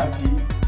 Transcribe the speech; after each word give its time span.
happy. 0.00 0.59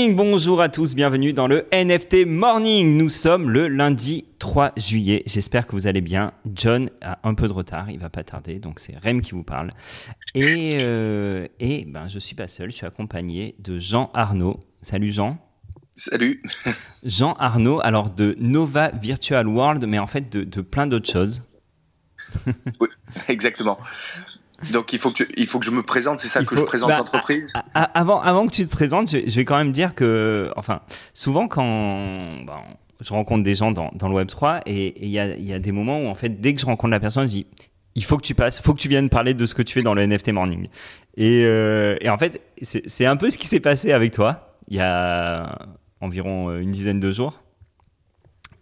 Morning, 0.00 0.16
bonjour 0.16 0.62
à 0.62 0.70
tous, 0.70 0.94
bienvenue 0.94 1.34
dans 1.34 1.46
le 1.46 1.66
NFT 1.74 2.24
Morning. 2.26 2.96
Nous 2.96 3.10
sommes 3.10 3.50
le 3.50 3.68
lundi 3.68 4.24
3 4.38 4.72
juillet. 4.78 5.22
J'espère 5.26 5.66
que 5.66 5.72
vous 5.72 5.86
allez 5.86 6.00
bien. 6.00 6.32
John 6.54 6.88
a 7.02 7.18
un 7.22 7.34
peu 7.34 7.48
de 7.48 7.52
retard, 7.52 7.90
il 7.90 7.98
va 7.98 8.08
pas 8.08 8.24
tarder, 8.24 8.60
donc 8.60 8.80
c'est 8.80 8.96
Rem 8.96 9.20
qui 9.20 9.32
vous 9.32 9.42
parle. 9.42 9.72
Et, 10.34 10.78
euh, 10.80 11.48
et 11.58 11.84
ben 11.84 12.08
je 12.08 12.18
suis 12.18 12.34
pas 12.34 12.48
seul, 12.48 12.70
je 12.70 12.76
suis 12.76 12.86
accompagné 12.86 13.56
de 13.58 13.78
Jean 13.78 14.10
Arnaud. 14.14 14.58
Salut 14.80 15.12
Jean. 15.12 15.36
Salut. 15.96 16.40
Jean 17.04 17.34
Arnaud, 17.34 17.80
alors 17.82 18.08
de 18.08 18.36
Nova 18.38 18.92
Virtual 18.92 19.46
World, 19.46 19.84
mais 19.86 19.98
en 19.98 20.06
fait 20.06 20.32
de, 20.32 20.44
de 20.44 20.62
plein 20.62 20.86
d'autres 20.86 21.10
choses. 21.10 21.42
Oui, 22.80 22.88
exactement. 23.28 23.76
Donc 24.72 24.92
il 24.92 24.98
faut 24.98 25.10
que, 25.10 25.22
tu- 25.24 25.28
il 25.36 25.46
faut 25.46 25.58
que 25.58 25.64
je 25.66 25.70
me 25.70 25.82
présente, 25.82 26.20
c'est 26.20 26.28
ça 26.28 26.40
Il 26.40 26.46
que 26.46 26.54
faut- 26.54 26.60
je 26.60 26.66
présente 26.66 26.88
bah, 26.90 26.98
l'entreprise 26.98 27.52
avant, 27.74 28.20
avant 28.20 28.46
que 28.46 28.52
tu 28.52 28.66
te 28.66 28.70
présentes, 28.70 29.10
je, 29.10 29.18
je 29.26 29.36
vais 29.36 29.44
quand 29.44 29.56
même 29.56 29.72
dire 29.72 29.94
que, 29.94 30.50
enfin, 30.56 30.80
souvent 31.14 31.48
quand 31.48 32.36
je 33.00 33.12
rencontre 33.12 33.42
des 33.42 33.54
gens 33.54 33.72
dans, 33.72 33.90
dans 33.94 34.08
le 34.08 34.14
Web 34.14 34.28
3 34.28 34.60
et 34.66 35.02
il 35.04 35.10
y 35.10 35.18
a, 35.18 35.34
il 35.34 35.48
y 35.48 35.54
a 35.54 35.58
des 35.58 35.72
moments 35.72 36.00
où 36.02 36.08
en 36.08 36.14
fait, 36.14 36.40
dès 36.40 36.52
que 36.54 36.60
je 36.60 36.66
rencontre 36.66 36.90
la 36.90 37.00
personne, 37.00 37.26
je 37.26 37.32
dis 37.32 37.46
il 37.94 38.04
faut 38.04 38.16
que 38.18 38.22
tu 38.22 38.34
passes, 38.34 38.60
faut 38.60 38.72
que 38.74 38.78
tu 38.80 38.88
viennes 38.88 39.08
parler 39.08 39.34
de 39.34 39.46
ce 39.46 39.54
que 39.54 39.62
tu 39.62 39.72
fais 39.74 39.82
dans 39.82 39.94
le 39.94 40.02
NFT 40.06 40.28
Morning. 40.32 40.68
Et, 41.16 41.42
euh, 41.44 41.96
et 42.00 42.08
en 42.08 42.18
fait, 42.18 42.40
c'est 42.62 42.82
c'est 42.88 43.06
un 43.06 43.16
peu 43.16 43.30
ce 43.30 43.38
qui 43.38 43.46
s'est 43.48 43.60
passé 43.60 43.92
avec 43.92 44.12
toi 44.12 44.56
il 44.68 44.76
y 44.76 44.80
a 44.80 45.58
environ 46.00 46.56
une 46.56 46.70
dizaine 46.70 47.00
de 47.00 47.10
jours. 47.10 47.42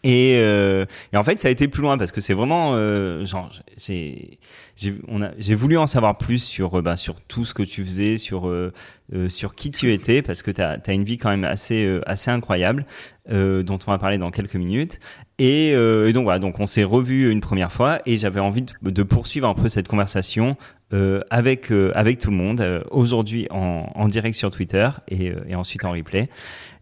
Et, 0.05 0.37
euh, 0.39 0.87
et 1.13 1.17
en 1.17 1.25
fait, 1.25 1.41
ça 1.41 1.49
a 1.49 1.51
été 1.51 1.67
plus 1.67 1.83
loin 1.83 1.99
parce 1.99 2.13
que 2.13 2.21
c'est 2.21 2.35
vraiment, 2.35 2.73
euh, 2.75 3.25
genre, 3.25 3.51
j'ai, 3.77 4.39
j'ai, 4.77 5.55
voulu 5.55 5.77
en 5.77 5.89
savoir 5.89 6.17
plus 6.19 6.39
sur, 6.39 6.79
euh, 6.79 6.83
bah, 6.83 6.97
sur 6.97 7.21
tout 7.23 7.45
ce 7.45 7.53
que 7.53 7.65
tu 7.65 7.85
faisais, 7.85 8.17
sur, 8.17 8.49
euh, 8.49 8.73
euh, 9.13 9.29
sur 9.29 9.57
qui 9.57 9.71
tu 9.73 9.93
étais, 9.93 10.23
parce 10.23 10.43
que 10.43 10.53
tu 10.53 10.63
as, 10.63 10.93
une 10.93 11.05
vie 11.05 11.19
quand 11.19 11.31
même 11.31 11.45
assez, 11.45 11.85
euh, 11.85 12.01
assez 12.07 12.31
incroyable, 12.31 12.87
dont 13.29 13.79
on 13.87 13.91
va 13.91 13.99
parler 13.99 14.17
dans 14.17 14.31
quelques 14.31 14.55
minutes. 14.55 15.01
Et, 15.39 15.73
euh, 15.73 16.09
et 16.09 16.13
donc 16.13 16.25
voilà, 16.25 16.41
donc 16.41 16.59
on 16.59 16.67
s'est 16.67 16.83
revu 16.83 17.31
une 17.31 17.41
première 17.41 17.73
fois, 17.73 18.01
et 18.07 18.17
j'avais 18.17 18.41
envie 18.41 18.65
de, 18.83 19.03
poursuivre 19.05 19.47
un 19.47 19.55
peu 19.55 19.69
cette 19.69 19.87
conversation 19.87 20.57
euh, 20.93 21.21
avec, 21.31 21.71
euh, 21.71 21.93
avec 21.95 22.19
tout 22.19 22.31
le 22.31 22.37
monde 22.37 22.85
aujourd'hui 22.91 23.47
en, 23.51 23.89
en 23.95 24.09
direct 24.09 24.35
sur 24.35 24.51
Twitter 24.51 24.89
et, 25.07 25.33
ensuite 25.55 25.85
en 25.85 25.93
replay. 25.93 26.29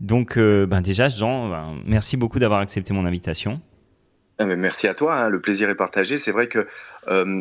Donc, 0.01 0.39
ben 0.39 0.81
déjà, 0.81 1.09
Jean, 1.09 1.51
ben, 1.51 1.83
merci 1.85 2.17
beaucoup 2.17 2.39
d'avoir 2.39 2.61
accepté 2.61 2.95
mon 2.95 3.05
invitation. 3.05 3.61
Ah, 4.39 4.45
Merci 4.45 4.87
à 4.87 4.95
toi, 4.95 5.15
hein, 5.17 5.29
le 5.29 5.41
plaisir 5.41 5.69
est 5.71 5.75
partagé. 5.75 6.17
C'est 6.19 6.33
vrai 6.33 6.47
que, 6.47 6.67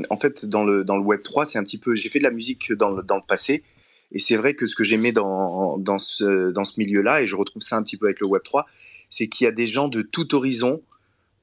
en 0.10 0.18
fait, 0.18 0.46
dans 0.46 0.66
le, 0.66 0.84
dans 0.84 0.98
le 0.98 1.04
Web 1.04 1.22
3, 1.24 1.46
c'est 1.46 1.58
un 1.58 1.64
petit 1.64 1.78
peu. 1.78 1.96
J'ai 1.96 2.10
fait 2.10 2.20
de 2.20 2.26
la 2.26 2.32
musique 2.32 2.74
dans 2.74 2.92
le, 2.92 3.04
dans 3.04 3.16
le 3.16 3.24
passé, 3.26 3.64
et 4.12 4.20
c'est 4.20 4.36
vrai 4.36 4.54
que 4.54 4.66
ce 4.66 4.76
que 4.76 4.84
j'aimais 4.84 5.14
dans, 5.14 5.78
dans 5.78 6.00
ce, 6.00 6.52
dans 6.52 6.66
ce 6.66 6.78
milieu-là, 6.78 7.22
et 7.22 7.28
je 7.28 7.38
retrouve 7.38 7.62
ça 7.62 7.78
un 7.78 7.84
petit 7.84 7.96
peu 7.96 8.06
avec 8.06 8.20
le 8.20 8.28
Web 8.28 8.44
3, 8.44 8.66
c'est 9.10 9.28
qu'il 9.28 9.46
y 9.46 9.48
a 9.48 9.52
des 9.52 9.68
gens 9.68 9.88
de 9.88 10.02
tout 10.02 10.36
horizon 10.36 10.82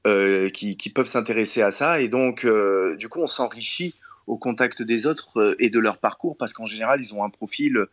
euh, 0.07 0.49
qui, 0.49 0.77
qui 0.77 0.89
peuvent 0.89 1.07
s'intéresser 1.07 1.61
à 1.61 1.71
ça, 1.71 1.99
et 1.99 2.07
donc, 2.07 2.45
euh, 2.45 2.95
du 2.97 3.09
coup, 3.09 3.21
on 3.21 3.27
s'enrichit 3.27 3.95
au 4.27 4.37
contact 4.37 4.81
des 4.81 5.05
autres 5.05 5.37
euh, 5.39 5.55
et 5.59 5.69
de 5.69 5.79
leur 5.79 5.97
parcours, 5.97 6.37
parce 6.37 6.53
qu'en 6.53 6.65
général, 6.65 7.01
ils 7.01 7.13
ont 7.13 7.23
un 7.23 7.29
profil 7.29 7.85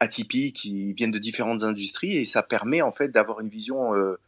atypique, 0.00 0.64
ils 0.64 0.92
viennent 0.92 1.10
de 1.10 1.18
différentes 1.18 1.62
industries, 1.62 2.16
et 2.16 2.24
ça 2.24 2.42
permet 2.42 2.82
en 2.82 2.92
fait 2.92 3.08
d'avoir 3.08 3.40
une 3.40 3.48
vision. 3.48 3.94
euh, 3.94 4.18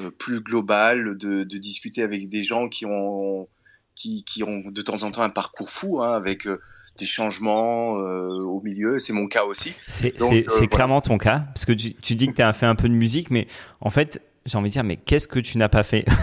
euh, 0.00 0.10
plus 0.10 0.40
global, 0.40 1.16
de, 1.16 1.44
de 1.44 1.58
discuter 1.58 2.02
avec 2.02 2.28
des 2.28 2.44
gens 2.44 2.68
qui 2.68 2.84
ont, 2.84 3.48
qui, 3.94 4.24
qui 4.24 4.42
ont 4.42 4.64
de 4.66 4.82
temps 4.82 5.04
en 5.04 5.10
temps 5.10 5.22
un 5.22 5.30
parcours 5.30 5.70
fou, 5.70 6.02
hein, 6.02 6.12
avec 6.12 6.46
euh, 6.46 6.60
des 6.98 7.06
changements 7.06 7.98
euh, 7.98 8.28
au 8.42 8.60
milieu. 8.60 8.98
C'est 8.98 9.14
mon 9.14 9.26
cas 9.26 9.44
aussi. 9.44 9.74
C'est 9.86 10.20
euh, 10.20 10.42
voilà. 10.48 10.66
clairement 10.66 11.00
ton 11.00 11.16
cas, 11.16 11.46
parce 11.54 11.64
que 11.64 11.72
tu, 11.72 11.94
tu 11.94 12.14
dis 12.14 12.26
que 12.26 12.34
tu 12.34 12.42
as 12.42 12.52
fait 12.52 12.66
un 12.66 12.74
peu 12.74 12.88
de 12.88 12.94
musique, 12.94 13.30
mais 13.30 13.46
en 13.80 13.88
fait, 13.88 14.20
j'ai 14.46 14.56
envie 14.58 14.68
de 14.70 14.72
dire, 14.72 14.84
mais 14.84 14.96
qu'est-ce 14.96 15.28
que 15.28 15.38
tu 15.40 15.58
n'as 15.58 15.68
pas 15.68 15.82
fait 15.82 16.04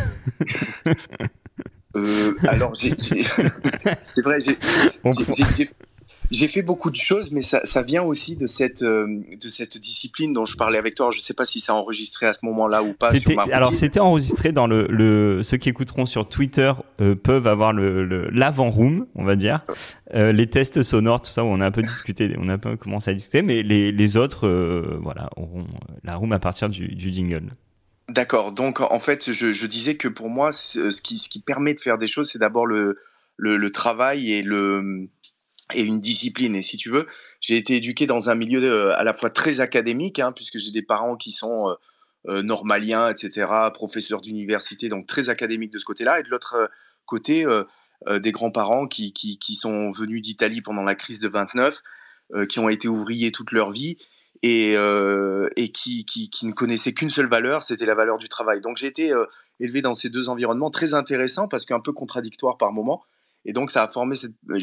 Euh, 1.95 2.34
alors, 2.47 2.75
c'est 4.07 4.22
vrai, 4.23 4.39
j'ai 6.31 6.47
fait 6.47 6.63
beaucoup 6.63 6.89
de 6.89 6.95
choses, 6.95 7.29
mais 7.31 7.44
ça, 7.44 7.63
ça 7.66 7.84
vient 7.84 8.01
aussi 8.01 8.35
de 8.35 8.47
cette, 8.47 8.81
euh, 8.81 9.06
de 9.39 9.47
cette 9.47 9.78
discipline 9.78 10.34
dont 10.34 10.45
je 10.45 10.57
parlais 10.57 10.79
avec 10.79 10.95
toi. 10.95 11.06
Alors, 11.06 11.11
je 11.11 11.19
ne 11.19 11.23
sais 11.23 11.35
pas 11.35 11.45
si 11.45 11.59
c'est 11.59 11.72
enregistré 11.72 12.25
à 12.25 12.34
ce 12.34 12.39
moment-là 12.47 12.81
ou 12.81 12.94
pas. 12.94 13.09
sur 13.11 13.19
C'était- 13.19 13.35
ma 13.35 13.44
alors 13.44 13.75
c'était 13.75 14.00
enregistré 14.00 14.51
dans 14.51 14.66
le, 14.66 14.88
le 14.90 15.44
ceux 15.44 15.57
qui 15.57 15.69
écouteront 15.69 16.07
sur 16.07 16.28
Twitter 16.28 16.73
euh, 17.00 17.13
peuvent 17.13 17.45
avoir 17.45 17.73
le 17.73 18.03
le- 18.03 18.28
l'avant 18.31 18.72
room 18.72 19.05
on 19.13 19.23
va 19.23 19.35
dire 19.35 19.63
Euh, 20.16 20.31
les 20.31 20.47
tests 20.47 20.81
sonores 20.81 21.22
tout 21.22 21.29
ça 21.29 21.44
où 21.44 21.47
on 21.47 21.61
a 21.61 21.66
un 21.67 21.72
peu 21.72 21.84
discuté 21.84 22.35
on 22.40 22.50
a 22.50 22.53
un 22.53 22.57
peu 22.57 22.75
commencé 22.75 23.11
à 23.11 23.13
discuter 23.13 23.44
mais 23.44 23.61
les, 23.61 23.91
les 23.91 24.17
autres 24.17 24.47
voilà 25.01 25.29
auront 25.38 25.66
la 26.03 26.16
room 26.16 26.31
à 26.31 26.40
partir 26.40 26.69
du, 26.69 26.88
du 26.88 27.13
jingle 27.13 27.51
D'accord. 28.09 28.52
Donc, 28.52 28.81
en 28.81 29.00
fait, 29.00 29.31
je, 29.31 29.66
disais 29.66 29.96
que 29.96 30.08
pour 30.08 30.30
moi, 30.30 30.52
ce 30.52 31.02
qui, 31.02 31.18
ce 31.18 31.30
qui 31.30 31.40
permet 31.40 31.74
de 31.74 31.80
faire 31.80 31.97
des 31.97 32.08
choses, 32.08 32.30
c'est 32.31 32.40
d'abord 32.40 32.66
le, 32.66 32.97
le, 33.38 33.72
travail 33.72 34.31
et, 34.34 34.41
le, 34.41 35.08
et 35.74 35.84
une 35.84 36.02
discipline. 36.02 36.56
Et 36.56 36.62
si 36.62 36.78
tu 36.78 36.90
veux, 36.90 37.06
j'ai 37.40 37.56
été 37.56 37.78
éduqué 37.78 38.06
dans 38.06 38.30
un 38.30 38.36
milieu 38.36 38.62
euh, 38.64 38.97
à 38.97 39.03
la 39.03 39.14
fois 39.14 39.30
très 39.30 39.62
académique, 39.62 40.19
hein, 40.19 40.34
puisque 40.34 40.58
j'ai 40.58 40.72
des 40.72 40.81
parents 40.81 41.16
qui 41.16 41.31
sont 41.31 41.69
euh, 41.69 41.74
euh, 42.28 42.41
normaliens, 42.41 43.09
etc., 43.09 43.47
professeurs 43.74 44.22
d'université, 44.22 44.90
donc 44.90 45.08
très 45.08 45.30
académiques 45.30 45.72
de 45.72 45.80
ce 45.80 45.85
côté-là. 45.85 46.20
Et 46.20 46.24
de 46.24 46.30
l'autre 46.30 46.70
côté, 47.06 47.46
des 48.09 48.31
grands-parents 48.31 48.88
qui, 48.88 49.14
qui, 49.14 49.38
qui 49.38 49.56
sont 49.56 49.91
venus 49.91 50.22
d'Italie 50.22 50.62
pendant 50.62 50.84
la 50.84 50.96
crise 50.96 51.20
de 51.20 51.28
29, 51.28 51.81
euh, 52.35 52.46
qui 52.47 52.58
ont 52.59 52.70
été 52.70 52.88
ouvriers 52.88 53.31
toute 53.31 53.52
leur 53.52 53.72
vie 53.72 53.97
et, 54.43 54.73
euh, 54.75 55.49
et 55.55 55.69
qui, 55.69 56.05
ne 56.43 56.51
connaissaient 56.51 56.93
qu'une 56.93 57.09
seule 57.09 57.29
valeur, 57.29 57.63
c'était 57.63 57.85
la 57.85 57.95
valeur 57.95 58.17
du 58.17 58.29
travail. 58.29 58.61
Donc 58.61 58.77
j'ai 58.77 58.87
été 58.87 59.11
euh, 59.11 59.25
élevé 59.59 59.81
dans 59.81 59.95
ces 59.95 60.09
deux 60.09 60.29
environnements 60.29 60.69
très 60.69 60.93
intéressants 60.93 61.47
parce 61.47 61.65
qu'un 61.65 61.79
peu 61.79 61.93
contradictoires 61.93 62.57
par 62.57 62.73
moments. 62.73 63.03
Et 63.45 63.53
donc 63.53 63.71
ça 63.71 63.83
a 63.83 63.87
formé 63.87 64.15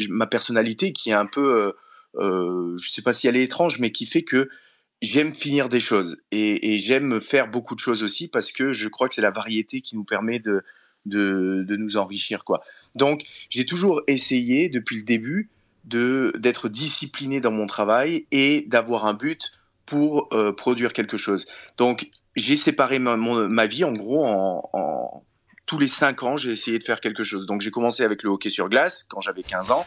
ma 0.08 0.26
personnalité 0.26 0.92
qui 0.92 1.10
est 1.10 1.14
un 1.14 1.26
peu, 1.26 1.74
euh, 2.18 2.22
euh, 2.22 2.76
je 2.78 2.90
sais 2.90 3.02
pas 3.02 3.12
si 3.12 3.26
elle 3.26 3.36
est 3.36 3.42
étrange, 3.42 3.78
mais 3.78 3.90
qui 3.90 4.06
fait 4.06 4.22
que 4.22 4.48
j'aime 5.02 5.34
finir 5.34 5.70
des 5.70 5.80
choses 5.80 6.18
et, 6.30 6.74
et 6.74 6.78
j'aime 6.78 7.20
faire 7.20 7.48
beaucoup 7.48 7.74
de 7.74 7.80
choses 7.80 8.02
aussi 8.02 8.28
parce 8.28 8.52
que 8.52 8.72
je 8.72 8.88
crois 8.88 9.08
que 9.08 9.14
c'est 9.14 9.22
la 9.22 9.30
variété 9.30 9.80
qui 9.80 9.96
nous 9.96 10.04
permet 10.04 10.40
de, 10.40 10.62
de, 11.06 11.76
nous 11.76 11.96
enrichir. 11.96 12.44
quoi. 12.44 12.62
Donc 12.96 13.22
j'ai 13.48 13.64
toujours 13.64 14.02
essayé 14.06 14.68
depuis 14.68 14.96
le 14.96 15.02
début 15.02 15.50
d'être 15.84 16.68
discipliné 16.68 17.40
dans 17.40 17.50
mon 17.50 17.66
travail 17.66 18.26
et 18.30 18.62
d'avoir 18.66 19.06
un 19.06 19.14
but 19.14 19.52
pour 19.90 20.28
euh, 20.32 20.52
produire 20.52 20.92
quelque 20.92 21.16
chose. 21.16 21.44
Donc, 21.76 22.08
j'ai 22.36 22.56
séparé 22.56 22.98
ma, 23.00 23.16
mon- 23.16 23.48
ma 23.48 23.66
vie 23.66 23.84
en 23.84 23.92
gros 23.92 24.24
en, 24.24 24.70
en- 24.72 25.24
tous 25.66 25.78
les 25.78 25.88
cinq 25.88 26.22
ans, 26.22 26.36
j'ai 26.36 26.50
essayé 26.50 26.78
de 26.78 26.84
faire 26.84 27.00
quelque 27.00 27.22
chose. 27.24 27.46
Donc, 27.46 27.60
j'ai 27.60 27.70
commencé 27.70 28.02
avec 28.02 28.22
le 28.22 28.30
hockey 28.30 28.50
sur 28.50 28.68
glace 28.68 29.04
quand 29.08 29.20
j'avais 29.20 29.42
15 29.42 29.70
ans. 29.70 29.84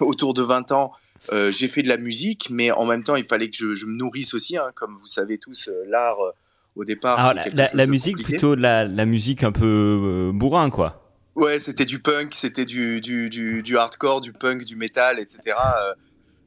Autour 0.00 0.32
de 0.32 0.42
20 0.42 0.70
ans, 0.72 0.92
euh, 1.32 1.50
j'ai 1.50 1.66
fait 1.68 1.82
de 1.82 1.88
la 1.88 1.96
musique, 1.96 2.48
mais 2.50 2.70
en 2.70 2.84
même 2.86 3.02
temps, 3.02 3.16
il 3.16 3.24
fallait 3.24 3.50
que 3.50 3.56
je, 3.56 3.74
je 3.74 3.84
me 3.86 3.92
nourrisse 3.92 4.32
aussi. 4.34 4.56
hein. 4.56 4.70
comme 4.74 4.96
vous 4.96 5.06
savez 5.06 5.38
tous, 5.38 5.68
euh, 5.68 5.84
l'art 5.88 6.20
euh, 6.20 6.30
au 6.76 6.84
départ. 6.84 7.18
alors 7.18 7.44
c'est 7.44 7.74
la, 7.74 7.86
musique 7.86 8.16
compliqué. 8.16 8.32
plutôt 8.34 8.54
de 8.56 8.62
la, 8.62 8.84
la 8.84 9.04
musique 9.06 9.42
un 9.42 9.52
peu 9.52 10.30
bourrin 10.32 10.70
quoi 10.70 11.04
Ouais, 11.34 11.58
c'était 11.58 11.84
du 11.84 11.98
punk, 12.00 12.34
c'était 12.34 12.64
du, 12.64 13.00
du, 13.00 13.28
du, 13.30 13.62
du 13.62 13.76
hardcore, 13.78 14.20
du 14.20 14.32
punk, 14.32 14.64
du 14.64 14.76
metal, 14.76 15.18
etc. 15.20 15.56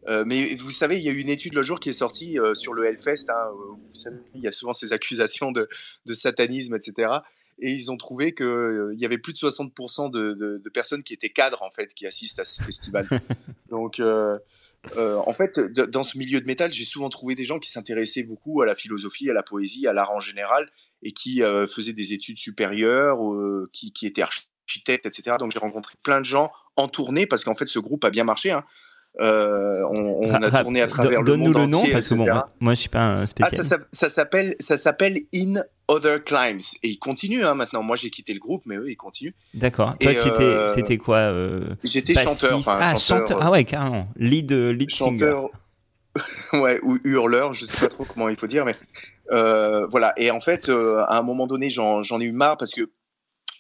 Euh, 0.07 0.21
euh, 0.21 0.23
mais 0.25 0.55
vous 0.55 0.71
savez, 0.71 0.97
il 0.97 1.03
y 1.03 1.09
a 1.09 1.11
eu 1.11 1.19
une 1.19 1.29
étude 1.29 1.53
le 1.53 1.63
jour 1.63 1.79
qui 1.79 1.89
est 1.89 1.93
sortie 1.93 2.39
euh, 2.39 2.53
sur 2.53 2.73
le 2.73 2.85
Hellfest. 2.85 3.29
Hein, 3.29 3.51
où 3.53 3.79
vous 3.87 3.95
savez, 3.95 4.17
il 4.35 4.41
y 4.41 4.47
a 4.47 4.51
souvent 4.51 4.73
ces 4.73 4.93
accusations 4.93 5.51
de, 5.51 5.67
de 6.05 6.13
satanisme, 6.13 6.75
etc. 6.75 7.11
Et 7.59 7.71
ils 7.71 7.91
ont 7.91 7.97
trouvé 7.97 8.33
qu'il 8.33 8.95
y 8.97 9.05
avait 9.05 9.17
plus 9.19 9.33
de 9.33 9.37
60% 9.37 10.09
de, 10.09 10.33
de, 10.33 10.57
de 10.57 10.69
personnes 10.69 11.03
qui 11.03 11.13
étaient 11.13 11.29
cadres, 11.29 11.61
en 11.61 11.69
fait, 11.69 11.93
qui 11.93 12.07
assistent 12.07 12.39
à 12.39 12.45
ce 12.45 12.63
festival. 12.63 13.07
Donc, 13.69 13.99
euh, 13.99 14.39
euh, 14.97 15.21
en 15.25 15.33
fait, 15.33 15.59
dans 15.59 16.03
ce 16.03 16.17
milieu 16.17 16.41
de 16.41 16.45
métal, 16.45 16.73
j'ai 16.73 16.85
souvent 16.85 17.09
trouvé 17.09 17.35
des 17.35 17.45
gens 17.45 17.59
qui 17.59 17.69
s'intéressaient 17.69 18.23
beaucoup 18.23 18.61
à 18.61 18.65
la 18.65 18.75
philosophie, 18.75 19.29
à 19.29 19.33
la 19.33 19.43
poésie, 19.43 19.87
à 19.87 19.93
l'art 19.93 20.11
en 20.11 20.19
général, 20.19 20.71
et 21.03 21.11
qui 21.11 21.43
euh, 21.43 21.67
faisaient 21.67 21.93
des 21.93 22.13
études 22.13 22.37
supérieures, 22.37 23.23
euh, 23.23 23.69
qui, 23.71 23.93
qui 23.93 24.07
étaient 24.07 24.23
architectes, 24.23 25.05
etc. 25.05 25.37
Donc, 25.39 25.51
j'ai 25.51 25.59
rencontré 25.59 25.95
plein 26.01 26.19
de 26.19 26.25
gens 26.25 26.51
en 26.75 26.87
tournée, 26.87 27.27
parce 27.27 27.43
qu'en 27.43 27.55
fait, 27.55 27.67
ce 27.67 27.79
groupe 27.79 28.03
a 28.05 28.09
bien 28.09 28.23
marché. 28.23 28.51
Hein. 28.51 28.65
Euh, 29.19 29.81
on, 29.89 30.21
on 30.21 30.33
a 30.33 30.49
Ra- 30.49 30.61
tourné 30.63 30.79
à 30.81 30.85
ra- 30.85 30.89
travers 30.89 31.19
le 31.19 31.25
donne-nous 31.25 31.45
monde 31.47 31.57
le 31.57 31.65
nom 31.67 31.79
entier, 31.81 31.91
parce 31.91 32.07
que 32.07 32.13
bon 32.13 32.27
moi, 32.61 32.73
je 32.73 32.79
suis 32.79 32.89
pas 32.89 33.01
un 33.01 33.21
Ah, 33.23 33.27
spécialiste 33.27 33.75
ça, 33.91 34.09
s'appelle 34.09 34.55
ça 34.59 34.77
s'appelle 34.77 35.17
In 35.35 35.61
Other 35.89 36.23
Climbs. 36.23 36.61
Et 36.81 36.89
ils 36.89 36.97
continuent 36.97 37.43
hein, 37.43 37.53
maintenant. 37.53 37.83
Moi, 37.83 37.97
j'ai 37.97 38.09
quitté 38.09 38.33
le 38.33 38.39
groupe, 38.39 38.63
mais 38.65 38.77
eux, 38.77 38.89
ils 38.89 38.95
continuent. 38.95 39.33
D'accord. 39.53 39.97
Toi, 39.99 40.13
tu 40.13 40.29
euh, 40.29 40.73
étais, 40.73 40.97
quoi 40.97 41.17
euh, 41.17 41.75
J'étais 41.83 42.13
chanteur, 42.13 42.59
ah, 42.67 42.95
chanteur. 42.95 43.39
Ah 43.41 43.51
ouais, 43.51 43.65
carrément. 43.65 44.07
Lead, 44.15 44.51
lead 44.53 44.89
chanteur, 44.89 45.49
singer. 46.53 46.61
ouais, 46.61 46.79
ou 46.83 46.97
hurleur, 47.03 47.53
je 47.53 47.65
sais 47.65 47.79
pas 47.81 47.89
trop 47.89 48.05
comment 48.05 48.29
il 48.29 48.37
faut 48.37 48.47
dire, 48.47 48.63
mais 48.65 48.75
voilà. 49.29 50.13
Et 50.15 50.31
en 50.31 50.39
fait, 50.39 50.69
à 50.69 51.17
un 51.17 51.23
moment 51.23 51.47
donné, 51.47 51.69
j'en 51.69 52.01
ai 52.01 52.23
eu 52.23 52.31
marre 52.31 52.55
parce 52.55 52.71
que 52.71 52.89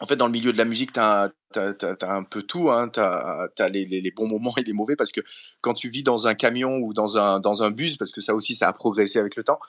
en 0.01 0.07
fait, 0.07 0.15
dans 0.15 0.25
le 0.25 0.31
milieu 0.31 0.51
de 0.51 0.57
la 0.57 0.65
musique, 0.65 0.93
tu 0.93 0.99
as, 0.99 1.31
un 1.53 2.23
peu 2.23 2.41
tout. 2.41 2.71
Hein. 2.71 2.89
Tu 2.89 2.99
as, 2.99 3.69
les, 3.69 4.13
bons 4.15 4.27
moments 4.27 4.53
et 4.57 4.63
les 4.63 4.73
mauvais 4.73 4.95
parce 4.95 5.11
que 5.11 5.21
quand 5.61 5.75
tu 5.75 5.89
vis 5.89 6.01
dans 6.01 6.27
un 6.27 6.33
camion 6.33 6.77
ou 6.79 6.93
dans 6.93 7.17
un, 7.17 7.71
bus, 7.71 7.97
parce 7.97 8.11
que 8.11 8.19
ça 8.19 8.33
aussi, 8.33 8.55
ça 8.55 8.67
a 8.67 8.73
progressé 8.73 9.19
avec 9.19 9.35
le 9.35 9.43
temps, 9.43 9.59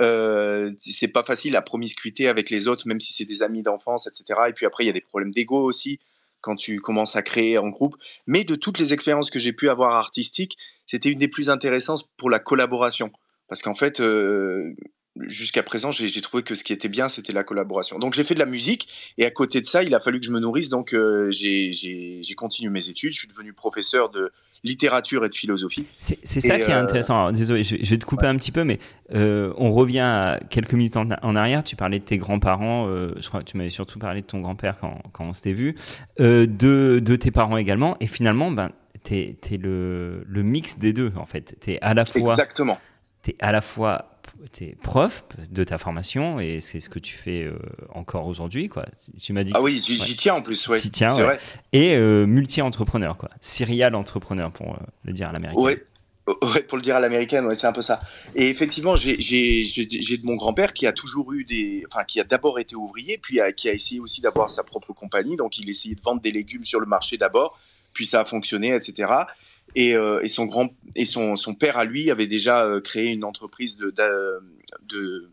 euh, 0.00 0.72
c'est 0.80 1.08
pas 1.08 1.22
facile 1.22 1.52
la 1.52 1.60
promiscuité 1.60 2.28
avec 2.28 2.48
les 2.48 2.66
autres, 2.66 2.88
même 2.88 2.98
si 2.98 3.12
c'est 3.12 3.26
des 3.26 3.42
amis 3.42 3.62
d'enfance, 3.62 4.06
etc. 4.06 4.40
Et 4.48 4.52
puis 4.54 4.64
après, 4.64 4.84
il 4.84 4.86
y 4.86 4.90
a 4.90 4.94
des 4.94 5.02
problèmes 5.02 5.32
d'ego 5.32 5.62
aussi 5.62 6.00
quand 6.40 6.56
tu 6.56 6.80
commences 6.80 7.14
à 7.14 7.22
créer 7.22 7.58
en 7.58 7.68
groupe. 7.68 7.96
Mais 8.26 8.44
de 8.44 8.54
toutes 8.54 8.78
les 8.78 8.94
expériences 8.94 9.28
que 9.28 9.38
j'ai 9.38 9.52
pu 9.52 9.68
avoir 9.68 9.92
artistiques, 9.92 10.56
c'était 10.86 11.12
une 11.12 11.18
des 11.18 11.28
plus 11.28 11.50
intéressantes 11.50 12.08
pour 12.16 12.30
la 12.30 12.38
collaboration. 12.38 13.12
Parce 13.48 13.60
qu'en 13.60 13.74
fait, 13.74 14.00
euh, 14.00 14.74
jusqu'à 15.20 15.62
présent, 15.62 15.90
j'ai 15.90 16.20
trouvé 16.20 16.42
que 16.42 16.54
ce 16.54 16.64
qui 16.64 16.72
était 16.72 16.88
bien, 16.88 17.08
c'était 17.08 17.32
la 17.32 17.44
collaboration. 17.44 17.98
Donc 17.98 18.14
j'ai 18.14 18.24
fait 18.24 18.34
de 18.34 18.40
la 18.40 18.46
musique 18.46 18.88
et 19.18 19.24
à 19.24 19.30
côté 19.30 19.60
de 19.60 19.66
ça, 19.66 19.82
il 19.82 19.94
a 19.94 20.00
fallu 20.00 20.20
que 20.20 20.26
je 20.26 20.30
me 20.30 20.40
nourrisse. 20.40 20.68
Donc 20.68 20.92
euh, 20.92 21.30
j'ai 21.30 22.22
continué 22.36 22.70
mes 22.70 22.88
études. 22.88 23.12
Je 23.12 23.18
suis 23.18 23.28
devenu 23.28 23.52
professeur 23.52 24.10
de 24.10 24.32
littérature 24.64 25.24
et 25.24 25.28
de 25.28 25.34
philosophie. 25.34 25.86
C'est 25.98 26.24
ça 26.24 26.58
qui 26.58 26.70
est 26.70 26.74
euh, 26.74 26.82
intéressant. 26.82 27.30
désolé, 27.32 27.62
je, 27.62 27.76
vais 27.76 27.98
te 27.98 28.06
couper 28.06 28.26
un 28.26 28.36
petit 28.36 28.50
peu, 28.50 28.64
mais 28.64 28.78
euh, 29.14 29.52
on 29.58 29.72
revient 29.72 30.00
à 30.00 30.40
quelques 30.48 30.72
minutes 30.72 30.96
en, 30.96 31.36
arrière. 31.36 31.62
Tu 31.62 31.76
parlais 31.76 31.98
de 31.98 32.04
tes 32.04 32.18
grands-parents. 32.18 32.88
je 32.88 33.28
crois 33.28 33.40
que 33.40 33.50
tu 33.50 33.56
m'avais 33.56 33.70
surtout 33.70 33.98
parlé 33.98 34.22
de 34.22 34.26
ton 34.26 34.40
grand-père 34.40 34.78
quand, 34.78 35.00
quand, 35.12 35.26
on 35.26 35.32
s'était 35.32 35.52
vu, 35.52 35.76
de, 36.18 36.46
de, 36.46 37.16
tes 37.16 37.30
parents 37.30 37.58
également. 37.58 37.96
Et 38.00 38.06
finalement, 38.06 38.50
ben, 38.50 38.70
tu 39.04 39.14
es, 39.14 39.36
le, 39.58 40.24
le 40.26 40.42
mix 40.42 40.78
des 40.78 40.92
deux, 40.92 41.12
en 41.16 41.26
fait. 41.26 41.56
Tu 41.60 41.72
es 41.72 41.80
à 41.80 41.94
la 41.94 42.04
fois. 42.06 42.32
Exactement. 42.32 42.78
Tu 43.22 43.30
es 43.30 43.36
à 43.40 43.52
la 43.52 43.60
fois 43.60 44.13
tu 44.52 44.64
es 44.64 44.76
prof 44.82 45.24
de 45.50 45.64
ta 45.64 45.78
formation 45.78 46.40
et 46.40 46.60
c'est 46.60 46.80
ce 46.80 46.88
que 46.88 46.98
tu 46.98 47.16
fais 47.16 47.42
euh, 47.42 47.58
encore 47.94 48.26
aujourd'hui 48.26 48.68
quoi. 48.68 48.86
Tu 49.20 49.32
m'as 49.32 49.44
dit 49.44 49.52
Ah 49.54 49.62
oui, 49.62 49.82
j'y 49.84 50.16
tiens 50.16 50.34
en 50.34 50.42
plus, 50.42 50.66
ouais. 50.68 50.78
tiens, 50.78 51.10
Vrai. 51.10 51.38
Et 51.72 51.96
euh, 51.96 52.26
multi-entrepreneur 52.26 53.16
quoi. 53.16 53.30
Serial 53.40 53.94
entrepreneur 53.94 54.50
pour 54.50 54.72
euh, 54.72 54.78
le 55.04 55.12
dire 55.12 55.28
à 55.28 55.32
l'américaine. 55.32 55.62
Ouais. 55.62 55.82
Ouais, 56.42 56.62
pour 56.62 56.78
le 56.78 56.82
dire 56.82 56.96
à 56.96 57.00
l'américaine, 57.00 57.44
ouais, 57.44 57.54
c'est 57.54 57.66
un 57.66 57.72
peu 57.72 57.82
ça. 57.82 58.00
Et 58.34 58.48
effectivement, 58.48 58.96
j'ai 58.96 59.18
de 59.20 60.24
mon 60.24 60.36
grand-père 60.36 60.72
qui 60.72 60.86
a 60.86 60.92
toujours 60.92 61.34
eu 61.34 61.44
des, 61.44 61.84
enfin, 61.90 62.04
qui 62.04 62.18
a 62.18 62.24
d'abord 62.24 62.58
été 62.58 62.74
ouvrier, 62.74 63.18
puis 63.18 63.40
qui 63.58 63.68
a 63.68 63.74
essayé 63.74 64.00
aussi 64.00 64.22
d'avoir 64.22 64.48
sa 64.48 64.62
propre 64.62 64.94
compagnie. 64.94 65.36
Donc, 65.36 65.58
il 65.58 65.68
essayait 65.68 65.96
de 65.96 66.00
vendre 66.00 66.22
des 66.22 66.30
légumes 66.30 66.64
sur 66.64 66.80
le 66.80 66.86
marché 66.86 67.18
d'abord, 67.18 67.58
puis 67.92 68.06
ça 68.06 68.20
a 68.20 68.24
fonctionné, 68.24 68.74
etc. 68.74 69.12
Et, 69.74 69.96
euh, 69.96 70.20
et, 70.22 70.28
son 70.28 70.44
grand 70.44 70.68
et 70.94 71.06
son, 71.06 71.36
son, 71.36 71.54
père 71.54 71.76
à 71.76 71.84
lui 71.84 72.10
avait 72.10 72.26
déjà 72.26 72.64
euh, 72.64 72.80
créé 72.80 73.06
une 73.06 73.24
entreprise 73.24 73.76
de, 73.76 73.90
de, 73.90 75.30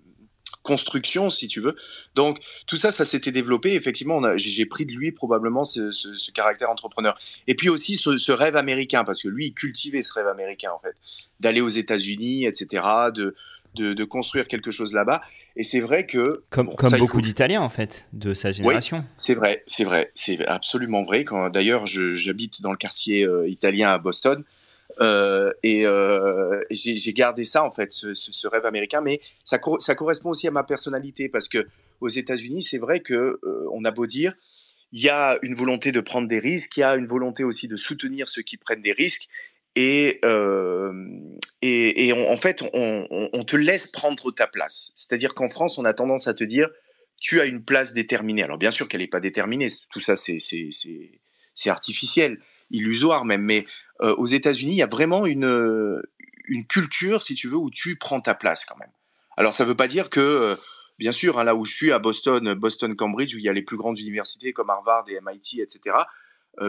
construction, 0.64 1.30
si 1.30 1.48
tu 1.48 1.60
veux. 1.60 1.76
Donc 2.14 2.40
tout 2.68 2.78
ça, 2.78 2.92
ça 2.92 3.04
s'était 3.06 3.32
développé. 3.32 3.74
Effectivement, 3.74 4.22
j'ai 4.38 4.66
pris 4.66 4.86
de 4.86 4.92
lui 4.92 5.12
probablement 5.12 5.66
ce, 5.66 6.32
caractère 6.32 6.70
entrepreneur. 6.70 7.18
Et 7.48 7.56
puis 7.56 7.70
aussi 7.70 7.96
ce, 7.96 8.32
rêve 8.32 8.56
américain, 8.56 9.04
parce 9.04 9.24
que 9.24 9.28
lui, 9.28 9.48
il 9.48 9.54
cultivait 9.54 10.04
ce 10.04 10.14
rêve 10.14 10.28
américain 10.28 10.72
en 10.72 10.80
fait, 10.80 10.96
d'aller 11.40 11.62
aux 11.62 11.70
États-Unis, 11.70 12.46
etc., 12.46 12.84
de, 13.76 14.04
construire 14.04 14.48
quelque 14.48 14.72
chose 14.72 14.94
là-bas. 14.94 15.22
Et 15.56 15.64
c'est 15.64 15.80
vrai 15.80 16.06
que... 16.06 16.44
Comme, 16.50 16.76
comme 16.76 16.98
beaucoup 16.98 17.22
d'Italiens, 17.22 17.62
en 17.62 17.70
fait, 17.70 18.08
de 18.14 18.34
sa 18.34 18.52
génération. 18.52 18.98
Oui, 18.98 19.04
c'est 19.16 19.34
vrai, 19.34 19.64
c'est 19.68 19.84
vrai. 19.84 20.12
C'est 20.16 20.46
absolument 20.46 21.04
vrai. 21.04 21.26
D'ailleurs, 21.54 21.86
j'habite 21.86 22.62
dans 22.62 22.72
le 22.72 22.78
quartier 22.78 23.24
euh, 23.24 23.48
italien 23.48 23.90
à 23.90 23.98
Boston. 23.98 24.44
Euh, 25.00 25.52
et, 25.64 25.86
euh, 25.86 26.60
j'ai 26.70 27.14
gardé 27.14 27.46
ça, 27.46 27.64
en 27.64 27.72
fait, 27.72 27.92
ce, 27.92 28.48
rêve 28.48 28.66
américain. 28.66 29.02
Mais 29.02 29.22
ça, 29.44 29.60
ça, 29.80 29.96
correspond 29.96 30.32
aussi 30.32 30.48
à 30.48 30.52
ma 30.52 30.64
personnalité. 30.64 31.30
Parce 31.30 31.48
que 31.48 31.68
aux 32.02 32.10
États-Unis, 32.10 32.64
c'est 32.64 32.80
vrai 32.80 33.00
que 33.00 33.40
on 33.72 33.86
a 33.86 33.92
beau 33.92 34.06
dire 34.06 34.34
il 34.92 35.02
y 35.02 35.10
a 35.10 35.38
une 35.42 35.56
volonté 35.56 35.92
de 35.92 36.02
prendre 36.02 36.28
des 36.28 36.40
risques, 36.40 36.76
il 36.78 36.82
y 36.82 36.84
a 36.84 36.96
une 36.96 37.08
volonté 37.08 37.44
aussi 37.44 37.68
de 37.68 37.78
soutenir 37.78 38.28
ceux 38.28 38.42
qui 38.42 38.58
prennent 38.58 38.82
des 38.82 38.92
risques, 38.92 39.30
et, 39.76 40.20
euh, 40.26 40.92
et, 41.62 42.08
et 42.08 42.14
en 42.14 42.38
fait, 42.38 42.64
on, 42.74 43.44
te 43.44 43.56
laisse 43.56 43.88
prendre 43.88 44.32
ta 44.32 44.48
place. 44.48 44.92
C'est-à-dire 44.96 45.34
qu'en 45.34 45.50
France, 45.50 45.78
on 45.78 45.86
a 45.86 45.94
tendance 45.94 46.28
à 46.28 46.34
te 46.34 46.44
dire, 46.44 46.70
tu 47.20 47.40
as 47.40 47.46
une 47.46 47.64
place 47.64 47.94
déterminée. 47.94 48.44
Alors 48.44 48.58
bien 48.58 48.72
sûr 48.72 48.88
qu'elle 48.88 49.02
n'est 49.02 49.08
pas 49.08 49.20
déterminée, 49.20 49.70
tout 49.90 50.00
ça 50.00 50.16
c'est 50.16 51.70
artificiel, 51.70 52.40
illusoire 52.72 53.26
même, 53.26 53.44
mais 53.44 53.66
euh, 54.02 54.16
aux 54.16 54.26
États-Unis, 54.26 54.74
il 54.74 54.78
y 54.78 54.84
a 54.84 54.88
vraiment 54.88 55.26
une, 55.26 56.02
une 56.48 56.66
culture, 56.66 57.22
si 57.22 57.36
tu 57.36 57.48
veux, 57.48 57.58
où 57.58 57.70
tu 57.70 57.98
prends 57.98 58.22
ta 58.22 58.34
place 58.34 58.66
quand 58.66 58.78
même. 58.78 58.92
Alors 59.38 59.54
ça 59.54 59.64
ne 59.64 59.70
veut 59.70 59.76
pas 59.76 59.88
dire 59.88 60.10
que, 60.10 60.20
euh, 60.20 60.56
bien 61.00 61.12
sûr, 61.12 61.40
hein, 61.40 61.44
là 61.44 61.56
où 61.56 61.66
je 61.66 61.74
suis, 61.74 61.92
à 61.92 62.00
Boston, 62.00 62.54
Boston-Cambridge, 62.54 63.36
où 63.36 63.38
il 63.38 63.44
y 63.44 63.50
a 63.50 63.54
les 63.54 63.62
plus 63.62 63.78
grandes 63.78 64.00
universités 64.00 64.54
comme 64.54 64.70
Harvard 64.70 65.06
et 65.10 65.20
MIT, 65.22 65.62
etc., 65.62 65.96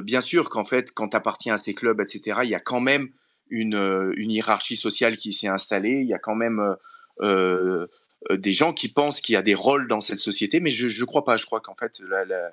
bien 0.03 0.21
sûr 0.21 0.49
qu'en 0.49 0.65
fait, 0.65 0.93
quand 0.93 1.09
tu 1.09 1.17
appartiens 1.17 1.55
à 1.55 1.59
ces 1.59 1.75
clubs, 1.75 2.01
etc., 2.01 2.41
il 2.45 2.51
y 2.51 2.55
a 2.55 2.61
quand 2.61 2.81
même 2.81 3.09
une, 3.51 4.13
une 4.17 4.31
hiérarchie 4.31 4.77
sociale 4.77 5.17
qui 5.17 5.33
s'est 5.33 5.49
installée, 5.49 6.01
il 6.01 6.09
y 6.09 6.15
a 6.15 6.19
quand 6.19 6.37
même 6.37 6.77
des 7.21 8.53
gens 8.53 8.73
qui 8.73 8.89
pensent 8.89 9.21
qu'il 9.21 9.35
y 9.35 9.37
a 9.37 9.43
des 9.43 9.55
rôles 9.55 9.89
dans 9.89 10.01
cette 10.01 10.19
société, 10.19 10.61
mais 10.61 10.71
je 10.71 10.87
ne 10.87 11.07
crois 11.07 11.25
pas. 11.25 11.37
Je 11.37 11.47
crois 11.47 11.61
qu'en 11.61 11.75
fait, 11.75 12.01
la, 12.01 12.53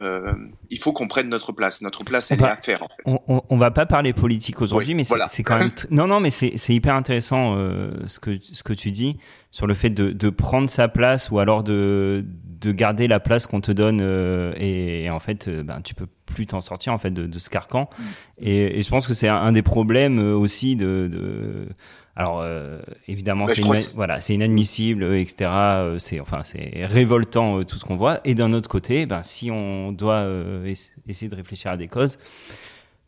euh, 0.00 0.32
il 0.70 0.78
faut 0.78 0.92
qu'on 0.92 1.06
prenne 1.06 1.28
notre 1.28 1.52
place. 1.52 1.82
Notre 1.82 2.04
place, 2.04 2.30
elle 2.30 2.40
est 2.40 2.44
à 2.44 2.56
faire. 2.56 2.82
En 2.82 2.88
fait. 2.88 3.02
on, 3.28 3.42
on, 3.48 3.56
va 3.56 3.70
pas 3.70 3.84
parler 3.84 4.12
politique 4.12 4.62
aujourd'hui, 4.62 4.94
mais 4.94 5.04
c'est 5.28 5.42
quand 5.42 5.58
même. 5.58 5.70
non, 5.90 6.06
non, 6.06 6.20
mais 6.20 6.30
c'est 6.30 6.74
hyper 6.74 6.94
intéressant 6.94 7.56
euh, 7.56 7.90
ce 8.06 8.18
que 8.18 8.38
ce 8.40 8.62
que 8.62 8.72
tu 8.72 8.90
dis 8.90 9.18
sur 9.50 9.66
le 9.66 9.74
fait 9.74 9.90
de, 9.90 10.10
de 10.12 10.30
prendre 10.30 10.70
sa 10.70 10.88
place 10.88 11.30
ou 11.30 11.38
alors 11.38 11.62
de 11.62 12.24
de 12.62 12.72
garder 12.72 13.08
la 13.08 13.20
place 13.20 13.46
qu'on 13.46 13.60
te 13.60 13.72
donne 13.72 14.00
euh, 14.00 14.54
et, 14.56 15.10
en 15.10 15.18
fait, 15.18 15.48
euh, 15.48 15.64
ben 15.64 15.80
tu 15.82 15.94
peux 15.94 16.06
plus 16.26 16.46
t'en 16.46 16.60
sortir 16.60 16.92
en 16.92 16.98
fait 16.98 17.10
de, 17.10 17.26
de 17.26 17.38
ce 17.38 17.50
carcan. 17.50 17.90
Mm. 17.98 18.02
Et, 18.38 18.78
et, 18.78 18.82
je 18.82 18.88
pense 18.88 19.06
que 19.06 19.14
c'est 19.14 19.28
un, 19.28 19.36
un, 19.36 19.52
des 19.52 19.62
problèmes 19.62 20.18
aussi 20.18 20.76
de, 20.76 21.08
de 21.10 21.68
alors 22.14 22.40
euh, 22.42 22.78
évidemment, 23.08 23.48
c'est 23.48 23.62
voilà, 23.94 24.20
c'est 24.20 24.34
inadmissible, 24.34 25.02
euh, 25.02 25.20
etc. 25.20 25.50
Euh, 25.50 25.98
c'est 25.98 26.20
enfin 26.20 26.42
c'est 26.44 26.84
révoltant 26.84 27.62
tout 27.64 27.78
ce 27.78 27.84
qu'on 27.84 27.96
voit. 27.96 28.20
Et 28.24 28.34
d'un 28.34 28.52
autre 28.52 28.68
côté, 28.68 29.06
ben 29.06 29.22
si 29.22 29.50
on 29.50 29.92
doit 29.92 30.26
essayer 31.06 31.28
de 31.28 31.34
réfléchir 31.34 31.70
à 31.70 31.76
des 31.76 31.88
causes, 31.88 32.18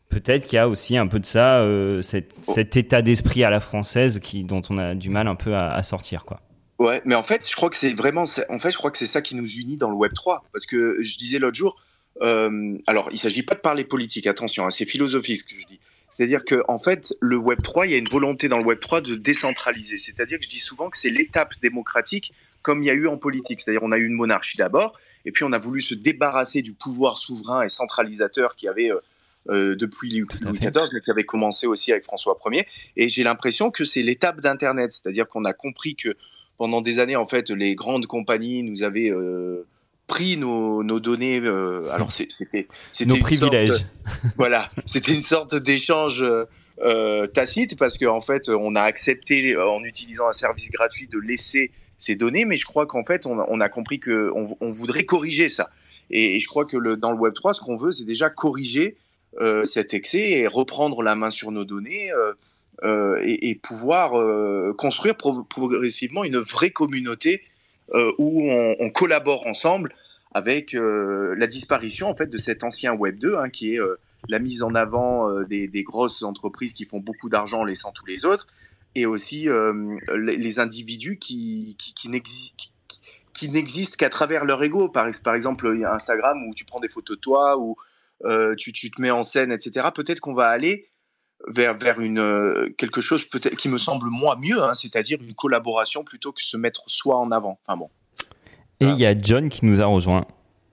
peut-être 0.09 0.47
qu'il 0.47 0.55
y 0.55 0.59
a 0.59 0.67
aussi 0.67 0.97
un 0.97 1.05
peu 1.05 1.19
de 1.19 1.25
ça, 1.25 1.63
cet, 2.01 2.33
oh. 2.47 2.53
cet, 2.53 2.77
état 2.77 3.03
d'esprit 3.03 3.43
à 3.43 3.51
la 3.51 3.59
française 3.59 4.19
qui 4.19 4.43
dont 4.43 4.63
on 4.69 4.77
a 4.79 4.95
du 4.95 5.09
mal 5.09 5.27
un 5.27 5.35
peu 5.35 5.55
à, 5.55 5.81
sortir, 5.83 6.25
quoi. 6.25 6.41
Ouais, 6.77 7.01
mais 7.05 7.15
en 7.15 7.23
fait, 7.23 7.47
je 7.49 7.55
crois 7.55 7.69
que 7.69 7.77
c'est 7.77 7.93
vraiment, 7.93 8.25
en 8.49 8.59
fait, 8.59 8.71
je 8.71 8.77
crois 8.77 8.91
que 8.91 8.97
c'est 8.97 9.05
ça 9.05 9.21
qui 9.21 9.35
nous 9.35 9.49
unit 9.49 9.77
dans 9.77 9.89
le 9.89 9.95
Web 9.95 10.13
3, 10.13 10.43
parce 10.51 10.65
que 10.65 10.97
je 11.01 11.17
disais 11.17 11.39
l'autre 11.39 11.55
jour. 11.55 11.77
alors, 12.21 13.09
il 13.11 13.19
s'agit 13.19 13.43
pas 13.43 13.55
de 13.55 13.61
parler 13.61 13.83
politique, 13.83 14.25
attention, 14.25 14.65
hein, 14.65 14.71
c'est 14.71 14.85
philosophique 14.85 15.37
ce 15.37 15.43
que 15.43 15.53
je 15.53 15.65
dis. 15.67 15.79
C'est-à-dire 16.15 16.45
que 16.45 16.63
en 16.69 16.79
fait, 16.79 17.13
le 17.19 17.35
Web 17.35 17.61
3, 17.61 17.87
il 17.87 17.91
y 17.91 17.95
a 17.95 17.97
une 17.97 18.07
volonté 18.07 18.47
dans 18.47 18.57
le 18.57 18.63
Web 18.63 18.79
3 18.79 19.01
de 19.01 19.15
décentraliser. 19.15 19.97
C'est-à-dire 19.97 20.37
que 20.37 20.45
je 20.45 20.49
dis 20.49 20.59
souvent 20.59 20.89
que 20.89 20.97
c'est 20.97 21.09
l'étape 21.09 21.53
démocratique 21.61 22.33
comme 22.61 22.81
il 22.81 22.85
y 22.85 22.89
a 22.89 22.93
eu 22.93 23.07
en 23.07 23.17
politique. 23.17 23.59
C'est-à-dire 23.59 23.83
on 23.83 23.91
a 23.91 23.97
eu 23.97 24.05
une 24.05 24.13
monarchie 24.13 24.57
d'abord, 24.57 24.97
et 25.25 25.31
puis 25.31 25.43
on 25.43 25.51
a 25.51 25.57
voulu 25.57 25.81
se 25.81 25.93
débarrasser 25.93 26.61
du 26.61 26.71
pouvoir 26.71 27.17
souverain 27.17 27.63
et 27.63 27.69
centralisateur 27.69 28.55
qui 28.55 28.69
avait 28.69 28.91
euh, 28.91 28.99
euh, 29.49 29.75
depuis 29.75 30.09
Louis 30.17 30.27
XIV, 30.53 30.89
mais 30.93 31.01
qui 31.01 31.11
avait 31.11 31.25
commencé 31.25 31.67
aussi 31.67 31.91
avec 31.91 32.05
François 32.05 32.39
Ier. 32.45 32.65
Et 32.95 33.09
j'ai 33.09 33.23
l'impression 33.23 33.69
que 33.69 33.83
c'est 33.83 34.01
l'étape 34.01 34.39
d'Internet. 34.39 34.93
C'est-à-dire 34.93 35.27
qu'on 35.27 35.43
a 35.43 35.53
compris 35.53 35.95
que 35.95 36.15
pendant 36.57 36.79
des 36.79 36.99
années, 36.99 37.17
en 37.17 37.27
fait, 37.27 37.49
les 37.49 37.75
grandes 37.75 38.07
compagnies 38.07 38.63
nous 38.63 38.83
avaient 38.83 39.11
euh, 39.11 39.67
pris 40.07 40.37
nos, 40.37 40.83
nos 40.83 40.99
données. 40.99 41.39
Euh, 41.41 41.89
alors 41.91 42.11
c'était 42.11 42.67
nos 43.05 43.17
privilèges. 43.17 43.85
voilà, 44.37 44.69
c'était 44.85 45.13
une 45.13 45.21
sorte 45.21 45.55
d'échange 45.55 46.23
euh, 46.81 47.27
tacite 47.27 47.77
parce 47.77 47.97
qu'en 47.97 48.17
en 48.17 48.21
fait 48.21 48.49
on 48.49 48.75
a 48.75 48.81
accepté 48.81 49.57
en 49.57 49.83
utilisant 49.83 50.27
un 50.27 50.33
service 50.33 50.69
gratuit 50.69 51.07
de 51.07 51.19
laisser 51.19 51.71
ces 51.97 52.15
données, 52.15 52.45
mais 52.45 52.57
je 52.57 52.65
crois 52.65 52.85
qu'en 52.85 53.03
fait 53.03 53.25
on, 53.25 53.39
on, 53.47 53.61
a 53.61 53.69
compris 53.69 53.99
que 53.99 54.31
on, 54.35 54.55
on 54.59 54.69
voudrait 54.69 55.05
corriger 55.05 55.49
ça. 55.49 55.69
Et, 56.11 56.39
je 56.39 56.47
crois 56.47 56.65
que 56.65 56.77
le, 56.77 56.97
dans 56.97 57.11
le 57.11 57.17
Web 57.17 57.33
3, 57.33 57.55
ce 57.55 57.61
qu'on 57.61 57.77
veut, 57.77 57.91
c'est 57.91 58.03
déjà 58.03 58.29
corriger 58.29 58.95
euh, 59.39 59.63
cet 59.63 59.93
excès 59.93 60.31
et 60.31 60.47
reprendre 60.47 61.01
la 61.01 61.15
main 61.15 61.31
sur 61.31 61.51
nos 61.51 61.65
données. 61.65 62.11
Euh, 62.83 63.19
et, 63.23 63.49
et, 63.49 63.55
pouvoir 63.55 64.11
construire 64.75 65.15
progressivement 65.15 66.25
une 66.25 66.37
vraie 66.37 66.71
communauté 66.71 67.41
où 67.93 68.49
on, 68.49 68.89
collabore 68.89 69.45
ensemble 69.47 69.93
avec 70.33 70.73
euh, 70.73 71.33
la 71.37 71.47
disparition 71.47 72.07
en 72.07 72.15
fait 72.15 72.27
de 72.27 72.37
cet 72.37 72.63
ancien 72.63 72.93
Web 72.93 73.19
2 73.19 73.37
hein, 73.37 73.49
qui 73.49 73.75
est 73.75 73.79
euh, 73.79 73.95
la 74.27 74.39
mise 74.39 74.63
en 74.63 74.73
avant 74.73 75.43
des, 75.43 75.69
grosses 75.83 76.23
entreprises 76.23 76.73
qui 76.73 76.85
font 76.85 76.99
beaucoup 76.99 77.29
d'argent 77.29 77.61
en 77.61 77.63
laissant 77.63 77.91
tous 77.91 78.05
les 78.07 78.25
autres 78.25 78.47
et 78.95 79.05
aussi 79.05 79.47
les, 80.15 80.59
individus 80.59 81.17
qui, 81.17 81.77
n'existent 82.07 83.95
qu'à 83.99 84.09
travers 84.09 84.45
leur 84.45 84.63
ego. 84.63 84.89
Par, 84.89 85.05
exemple, 85.35 85.67
Instagram 85.85 86.47
où 86.47 86.55
tu 86.55 86.65
prends 86.65 86.79
des 86.79 86.89
photos 86.89 87.17
de 87.17 87.21
toi, 87.21 87.55
euh, 88.23 88.55
tu, 88.55 88.71
tu, 88.71 88.89
te 88.89 89.01
mets 89.01 89.11
en 89.11 89.23
scène, 89.23 89.51
etc. 89.51 89.87
Peut-être 89.93 90.19
qu'on 90.19 90.33
va 90.33 90.47
aller 90.47 90.87
vers, 91.47 91.77
vers 91.77 91.99
une, 91.99 92.19
euh, 92.19 92.69
quelque 92.77 93.01
chose 93.01 93.25
peut-être 93.25 93.55
qui 93.55 93.69
me 93.69 93.77
semble 93.77 94.07
moi 94.09 94.35
mieux, 94.39 94.61
hein, 94.61 94.73
c'est-à-dire 94.73 95.17
une 95.21 95.35
collaboration 95.35 96.03
plutôt 96.03 96.31
que 96.31 96.41
se 96.41 96.57
mettre 96.57 96.83
soi 96.87 97.17
en 97.17 97.31
avant. 97.31 97.59
Enfin 97.65 97.77
bon. 97.77 97.89
Et 98.79 98.87
il 98.87 98.99
y 98.99 99.05
a 99.05 99.17
John 99.17 99.49
qui 99.49 99.65
nous 99.65 99.81
a 99.81 99.85
rejoint. 99.85 100.25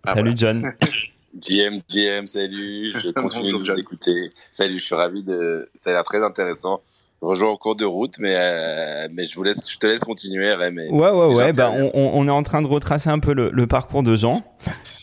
Ah, 0.05 0.15
Salut 0.15 0.33
John. 0.37 0.73
GM, 1.35 1.81
GM, 1.89 2.27
salut. 2.27 2.93
Je 2.99 3.11
continue 3.15 3.53
de 3.53 3.57
vous 3.57 3.79
écouter. 3.79 4.33
Salut, 4.51 4.79
je 4.79 4.85
suis 4.85 4.95
ravi 4.95 5.25
de. 5.25 5.71
Ça 5.81 5.91
a 5.91 5.93
l'air 5.95 6.05
très 6.05 6.23
intéressant 6.23 6.83
rejoins 7.23 7.51
en 7.51 7.57
cours 7.57 7.77
de 7.77 7.85
route, 7.85 8.15
mais, 8.19 8.35
euh, 8.37 9.09
mais 9.13 9.27
je, 9.27 9.35
vous 9.37 9.43
laisse, 9.43 9.71
je 9.71 9.79
te 9.79 9.87
laisse 9.87 10.01
continuer, 10.01 10.55
ouais, 10.55 10.71
ouais, 10.91 11.35
ouais. 11.35 11.53
Bah, 11.53 11.71
on, 11.73 11.91
on, 11.95 12.27
est 12.27 12.33
en 12.33 12.43
train 12.43 12.63
de 12.63 12.67
retracer 12.67 13.11
un 13.11 13.21
peu 13.21 13.33
le, 13.33 13.51
le 13.51 13.67
parcours 13.67 14.03
de 14.03 14.17
Jean. 14.17 14.43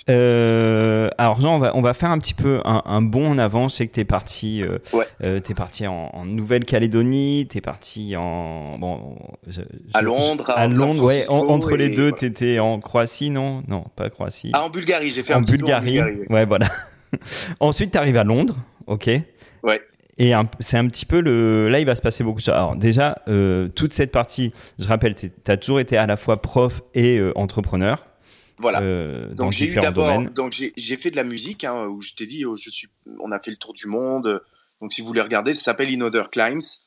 Euh, 0.10 1.10
alors 1.30 1.42
Jean, 1.42 1.56
on 1.56 1.60
va, 1.60 1.76
on 1.76 1.82
va 1.82 1.94
faire 1.94 2.10
un 2.10 2.18
petit 2.18 2.34
peu 2.34 2.60
un, 2.66 2.82
un 2.86 3.02
bond 3.04 3.30
en 3.30 3.38
avant. 3.38 3.70
Je 3.70 3.76
sais 3.76 3.88
que 3.88 3.94
t'es 3.94 4.06
parti, 4.06 4.64
euh, 4.64 4.80
ouais. 4.94 5.06
euh, 5.24 5.40
parti 5.56 5.86
en, 5.86 6.10
en 6.14 6.26
Nouvelle-Calédonie, 6.26 7.48
t'es 7.48 7.62
parti 7.62 8.16
en 8.16 8.80
bon, 8.80 9.16
je, 9.48 9.62
à 9.94 10.02
Londres, 10.02 10.50
à, 10.50 10.68
Londres, 10.68 11.04
ouais. 11.04 11.26
entre 11.30 11.76
les 11.76 11.90
deux, 11.90 12.10
voilà. 12.10 12.18
t'étais 12.18 12.58
en 12.58 12.80
Croatie, 12.80 13.30
non, 13.30 13.64
non, 13.68 13.86
pas 13.96 14.10
Croatie. 14.10 14.50
Ah, 14.54 14.64
en 14.64 14.70
Bulgarie, 14.70 15.12
j'ai 15.12 15.22
fait 15.22 15.36
en 15.36 15.40
un 15.40 15.42
Bulgarie. 15.42 16.02
en 16.02 16.06
Bulgarie. 16.06 16.28
Ouais, 16.30 16.46
voilà. 16.46 16.68
Ensuite, 17.60 17.92
t'arrives 17.92 18.18
à 18.18 18.24
Londres, 18.24 18.56
ok. 18.88 19.10
Ouais. 19.62 19.82
Et 20.18 20.34
c'est 20.60 20.78
un 20.78 20.88
petit 20.88 21.06
peu 21.06 21.22
le. 21.22 21.70
Là, 21.70 21.80
il 21.80 21.86
va 21.86 21.96
se 21.96 22.02
passer 22.02 22.26
beaucoup 22.26 22.40
de 22.40 22.44
choses. 22.44 22.54
Alors, 22.54 22.76
déjà, 22.76 23.20
euh, 23.30 23.70
toute 23.70 23.94
cette 23.94 24.12
partie, 24.12 24.52
je 24.78 24.86
rappelle, 24.88 25.16
tu 25.16 25.32
as 25.48 25.58
toujours 25.58 25.80
été 25.80 25.96
à 25.96 26.08
la 26.08 26.18
fois 26.18 26.42
prof 26.42 26.82
et 26.94 27.18
euh, 27.18 27.32
entrepreneur. 27.38 28.06
Voilà. 28.60 28.82
Euh, 28.82 29.34
donc, 29.34 29.52
j'ai 29.54 29.68
eu 29.68 29.76
d'abord. 29.76 30.22
Donc, 30.32 30.54
j'ai 30.54 30.98
fait 30.98 31.12
de 31.12 31.16
la 31.16 31.24
musique, 31.24 31.64
hein, 31.64 31.88
où 31.88 32.02
je 32.02 32.14
t'ai 32.14 32.26
dit, 32.26 32.46
oh, 32.46 32.56
je 32.56 32.70
suis, 32.70 32.90
on 33.20 33.32
a 33.32 33.40
fait 33.40 33.52
le 33.52 33.58
tour 33.58 33.74
du 33.74 33.88
monde. 33.88 34.42
Donc, 34.82 34.94
si 34.94 35.02
vous 35.02 35.08
voulez 35.08 35.22
regarder, 35.22 35.54
ça 35.54 35.62
s'appelle 35.62 35.90
In 35.94 36.02
Other 36.02 36.30
Climbs. 36.30 36.86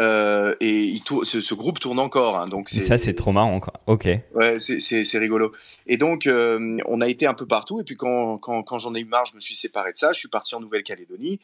Euh, 0.00 0.54
et 0.60 0.84
il 0.84 1.02
ce, 1.24 1.42
ce, 1.42 1.54
groupe 1.54 1.78
tourne 1.78 1.98
encore. 1.98 2.38
Hein, 2.38 2.48
donc 2.48 2.70
ça, 2.70 2.96
c'est 2.96 3.12
trop 3.12 3.32
marrant. 3.32 3.60
Quoi. 3.60 3.74
Ok. 3.86 4.08
Ouais, 4.34 4.58
c'est 4.58 5.18
rigolo. 5.18 5.52
Et 5.86 5.98
donc, 5.98 6.26
euh, 6.26 6.78
on 6.86 7.02
a 7.02 7.08
été 7.08 7.26
un 7.26 7.34
peu 7.34 7.46
partout. 7.46 7.80
Et 7.80 7.84
puis, 7.84 7.96
quand, 7.96 8.38
quand, 8.38 8.62
quand 8.62 8.78
j'en 8.78 8.94
ai 8.94 9.00
eu 9.00 9.04
marre, 9.04 9.26
je 9.26 9.36
me 9.36 9.40
suis 9.40 9.54
séparé 9.54 9.92
de 9.92 9.98
ça. 9.98 10.12
Je 10.12 10.18
suis 10.18 10.28
parti 10.28 10.54
en 10.54 10.60
Nouvelle-Calédonie. 10.60 11.40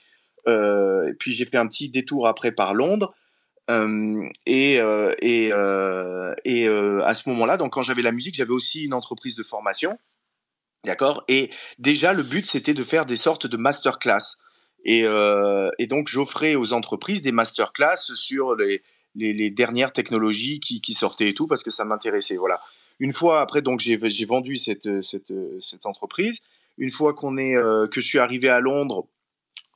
Euh, 0.48 1.08
et 1.08 1.14
puis 1.14 1.32
j'ai 1.32 1.44
fait 1.44 1.56
un 1.56 1.66
petit 1.66 1.88
détour 1.88 2.28
après 2.28 2.52
par 2.52 2.72
Londres. 2.72 3.14
Euh, 3.68 4.28
et 4.46 4.80
euh, 4.80 5.12
et, 5.22 5.48
et 6.44 6.68
à 6.68 7.14
ce 7.14 7.28
moment-là, 7.28 7.56
donc 7.56 7.72
quand 7.72 7.82
j'avais 7.82 8.02
la 8.02 8.12
musique, 8.12 8.36
j'avais 8.36 8.52
aussi 8.52 8.84
une 8.84 8.94
entreprise 8.94 9.34
de 9.34 9.42
formation, 9.42 9.98
d'accord? 10.84 11.24
Et 11.28 11.50
déjà 11.78 12.12
le 12.12 12.22
but 12.22 12.46
c'était 12.46 12.74
de 12.74 12.84
faire 12.84 13.06
des 13.06 13.16
sortes 13.16 13.46
de 13.46 13.56
masterclass. 13.56 14.36
Et, 14.84 15.02
donc 15.88 16.08
j'offrais 16.08 16.54
aux 16.54 16.72
entreprises 16.72 17.22
des 17.22 17.32
masterclass 17.32 17.96
sur 18.14 18.54
les, 18.54 18.82
les, 19.16 19.50
dernières 19.50 19.92
technologies 19.92 20.60
qui, 20.60 20.80
qui, 20.80 20.92
sortaient 20.92 21.28
et 21.28 21.34
tout 21.34 21.48
parce 21.48 21.64
que 21.64 21.72
ça 21.72 21.84
m'intéressait. 21.84 22.36
Voilà. 22.36 22.60
Une 23.00 23.12
fois 23.12 23.40
après, 23.40 23.62
donc 23.62 23.80
j'ai 23.80 24.26
vendu 24.26 24.56
cette, 24.56 25.02
cette, 25.02 25.32
cette 25.58 25.86
entreprise. 25.86 26.38
Une 26.78 26.92
fois 26.92 27.14
qu'on 27.14 27.36
est 27.36 27.54
que 27.90 28.00
je 28.00 28.06
suis 28.06 28.20
arrivé 28.20 28.48
à 28.48 28.60
Londres 28.60 29.08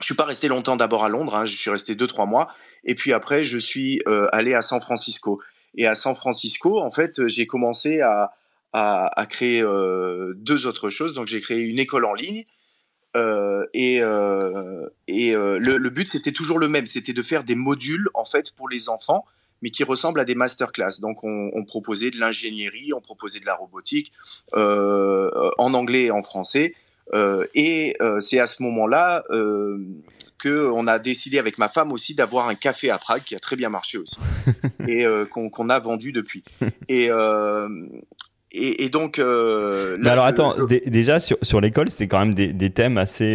je 0.00 0.06
suis 0.06 0.14
pas 0.14 0.24
resté 0.24 0.48
longtemps 0.48 0.76
d'abord 0.76 1.04
à 1.04 1.08
Londres, 1.08 1.34
hein, 1.34 1.46
je 1.46 1.56
suis 1.56 1.70
resté 1.70 1.94
deux 1.94 2.06
trois 2.06 2.26
mois, 2.26 2.48
et 2.84 2.94
puis 2.94 3.12
après 3.12 3.44
je 3.44 3.58
suis 3.58 4.00
euh, 4.08 4.26
allé 4.32 4.54
à 4.54 4.62
San 4.62 4.80
Francisco. 4.80 5.40
Et 5.76 5.86
à 5.86 5.94
San 5.94 6.16
Francisco, 6.16 6.80
en 6.80 6.90
fait, 6.90 7.28
j'ai 7.28 7.46
commencé 7.46 8.00
à, 8.00 8.32
créer 9.28 9.62
euh, 9.62 10.32
deux 10.36 10.66
autres 10.66 10.90
choses. 10.90 11.14
Donc 11.14 11.28
j'ai 11.28 11.40
créé 11.40 11.60
une 11.60 11.78
école 11.78 12.04
en 12.04 12.14
ligne, 12.14 12.44
euh, 13.16 13.66
et, 13.74 14.00
euh, 14.02 14.88
et 15.08 15.34
euh, 15.34 15.58
le, 15.58 15.90
but 15.90 16.08
c'était 16.08 16.30
toujours 16.30 16.58
le 16.58 16.68
même, 16.68 16.86
c'était 16.86 17.12
de 17.12 17.22
faire 17.22 17.42
des 17.42 17.56
modules 17.56 18.08
en 18.14 18.24
fait 18.24 18.52
pour 18.52 18.68
les 18.68 18.88
enfants, 18.88 19.24
mais 19.62 19.70
qui 19.70 19.82
ressemblent 19.82 20.20
à 20.20 20.24
des 20.24 20.36
masterclass. 20.36 21.00
Donc 21.00 21.24
on, 21.24 21.64
proposait 21.64 22.10
de 22.10 22.18
l'ingénierie, 22.18 22.92
on 22.92 23.00
proposait 23.00 23.40
de 23.40 23.46
la 23.46 23.54
robotique 23.54 24.12
euh, 24.54 25.50
en 25.58 25.74
anglais 25.74 26.04
et 26.04 26.10
en 26.10 26.22
français. 26.22 26.74
Euh, 27.14 27.46
et 27.54 27.96
euh, 28.00 28.20
c'est 28.20 28.38
à 28.38 28.46
ce 28.46 28.62
moment-là 28.62 29.22
euh, 29.30 29.78
que 30.38 30.70
on 30.70 30.86
a 30.86 30.98
décidé 30.98 31.38
avec 31.38 31.58
ma 31.58 31.68
femme 31.68 31.92
aussi 31.92 32.14
d'avoir 32.14 32.48
un 32.48 32.54
café 32.54 32.90
à 32.90 32.98
Prague 32.98 33.22
qui 33.22 33.34
a 33.34 33.38
très 33.38 33.56
bien 33.56 33.68
marché 33.68 33.98
aussi 33.98 34.16
et 34.88 35.04
qu'on 35.30 35.50
qu 35.50 35.70
a 35.70 35.78
vendu 35.80 36.12
depuis. 36.12 36.44
Et 36.88 37.10
et, 38.52 38.84
et, 38.84 38.88
donc. 38.88 39.18
Euh, 39.18 39.96
là, 40.00 40.12
alors 40.12 40.24
attends, 40.24 40.52
je... 40.56 40.88
déjà 40.88 41.20
sur, 41.20 41.36
sur 41.42 41.60
l'école, 41.60 41.88
c'était 41.90 42.08
quand 42.08 42.18
même 42.18 42.34
des, 42.34 42.52
des 42.52 42.70
thèmes 42.70 42.98
assez, 42.98 43.34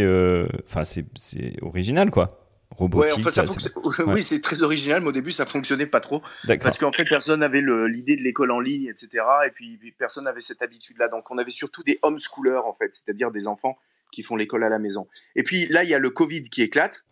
enfin 0.67 0.81
euh, 0.81 1.03
c'est 1.15 1.53
original 1.61 2.11
quoi. 2.11 2.44
Robotique, 2.77 3.17
ouais, 3.17 3.21
enfin, 3.21 3.31
ça 3.31 3.47
ça, 3.47 3.69
oui, 4.07 4.21
c'est 4.21 4.41
très 4.41 4.61
original, 4.61 5.01
mais 5.01 5.07
au 5.07 5.13
début, 5.13 5.31
ça 5.31 5.45
fonctionnait 5.45 5.85
pas 5.85 6.01
trop. 6.01 6.21
Parce 6.59 6.77
qu'en 6.77 6.91
fait, 6.91 7.05
personne 7.05 7.39
n'avait 7.39 7.61
l'idée 7.61 8.17
de 8.17 8.21
l'école 8.21 8.51
en 8.51 8.59
ligne, 8.59 8.85
etc. 8.85 9.23
Et 9.47 9.51
puis, 9.51 9.79
personne 9.97 10.25
n'avait 10.25 10.41
cette 10.41 10.61
habitude-là. 10.61 11.07
Donc, 11.07 11.31
on 11.31 11.37
avait 11.37 11.51
surtout 11.51 11.83
des 11.83 11.99
homeschoolers, 12.01 12.61
en 12.65 12.73
fait, 12.73 12.93
c'est-à-dire 12.93 13.31
des 13.31 13.47
enfants 13.47 13.77
qui 14.11 14.23
font 14.23 14.35
l'école 14.35 14.63
à 14.63 14.69
la 14.69 14.79
maison. 14.79 15.07
Et 15.35 15.43
puis, 15.43 15.67
là, 15.67 15.83
il 15.83 15.89
y 15.89 15.93
a 15.93 15.99
le 15.99 16.09
Covid 16.09 16.43
qui 16.43 16.61
éclate. 16.61 17.05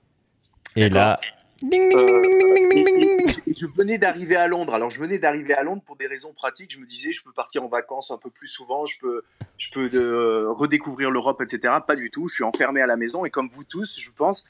Et 0.76 0.90
là. 0.90 1.20
Euh, 1.64 1.68
et, 1.72 1.78
et, 1.78 3.50
et, 3.50 3.54
je 3.54 3.66
venais 3.66 3.98
d'arriver 3.98 4.36
à 4.36 4.48
Londres. 4.48 4.74
Alors, 4.74 4.90
je 4.90 5.00
venais 5.00 5.18
d'arriver 5.18 5.54
à 5.54 5.64
Londres 5.64 5.84
pour 5.86 5.96
des 5.96 6.08
raisons 6.08 6.34
pratiques. 6.34 6.74
Je 6.74 6.80
me 6.80 6.86
disais, 6.86 7.14
je 7.14 7.24
peux 7.24 7.32
partir 7.32 7.64
en 7.64 7.70
vacances 7.70 8.12
un 8.12 8.18
peu 8.18 8.30
plus 8.30 8.48
souvent, 8.48 8.86
je 8.86 9.00
peux, 9.00 9.24
je 9.58 9.70
peux 9.72 9.90
de, 9.90 10.00
euh, 10.00 10.52
redécouvrir 10.52 11.10
l'Europe, 11.10 11.42
etc. 11.42 11.76
Pas 11.88 11.96
du 11.96 12.12
tout. 12.12 12.28
Je 12.28 12.36
suis 12.36 12.44
enfermé 12.44 12.82
à 12.82 12.88
la 12.88 12.98
maison. 12.98 13.24
Et 13.24 13.30
comme 13.30 13.48
vous 13.50 13.64
tous, 13.64 13.98
je 13.98 14.10
pense, 14.12 14.44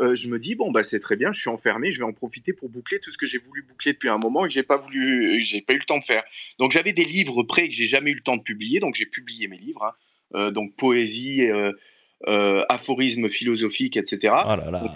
euh, 0.00 0.14
je 0.14 0.28
me 0.28 0.38
dis 0.38 0.54
bon 0.54 0.70
bah 0.70 0.82
c'est 0.82 1.00
très 1.00 1.16
bien, 1.16 1.32
je 1.32 1.40
suis 1.40 1.50
enfermé, 1.50 1.90
je 1.90 1.98
vais 1.98 2.04
en 2.04 2.12
profiter 2.12 2.52
pour 2.52 2.68
boucler 2.68 2.98
tout 3.00 3.10
ce 3.10 3.18
que 3.18 3.26
j'ai 3.26 3.38
voulu 3.38 3.62
boucler 3.62 3.92
depuis 3.92 4.08
un 4.08 4.18
moment 4.18 4.44
et 4.44 4.48
que 4.48 4.54
j'ai 4.54 4.62
pas 4.62 4.76
voulu, 4.76 5.42
j'ai 5.42 5.60
pas 5.60 5.72
eu 5.72 5.78
le 5.78 5.84
temps 5.84 5.98
de 5.98 6.04
faire. 6.04 6.22
Donc 6.58 6.72
j'avais 6.72 6.92
des 6.92 7.04
livres 7.04 7.42
prêts 7.42 7.68
que 7.68 7.74
j'ai 7.74 7.86
jamais 7.86 8.12
eu 8.12 8.14
le 8.14 8.20
temps 8.20 8.36
de 8.36 8.42
publier, 8.42 8.80
donc 8.80 8.94
j'ai 8.94 9.06
publié 9.06 9.48
mes 9.48 9.58
livres, 9.58 9.84
hein. 9.84 9.92
euh, 10.34 10.50
donc 10.50 10.76
poésie, 10.76 11.50
euh, 11.50 11.72
aphorismes 12.26 13.28
philosophiques, 13.28 13.96
etc. 13.96 14.34
Oh 14.44 14.48
là 14.48 14.70
là. 14.70 14.80
Donc, 14.80 14.92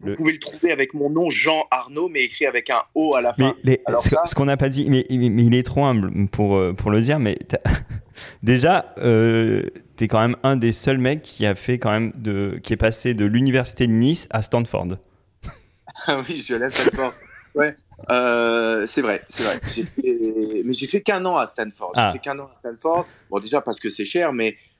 vous 0.00 0.08
le... 0.08 0.14
pouvez 0.14 0.32
le 0.32 0.38
trouver 0.38 0.72
avec 0.72 0.92
mon 0.94 1.08
nom 1.08 1.30
Jean 1.30 1.66
Arnaud, 1.70 2.08
mais 2.08 2.24
écrit 2.24 2.46
avec 2.46 2.68
un 2.70 2.82
O 2.94 3.14
à 3.14 3.20
la 3.20 3.32
fin. 3.32 3.54
Mais 3.64 3.72
les, 3.72 3.82
Alors 3.86 4.02
ce, 4.02 4.10
ça... 4.10 4.22
ce 4.26 4.34
qu'on 4.34 4.46
n'a 4.46 4.56
pas 4.56 4.68
dit, 4.68 4.88
mais, 4.90 5.06
mais, 5.10 5.44
il 5.44 5.54
est 5.54 5.62
trop 5.62 5.84
humble 5.84 6.28
pour 6.28 6.60
pour 6.76 6.90
le 6.90 7.00
dire, 7.00 7.18
mais 7.18 7.38
déjà. 8.42 8.94
T'es 9.96 10.08
quand 10.08 10.20
même 10.20 10.36
un 10.42 10.56
des 10.56 10.72
seuls 10.72 10.98
mecs 10.98 11.22
qui 11.22 11.46
a 11.46 11.54
fait 11.54 11.78
quand 11.78 11.90
même 11.90 12.12
de, 12.16 12.58
qui 12.62 12.72
est 12.72 12.76
passé 12.76 13.14
de 13.14 13.24
l'université 13.24 13.86
de 13.86 13.92
Nice 13.92 14.26
à 14.30 14.42
Stanford. 14.42 14.98
Ah 16.08 16.20
oui, 16.28 16.42
je 16.44 16.54
à 16.56 16.68
Stanford. 16.68 17.14
ouais, 17.54 17.76
euh, 18.10 18.84
c'est 18.84 19.00
vrai, 19.00 19.22
c'est 19.28 19.44
vrai. 19.44 19.60
Fait... 19.62 19.84
mais 20.64 20.74
j'ai 20.74 20.88
fait 20.88 21.02
qu'un 21.02 21.24
an 21.24 21.36
à 21.36 21.46
Stanford. 21.46 21.92
Ah. 21.94 22.08
J'ai 22.08 22.18
fait 22.18 22.24
qu'un 22.24 22.38
an 22.40 22.48
à 22.50 22.54
Stanford. 22.54 23.06
Bon, 23.30 23.38
déjà 23.38 23.60
parce 23.60 23.78
que 23.78 23.88
c'est 23.88 24.04
cher, 24.04 24.32
mais 24.32 24.56
euh, 24.56 24.73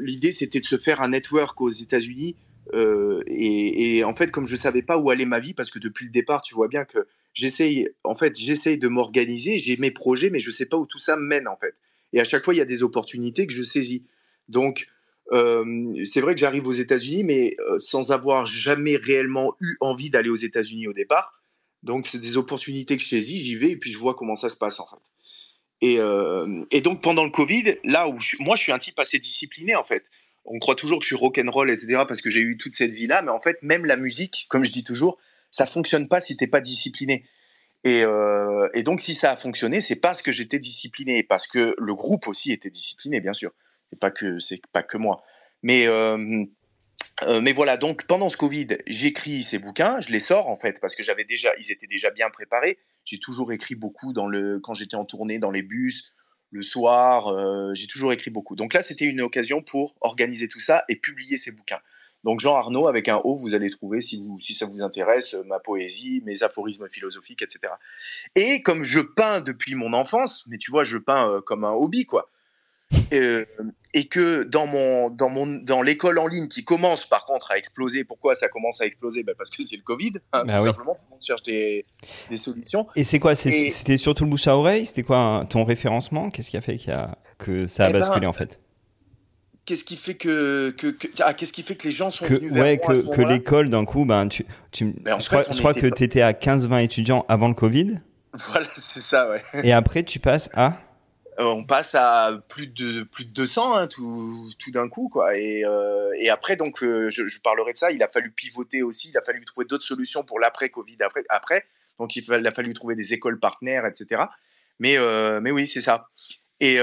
l'idée 0.00 0.32
c'était 0.32 0.60
de 0.60 0.64
se 0.64 0.76
faire 0.76 1.00
un 1.00 1.08
network 1.08 1.60
aux 1.60 1.70
États-Unis. 1.70 2.36
Euh, 2.72 3.22
et, 3.26 4.02
en 4.04 4.14
fait, 4.14 4.30
comme 4.30 4.46
je 4.46 4.56
savais 4.56 4.82
pas 4.82 4.96
où 4.96 5.10
allait 5.10 5.26
ma 5.26 5.40
vie, 5.40 5.54
parce 5.54 5.70
que 5.70 5.78
depuis 5.78 6.06
le 6.06 6.10
départ, 6.10 6.42
tu 6.42 6.54
vois 6.54 6.68
bien 6.68 6.84
que 6.84 7.06
j'essaye, 7.34 7.88
en 8.04 8.14
fait, 8.14 8.38
j'essaye 8.38 8.78
de 8.78 8.88
m'organiser. 8.88 9.58
J'ai 9.58 9.76
mes 9.76 9.90
projets, 9.90 10.30
mais 10.30 10.38
je 10.38 10.50
sais 10.50 10.66
pas 10.66 10.76
où 10.76 10.86
tout 10.86 10.98
ça 10.98 11.16
mène, 11.16 11.48
en 11.48 11.56
fait. 11.56 11.74
Et 12.12 12.20
à 12.20 12.24
chaque 12.24 12.44
fois, 12.44 12.54
il 12.54 12.58
y 12.58 12.62
a 12.62 12.66
des 12.66 12.82
opportunités 12.82 13.46
que 13.46 13.52
je 13.52 13.62
saisis. 13.62 14.04
Donc, 14.48 14.86
euh, 15.32 15.82
c'est 16.04 16.20
vrai 16.20 16.34
que 16.34 16.40
j'arrive 16.40 16.66
aux 16.66 16.72
États-Unis, 16.72 17.24
mais 17.24 17.54
euh, 17.68 17.78
sans 17.78 18.12
avoir 18.12 18.46
jamais 18.46 18.96
réellement 18.96 19.56
eu 19.60 19.76
envie 19.80 20.10
d'aller 20.10 20.28
aux 20.28 20.36
États-Unis 20.36 20.86
au 20.86 20.92
départ. 20.92 21.40
Donc, 21.82 22.06
c'est 22.06 22.20
des 22.20 22.36
opportunités 22.36 22.96
que 22.96 23.02
je 23.02 23.08
saisis, 23.08 23.38
j'y 23.38 23.56
vais 23.56 23.70
et 23.70 23.76
puis 23.76 23.90
je 23.90 23.98
vois 23.98 24.14
comment 24.14 24.36
ça 24.36 24.48
se 24.48 24.56
passe 24.56 24.80
en 24.80 24.86
fait. 24.86 24.96
Et, 25.80 25.96
euh, 25.98 26.64
et 26.70 26.80
donc, 26.80 27.02
pendant 27.02 27.24
le 27.24 27.30
Covid, 27.30 27.76
là 27.84 28.08
où 28.08 28.16
moi, 28.40 28.56
je 28.56 28.62
suis 28.62 28.72
un 28.72 28.78
type 28.78 28.98
assez 28.98 29.18
discipliné 29.18 29.74
en 29.74 29.84
fait. 29.84 30.04
On 30.44 30.58
croit 30.58 30.74
toujours 30.74 30.98
que 30.98 31.04
je 31.04 31.08
suis 31.08 31.16
rock'n'roll, 31.16 31.70
etc., 31.70 32.02
parce 32.06 32.20
que 32.20 32.30
j'ai 32.30 32.40
eu 32.40 32.56
toute 32.58 32.72
cette 32.74 32.92
vie-là, 32.92 33.22
mais 33.22 33.30
en 33.30 33.40
fait, 33.40 33.62
même 33.62 33.86
la 33.86 33.96
musique, 33.96 34.46
comme 34.48 34.64
je 34.64 34.70
dis 34.70 34.84
toujours, 34.84 35.18
ça 35.50 35.66
fonctionne 35.66 36.06
pas 36.08 36.20
si 36.20 36.36
t'es 36.36 36.46
pas 36.46 36.60
discipliné. 36.60 37.24
Et, 37.84 38.02
euh, 38.02 38.68
donc, 38.82 39.00
si 39.00 39.14
ça 39.14 39.32
a 39.32 39.36
fonctionné, 39.36 39.80
c'est 39.80 39.96
parce 39.96 40.22
que 40.22 40.32
j'étais 40.32 40.58
discipliné, 40.58 41.22
parce 41.22 41.46
que 41.46 41.74
le 41.78 41.94
groupe 41.94 42.28
aussi 42.28 42.52
était 42.52 42.70
discipliné, 42.70 43.20
bien 43.20 43.32
sûr. 43.32 43.52
C'est 43.90 43.98
pas 43.98 44.10
que 44.10 44.38
c'est 44.40 44.60
pas 44.72 44.82
que 44.82 44.96
moi. 44.96 45.22
Mais 45.62 45.86
euh, 45.86 47.40
mais 47.40 47.52
voilà. 47.52 47.76
Donc, 47.76 48.06
pendant 48.06 48.28
ce 48.28 48.36
Covid, 48.36 48.68
j'écris 48.86 49.42
ces 49.42 49.58
bouquins, 49.58 50.00
je 50.00 50.10
les 50.10 50.20
sors 50.20 50.48
en 50.48 50.56
fait 50.56 50.80
parce 50.80 50.94
que 50.94 51.02
j'avais 51.02 51.24
déjà, 51.24 51.50
ils 51.58 51.70
étaient 51.70 51.86
déjà 51.86 52.10
bien 52.10 52.30
préparés. 52.30 52.78
J'ai 53.04 53.18
toujours 53.18 53.52
écrit 53.52 53.74
beaucoup 53.74 54.12
dans 54.12 54.26
le 54.26 54.60
quand 54.60 54.74
j'étais 54.74 54.96
en 54.96 55.04
tournée 55.04 55.38
dans 55.38 55.50
les 55.50 55.62
bus, 55.62 56.14
le 56.50 56.62
soir. 56.62 57.28
Euh, 57.28 57.74
j'ai 57.74 57.86
toujours 57.86 58.12
écrit 58.12 58.30
beaucoup. 58.30 58.56
Donc 58.56 58.74
là, 58.74 58.82
c'était 58.82 59.06
une 59.06 59.20
occasion 59.20 59.62
pour 59.62 59.94
organiser 60.00 60.48
tout 60.48 60.60
ça 60.60 60.84
et 60.88 60.96
publier 60.96 61.36
ces 61.36 61.50
bouquins. 61.50 61.80
Donc 62.24 62.40
Jean 62.40 62.54
Arnaud 62.54 62.86
avec 62.86 63.08
un 63.08 63.20
O, 63.24 63.36
vous 63.36 63.52
allez 63.54 63.68
trouver 63.68 64.00
si, 64.00 64.18
vous, 64.18 64.40
si 64.40 64.54
ça 64.54 64.64
vous 64.64 64.80
intéresse 64.80 65.34
ma 65.46 65.60
poésie, 65.60 66.22
mes 66.24 66.42
aphorismes 66.42 66.88
philosophiques, 66.88 67.42
etc. 67.42 67.74
Et 68.34 68.62
comme 68.62 68.82
je 68.82 69.00
peins 69.00 69.42
depuis 69.42 69.74
mon 69.74 69.92
enfance, 69.92 70.44
mais 70.46 70.56
tu 70.56 70.70
vois, 70.70 70.84
je 70.84 70.96
peins 70.96 71.42
comme 71.44 71.64
un 71.64 71.72
hobby, 71.72 72.06
quoi. 72.06 72.30
Euh, 73.12 73.44
et 73.92 74.06
que 74.06 74.42
dans 74.42 74.66
mon 74.66 75.10
dans 75.10 75.30
mon 75.30 75.46
dans 75.46 75.82
l'école 75.82 76.18
en 76.18 76.26
ligne 76.26 76.48
qui 76.48 76.64
commence 76.64 77.04
par 77.06 77.24
contre 77.24 77.52
à 77.52 77.58
exploser. 77.58 78.04
Pourquoi 78.04 78.34
ça 78.34 78.48
commence 78.48 78.80
à 78.80 78.86
exploser? 78.86 79.22
Ben 79.22 79.34
Parce 79.36 79.50
que 79.50 79.62
c'est 79.62 79.76
le 79.76 79.82
Covid. 79.82 80.14
Hein, 80.32 80.44
bah 80.44 80.58
tout 80.58 80.66
simplement, 80.66 80.94
tout 80.94 81.04
le 81.06 81.10
monde 81.10 81.22
cherche 81.24 81.42
des, 81.42 81.86
des 82.28 82.36
solutions. 82.36 82.86
Et 82.96 83.04
c'est 83.04 83.18
quoi? 83.18 83.34
C'était 83.34 83.96
surtout 83.96 84.24
le 84.24 84.30
bouche 84.30 84.48
à 84.48 84.56
oreille? 84.56 84.86
C'était 84.86 85.02
quoi 85.02 85.46
ton 85.48 85.64
référencement? 85.64 86.30
Qu'est-ce 86.30 86.50
qui 86.50 86.56
a 86.56 86.60
fait 86.60 86.78
a, 86.88 87.16
que 87.38 87.66
ça 87.66 87.84
a 87.84 87.90
eh 87.90 87.92
ben, 87.92 88.00
basculé 88.00 88.26
en 88.26 88.32
fait? 88.32 88.60
Qu'est-ce 89.64 89.84
qui 89.84 89.96
fait 89.96 90.14
que, 90.14 90.70
que, 90.70 90.94
ah, 91.20 91.32
qu'est-ce 91.32 91.52
qui 91.52 91.62
fait 91.62 91.74
que 91.74 91.84
les 91.84 91.92
gens 91.92 92.10
sont 92.10 92.26
que, 92.26 92.34
venus 92.34 92.52
vers 92.52 92.64
ouais, 92.64 92.78
que, 92.78 93.14
que 93.14 93.22
l'école 93.22 93.70
d'un 93.70 93.86
coup 93.86 94.04
ben 94.04 94.28
tu, 94.28 94.44
tu 94.72 94.92
ben, 95.00 95.18
je, 95.18 95.26
crois, 95.26 95.44
je 95.50 95.58
crois, 95.58 95.72
que 95.72 95.86
tu 95.86 96.02
étais 96.02 96.20
à 96.20 96.34
15 96.34 96.68
20 96.68 96.78
étudiants 96.78 97.24
avant 97.28 97.48
le 97.48 97.54
Covid. 97.54 98.00
Voilà, 98.48 98.66
c'est 98.76 99.00
ça 99.00 99.30
ouais. 99.30 99.40
Et 99.62 99.72
après 99.72 100.02
tu 100.02 100.18
passes 100.18 100.50
à 100.54 100.80
on 101.38 101.64
passe 101.64 101.94
à 101.94 102.38
plus 102.48 102.66
de 102.66 103.02
plus 103.02 103.24
de 103.24 103.30
200 103.30 103.76
hein, 103.76 103.86
tout, 103.86 104.50
tout 104.58 104.70
d'un 104.70 104.88
coup 104.88 105.08
quoi. 105.08 105.36
Et, 105.36 105.64
euh, 105.64 106.10
et 106.18 106.30
après 106.30 106.56
donc 106.56 106.82
euh, 106.82 107.10
je, 107.10 107.40
parlerai 107.40 107.72
de 107.72 107.78
ça. 107.78 107.90
Il 107.90 108.02
a 108.02 108.08
fallu 108.08 108.30
pivoter 108.30 108.82
aussi. 108.82 109.08
Il 109.08 109.18
a 109.18 109.22
fallu 109.22 109.44
trouver 109.44 109.66
d'autres 109.66 109.86
solutions 109.86 110.22
pour 110.22 110.38
l'après 110.38 110.68
Covid 110.68 110.96
après 111.00 111.24
après. 111.28 111.64
Donc 111.98 112.16
il, 112.16 112.46
a 112.46 112.52
fallu 112.52 112.72
trouver 112.74 112.94
des 112.96 113.12
écoles 113.12 113.38
partenaires 113.38 113.86
etc 113.86 114.24
mais 114.80 114.96
mais 115.40 115.50
oui 115.50 115.66
c'est 115.66 115.80
ça. 115.80 116.08
Et 116.60 116.78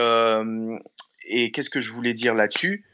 et 1.27 1.51
qu'est-ce 1.51 1.70
que 1.70 1.79
je 1.79 1.91
voulais 1.91 2.13
dire 2.13 2.34
là-dessus? 2.34 2.86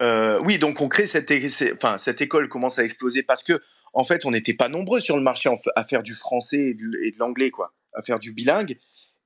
Oui 0.00 0.58
donc 0.58 0.80
on 0.80 0.88
crée 0.88 1.06
cette 1.06 1.32
enfin 1.72 1.98
cette 1.98 2.20
école 2.20 2.48
commence 2.48 2.78
à 2.78 2.84
exploser 2.84 3.22
parce 3.22 3.42
que 3.42 3.60
en 3.92 4.04
fait 4.04 4.24
on 4.24 4.30
n'était 4.30 4.54
pas 4.54 4.68
nombreux 4.68 5.00
sur 5.00 5.16
le 5.16 5.22
marché 5.22 5.50
à 5.76 5.84
faire 5.84 6.02
du 6.02 6.14
français 6.14 6.70
et 6.70 6.74
de, 6.74 6.84
de 6.84 7.18
l'anglais 7.18 7.50
quoi. 7.50 7.72
À 7.94 8.02
faire 8.02 8.18
du 8.18 8.32
bilingue 8.32 8.78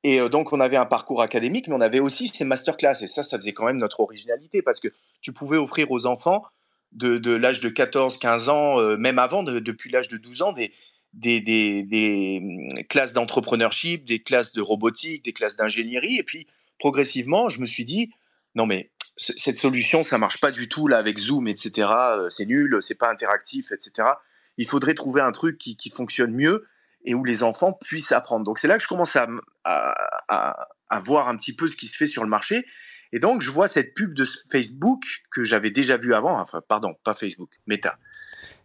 et 0.05 0.21
euh, 0.21 0.29
donc, 0.29 0.53
on 0.53 0.61
avait 0.61 0.77
un 0.77 0.87
parcours 0.87 1.23
académique, 1.23 1.69
mais 1.69 1.75
on 1.75 1.81
avait 1.81 2.01
aussi 2.01 2.29
ces 2.29 2.45
masterclass. 2.45 2.97
Et 3.03 3.07
ça, 3.07 3.23
ça 3.23 3.39
faisait 3.39 3.53
quand 3.53 3.67
même 3.67 3.79
notre 3.79 4.01
originalité 4.01 4.63
parce 4.63 4.81
que 4.81 4.89
tu 5.21 5.33
pouvais 5.33 5.57
offrir 5.57 5.91
aux 5.91 6.07
enfants 6.07 6.43
de, 6.93 7.31
l'âge 7.31 7.61
de 7.61 7.69
14, 7.69 8.19
15 8.19 8.49
ans, 8.49 8.81
euh, 8.81 8.97
même 8.97 9.19
avant, 9.19 9.43
depuis 9.43 9.91
l'âge 9.91 10.09
de 10.09 10.17
12 10.17 10.43
ans, 10.43 10.53
des, 10.53 10.73
hum, 12.43 12.83
classes 12.89 13.13
d'entrepreneurship, 13.13 14.05
des 14.05 14.19
classes 14.19 14.53
de 14.53 14.61
robotique, 14.61 15.25
des 15.25 15.33
classes 15.33 15.57
d'ingénierie. 15.57 16.19
Et 16.19 16.23
puis, 16.23 16.47
progressivement, 16.79 17.49
je 17.49 17.61
me 17.61 17.67
suis 17.67 17.85
dit, 17.85 18.13
non, 18.55 18.67
mais 18.67 18.91
cette 19.17 19.57
solution, 19.57 20.03
ça 20.03 20.19
marche 20.19 20.41
pas 20.41 20.51
du 20.51 20.69
tout 20.69 20.89
là 20.89 20.99
avec 20.99 21.19
Zoom, 21.19 21.47
etc. 21.47 21.89
Euh, 21.93 22.31
c'est 22.31 22.47
nul, 22.47 22.79
c'est 22.81 22.99
pas 22.99 23.11
interactif, 23.11 23.71
etc. 23.71 24.09
Il 24.59 24.67
faudrait 24.67 24.95
trouver 24.95 25.21
un 25.21 25.33
truc 25.33 25.59
qui 25.59 25.91
fonctionne 25.91 26.35
mieux 26.35 26.67
et 27.05 27.15
où 27.15 27.25
les 27.25 27.43
enfants 27.43 27.73
puissent 27.73 28.13
apprendre. 28.13 28.45
Donc 28.45 28.59
c'est 28.59 28.69
là 28.69 28.77
que 28.77 28.83
je 28.83 28.89
commence 28.89 29.17
à, 29.17 29.27
à, 29.65 30.69
à, 30.89 31.01
voir 31.01 31.29
un 31.29 31.37
petit 31.37 31.55
peu 31.55 31.69
ce 31.69 31.77
qui 31.77 31.87
se 31.87 31.97
fait 31.97 32.07
sur 32.07 32.23
le 32.23 32.29
marché. 32.29 32.65
Et 33.13 33.19
donc 33.19 33.43
je 33.43 33.51
vois 33.51 33.69
cette 33.69 33.95
pub 33.95 34.15
de 34.15 34.27
Facebook 34.51 35.03
que 35.31 35.45
j'avais 35.45 35.71
déjà 35.71 35.97
vue 35.97 36.15
avant, 36.15 36.39
enfin 36.39 36.63
pardon, 36.67 36.95
pas 37.05 37.15
Facebook, 37.15 37.51
Meta. 37.67 37.99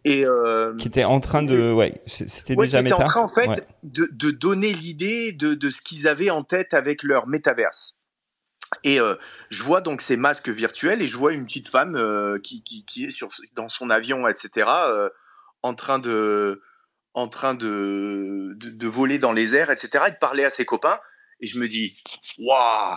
Et 0.04 0.24
euh, 0.24 0.74
qui 0.76 0.88
était 0.88 1.04
en 1.04 1.20
train 1.20 1.42
de, 1.42 1.72
ouais, 1.72 2.00
c'était 2.06 2.56
déjà 2.56 2.80
Meta. 2.80 2.96
Qui 2.96 3.02
était 3.02 3.08
en 3.08 3.10
train 3.10 3.20
en 3.20 3.28
fait 3.28 3.68
de, 3.82 4.08
de, 4.10 4.30
donner 4.30 4.72
l'idée 4.72 5.32
de, 5.32 5.54
de 5.54 5.70
ce 5.70 5.80
qu'ils 5.80 6.08
avaient 6.08 6.30
en 6.30 6.44
tête 6.44 6.72
avec 6.72 7.02
leur 7.02 7.26
métaverse. 7.26 7.98
Et 8.84 9.00
euh, 9.00 9.14
je 9.50 9.62
vois 9.62 9.80
donc 9.80 10.02
ces 10.02 10.16
masques 10.16 10.48
virtuels 10.48 11.02
et 11.02 11.08
je 11.08 11.16
vois 11.16 11.32
une 11.32 11.46
petite 11.46 11.68
femme 11.68 11.96
euh, 11.96 12.38
qui, 12.38 12.62
qui, 12.62 12.84
qui, 12.84 13.04
est 13.04 13.10
sur, 13.10 13.28
dans 13.54 13.68
son 13.68 13.90
avion, 13.90 14.28
etc., 14.28 14.68
euh, 14.90 15.08
en 15.62 15.74
train 15.74 15.98
de, 15.98 16.62
en 17.18 17.28
train 17.28 17.54
de, 17.54 18.54
de, 18.56 18.86
voler 18.86 19.18
dans 19.18 19.32
les 19.32 19.54
airs, 19.54 19.70
etc., 19.70 20.04
et 20.08 20.10
de 20.10 20.16
parler 20.16 20.44
à 20.44 20.50
ses 20.50 20.64
copains. 20.64 20.98
Et 21.40 21.46
je 21.46 21.58
me 21.58 21.68
dis, 21.68 21.96
waouh, 22.38 22.96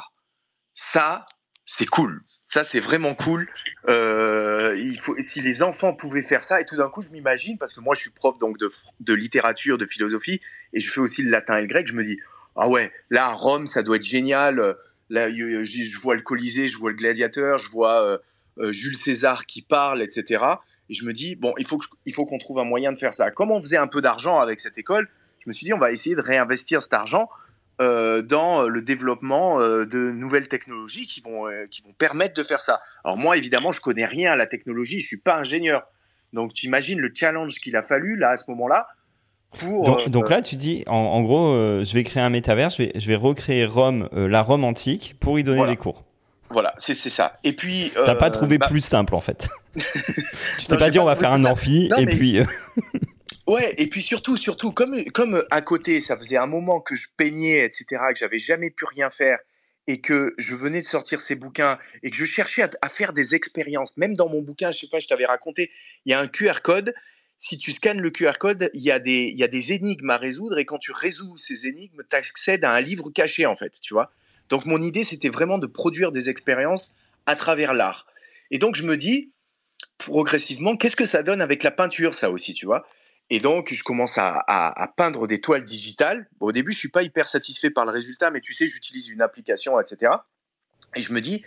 ça, 0.73 1.25
c'est 1.65 1.85
cool. 1.85 2.21
Ça, 2.43 2.63
c'est 2.63 2.79
vraiment 2.79 3.15
cool. 3.15 3.47
Euh, 3.89 4.75
il 4.79 4.99
faut, 4.99 5.15
si 5.17 5.41
les 5.41 5.61
enfants 5.63 5.93
pouvaient 5.93 6.23
faire 6.23 6.43
ça, 6.43 6.61
et 6.61 6.65
tout 6.65 6.77
d'un 6.77 6.89
coup, 6.89 7.01
je 7.01 7.09
m'imagine, 7.09 7.57
parce 7.57 7.73
que 7.73 7.79
moi, 7.79 7.95
je 7.95 8.01
suis 8.01 8.09
prof 8.09 8.39
donc 8.39 8.57
de, 8.57 8.71
de, 8.99 9.13
littérature, 9.13 9.77
de 9.77 9.85
philosophie, 9.85 10.39
et 10.73 10.79
je 10.79 10.91
fais 10.91 10.99
aussi 10.99 11.21
le 11.21 11.29
latin 11.29 11.57
et 11.57 11.61
le 11.61 11.67
grec, 11.67 11.87
je 11.87 11.93
me 11.93 12.03
dis, 12.03 12.17
ah 12.55 12.67
ouais, 12.67 12.91
là, 13.09 13.27
à 13.27 13.33
Rome, 13.33 13.67
ça 13.67 13.83
doit 13.83 13.95
être 13.95 14.03
génial. 14.03 14.75
Là, 15.09 15.29
je 15.29 15.99
vois 15.99 16.15
le 16.15 16.21
Colisée, 16.21 16.67
je 16.67 16.77
vois 16.77 16.91
le 16.91 16.95
gladiateur, 16.95 17.59
je 17.59 17.69
vois 17.69 18.01
euh, 18.01 18.17
euh, 18.59 18.71
Jules 18.71 18.97
César 18.97 19.45
qui 19.45 19.61
parle, 19.61 20.01
etc. 20.01 20.43
Et 20.91 20.93
je 20.93 21.05
me 21.05 21.13
dis, 21.13 21.37
bon, 21.37 21.53
il 21.57 21.65
faut, 21.65 21.79
il 22.05 22.13
faut 22.13 22.25
qu'on 22.25 22.37
trouve 22.37 22.59
un 22.59 22.65
moyen 22.65 22.91
de 22.91 22.97
faire 22.97 23.13
ça. 23.13 23.31
Comme 23.31 23.49
on 23.49 23.61
faisait 23.61 23.77
un 23.77 23.87
peu 23.87 24.01
d'argent 24.01 24.37
avec 24.37 24.59
cette 24.59 24.77
école, 24.77 25.07
je 25.39 25.49
me 25.49 25.53
suis 25.53 25.65
dit, 25.65 25.73
on 25.73 25.77
va 25.77 25.89
essayer 25.89 26.17
de 26.17 26.21
réinvestir 26.21 26.83
cet 26.83 26.93
argent 26.93 27.29
euh, 27.81 28.21
dans 28.21 28.67
le 28.67 28.81
développement 28.81 29.61
euh, 29.61 29.85
de 29.85 30.11
nouvelles 30.11 30.49
technologies 30.49 31.07
qui 31.07 31.21
vont, 31.21 31.47
euh, 31.47 31.65
qui 31.71 31.81
vont 31.81 31.93
permettre 31.93 32.33
de 32.33 32.43
faire 32.43 32.59
ça. 32.59 32.81
Alors 33.05 33.17
moi, 33.17 33.37
évidemment, 33.37 33.71
je 33.71 33.79
connais 33.79 34.05
rien 34.05 34.33
à 34.33 34.35
la 34.35 34.47
technologie, 34.47 34.99
je 34.99 35.07
suis 35.07 35.21
pas 35.21 35.37
ingénieur. 35.37 35.87
Donc 36.33 36.53
tu 36.53 36.65
imagines 36.65 36.99
le 36.99 37.09
challenge 37.13 37.55
qu'il 37.55 37.77
a 37.77 37.83
fallu 37.83 38.17
là 38.17 38.31
à 38.31 38.37
ce 38.37 38.43
moment-là. 38.51 38.87
Pour, 39.59 40.09
donc, 40.09 40.29
là, 40.29 40.41
tu 40.41 40.55
dis, 40.57 40.83
en, 40.87 41.21
gros, 41.23 41.53
je 41.83 41.93
vais 41.93 42.03
créer 42.03 42.23
un 42.23 42.29
métavers, 42.29 42.69
je 42.69 42.83
vais, 42.83 42.91
je 42.95 43.05
vais 43.05 43.17
recréer 43.17 43.65
Rome, 43.65 44.07
la 44.13 44.41
Rome 44.41 44.63
antique, 44.63 45.17
pour 45.19 45.39
y 45.39 45.43
donner 45.43 45.67
des 45.67 45.75
cours. 45.75 46.05
Voilà, 46.51 46.73
c'est 46.77 46.95
ça. 46.95 47.37
Et 47.43 47.53
puis. 47.53 47.91
T'as 47.93 48.15
pas 48.15 48.29
trouvé 48.29 48.57
bah 48.57 48.67
plus 48.67 48.81
simple 48.81 49.15
en 49.15 49.21
fait. 49.21 49.47
tu 49.75 50.67
t'es 50.67 50.77
pas 50.77 50.89
dit 50.89 50.99
on 50.99 51.05
va 51.05 51.15
faire 51.15 51.31
un 51.31 51.45
amphi 51.45 51.89
et 51.97 52.05
puis. 52.05 52.39
Euh, 52.39 52.45
ouais, 53.47 53.73
et 53.77 53.87
puis 53.87 54.01
surtout, 54.01 54.37
surtout, 54.37 54.71
comme, 54.71 55.03
comme 55.11 55.43
à 55.51 55.61
côté, 55.61 56.01
ça 56.01 56.17
faisait 56.17 56.37
un 56.37 56.47
moment 56.47 56.81
que 56.81 56.95
je 56.95 57.07
peignais, 57.15 57.65
etc., 57.65 57.85
que 58.13 58.19
j'avais 58.19 58.39
jamais 58.39 58.69
pu 58.69 58.85
rien 58.85 59.09
faire 59.09 59.37
et 59.87 59.99
que 59.99 60.33
je 60.37 60.55
venais 60.55 60.81
de 60.81 60.85
sortir 60.85 61.21
ces 61.21 61.35
bouquins 61.35 61.77
et 62.03 62.11
que 62.11 62.17
je 62.17 62.25
cherchais 62.25 62.63
à, 62.81 62.89
faire 62.89 63.13
des 63.13 63.35
expériences. 63.35 63.97
Même 63.97 64.15
dans 64.15 64.29
mon 64.29 64.41
bouquin, 64.41 64.71
je 64.71 64.79
sais 64.79 64.87
pas, 64.87 64.99
je 64.99 65.07
t'avais 65.07 65.25
raconté, 65.25 65.71
il 66.05 66.11
y 66.11 66.13
a 66.13 66.19
un 66.19 66.27
QR 66.27 66.61
code. 66.63 66.93
Si 67.37 67.57
tu 67.57 67.71
scannes 67.71 67.99
le 67.99 68.11
QR 68.11 68.33
code, 68.39 68.69
il 68.75 68.83
y, 68.83 68.91
a 68.91 68.99
des, 68.99 69.31
il 69.33 69.39
y 69.39 69.43
a 69.43 69.47
des 69.47 69.71
énigmes 69.71 70.11
à 70.11 70.17
résoudre 70.17 70.59
et 70.59 70.65
quand 70.65 70.77
tu 70.77 70.91
résous 70.91 71.37
ces 71.37 71.65
énigmes, 71.65 72.03
tu 72.07 72.15
accèdes 72.15 72.63
à 72.63 72.71
un 72.71 72.81
livre 72.81 73.09
caché 73.09 73.47
en 73.47 73.55
fait, 73.55 73.81
tu 73.81 73.95
vois. 73.95 74.13
Donc 74.51 74.65
mon 74.65 74.83
idée, 74.83 75.05
c'était 75.05 75.29
vraiment 75.29 75.57
de 75.57 75.65
produire 75.65 76.11
des 76.11 76.29
expériences 76.29 76.93
à 77.25 77.35
travers 77.35 77.73
l'art. 77.73 78.05
Et 78.51 78.59
donc 78.59 78.75
je 78.75 78.83
me 78.83 78.97
dis, 78.97 79.31
progressivement, 79.97 80.75
qu'est-ce 80.75 80.97
que 80.97 81.05
ça 81.05 81.23
donne 81.23 81.41
avec 81.41 81.63
la 81.63 81.71
peinture, 81.71 82.13
ça 82.13 82.29
aussi, 82.29 82.53
tu 82.53 82.65
vois? 82.65 82.85
Et 83.29 83.39
donc 83.39 83.73
je 83.73 83.81
commence 83.81 84.17
à, 84.17 84.93
peindre 84.97 85.25
des 85.25 85.39
toiles 85.39 85.63
digitales. 85.63 86.27
au 86.41 86.51
début, 86.51 86.73
je 86.73 86.79
suis 86.79 86.89
pas 86.89 87.01
hyper 87.01 87.29
satisfait 87.29 87.69
par 87.69 87.85
le 87.85 87.91
résultat, 87.91 88.29
mais 88.29 88.41
tu 88.41 88.53
sais, 88.53 88.67
j'utilise 88.67 89.07
une 89.07 89.21
application, 89.21 89.79
etc. 89.79 90.11
Et 90.97 91.01
je 91.01 91.13
me 91.13 91.21
dis, 91.21 91.45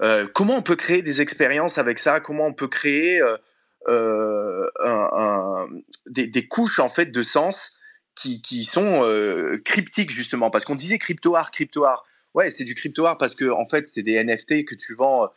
euh, 0.00 0.26
comment 0.34 0.56
on 0.56 0.62
peut 0.62 0.76
créer 0.76 1.02
des 1.02 1.20
expériences 1.20 1.76
avec 1.76 1.98
ça? 1.98 2.20
Comment 2.20 2.46
on 2.46 2.54
peut 2.54 2.68
créer 2.68 3.20
euh, 3.20 3.36
euh, 3.88 5.66
des, 6.06 6.48
couches 6.48 6.78
en 6.78 6.88
fait 6.88 7.12
de 7.12 7.22
sens 7.22 7.76
qui, 8.14 8.40
qui 8.40 8.64
sont 8.64 9.02
cryptiques 9.62 10.10
justement? 10.10 10.48
Parce 10.48 10.64
qu'on 10.64 10.74
disait 10.74 10.96
crypto-art, 10.96 11.50
crypto-art. 11.50 12.06
Ouais, 12.34 12.50
c'est 12.50 12.64
du 12.64 12.74
crypto 12.74 13.06
art 13.06 13.18
parce 13.18 13.34
que 13.34 13.50
en 13.50 13.66
fait, 13.66 13.88
c'est 13.88 14.02
des 14.02 14.22
NFT 14.22 14.64
que 14.64 14.74
tu 14.74 14.94
vends 14.94 15.28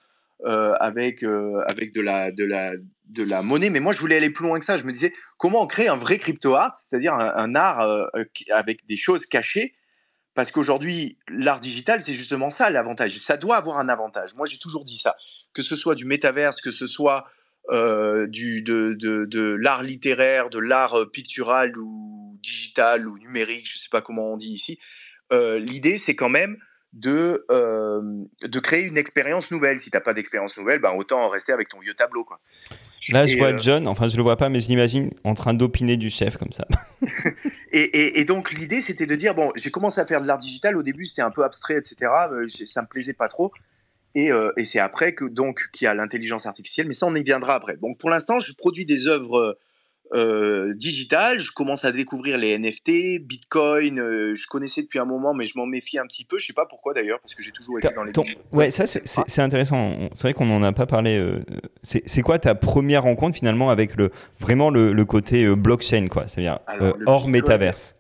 euh, 0.45 0.73
avec 0.81 1.23
euh, 1.23 1.63
avec 1.67 1.93
de 1.93 2.01
la 2.01 2.29
de 2.31 2.43
la 2.43 2.73
de 3.05 3.23
la 3.23 3.41
monnaie. 3.41 3.69
Mais 3.69 3.79
moi, 3.79 3.93
je 3.93 3.99
voulais 3.99 4.17
aller 4.17 4.29
plus 4.29 4.45
loin 4.45 4.59
que 4.59 4.65
ça. 4.65 4.75
Je 4.75 4.83
me 4.83 4.91
disais 4.91 5.13
comment 5.37 5.61
on 5.63 5.67
crée 5.67 5.87
un 5.87 5.95
vrai 5.95 6.17
crypto 6.17 6.53
art, 6.55 6.75
c'est-à-dire 6.75 7.13
un, 7.13 7.55
art 7.55 7.79
euh, 7.79 8.05
avec 8.51 8.85
des 8.85 8.97
choses 8.97 9.25
cachées? 9.25 9.73
Parce 10.33 10.51
qu'aujourd'hui, 10.51 11.17
l'art 11.29 11.61
digital, 11.61 12.01
c'est 12.01 12.13
justement 12.13 12.49
ça 12.49 12.69
l'avantage. 12.71 13.17
Ça 13.19 13.37
doit 13.37 13.55
avoir 13.55 13.77
un 13.77 13.87
avantage. 13.87 14.35
Moi, 14.35 14.45
j'ai 14.49 14.57
toujours 14.57 14.83
dit 14.83 14.97
ça. 14.97 15.15
Que 15.53 15.61
ce 15.61 15.77
soit 15.77 15.95
du 15.95 16.05
métaverse, 16.05 16.59
que 16.59 16.71
ce 16.71 16.87
soit 16.87 17.25
du, 17.69 18.61
de, 18.63 18.93
de, 18.99 19.23
de 19.23 19.57
l'art 19.61 19.83
littéraire, 19.83 20.49
de 20.49 20.59
l'art 20.59 21.09
pictural 21.13 21.77
ou 21.77 22.37
digital 22.41 23.07
ou 23.07 23.17
numérique, 23.17 23.69
je 23.69 23.77
ne 23.77 23.79
sais 23.79 23.89
pas 23.89 24.01
comment 24.01 24.33
on 24.33 24.37
dit 24.37 24.51
ici. 24.51 24.77
L'idée, 25.31 25.97
c'est 25.97 26.15
quand 26.15 26.29
même 26.29 26.57
de, 26.93 27.45
euh, 27.49 28.01
de 28.41 28.59
créer 28.59 28.83
une 28.85 28.97
expérience 28.97 29.51
nouvelle. 29.51 29.79
Si 29.79 29.89
tu 29.89 29.97
n'as 29.97 30.01
pas 30.01 30.13
d'expérience 30.13 30.55
nouvelle, 30.57 30.79
ben 30.79 30.93
autant 30.95 31.27
rester 31.27 31.51
avec 31.51 31.69
ton 31.69 31.79
vieux 31.79 31.93
tableau. 31.93 32.23
Quoi. 32.23 32.39
Là, 33.09 33.25
je 33.25 33.35
vois 33.37 33.53
euh, 33.53 33.59
John, 33.59 33.87
enfin 33.87 34.07
je 34.07 34.15
le 34.15 34.23
vois 34.23 34.37
pas, 34.37 34.49
mais 34.49 34.59
je 34.59 34.67
l'imagine 34.67 35.09
en 35.23 35.33
train 35.33 35.53
d'opiner 35.53 35.97
du 35.97 36.09
chef 36.09 36.37
comme 36.37 36.51
ça. 36.51 36.65
et, 37.71 38.19
et, 38.19 38.25
donc 38.25 38.53
l'idée, 38.53 38.79
c'était 38.79 39.07
de 39.07 39.15
dire, 39.15 39.35
bon, 39.35 39.51
j'ai 39.55 39.71
commencé 39.71 39.99
à 39.99 40.05
faire 40.05 40.21
de 40.21 40.27
l'art 40.27 40.37
digital, 40.37 40.77
au 40.77 40.83
début 40.83 41.05
c'était 41.05 41.23
un 41.23 41.31
peu 41.31 41.43
abstrait, 41.43 41.75
etc. 41.75 42.11
Euh, 42.31 42.47
ça 42.47 42.81
me 42.81 42.87
plaisait 42.87 43.13
pas 43.13 43.27
trop. 43.27 43.51
Et, 44.15 44.29
et 44.57 44.65
c'est 44.65 44.77
après 44.77 45.13
que 45.13 45.25
donc 45.25 45.71
qu'il 45.73 45.85
y 45.85 45.87
a 45.87 45.95
l'intelligence 45.95 46.45
artificielle, 46.45 46.87
mais 46.87 46.93
ça 46.93 47.07
on 47.07 47.15
y 47.15 47.23
viendra 47.23 47.55
après. 47.55 47.77
Donc 47.77 47.97
pour 47.97 48.11
l'instant, 48.11 48.39
je 48.39 48.53
produis 48.53 48.85
des 48.85 49.07
œuvres 49.07 49.57
euh, 50.13 50.73
digital. 50.75 51.39
Je 51.39 51.51
commence 51.51 51.85
à 51.85 51.91
découvrir 51.91 52.37
les 52.37 52.57
NFT, 52.57 53.19
Bitcoin. 53.21 53.99
Euh, 53.99 54.35
je 54.35 54.45
connaissais 54.47 54.81
depuis 54.81 54.99
un 54.99 55.05
moment, 55.05 55.33
mais 55.33 55.45
je 55.45 55.57
m'en 55.57 55.65
méfie 55.65 55.97
un 55.97 56.05
petit 56.05 56.25
peu. 56.25 56.37
Je 56.37 56.45
sais 56.45 56.53
pas 56.53 56.65
pourquoi 56.65 56.93
d'ailleurs, 56.93 57.19
parce 57.19 57.33
que 57.33 57.41
j'ai 57.41 57.51
toujours 57.51 57.79
été 57.79 57.89
dans 57.95 58.03
les. 58.03 58.11
Ouais, 58.51 58.69
ça 58.69 58.85
c'est 58.85 59.41
intéressant. 59.41 60.09
C'est 60.13 60.23
vrai 60.23 60.33
qu'on 60.33 60.45
n'en 60.45 60.61
a 60.61 60.71
pas 60.71 60.85
parlé. 60.85 61.19
Euh, 61.19 61.43
c'est 61.81 62.21
quoi 62.21 62.37
ta 62.37 62.53
première 62.53 63.03
rencontre 63.03 63.37
finalement 63.37 63.69
avec 63.69 63.95
le 63.95 64.11
vraiment 64.39 64.69
le, 64.69 65.03
côté 65.05 65.47
blockchain, 65.55 66.07
quoi? 66.07 66.27
C'est-à-dire 66.27 66.59
hors 67.05 67.27
métaverse. 67.27 67.95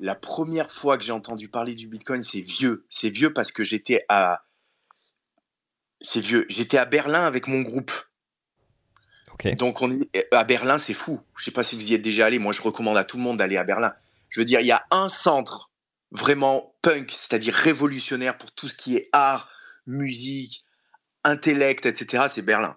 La 0.00 0.14
première 0.14 0.70
fois 0.70 0.98
que 0.98 1.04
j'ai 1.04 1.12
entendu 1.12 1.48
parler 1.48 1.74
du 1.74 1.86
Bitcoin, 1.86 2.22
c'est 2.22 2.40
vieux. 2.40 2.84
C'est 2.90 3.10
vieux 3.10 3.32
parce 3.32 3.52
que 3.52 3.64
j'étais 3.64 4.04
à. 4.08 4.44
C'est 6.00 6.20
vieux. 6.20 6.44
J'étais 6.48 6.76
à 6.76 6.84
Berlin 6.84 7.24
avec 7.24 7.46
mon 7.46 7.62
groupe. 7.62 7.92
Donc 9.56 9.82
on 9.82 9.90
est 9.90 10.32
à 10.32 10.44
Berlin, 10.44 10.78
c'est 10.78 10.94
fou. 10.94 11.20
Je 11.36 11.44
sais 11.44 11.50
pas 11.50 11.62
si 11.62 11.74
vous 11.74 11.90
y 11.90 11.94
êtes 11.94 12.02
déjà 12.02 12.26
allé. 12.26 12.38
Moi, 12.38 12.52
je 12.52 12.62
recommande 12.62 12.96
à 12.96 13.04
tout 13.04 13.16
le 13.16 13.22
monde 13.22 13.38
d'aller 13.38 13.56
à 13.56 13.64
Berlin. 13.64 13.92
Je 14.30 14.40
veux 14.40 14.44
dire, 14.44 14.60
il 14.60 14.66
y 14.66 14.72
a 14.72 14.84
un 14.90 15.08
centre 15.08 15.70
vraiment 16.10 16.74
punk, 16.82 17.10
c'est-à-dire 17.10 17.54
révolutionnaire 17.54 18.38
pour 18.38 18.52
tout 18.52 18.68
ce 18.68 18.74
qui 18.74 18.96
est 18.96 19.08
art, 19.12 19.50
musique, 19.86 20.64
intellect, 21.24 21.86
etc. 21.86 22.26
C'est 22.32 22.42
Berlin. 22.42 22.76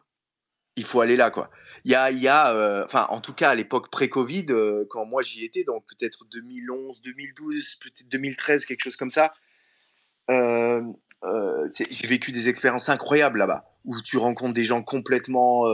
Il 0.76 0.84
faut 0.84 1.02
aller 1.02 1.18
là, 1.18 1.32
quoi. 1.32 1.50
Il 1.86 1.92
y 1.92 1.96
a, 1.96 2.12
il 2.12 2.20
y 2.20 2.28
a, 2.28 2.54
euh, 2.54 2.86
en 2.94 3.20
tout 3.20 3.34
cas 3.34 3.50
à 3.50 3.56
l'époque 3.56 3.90
pré-Covid, 3.90 4.46
euh, 4.50 4.86
quand 4.90 5.06
moi 5.06 5.24
j'y 5.24 5.44
étais, 5.44 5.64
donc 5.64 5.84
peut-être 5.88 6.26
2011, 6.32 7.02
2012, 7.02 7.76
peut-être 7.82 8.08
2013, 8.10 8.66
quelque 8.66 8.84
chose 8.84 8.96
comme 8.96 9.10
ça. 9.10 9.34
Euh, 10.30 10.82
j'ai 11.90 12.08
vécu 12.08 12.32
des 12.32 12.50
expériences 12.50 12.90
incroyables 12.90 13.40
là-bas, 13.40 13.66
où 13.86 14.00
tu 14.02 14.18
rencontres 14.18 14.54
des 14.54 14.64
gens 14.64 14.84
complètement 14.84 15.66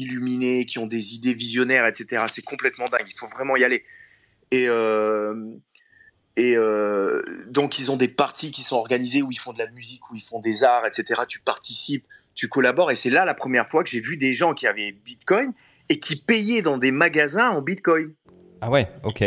illuminés, 0.00 0.64
qui 0.64 0.78
ont 0.78 0.86
des 0.86 1.14
idées 1.14 1.34
visionnaires, 1.34 1.86
etc. 1.86 2.24
C'est 2.32 2.44
complètement 2.44 2.88
dingue. 2.88 3.06
Il 3.08 3.18
faut 3.18 3.28
vraiment 3.28 3.56
y 3.56 3.64
aller. 3.64 3.84
Et, 4.50 4.66
euh, 4.68 5.34
et 6.36 6.56
euh, 6.56 7.22
donc, 7.48 7.78
ils 7.78 7.90
ont 7.90 7.96
des 7.96 8.08
parties 8.08 8.50
qui 8.50 8.62
sont 8.62 8.76
organisées 8.76 9.22
où 9.22 9.30
ils 9.30 9.38
font 9.38 9.52
de 9.52 9.58
la 9.58 9.70
musique, 9.70 10.10
où 10.10 10.14
ils 10.14 10.22
font 10.22 10.40
des 10.40 10.64
arts, 10.64 10.86
etc. 10.86 11.22
Tu 11.28 11.40
participes, 11.40 12.06
tu 12.34 12.48
collabores. 12.48 12.90
Et 12.90 12.96
c'est 12.96 13.10
là 13.10 13.24
la 13.24 13.34
première 13.34 13.68
fois 13.68 13.84
que 13.84 13.90
j'ai 13.90 14.00
vu 14.00 14.16
des 14.16 14.32
gens 14.32 14.54
qui 14.54 14.66
avaient 14.66 14.92
Bitcoin 14.92 15.52
et 15.88 15.98
qui 16.00 16.16
payaient 16.16 16.62
dans 16.62 16.78
des 16.78 16.92
magasins 16.92 17.50
en 17.50 17.62
Bitcoin. 17.62 18.14
Ah 18.60 18.70
ouais, 18.70 18.88
ok. 19.02 19.24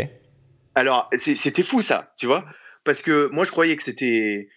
Alors, 0.75 1.09
c'était 1.17 1.63
fou 1.63 1.81
ça, 1.81 2.13
tu 2.17 2.25
vois 2.25 2.45
Parce 2.83 3.01
que 3.01 3.29
moi, 3.31 3.45
je 3.45 3.51
croyais 3.51 3.75
que 3.75 3.83
c'était, 3.83 4.49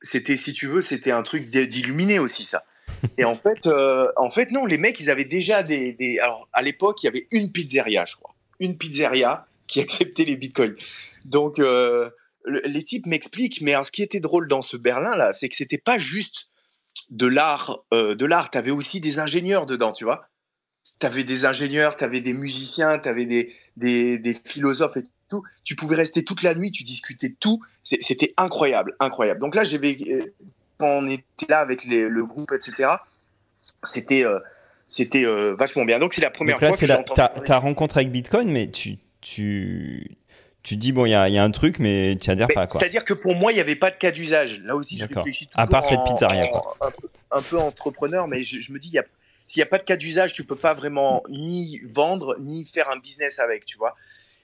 c'était, 0.00 0.36
si 0.36 0.52
tu 0.52 0.66
veux, 0.66 0.80
c'était 0.80 1.12
un 1.12 1.22
truc 1.22 1.44
d'illuminé 1.44 2.18
aussi, 2.18 2.44
ça. 2.44 2.64
Et 3.18 3.24
en 3.24 3.36
fait, 3.36 3.66
euh, 3.66 4.10
en 4.16 4.30
fait, 4.30 4.50
non, 4.50 4.66
les 4.66 4.78
mecs, 4.78 5.00
ils 5.00 5.10
avaient 5.10 5.24
déjà 5.24 5.62
des. 5.62 6.18
Alors, 6.22 6.48
à 6.52 6.62
l'époque, 6.62 7.02
il 7.02 7.06
y 7.06 7.08
avait 7.08 7.26
une 7.30 7.52
pizzeria, 7.52 8.04
je 8.04 8.16
crois. 8.16 8.34
Une 8.60 8.76
pizzeria 8.76 9.46
qui 9.66 9.80
acceptait 9.80 10.24
les 10.24 10.36
bitcoins. 10.36 10.76
Donc, 11.24 11.58
euh, 11.58 12.10
les 12.64 12.82
types 12.82 13.06
m'expliquent, 13.06 13.60
mais 13.60 13.74
ce 13.84 13.90
qui 13.90 14.02
était 14.02 14.20
drôle 14.20 14.48
dans 14.48 14.62
ce 14.62 14.76
Berlin-là, 14.76 15.32
c'est 15.32 15.48
que 15.48 15.56
c'était 15.56 15.78
pas 15.78 15.98
juste 15.98 16.48
de 17.10 17.26
l'art. 17.26 17.84
Euh, 17.92 18.14
de 18.14 18.24
l'art, 18.24 18.50
tu 18.50 18.58
avais 18.58 18.70
aussi 18.70 19.00
des 19.00 19.18
ingénieurs 19.18 19.66
dedans, 19.66 19.92
tu 19.92 20.04
vois. 20.04 20.28
Tu 20.98 21.06
avais 21.06 21.24
des 21.24 21.44
ingénieurs, 21.44 21.96
tu 21.96 22.04
avais 22.04 22.20
des 22.20 22.32
musiciens, 22.32 22.98
tu 22.98 23.08
avais 23.08 23.26
des, 23.26 23.52
des, 23.76 24.36
philosophes 24.44 24.96
et 24.96 25.02
tout. 25.28 25.42
Tu 25.64 25.76
pouvais 25.76 25.96
rester 25.96 26.24
toute 26.24 26.42
la 26.42 26.54
nuit, 26.54 26.70
tu 26.70 26.84
discutais 26.84 27.34
tout. 27.38 27.60
C'était 27.82 28.32
incroyable, 28.36 28.96
incroyable. 28.98 29.40
Donc 29.40 29.54
là, 29.54 29.64
j'avais 29.64 29.98
quand 30.78 30.88
on 30.88 31.08
était 31.08 31.46
là 31.48 31.60
avec 31.60 31.84
le 31.84 32.24
groupe, 32.24 32.52
etc., 32.52 32.88
c'était 33.82 34.24
euh, 34.24 34.38
c'était 34.88 35.24
euh, 35.24 35.54
vachement 35.54 35.84
bien. 35.84 35.98
Donc 35.98 36.14
c'est 36.14 36.20
la 36.20 36.30
première 36.30 36.58
fois 36.58 36.76
que 36.76 36.92
entendu. 36.92 37.14
Ta, 37.14 37.28
ta 37.28 37.58
rencontre 37.58 37.96
avec 37.96 38.10
Bitcoin, 38.10 38.50
mais 38.50 38.70
tu 38.70 38.98
tu 39.20 40.16
tu 40.62 40.76
dis 40.76 40.92
bon 40.92 41.06
il 41.06 41.10
y 41.10 41.14
a, 41.14 41.28
y 41.28 41.38
a, 41.38 41.42
un 41.42 41.50
truc, 41.50 41.78
mais 41.78 42.16
tu 42.20 42.30
adhères 42.30 42.48
pas 42.48 42.66
quoi. 42.66 42.80
C'est-à-dire 42.80 43.04
que 43.04 43.14
pour 43.14 43.34
moi 43.34 43.52
il 43.52 43.56
n'y 43.56 43.60
avait 43.60 43.76
pas 43.76 43.90
de 43.90 43.96
cas 43.96 44.10
d'usage. 44.10 44.60
Là 44.64 44.76
aussi 44.76 44.96
je 44.96 45.04
réfléchis 45.04 45.46
toujours 45.46 45.60
à 45.60 45.66
part 45.66 45.84
cette 45.84 46.00
pizzeria 46.06 46.50
Un, 47.30 47.42
peu 47.42 47.58
entrepreneur, 47.58 48.28
mais 48.28 48.42
je, 48.42 48.72
me 48.72 48.78
dis 48.78 48.90
il 48.92 49.02
s'il 49.46 49.60
n'y 49.60 49.62
a 49.62 49.66
pas 49.66 49.78
de 49.78 49.84
cas 49.84 49.96
d'usage, 49.96 50.32
tu 50.32 50.44
peux 50.44 50.56
pas 50.56 50.74
vraiment 50.74 51.22
ni 51.28 51.80
vendre 51.84 52.36
ni 52.40 52.64
faire 52.64 52.90
un 52.90 52.98
business 52.98 53.38
avec, 53.38 53.64
tu 53.64 53.78
vois. 53.78 53.94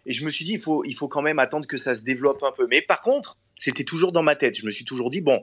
Et 0.07 0.13
je 0.13 0.25
me 0.25 0.31
suis 0.31 0.45
dit, 0.45 0.53
il 0.53 0.61
faut, 0.61 0.85
il 0.85 0.95
faut 0.95 1.09
quand 1.09 1.23
même 1.23 1.39
attendre 1.39 1.67
que 1.67 1.77
ça 1.77 1.95
se 1.95 2.03
développe 2.03 2.43
un 2.43 2.53
peu. 2.53 2.67
Mais 2.69 2.83
par 2.83 3.01
contre, 3.03 3.37
c'était 3.57 3.85
toujours 3.85 4.13
dans 4.13 4.23
ma 4.23 4.35
tête. 4.35 4.57
Je 4.57 4.67
me 4.67 4.71
suis 4.71 4.85
toujours 4.85 5.11
dit, 5.11 5.21
bon, 5.21 5.41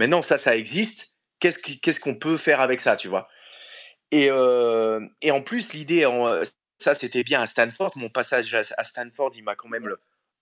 Maintenant, 0.00 0.22
ça, 0.22 0.38
ça 0.38 0.56
existe. 0.56 1.14
Qu'est-ce 1.40 2.00
qu'on 2.00 2.14
peut 2.14 2.38
faire 2.38 2.62
avec 2.62 2.80
ça, 2.80 2.96
tu 2.96 3.08
vois? 3.08 3.28
Et, 4.10 4.28
euh, 4.30 4.98
et, 5.20 5.30
en 5.30 5.42
plus, 5.42 5.74
l'idée, 5.74 6.06
ça, 6.78 6.94
c'était 6.94 7.22
bien 7.22 7.42
à 7.42 7.46
Stanford. 7.46 7.92
Mon 7.96 8.08
passage 8.08 8.54
à 8.54 8.84
Stanford, 8.84 9.32
il 9.34 9.44
m'a 9.44 9.56
quand 9.56 9.68
même 9.68 9.86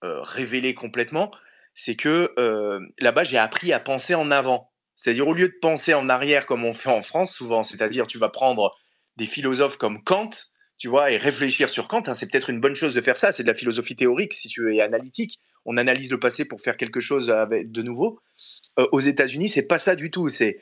euh, 0.05 0.21
révélé 0.21 0.73
complètement. 0.73 1.29
C'est 1.73 1.95
que 1.95 2.33
euh, 2.39 2.79
là-bas, 2.99 3.25
j'ai 3.25 3.37
appris 3.37 3.73
à 3.73 3.81
penser 3.81 4.15
en 4.15 4.31
avant. 4.31 4.71
C'est-à-dire, 4.95 5.27
au 5.27 5.33
lieu 5.33 5.49
de 5.49 5.57
penser 5.61 5.93
en 5.93 6.07
arrière 6.07 6.45
comme 6.45 6.63
on 6.63 6.73
fait 6.73 6.89
en 6.89 7.01
France 7.01 7.33
souvent, 7.33 7.61
c'est-à-dire, 7.61 8.07
tu 8.07 8.17
vas 8.17 8.29
prendre 8.29 8.73
des 9.17 9.25
philosophes 9.25 9.75
comme 9.75 10.01
Kant, 10.05 10.29
tu 10.77 10.87
vois, 10.87 11.11
et 11.11 11.17
réfléchir 11.17 11.69
sur 11.69 11.89
Kant. 11.89 12.03
Hein, 12.07 12.15
c'est 12.15 12.31
peut-être 12.31 12.49
une 12.49 12.61
bonne 12.61 12.75
chose 12.75 12.93
de 12.93 13.01
faire 13.01 13.17
ça. 13.17 13.33
C'est 13.33 13.43
de 13.43 13.49
la 13.49 13.55
philosophie 13.55 13.97
théorique, 13.97 14.33
si 14.33 14.47
tu 14.47 14.73
es 14.73 14.79
analytique. 14.79 15.37
On 15.65 15.75
analyse 15.75 16.09
le 16.09 16.17
passé 16.19 16.45
pour 16.45 16.61
faire 16.61 16.77
quelque 16.77 17.01
chose 17.01 17.27
de 17.27 17.81
nouveau. 17.81 18.21
Euh, 18.77 18.85
aux 18.91 18.99
États-Unis, 18.99 19.49
c'est 19.49 19.67
pas 19.67 19.79
ça 19.79 19.95
du 19.95 20.11
tout. 20.11 20.29
C'est 20.29 20.59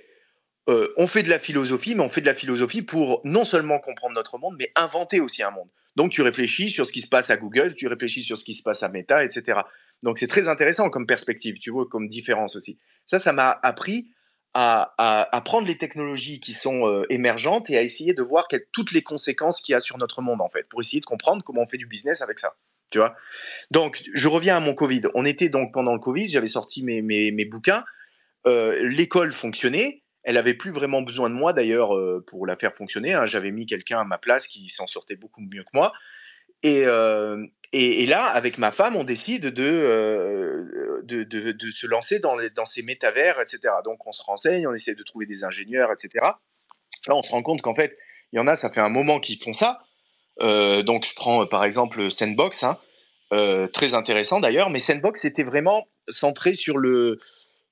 euh, 0.70 0.94
on 0.98 1.08
fait 1.08 1.24
de 1.24 1.30
la 1.30 1.40
philosophie, 1.40 1.96
mais 1.96 2.04
on 2.04 2.10
fait 2.10 2.22
de 2.22 2.26
la 2.26 2.36
philosophie 2.36 2.82
pour 2.82 3.22
non 3.24 3.46
seulement 3.46 3.80
comprendre 3.80 4.16
notre 4.16 4.38
monde, 4.38 4.56
mais 4.60 4.72
inventer 4.76 5.20
aussi 5.20 5.42
un 5.44 5.52
monde. 5.52 5.70
Donc 5.96 6.12
tu 6.12 6.22
réfléchis 6.22 6.70
sur 6.70 6.86
ce 6.86 6.92
qui 6.92 7.02
se 7.02 7.08
passe 7.08 7.30
à 7.30 7.38
Google, 7.38 7.74
tu 7.74 7.88
réfléchis 7.88 8.22
sur 8.22 8.38
ce 8.38 8.44
qui 8.44 8.54
se 8.54 8.62
passe 8.62 8.84
à 8.84 8.90
Meta, 8.90 9.24
etc. 9.24 9.62
Donc 10.04 10.20
c'est 10.20 10.28
très 10.28 10.48
intéressant 10.48 10.90
comme 10.90 11.08
perspective, 11.08 11.58
tu 11.58 11.72
vois, 11.72 11.88
comme 11.90 12.08
différence 12.08 12.56
aussi. 12.56 12.78
Ça, 13.06 13.18
ça 13.18 13.34
m'a 13.34 13.58
appris 13.64 14.10
à, 14.54 15.42
prendre 15.46 15.68
les 15.68 15.78
technologies 15.78 16.40
qui 16.40 16.54
sont 16.54 16.88
euh, 16.88 17.06
émergentes 17.10 17.70
et 17.70 17.78
à 17.78 17.82
essayer 17.82 18.14
de 18.14 18.24
voir 18.24 18.48
toutes 18.72 18.92
les 18.92 19.04
conséquences 19.04 19.62
qu'il 19.62 19.74
y 19.74 19.76
a 19.76 19.80
sur 19.80 19.98
notre 19.98 20.22
monde, 20.22 20.42
en 20.42 20.50
fait, 20.50 20.68
pour 20.68 20.82
essayer 20.82 21.00
de 21.00 21.06
comprendre 21.06 21.44
comment 21.44 21.62
on 21.62 21.68
fait 21.68 21.78
du 21.78 21.86
business 21.86 22.22
avec 22.22 22.40
ça. 22.40 22.56
Tu 22.92 22.98
vois 22.98 23.16
Donc, 23.70 24.04
je 24.14 24.28
reviens 24.28 24.58
à 24.58 24.60
mon 24.60 24.74
Covid. 24.74 25.02
On 25.14 25.26
était 25.26 25.50
donc 25.50 25.74
pendant 25.74 25.94
le 25.94 26.00
Covid, 26.00 26.30
j'avais 26.30 26.48
sorti 26.48 26.84
mes, 26.84 27.02
mes, 27.02 27.46
bouquins 27.46 27.84
l'école 28.46 29.32
fonctionnait. 29.32 30.04
Elle 30.28 30.36
avait 30.36 30.56
plus 30.56 30.72
vraiment 30.72 31.02
besoin 31.02 31.30
de 31.30 31.36
moi 31.36 31.54
d'ailleurs 31.54 31.96
euh, 31.96 32.22
pour 32.28 32.46
la 32.46 32.58
faire 32.58 32.76
fonctionner. 32.76 33.14
Hein. 33.14 33.26
J'avais 33.26 33.52
mis 33.52 33.66
quelqu'un 33.66 34.00
à 34.00 34.04
ma 34.04 34.18
place 34.18 34.46
qui 34.46 34.68
s'en 34.68 34.86
sortait 34.86 35.16
beaucoup 35.16 35.40
mieux 35.40 35.64
que 35.64 35.70
moi. 35.74 35.94
Et, 36.64 36.84
euh, 36.86 37.46
là, 37.72 38.26
avec 38.26 38.58
ma 38.58 38.72
femme, 38.72 38.98
on 38.98 39.06
décide 39.06 39.46
de, 39.46 41.02
de, 41.04 41.24
de, 41.24 41.72
se 41.72 41.88
lancer 41.88 42.20
dans, 42.20 42.36
les, 42.36 42.50
dans 42.50 42.66
ces 42.66 42.84
métavers, 42.84 43.40
etc. 43.40 43.76
Donc 43.86 44.06
on 44.06 44.12
se 44.12 44.22
renseigne, 44.22 44.68
on 44.68 44.74
essaie 44.74 44.96
de 44.96 45.04
trouver 45.04 45.28
des 45.28 45.46
ingénieurs, 45.46 45.94
etc. 45.94 46.10
Là, 47.08 47.16
on 47.16 47.22
se 47.22 47.32
rend 47.32 47.42
compte 47.42 47.62
qu'en 47.62 47.74
fait, 47.76 47.96
il 48.34 48.36
y 48.36 48.40
en 48.40 48.48
a, 48.48 48.58
ça 48.58 48.70
fait 48.70 48.82
un 48.82 48.90
moment 48.90 49.22
qu'ils 49.22 49.42
font 49.42 49.54
ça. 49.54 49.80
donc 50.42 51.06
je 51.06 51.14
prends 51.16 51.48
par 51.48 51.64
exemple 51.64 52.12
Sandbox, 52.12 52.64
hein, 52.64 52.78
très 53.72 53.94
intéressant 53.94 54.42
d'ailleurs, 54.42 54.70
mais 54.72 54.80
Sandbox 54.80 55.24
était 55.24 55.46
vraiment 55.46 55.86
centré 56.10 56.54
sur 56.54 56.78
le, 56.78 57.20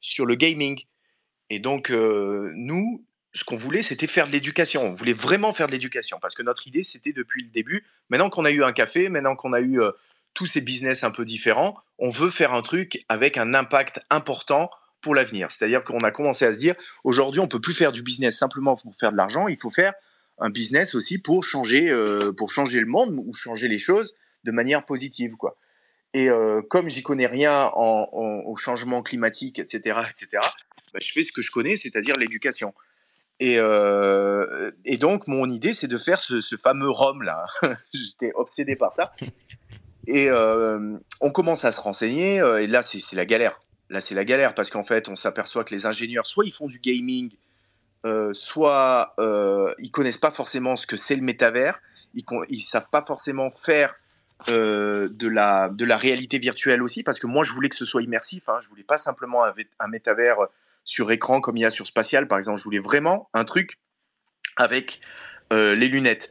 sur 0.05 0.25
le 0.25 0.35
gaming. 0.35 0.83
Et 1.49 1.59
donc, 1.59 1.91
euh, 1.91 2.51
nous, 2.55 3.05
ce 3.33 3.43
qu'on 3.43 3.55
voulait, 3.55 3.81
c'était 3.81 4.07
faire 4.07 4.27
de 4.27 4.31
l'éducation. 4.31 4.83
On 4.83 4.93
voulait 4.93 5.13
vraiment 5.13 5.53
faire 5.53 5.67
de 5.67 5.73
l'éducation 5.73 6.19
parce 6.21 6.35
que 6.35 6.43
notre 6.43 6.67
idée, 6.67 6.83
c'était 6.83 7.13
depuis 7.13 7.43
le 7.43 7.49
début. 7.49 7.85
Maintenant 8.09 8.29
qu'on 8.29 8.45
a 8.45 8.51
eu 8.51 8.63
un 8.63 8.71
café, 8.71 9.09
maintenant 9.09 9.35
qu'on 9.35 9.53
a 9.53 9.59
eu 9.59 9.81
euh, 9.81 9.91
tous 10.33 10.45
ces 10.45 10.61
business 10.61 11.03
un 11.03 11.11
peu 11.11 11.25
différents, 11.25 11.75
on 11.97 12.09
veut 12.09 12.29
faire 12.29 12.53
un 12.53 12.61
truc 12.61 13.05
avec 13.09 13.37
un 13.37 13.53
impact 13.53 13.99
important 14.09 14.69
pour 15.01 15.15
l'avenir. 15.15 15.51
C'est-à-dire 15.51 15.83
qu'on 15.83 15.99
a 15.99 16.11
commencé 16.11 16.45
à 16.45 16.53
se 16.53 16.57
dire, 16.57 16.75
aujourd'hui, 17.03 17.39
on 17.39 17.47
peut 17.47 17.61
plus 17.61 17.73
faire 17.73 17.91
du 17.91 18.01
business 18.01 18.37
simplement 18.37 18.75
pour 18.75 18.95
faire 18.95 19.11
de 19.11 19.17
l'argent. 19.17 19.47
Il 19.47 19.59
faut 19.59 19.69
faire 19.69 19.93
un 20.39 20.49
business 20.49 20.95
aussi 20.95 21.19
pour 21.19 21.43
changer, 21.43 21.89
euh, 21.89 22.31
pour 22.31 22.51
changer 22.51 22.79
le 22.79 22.87
monde 22.87 23.19
ou 23.25 23.33
changer 23.33 23.67
les 23.67 23.79
choses 23.79 24.13
de 24.43 24.51
manière 24.51 24.85
positive, 24.85 25.35
quoi. 25.35 25.57
Et 26.15 26.29
euh, 26.29 26.61
comme 26.61 26.87
j'y 26.87 27.03
connais 27.03 27.25
rien 27.25 27.69
en, 27.73 28.07
au 28.13 28.55
changement 28.55 29.03
climatique, 29.03 29.59
etc., 29.59 29.99
etc., 30.09 30.41
bah, 30.93 30.99
je 31.01 31.11
fais 31.11 31.23
ce 31.23 31.33
que 31.33 31.41
je 31.41 31.51
connais, 31.51 31.75
c'est-à-dire 31.75 32.15
l'éducation. 32.15 32.73
Et, 33.41 33.57
euh, 33.59 34.71
donc, 34.97 35.27
mon 35.27 35.51
idée, 35.51 35.73
c'est 35.73 35.89
de 35.89 35.97
faire 35.97 36.23
ce, 36.23 36.39
fameux 36.55 36.89
rhum 36.89 37.21
là. 37.21 37.47
J'étais 37.93 38.31
obsédé 38.33 38.77
par 38.77 38.93
ça. 38.93 39.11
Et 40.07 40.29
euh, 40.29 40.97
on 41.19 41.31
commence 41.31 41.65
à 41.65 41.73
se 41.73 41.81
renseigner. 41.81 42.37
et 42.61 42.67
là, 42.67 42.81
c'est 42.81 43.01
la 43.11 43.25
galère. 43.25 43.59
Là, 43.89 43.99
c'est 43.99 44.15
la 44.15 44.23
galère 44.23 44.55
parce 44.55 44.69
qu'en 44.69 44.85
fait, 44.85 45.09
on 45.09 45.17
s'aperçoit 45.17 45.65
que 45.65 45.75
les 45.75 45.85
ingénieurs, 45.85 46.27
soit 46.27 46.45
ils 46.45 46.53
font 46.53 46.67
du 46.67 46.79
gaming, 46.79 47.29
soit 48.31 49.13
ils 49.79 49.91
connaissent 49.91 50.15
pas 50.15 50.31
forcément 50.31 50.77
ce 50.77 50.87
que 50.87 50.95
c'est 50.95 51.17
le 51.17 51.23
métavers. 51.23 51.81
Ils, 52.13 52.23
ils 52.47 52.61
savent 52.61 52.87
pas 52.89 53.03
forcément 53.05 53.49
faire 53.49 53.95
euh, 54.49 55.07
de, 55.11 55.27
la, 55.27 55.69
de 55.69 55.85
la 55.85 55.97
réalité 55.97 56.39
virtuelle 56.39 56.81
aussi, 56.81 57.03
parce 57.03 57.19
que 57.19 57.27
moi 57.27 57.43
je 57.43 57.51
voulais 57.51 57.69
que 57.69 57.75
ce 57.75 57.85
soit 57.85 58.01
immersif, 58.01 58.49
hein. 58.49 58.59
je 58.61 58.67
voulais 58.67 58.83
pas 58.83 58.97
simplement 58.97 59.45
un, 59.45 59.53
un, 59.79 59.87
métavers 59.87 60.37
sur 60.83 61.09
écran 61.11 61.41
comme 61.41 61.57
il 61.57 61.61
y 61.61 61.65
a 61.65 61.69
sur 61.69 61.87
Spatial 61.87 62.27
par 62.27 62.37
exemple, 62.37 62.59
je 62.59 62.63
voulais 62.63 62.79
vraiment 62.79 63.29
un 63.33 63.45
truc 63.45 63.79
avec 64.57 65.01
euh, 65.53 65.75
les 65.75 65.87
lunettes. 65.87 66.29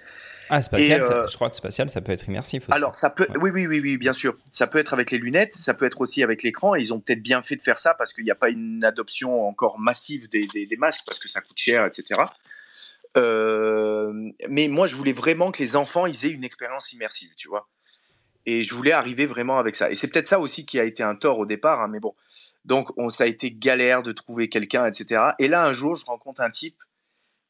Ah, 0.51 0.62
spatial, 0.62 1.01
euh, 1.01 1.27
je 1.27 1.35
crois 1.37 1.49
que 1.49 1.57
spatial, 1.57 1.88
ça 1.88 2.01
peut 2.01 2.12
être 2.12 2.29
immersif. 2.29 2.69
Aussi. 2.69 2.77
Alors, 2.77 2.95
ça 2.97 3.11
peut, 3.11 3.27
oui, 3.40 3.51
oui, 3.53 3.67
oui, 3.67 3.81
oui, 3.83 3.97
bien 3.97 4.12
sûr. 4.12 4.37
Ça 4.51 4.67
peut 4.67 4.79
être 4.79 4.93
avec 4.93 5.11
les 5.11 5.19
lunettes, 5.19 5.55
ça 5.55 5.73
peut 5.73 5.87
être 5.87 6.01
aussi 6.01 6.23
avec 6.23 6.43
l'écran. 6.43 6.75
Et 6.75 6.81
ils 6.81 6.93
ont 6.93 7.01
peut-être 7.01 7.23
bien 7.23 7.43
fait 7.43 7.57
de 7.57 7.62
faire 7.62 7.79
ça 7.79 7.95
parce 7.95 8.12
qu'il 8.12 8.25
n'y 8.25 8.31
a 8.31 8.35
pas 8.35 8.51
une 8.51 8.85
adoption 8.85 9.47
encore 9.47 9.79
massive 9.79 10.29
des, 10.29 10.47
des, 10.47 10.77
masques 10.77 11.01
parce 11.07 11.19
que 11.19 11.29
ça 11.29 11.40
coûte 11.40 11.57
cher, 11.57 11.87
etc. 11.87 12.21
Euh, 13.17 14.12
mais 14.49 14.69
moi, 14.69 14.87
je 14.87 14.95
voulais 14.95 15.12
vraiment 15.12 15.51
que 15.51 15.62
les 15.62 15.77
enfants 15.77 16.05
ils 16.05 16.27
aient 16.27 16.33
une 16.33 16.45
expérience 16.45 16.93
immersive, 16.93 17.31
tu 17.37 17.49
vois. 17.49 17.69
Et 18.46 18.62
je 18.62 18.74
voulais 18.74 18.92
arriver 18.92 19.26
vraiment 19.26 19.59
avec 19.59 19.76
ça. 19.76 19.90
Et 19.90 19.94
c'est 19.94 20.09
peut-être 20.09 20.26
ça 20.26 20.40
aussi 20.40 20.66
qui 20.66 20.78
a 20.78 20.85
été 20.85 21.02
un 21.02 21.14
tort 21.14 21.38
au 21.38 21.46
départ, 21.46 21.80
hein, 21.80 21.88
mais 21.88 22.00
bon. 22.00 22.14
Donc, 22.64 22.90
on, 22.98 23.11
ça 23.11 23.24
a 23.24 23.26
été 23.26 23.50
galère 23.50 24.02
de 24.02 24.12
trouver 24.12 24.48
quelqu'un, 24.48 24.87
etc. 24.87 25.20
Et 25.38 25.48
là, 25.48 25.64
un 25.64 25.72
jour, 25.72 25.96
je 25.96 26.04
rencontre 26.04 26.40
un 26.40 26.50
type 26.50 26.76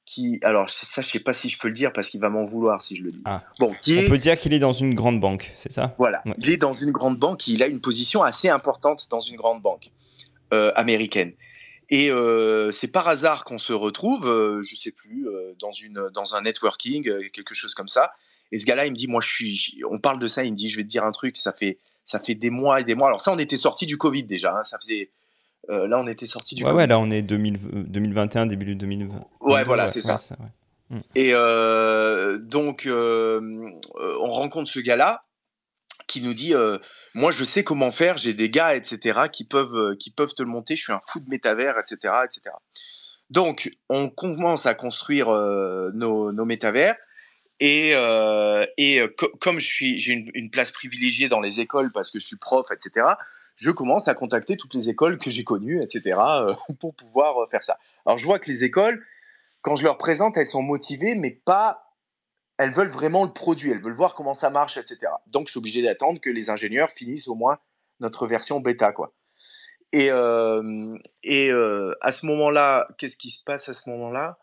qui, 0.05 0.39
alors 0.43 0.69
ça, 0.69 1.01
je 1.03 1.09
sais 1.09 1.21
pas 1.21 1.33
si 1.33 1.49
je 1.49 1.59
peux 1.59 1.69
le 1.69 1.75
dire 1.75 1.93
parce 1.93 2.09
qu'il 2.09 2.21
va 2.21 2.29
m'en 2.29 2.43
vouloir 2.43 2.83
si 2.83 2.95
je 2.97 3.03
le 3.03 3.13
dis. 3.13 3.23
Ah. 3.25 3.43
Bon, 3.59 3.71
on 3.73 4.09
peut 4.09 4.19
dire 4.19 4.39
qu'il 4.39 4.53
est 4.53 4.59
dans 4.59 4.73
une 4.73 4.95
grande 4.95 5.19
banque, 5.19 5.51
c'est 5.55 5.73
ça? 5.73 5.95
Voilà, 5.99 6.23
il 6.39 6.51
est 6.51 6.59
dans 6.59 6.75
une 6.75 6.91
grande 6.91 7.19
banque. 7.19 7.47
Il 7.47 7.63
a 7.63 7.67
une 7.67 7.81
position 7.81 8.23
assez 8.23 8.49
importante 8.49 9.07
dans 9.09 9.21
une 9.21 9.37
grande 9.37 9.63
banque 9.63 9.91
euh, 10.53 10.73
américaine. 10.75 11.33
Et 11.91 12.11
euh, 12.11 12.73
c'est 12.73 12.89
par 12.89 13.09
hasard 13.09 13.45
qu'on 13.45 13.59
se 13.59 13.73
retrouve, 13.73 14.29
euh, 14.29 14.63
je 14.63 14.75
sais 14.75 14.91
plus, 14.91 15.29
euh, 15.29 15.55
dans 15.59 15.73
une 15.73 16.09
dans 16.13 16.35
un 16.35 16.43
networking, 16.43 17.31
quelque 17.31 17.55
chose 17.55 17.75
comme 17.75 17.89
ça. 17.89 18.13
Et 18.53 18.59
ce 18.59 18.67
gars-là, 18.67 18.87
il 18.87 18.93
me 18.93 18.97
dit, 18.97 19.09
moi, 19.09 19.21
je 19.21 19.33
suis. 19.33 19.83
On 19.91 19.99
parle 19.99 20.19
de 20.19 20.29
ça. 20.29 20.45
Il 20.45 20.53
me 20.53 20.57
dit, 20.57 20.69
je 20.69 20.77
vais 20.77 20.83
te 20.83 20.89
dire 20.89 21.05
un 21.05 21.13
truc. 21.13 21.37
Ça 21.37 21.53
fait 21.53 21.79
ça 22.05 22.19
fait 22.19 22.35
des 22.35 22.51
mois 22.51 22.81
et 22.81 22.85
des 22.85 22.95
mois. 22.95 23.09
Alors 23.09 23.21
ça, 23.21 23.33
on 23.33 23.39
était 23.39 23.57
sorti 23.57 23.87
du 23.87 23.97
Covid 23.97 24.25
déjà. 24.25 24.55
Hein, 24.55 24.63
ça 24.63 24.79
faisait 24.79 25.11
euh, 25.71 25.89
là, 25.89 25.99
on 25.99 26.07
était 26.07 26.27
sorti 26.27 26.55
du. 26.55 26.65
Ouais, 26.65 26.73
ouais, 26.73 26.87
là, 26.87 26.99
on 26.99 27.11
est 27.11 27.23
2021, 27.23 28.47
début 28.47 28.75
2020. 28.75 29.25
Ouais, 29.41 29.65
voilà, 29.65 29.89
c'est 29.89 30.01
ça. 30.01 30.19
Mm. 30.91 30.99
Et 31.15 31.31
euh, 31.33 32.39
donc, 32.39 32.87
euh, 32.87 33.41
on 33.95 34.29
rencontre 34.29 34.71
ce 34.71 34.81
gars-là 34.81 35.25
qui 36.07 36.21
nous 36.21 36.35
dit 36.35 36.53
Moi, 37.15 37.31
je 37.31 37.45
sais 37.45 37.65
comment 37.65 37.91
faire, 37.91 38.19
j'ai 38.19 38.35
des 38.35 38.51
gars, 38.51 38.77
etc., 38.77 39.21
qui 39.33 39.45
peuvent, 39.45 39.97
qui 39.97 40.11
peuvent 40.11 40.35
te 40.35 40.43
le 40.43 40.49
monter, 40.49 40.77
je 40.77 40.83
suis 40.83 40.93
un 40.93 41.01
fou 41.01 41.21
de 41.21 41.29
métavers, 41.29 41.79
etc., 41.79 42.15
etc. 42.25 42.55
Donc, 43.31 43.75
on 43.89 44.11
commence 44.11 44.67
à 44.67 44.75
construire 44.75 45.31
nos, 45.95 46.31
nos 46.31 46.45
métavers. 46.45 46.95
Et, 47.61 47.93
et 48.77 49.01
comme 49.41 49.59
j'ai 49.59 50.13
une, 50.13 50.51
place 50.51 50.71
privilégiée 50.71 51.29
dans 51.29 51.41
les 51.41 51.61
écoles 51.61 51.93
parce 51.93 52.11
que 52.11 52.19
je 52.19 52.27
suis 52.27 52.37
prof, 52.37 52.67
etc., 52.73 53.15
je 53.57 53.71
commence 53.71 54.09
à 54.09 54.15
contacter 54.15 54.57
toutes 54.57 54.75
les 54.75 54.89
écoles 54.89 55.19
que 55.19 55.31
j'ai 55.31 55.45
connues, 55.45 55.83
etc., 55.83 56.19
euh, 56.19 56.55
pour 56.81 56.95
pouvoir 56.95 57.39
euh, 57.39 57.47
faire 57.47 57.63
ça. 57.63 57.79
Alors 58.07 58.19
je 58.19 58.25
vois 58.25 58.39
que 58.39 58.51
les 58.51 58.65
écoles, 58.65 59.05
quand 59.63 59.77
je 59.77 59.85
leur 59.85 59.99
présente, 59.99 60.37
elles 60.37 60.47
sont 60.47 60.63
motivées, 60.63 61.15
mais 61.15 61.31
pas 61.31 61.81
elles 62.57 62.71
veulent 62.71 62.87
vraiment 62.89 63.25
le 63.25 63.33
produit, 63.33 63.73
elles 63.73 63.83
veulent 63.83 63.95
voir 63.95 64.15
comment 64.15 64.35
ça 64.35 64.49
marche, 64.49 64.77
etc. 64.77 64.99
Donc 65.33 65.49
je 65.49 65.53
suis 65.53 65.59
obligé 65.59 65.83
d'attendre 65.83 66.21
que 66.21 66.31
les 66.31 66.51
ingénieurs 66.51 66.89
finissent 66.89 67.27
au 67.27 67.35
moins 67.35 67.59
notre 67.99 68.29
version 68.29 68.61
bêta, 68.61 68.93
quoi. 68.93 69.13
Et, 69.91 70.09
euh, 70.11 70.97
et 71.25 71.51
à 72.01 72.13
ce 72.13 72.27
moment-là, 72.27 72.87
qu'est-ce 72.99 73.17
qui 73.17 73.31
se 73.31 73.43
passe 73.43 73.69
à 73.69 73.73
ce 73.73 73.89
moment-là? 73.91 74.39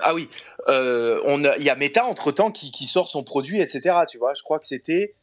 Ah 0.00 0.14
oui, 0.14 0.28
euh, 0.68 1.20
il 1.58 1.64
y 1.64 1.70
a 1.70 1.76
Meta 1.76 2.04
entre 2.04 2.32
temps 2.32 2.50
qui, 2.50 2.86
sort 2.86 3.08
son 3.08 3.22
produit, 3.22 3.60
etc. 3.60 4.00
Tu 4.08 4.18
vois, 4.18 4.34
je 4.34 4.42
crois 4.42 4.58
que 4.58 4.66
c'était, 4.66 5.14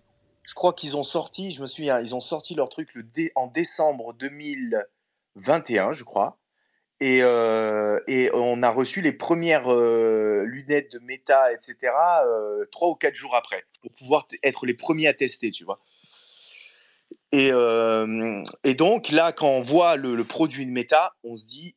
je 0.43 0.53
crois 0.53 0.73
qu'ils 0.73 0.95
ont 0.95 1.03
sorti, 1.03 1.51
je 1.51 1.61
me 1.61 1.67
souviens, 1.67 1.99
ils 1.99 2.15
ont 2.15 2.19
sorti 2.19 2.53
leur 2.55 2.69
truc 2.69 2.93
le 2.93 3.03
en 3.35 3.47
décembre 3.47 4.13
2021, 4.13 5.93
je 5.93 6.03
crois. 6.03 6.37
Et, 6.99 7.23
euh, 7.23 7.99
et, 8.07 8.29
on 8.35 8.61
a 8.61 8.69
reçu 8.69 9.01
les 9.01 9.11
premières 9.11 9.73
euh, 9.73 10.43
lunettes 10.45 10.91
de 10.91 10.99
Meta, 10.99 11.51
etc. 11.51 11.91
trois 12.71 12.89
ou 12.89 12.95
quatre 12.95 13.15
jours 13.15 13.35
après, 13.35 13.63
pour 13.81 13.91
pouvoir 13.93 14.27
être 14.43 14.67
les 14.67 14.75
premiers 14.75 15.07
à 15.07 15.13
tester, 15.13 15.49
tu 15.49 15.63
vois. 15.63 15.79
Et, 17.31 17.51
et 18.63 18.73
donc 18.75 19.09
là, 19.09 19.31
quand 19.31 19.47
on 19.47 19.61
voit 19.61 19.95
le, 19.95 20.15
le 20.15 20.23
produit 20.25 20.65
de 20.65 20.71
Meta, 20.71 21.15
on 21.23 21.35
se 21.35 21.45
dit 21.45 21.75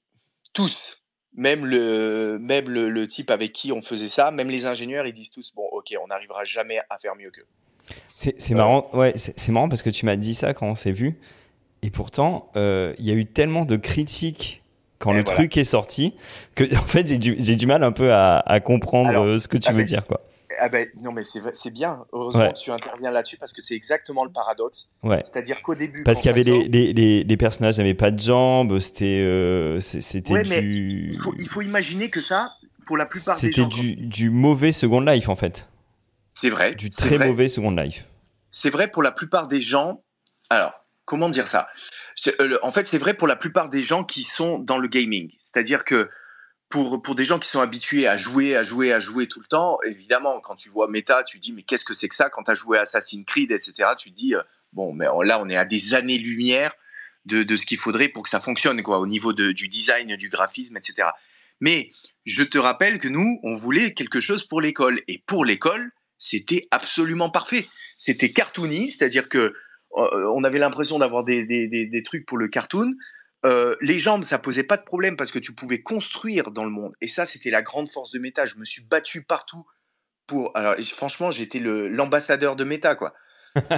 tous, 0.53 1.03
même 1.35 1.66
le, 1.66 2.38
même 2.40 2.68
le, 2.68 3.09
type 3.09 3.31
avec 3.31 3.53
qui 3.53 3.73
on 3.73 3.83
faisait 3.83 4.09
ça, 4.09 4.31
même 4.31 4.51
les 4.51 4.66
ingénieurs, 4.66 5.07
ils 5.07 5.12
disent 5.12 5.31
tous 5.31 5.53
bon, 5.55 5.66
ok, 5.73 5.94
on 6.03 6.09
n'arrivera 6.09 6.44
jamais 6.44 6.79
à 6.90 6.99
faire 6.99 7.16
mieux 7.16 7.31
qu'eux. 7.31 7.47
C'est 8.14 8.53
euh. 8.53 8.55
marrant, 8.55 8.88
ouais, 8.94 9.12
c'est 9.16 9.51
marrant 9.51 9.68
parce 9.68 9.83
que 9.83 9.90
tu 9.90 10.07
m'as 10.07 10.16
dit 10.16 10.35
ça 10.35 10.55
quand 10.55 10.66
on 10.66 10.75
s'est 10.75 10.92
vu, 10.92 11.18
et 11.83 11.90
pourtant, 11.90 12.51
euh, 12.57 12.94
il 12.99 13.07
y 13.07 13.11
a 13.11 13.14
eu 13.14 13.27
tellement 13.27 13.64
de 13.64 13.77
critiques 13.77 14.62
quand 14.99 15.12
le 15.12 15.25
truc 15.25 15.57
est 15.57 15.64
sorti 15.64 16.14
que 16.55 16.64
en 16.79 16.87
fait 16.87 17.07
j'ai 17.07 17.18
du, 17.18 17.35
du, 17.35 17.66
mal 17.66 17.83
un 17.83 17.92
peu 17.92 18.12
à, 18.12 18.38
à 18.38 18.61
comprendre 18.61 19.37
ce 19.37 19.49
que 19.49 19.59
tu 19.59 19.73
veux 19.73 19.85
dire, 19.85 20.07
quoi. 20.07 20.23
Ah 20.61 20.68
ben, 20.68 20.87
non, 21.00 21.12
mais 21.12 21.22
c'est 21.24 21.70
bien. 21.70 22.04
Heureusement 22.12 22.52
que 22.52 22.59
tu 22.59 22.70
interviens 22.70 23.11
là-dessus 23.11 23.37
parce 23.37 23.52
que 23.52 23.62
c'est 23.62 23.74
exactement 23.74 24.24
le 24.24 24.30
paradoxe. 24.30 24.88
Ouais. 25.02 25.22
C'est-à-dire 25.24 25.62
qu'au 25.62 25.74
début. 25.74 26.04
Parce 26.04 26.20
qu'il 26.20 26.30
y 26.30 26.35
avait 26.35 26.42
les, 26.42 26.68
les, 26.68 26.92
les, 26.92 27.24
les, 27.24 27.37
personnages 27.37 27.78
n'avaient 27.78 27.94
pas 27.94 28.11
de 28.11 28.18
jambes, 28.18 28.78
c'était. 28.78 29.22
Euh, 29.24 29.80
c'était 29.80 30.30
ouais, 30.33 30.44
mais 30.48 30.61
il 30.61 31.18
faut, 31.18 31.35
il 31.38 31.48
faut 31.48 31.62
imaginer 31.62 32.11
que 32.11 32.20
ça, 32.20 32.52
pour 32.87 32.96
la 32.96 33.07
plupart 33.07 33.40
des 33.40 33.50
gens. 33.50 33.68
C'était 33.70 33.83
du, 33.83 33.96
du 33.96 34.30
mauvais 34.30 34.72
Second 34.72 35.00
Life 35.00 35.28
en 35.28 35.37
fait. 35.37 35.68
C'est 36.35 36.50
vrai. 36.50 36.74
Du 36.74 36.90
très 36.90 37.18
mauvais 37.18 37.48
Second 37.48 37.70
Life. 37.70 38.07
C'est 38.50 38.70
vrai 38.70 38.88
pour 38.88 39.02
la 39.02 39.12
plupart 39.12 39.48
des 39.48 39.61
gens. 39.61 40.02
Alors, 40.50 40.85
comment 41.04 41.28
dire 41.28 41.46
ça? 41.46 41.68
Euh, 42.40 42.59
En 42.62 42.70
fait, 42.70 42.87
c'est 42.87 42.98
vrai 42.98 43.14
pour 43.14 43.26
la 43.26 43.37
plupart 43.37 43.68
des 43.68 43.83
gens 43.83 44.04
qui 44.04 44.24
sont 44.24 44.59
dans 44.59 44.78
le 44.78 44.88
gaming. 44.88 45.30
C'est-à-dire 45.38 45.85
que 45.85 46.09
pour, 46.74 47.00
pour 47.00 47.14
des 47.14 47.24
gens 47.24 47.38
qui 47.38 47.48
sont 47.48 47.60
habitués 47.60 48.08
à 48.08 48.16
jouer, 48.16 48.56
à 48.56 48.64
jouer, 48.64 48.92
à 48.92 48.98
jouer 48.98 49.28
tout 49.28 49.38
le 49.38 49.46
temps, 49.46 49.78
évidemment, 49.84 50.40
quand 50.40 50.56
tu 50.56 50.70
vois 50.70 50.88
méta, 50.88 51.22
tu 51.22 51.38
dis, 51.38 51.52
mais 51.52 51.62
qu'est-ce 51.62 51.84
que 51.84 51.94
c'est 51.94 52.08
que 52.08 52.16
ça? 52.16 52.30
Quand 52.30 52.42
tu 52.42 52.50
as 52.50 52.54
joué 52.54 52.78
Assassin's 52.78 53.24
Creed, 53.24 53.52
etc., 53.52 53.90
tu 53.96 54.10
dis, 54.10 54.34
euh, 54.34 54.42
bon, 54.72 54.92
mais 54.92 55.04
là, 55.22 55.40
on 55.40 55.48
est 55.48 55.54
à 55.54 55.64
des 55.64 55.94
années-lumière 55.94 56.72
de, 57.26 57.44
de, 57.44 57.56
ce 57.56 57.64
qu'il 57.64 57.78
faudrait 57.78 58.08
pour 58.08 58.24
que 58.24 58.28
ça 58.28 58.40
fonctionne, 58.40 58.82
quoi, 58.82 58.98
au 58.98 59.06
niveau 59.06 59.32
de, 59.32 59.52
du 59.52 59.68
design, 59.68 60.16
du 60.16 60.28
graphisme, 60.28 60.76
etc. 60.76 61.10
Mais 61.60 61.92
je 62.26 62.42
te 62.42 62.58
rappelle 62.58 62.98
que 62.98 63.06
nous, 63.06 63.38
on 63.44 63.54
voulait 63.54 63.94
quelque 63.94 64.18
chose 64.18 64.44
pour 64.44 64.60
l'école. 64.60 65.00
Et 65.06 65.22
pour 65.28 65.44
l'école, 65.44 65.92
c'était 66.18 66.66
absolument 66.72 67.30
parfait. 67.30 67.68
C'était 67.98 68.32
cartoony, 68.32 68.88
c'est-à-dire 68.88 69.28
que 69.28 69.38
euh, 69.96 70.32
on 70.34 70.42
avait 70.42 70.58
l'impression 70.58 70.98
d'avoir 70.98 71.22
des, 71.22 71.44
des, 71.44 71.68
des, 71.68 72.02
trucs 72.02 72.26
pour 72.26 72.37
le 72.37 72.48
cartoon, 72.48 72.94
euh, 73.44 73.76
les 73.80 73.98
jambes, 73.98 74.24
ça 74.24 74.38
posait 74.38 74.64
pas 74.64 74.76
de 74.76 74.85
problème 74.85 75.16
parce 75.16 75.30
que 75.30 75.38
tu 75.38 75.52
pouvais 75.52 75.83
construire 75.83 76.50
dans 76.50 76.64
le 76.64 76.70
monde. 76.70 76.94
Et 77.00 77.09
ça, 77.09 77.26
c'était 77.26 77.50
la 77.50 77.62
grande 77.62 77.88
force 77.88 78.11
de 78.11 78.18
Meta. 78.18 78.46
Je 78.46 78.57
me 78.57 78.64
suis 78.64 78.83
battu 78.83 79.22
partout 79.22 79.64
pour. 80.26 80.50
Alors, 80.57 80.74
franchement, 80.94 81.30
j'étais 81.30 81.59
l'ambassadeur 81.61 82.57
de 82.57 82.64
Meta, 82.64 82.94
quoi. 82.94 83.12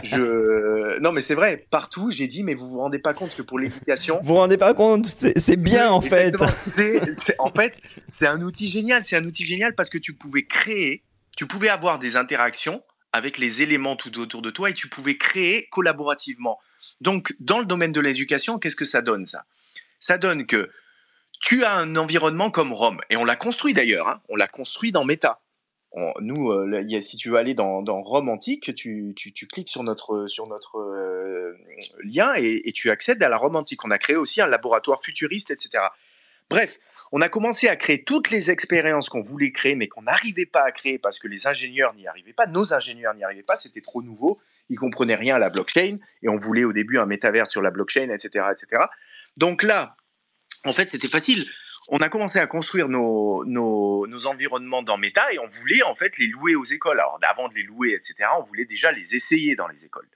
Je... 0.04 0.98
Non, 1.00 1.12
mais 1.12 1.20
c'est 1.20 1.34
vrai, 1.34 1.66
partout, 1.70 2.10
j'ai 2.10 2.26
dit, 2.26 2.42
mais 2.42 2.54
vous 2.54 2.68
vous 2.68 2.78
rendez 2.78 2.98
pas 2.98 3.12
compte 3.12 3.34
que 3.34 3.42
pour 3.42 3.58
l'éducation. 3.58 4.20
Vous 4.22 4.28
vous 4.28 4.34
rendez 4.36 4.56
pas 4.56 4.72
compte, 4.72 5.06
c'est 5.06 5.60
bien 5.60 5.90
en 5.90 6.00
fait. 6.00 6.34
en 7.38 7.50
fait, 7.50 7.74
c'est 8.08 8.26
un 8.26 8.40
outil 8.40 8.68
génial. 8.68 9.04
C'est 9.04 9.16
un 9.16 9.24
outil 9.24 9.44
génial 9.44 9.74
parce 9.74 9.90
que 9.90 9.98
tu 9.98 10.14
pouvais 10.14 10.44
créer, 10.44 11.02
tu 11.36 11.46
pouvais 11.46 11.68
avoir 11.68 11.98
des 11.98 12.16
interactions 12.16 12.82
avec 13.12 13.38
les 13.38 13.62
éléments 13.62 13.96
tout 13.96 14.18
autour 14.18 14.42
de 14.42 14.50
toi 14.50 14.70
et 14.70 14.74
tu 14.74 14.88
pouvais 14.88 15.16
créer 15.16 15.66
collaborativement. 15.70 16.58
Donc, 17.00 17.34
dans 17.40 17.58
le 17.58 17.64
domaine 17.64 17.92
de 17.92 18.00
l'éducation, 18.00 18.58
qu'est-ce 18.58 18.76
que 18.76 18.84
ça 18.84 19.02
donne 19.02 19.26
ça? 19.26 19.44
Ça 19.98 20.18
donne 20.18 20.46
que 20.46 20.70
tu 21.40 21.64
as 21.64 21.76
un 21.76 21.96
environnement 21.96 22.50
comme 22.50 22.72
Rome, 22.72 23.00
et 23.10 23.16
on 23.16 23.24
l'a 23.24 23.36
construit 23.36 23.74
d'ailleurs, 23.74 24.08
hein. 24.08 24.20
on 24.28 24.36
l'a 24.36 24.48
construit 24.48 24.92
dans 24.92 25.04
Meta. 25.04 25.40
nous, 26.20 26.50
euh, 26.50 27.00
si 27.00 27.16
tu 27.16 27.30
veux 27.30 27.36
aller 27.36 27.54
dans, 27.54 27.82
Rome 28.02 28.28
antique, 28.28 28.74
tu, 28.74 29.14
cliques 29.52 29.68
sur 29.68 29.82
notre, 29.82 30.14
euh, 30.14 31.56
lien 32.02 32.34
et, 32.36 32.72
tu 32.72 32.90
accèdes 32.90 33.22
à 33.22 33.28
la 33.28 33.36
Rome 33.36 33.56
antique. 33.56 33.84
On 33.84 33.90
a 33.90 33.98
créé 33.98 34.16
aussi 34.16 34.40
un 34.40 34.46
laboratoire 34.46 35.02
futuriste, 35.02 35.50
etc. 35.50 35.84
Bref, 36.48 36.78
on 37.12 37.20
a 37.20 37.28
commencé 37.28 37.68
à 37.68 37.76
créer 37.76 38.04
toutes 38.04 38.30
les 38.30 38.50
expériences 38.50 39.08
qu'on 39.08 39.20
voulait 39.20 39.52
créer, 39.52 39.76
mais 39.76 39.88
qu'on 39.88 40.02
n'arrivait 40.02 40.46
pas 40.46 40.62
à 40.62 40.72
créer 40.72 40.98
parce 40.98 41.18
que 41.18 41.28
les 41.28 41.46
ingénieurs 41.46 41.94
n'y 41.94 42.06
arrivaient 42.06 42.32
pas, 42.32 42.46
nos 42.46 42.72
ingénieurs 42.72 43.14
n'y 43.14 43.24
arrivaient 43.24 43.42
pas, 43.42 43.56
c'était 43.56 43.80
trop 43.80 44.02
nouveau, 44.02 44.38
ils 44.68 44.76
comprenaient 44.76 45.14
rien 45.14 45.36
à 45.36 45.38
la 45.38 45.50
blockchain, 45.50 45.98
et 46.22 46.28
on 46.28 46.36
voulait 46.36 46.64
au 46.64 46.72
début 46.72 46.98
un 46.98 47.06
métavers 47.06 47.46
sur 47.46 47.62
la 47.62 47.70
blockchain, 47.70 48.10
etc., 48.10 48.46
etc. 48.50 48.84
Donc 49.36 49.62
là, 49.62 49.96
en 50.64 50.72
fait, 50.72 50.88
c'était 50.88 51.08
facile. 51.08 51.46
On 51.88 51.98
a 51.98 52.08
commencé 52.08 52.38
à 52.38 52.46
construire 52.46 52.88
nos, 52.88 53.44
nos, 53.44 54.26
environnements 54.26 54.82
dans 54.82 54.98
Meta 54.98 55.22
et 55.32 55.38
on 55.38 55.46
voulait 55.46 55.82
en 55.82 55.94
fait 55.94 56.18
les 56.18 56.26
louer 56.26 56.56
aux 56.56 56.64
écoles. 56.64 56.98
Alors 56.98 57.18
avant 57.28 57.48
de 57.48 57.54
les 57.54 57.62
louer, 57.62 57.90
etc., 57.90 58.28
on 58.38 58.42
voulait 58.42 58.64
déjà 58.64 58.90
les 58.90 59.14
essayer 59.14 59.54
dans 59.54 59.68
les 59.68 59.84
écoles. 59.84 60.08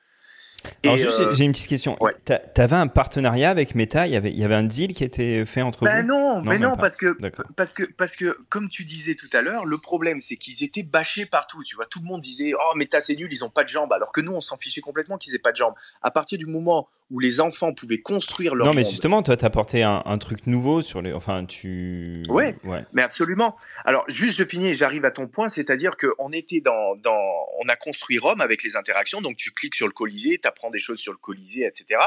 Alors 0.85 0.97
juste, 0.99 1.21
euh, 1.21 1.35
j'ai 1.35 1.45
une 1.45 1.53
petite 1.53 1.69
question. 1.69 1.97
Tu 2.27 2.61
avais 2.61 2.77
un 2.77 2.87
partenariat 2.87 3.51
avec 3.51 3.75
Meta? 3.75 4.07
Il 4.07 4.13
y, 4.13 4.17
avait, 4.17 4.31
il 4.31 4.39
y 4.39 4.45
avait 4.45 4.55
un 4.55 4.65
deal 4.65 4.95
qui 4.95 5.05
était 5.05 5.45
fait 5.47 5.63
entre 5.63 5.85
ben 5.85 6.03
vous? 6.03 6.09
Non, 6.09 6.43
mais 6.43 6.59
non, 6.59 6.77
parce 6.77 6.97
que, 6.97 7.17
parce, 7.57 7.73
que, 7.73 7.85
parce 7.85 8.15
que, 8.15 8.37
comme 8.49 8.69
tu 8.69 8.85
disais 8.85 9.15
tout 9.15 9.31
à 9.33 9.41
l'heure, 9.41 9.65
le 9.65 9.79
problème, 9.79 10.21
c'est 10.21 10.37
qu'ils 10.37 10.63
étaient 10.63 10.83
bâchés 10.83 11.25
partout. 11.25 11.63
Tu 11.65 11.77
vois, 11.77 11.87
tout 11.87 12.01
le 12.01 12.07
monde 12.07 12.21
disait 12.21 12.53
Oh, 12.55 12.77
Meta, 12.77 13.01
c'est 13.01 13.15
nul, 13.15 13.33
ils 13.33 13.45
ont 13.45 13.51
pas 13.51 13.65
de 13.65 13.69
jambes. 13.69 13.93
Alors 13.93 14.13
que 14.13 14.21
nous, 14.21 14.33
on 14.33 14.41
s'en 14.41 14.59
fichait 14.59 14.81
complètement 14.81 15.19
qu'ils 15.19 15.35
aient 15.35 15.39
pas 15.39 15.53
de 15.53 15.57
jambes. 15.57 15.75
À 16.03 16.11
partir 16.11 16.37
du 16.37 16.47
moment 16.47 16.89
où 17.11 17.19
les 17.19 17.41
enfants 17.41 17.75
pouvaient 17.75 17.99
construire 17.99 18.55
leur 18.55 18.67
Non, 18.67 18.73
mais 18.73 18.83
monde. 18.83 18.91
justement, 18.91 19.23
toi, 19.23 19.37
t'as 19.37 19.49
apporté 19.49 19.83
un, 19.83 20.03
un, 20.05 20.19
truc 20.19 20.47
nouveau 20.47 20.81
sur 20.81 21.03
les. 21.03 21.13
Enfin, 21.13 21.45
tu. 21.45 22.23
Ouais, 22.29 22.55
ouais. 22.65 22.85
mais 22.93 23.03
absolument. 23.03 23.57
Alors, 23.85 24.05
juste, 24.09 24.39
je 24.39 24.45
finis 24.45 24.69
et 24.69 24.75
j'arrive 24.75 25.05
à 25.05 25.11
ton 25.11 25.27
point, 25.27 25.49
c'est-à-dire 25.49 25.97
qu'on 25.97 26.31
était 26.33 26.61
dans, 26.61 26.95
dans. 26.97 27.19
On 27.63 27.69
a 27.69 27.77
construit 27.77 28.19
Rome 28.19 28.41
avec 28.41 28.63
les 28.63 28.77
interactions, 28.77 29.21
donc 29.21 29.37
tu 29.37 29.51
cliques 29.51 29.75
sur 29.75 29.87
le 29.87 29.93
Colisée, 29.93 30.39
tu 30.41 30.47
apprends 30.47 30.71
des 30.71 30.79
choses 30.79 31.01
sur 31.01 31.13
le 31.13 31.19
Colisée, 31.19 31.67
etc. 31.67 32.01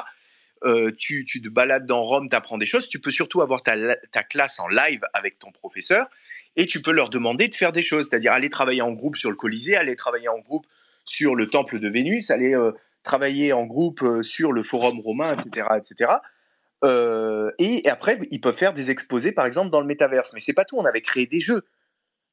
Euh, 0.66 0.92
tu, 0.98 1.26
tu, 1.26 1.42
te 1.42 1.50
balades 1.50 1.86
dans 1.86 2.02
Rome, 2.02 2.30
tu 2.30 2.36
apprends 2.36 2.58
des 2.58 2.66
choses. 2.66 2.88
Tu 2.88 3.00
peux 3.00 3.12
surtout 3.12 3.42
avoir 3.42 3.62
ta, 3.62 3.76
ta, 4.12 4.24
classe 4.24 4.62
en 4.62 4.70
live 4.70 5.02
avec 5.14 5.38
ton 5.38 5.52
professeur 5.52 6.08
et 6.56 6.68
tu 6.68 6.82
peux 6.82 6.92
leur 6.92 7.10
demander 7.10 7.50
de 7.50 7.56
faire 7.56 7.74
des 7.74 7.82
choses, 7.82 8.08
c'est-à-dire 8.10 8.32
aller 8.32 8.50
travailler 8.50 8.82
en 8.82 8.94
groupe 8.94 9.18
sur 9.18 9.30
le 9.30 9.36
Colisée, 9.36 9.76
aller 9.76 9.98
travailler 9.98 10.30
en 10.30 10.40
groupe 10.40 10.66
sur 11.04 11.36
le 11.36 11.50
temple 11.50 11.80
de 11.80 11.90
Vénus, 11.90 12.32
aller 12.32 12.56
euh, 12.56 12.72
travailler 13.04 13.54
en 13.54 13.66
groupe 13.66 14.02
euh, 14.02 14.24
sur 14.24 14.52
le 14.52 14.64
forum 14.64 15.00
romain, 15.00 15.38
etc. 15.38 15.68
etc. 15.78 16.14
Euh, 16.84 17.52
et, 17.60 17.88
après, 17.88 18.18
ils 18.32 18.42
peuvent 18.42 18.58
faire 18.58 18.74
des 18.74 18.90
exposés, 18.90 19.32
par 19.32 19.46
exemple, 19.46 19.70
dans 19.70 19.82
le 19.82 19.86
métaverse. 19.86 20.32
Mais 20.34 20.40
c'est 20.40 20.54
pas 20.54 20.66
tout, 20.66 20.78
on 20.78 20.86
avait 20.86 21.02
créé 21.02 21.26
des 21.26 21.40
jeux. 21.40 21.64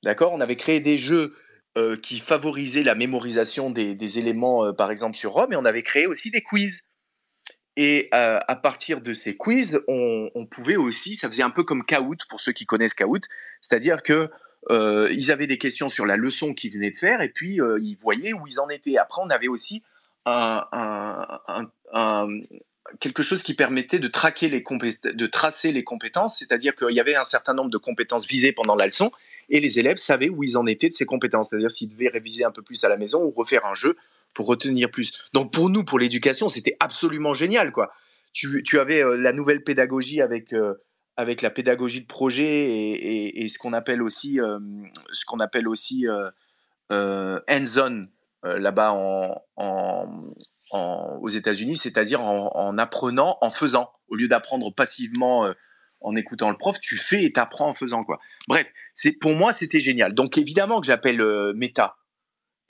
D'accord? 0.02 0.32
On 0.32 0.40
avait 0.40 0.56
créé 0.56 0.80
des 0.80 0.96
jeux 0.96 1.34
euh, 1.76 1.96
qui 1.96 2.18
favorisaient 2.18 2.82
la 2.82 2.94
mémorisation 2.94 3.70
des, 3.70 4.18
éléments, 4.18 4.72
par 4.72 4.90
exemple, 4.90 5.16
sur 5.16 5.32
Rome, 5.32 5.52
et 5.52 5.56
on 5.56 5.64
avait 5.64 5.82
créé 5.82 6.06
aussi 6.06 6.30
des 6.30 6.42
quiz. 6.42 6.82
Et 7.76 8.08
à 8.12 8.56
partir 8.56 9.00
de 9.00 9.14
ces 9.14 9.36
quiz, 9.36 9.80
on, 9.88 10.28
on, 10.34 10.44
pouvait 10.44 10.76
aussi, 10.76 11.16
ça 11.16 11.28
faisait 11.28 11.44
un 11.44 11.50
peu 11.50 11.62
comme 11.62 11.84
Kahoot, 11.84 12.26
pour 12.28 12.40
ceux 12.40 12.52
qui 12.52 12.66
connaissent 12.66 12.94
Kahoot, 12.94 13.22
c'est-à-dire 13.60 14.02
que 14.02 14.28
ils 14.68 15.30
avaient 15.30 15.46
des 15.46 15.56
questions 15.56 15.88
sur 15.88 16.04
la 16.04 16.16
leçon 16.16 16.52
qu'ils 16.52 16.72
venaient 16.72 16.90
de 16.90 16.96
faire, 16.96 17.22
et 17.22 17.30
puis 17.30 17.54
ils 17.54 17.96
voyaient 18.00 18.34
où 18.34 18.46
ils 18.46 18.60
en 18.60 18.68
étaient. 18.68 18.98
Après, 18.98 19.22
on 19.24 19.30
avait 19.30 19.48
aussi 19.48 19.82
quelque 22.98 23.22
chose 23.22 23.42
qui 23.42 23.54
permettait 23.54 23.98
de, 23.98 24.08
traquer 24.08 24.48
les 24.48 24.62
de 24.62 25.26
tracer 25.26 25.72
les 25.72 25.84
compétences, 25.84 26.38
c'est-à-dire 26.38 26.74
qu'il 26.74 26.94
y 26.94 27.00
avait 27.00 27.14
un 27.14 27.24
certain 27.24 27.54
nombre 27.54 27.70
de 27.70 27.78
compétences 27.78 28.26
visées 28.26 28.52
pendant 28.52 28.74
la 28.74 28.86
leçon, 28.86 29.12
et 29.48 29.60
les 29.60 29.78
élèves 29.78 29.98
savaient 29.98 30.28
où 30.28 30.42
ils 30.42 30.56
en 30.56 30.66
étaient 30.66 30.88
de 30.88 30.94
ces 30.94 31.06
compétences, 31.06 31.48
c'est-à-dire 31.50 31.70
s'ils 31.70 31.88
devaient 31.88 32.08
réviser 32.08 32.44
un 32.44 32.50
peu 32.50 32.62
plus 32.62 32.82
à 32.84 32.88
la 32.88 32.96
maison 32.96 33.22
ou 33.22 33.30
refaire 33.30 33.66
un 33.66 33.74
jeu 33.74 33.96
pour 34.34 34.46
retenir 34.46 34.90
plus. 34.90 35.12
Donc 35.32 35.52
pour 35.52 35.70
nous, 35.70 35.84
pour 35.84 35.98
l'éducation, 35.98 36.48
c'était 36.48 36.76
absolument 36.80 37.34
génial, 37.34 37.72
quoi. 37.72 37.92
Tu, 38.32 38.62
tu 38.62 38.78
avais 38.78 39.02
euh, 39.02 39.16
la 39.16 39.32
nouvelle 39.32 39.64
pédagogie 39.64 40.20
avec 40.20 40.52
euh, 40.52 40.74
avec 41.16 41.42
la 41.42 41.50
pédagogie 41.50 42.00
de 42.00 42.06
projet 42.06 42.44
et, 42.44 43.42
et, 43.42 43.48
ce 43.48 43.58
qu'on 43.58 43.72
appelle 43.72 44.00
aussi 44.00 44.40
euh, 44.40 44.58
ce 45.12 45.24
qu'on 45.24 45.38
appelle 45.38 45.68
aussi 45.68 46.06
hands-on 46.88 48.06
là-bas 48.42 48.92
en, 48.92 50.34
aux 50.72 51.28
États-Unis, 51.28 51.76
c'est-à-dire 51.76 52.20
en, 52.20 52.50
en, 52.54 52.78
apprenant, 52.78 53.38
en 53.40 53.50
faisant, 53.50 53.92
au 54.08 54.16
lieu 54.16 54.28
d'apprendre 54.28 54.72
passivement 54.72 55.46
euh, 55.46 55.52
en 56.00 56.16
écoutant 56.16 56.50
le 56.50 56.56
prof, 56.56 56.78
tu 56.80 56.96
fais 56.96 57.24
et 57.24 57.32
t'apprends 57.32 57.68
en 57.68 57.74
faisant 57.74 58.04
quoi. 58.04 58.18
Bref, 58.48 58.66
c'est 58.94 59.12
pour 59.12 59.34
moi 59.34 59.52
c'était 59.52 59.80
génial. 59.80 60.14
Donc 60.14 60.38
évidemment 60.38 60.80
que 60.80 60.86
j'appelle 60.86 61.20
euh, 61.20 61.52
Meta. 61.54 61.96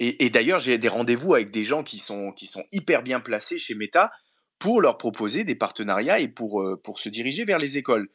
Et, 0.02 0.30
d'ailleurs 0.30 0.60
j'ai 0.60 0.78
des 0.78 0.88
rendez-vous 0.88 1.34
avec 1.34 1.50
des 1.50 1.62
gens 1.62 1.82
qui 1.82 1.98
sont 1.98 2.34
hyper 2.72 3.02
bien 3.02 3.20
placés 3.20 3.58
chez 3.58 3.74
Meta 3.74 4.10
pour 4.58 4.80
leur 4.80 4.96
proposer 4.96 5.44
des 5.44 5.54
partenariats 5.54 6.18
et 6.20 6.28
pour 6.28 6.62
euh, 6.62 6.80
pour 6.82 6.98
se 6.98 7.10
diriger 7.10 7.44
vers 7.44 7.58
les 7.58 7.76
écoles. 7.76 8.08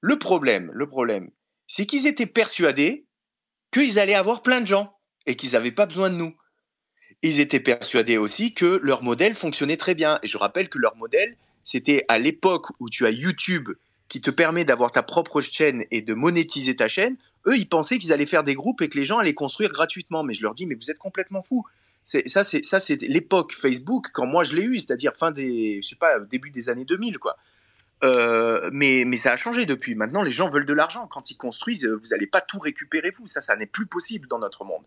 Le 0.00 0.18
problème, 0.18 0.70
le 0.74 0.86
problème, 0.86 1.30
c'est 1.66 1.86
qu'ils 1.86 2.06
étaient 2.06 2.26
persuadés 2.26 3.06
qu'ils 3.72 3.98
allaient 3.98 4.14
avoir 4.14 4.42
plein 4.42 4.60
de 4.60 4.66
gens 4.66 4.94
et 5.24 5.34
qu'ils 5.34 5.52
n'avaient 5.52 5.72
pas 5.72 5.86
besoin 5.86 6.10
de 6.10 6.16
nous 6.16 6.36
ils 7.22 7.40
étaient 7.40 7.60
persuadés 7.60 8.18
aussi 8.18 8.52
que 8.52 8.80
leur 8.82 9.02
modèle 9.02 9.34
fonctionnait 9.34 9.76
très 9.76 9.94
bien. 9.94 10.18
Et 10.22 10.28
je 10.28 10.36
rappelle 10.36 10.68
que 10.68 10.78
leur 10.78 10.96
modèle, 10.96 11.36
c'était 11.62 12.04
à 12.08 12.18
l'époque 12.18 12.68
où 12.80 12.88
tu 12.88 13.06
as 13.06 13.10
YouTube 13.10 13.70
qui 14.08 14.20
te 14.20 14.30
permet 14.30 14.64
d'avoir 14.64 14.90
ta 14.92 15.02
propre 15.02 15.40
chaîne 15.40 15.84
et 15.90 16.02
de 16.02 16.14
monétiser 16.14 16.76
ta 16.76 16.88
chaîne. 16.88 17.16
Eux, 17.46 17.56
ils 17.56 17.68
pensaient 17.68 17.98
qu'ils 17.98 18.12
allaient 18.12 18.26
faire 18.26 18.42
des 18.42 18.54
groupes 18.54 18.82
et 18.82 18.88
que 18.88 18.98
les 18.98 19.04
gens 19.04 19.18
allaient 19.18 19.34
construire 19.34 19.70
gratuitement. 19.70 20.22
Mais 20.22 20.34
je 20.34 20.42
leur 20.42 20.54
dis, 20.54 20.66
mais 20.66 20.74
vous 20.74 20.90
êtes 20.90 20.98
complètement 20.98 21.42
fous. 21.42 21.64
Ça, 22.04 22.42
c'est, 22.42 22.64
ça, 22.64 22.80
c'est 22.80 23.00
l'époque 23.02 23.54
Facebook 23.54 24.08
quand 24.12 24.26
moi 24.26 24.42
je 24.42 24.54
l'ai 24.54 24.64
eu, 24.64 24.78
c'est-à-dire 24.78 25.12
fin 25.16 25.30
des, 25.30 25.80
je 25.82 25.88
sais 25.88 25.96
pas, 25.96 26.18
début 26.18 26.50
des 26.50 26.68
années 26.68 26.84
2000, 26.84 27.18
quoi. 27.18 27.36
Euh, 28.02 28.68
mais, 28.72 29.04
mais 29.06 29.16
ça 29.16 29.30
a 29.30 29.36
changé 29.36 29.64
depuis. 29.64 29.94
Maintenant, 29.94 30.24
les 30.24 30.32
gens 30.32 30.48
veulent 30.48 30.66
de 30.66 30.72
l'argent. 30.72 31.06
Quand 31.06 31.30
ils 31.30 31.36
construisent, 31.36 31.86
vous 31.86 32.08
n'allez 32.08 32.26
pas 32.26 32.40
tout 32.40 32.58
récupérer, 32.58 33.12
vous. 33.16 33.28
Ça, 33.28 33.40
ça 33.40 33.54
n'est 33.54 33.66
plus 33.66 33.86
possible 33.86 34.26
dans 34.26 34.40
notre 34.40 34.64
monde. 34.64 34.82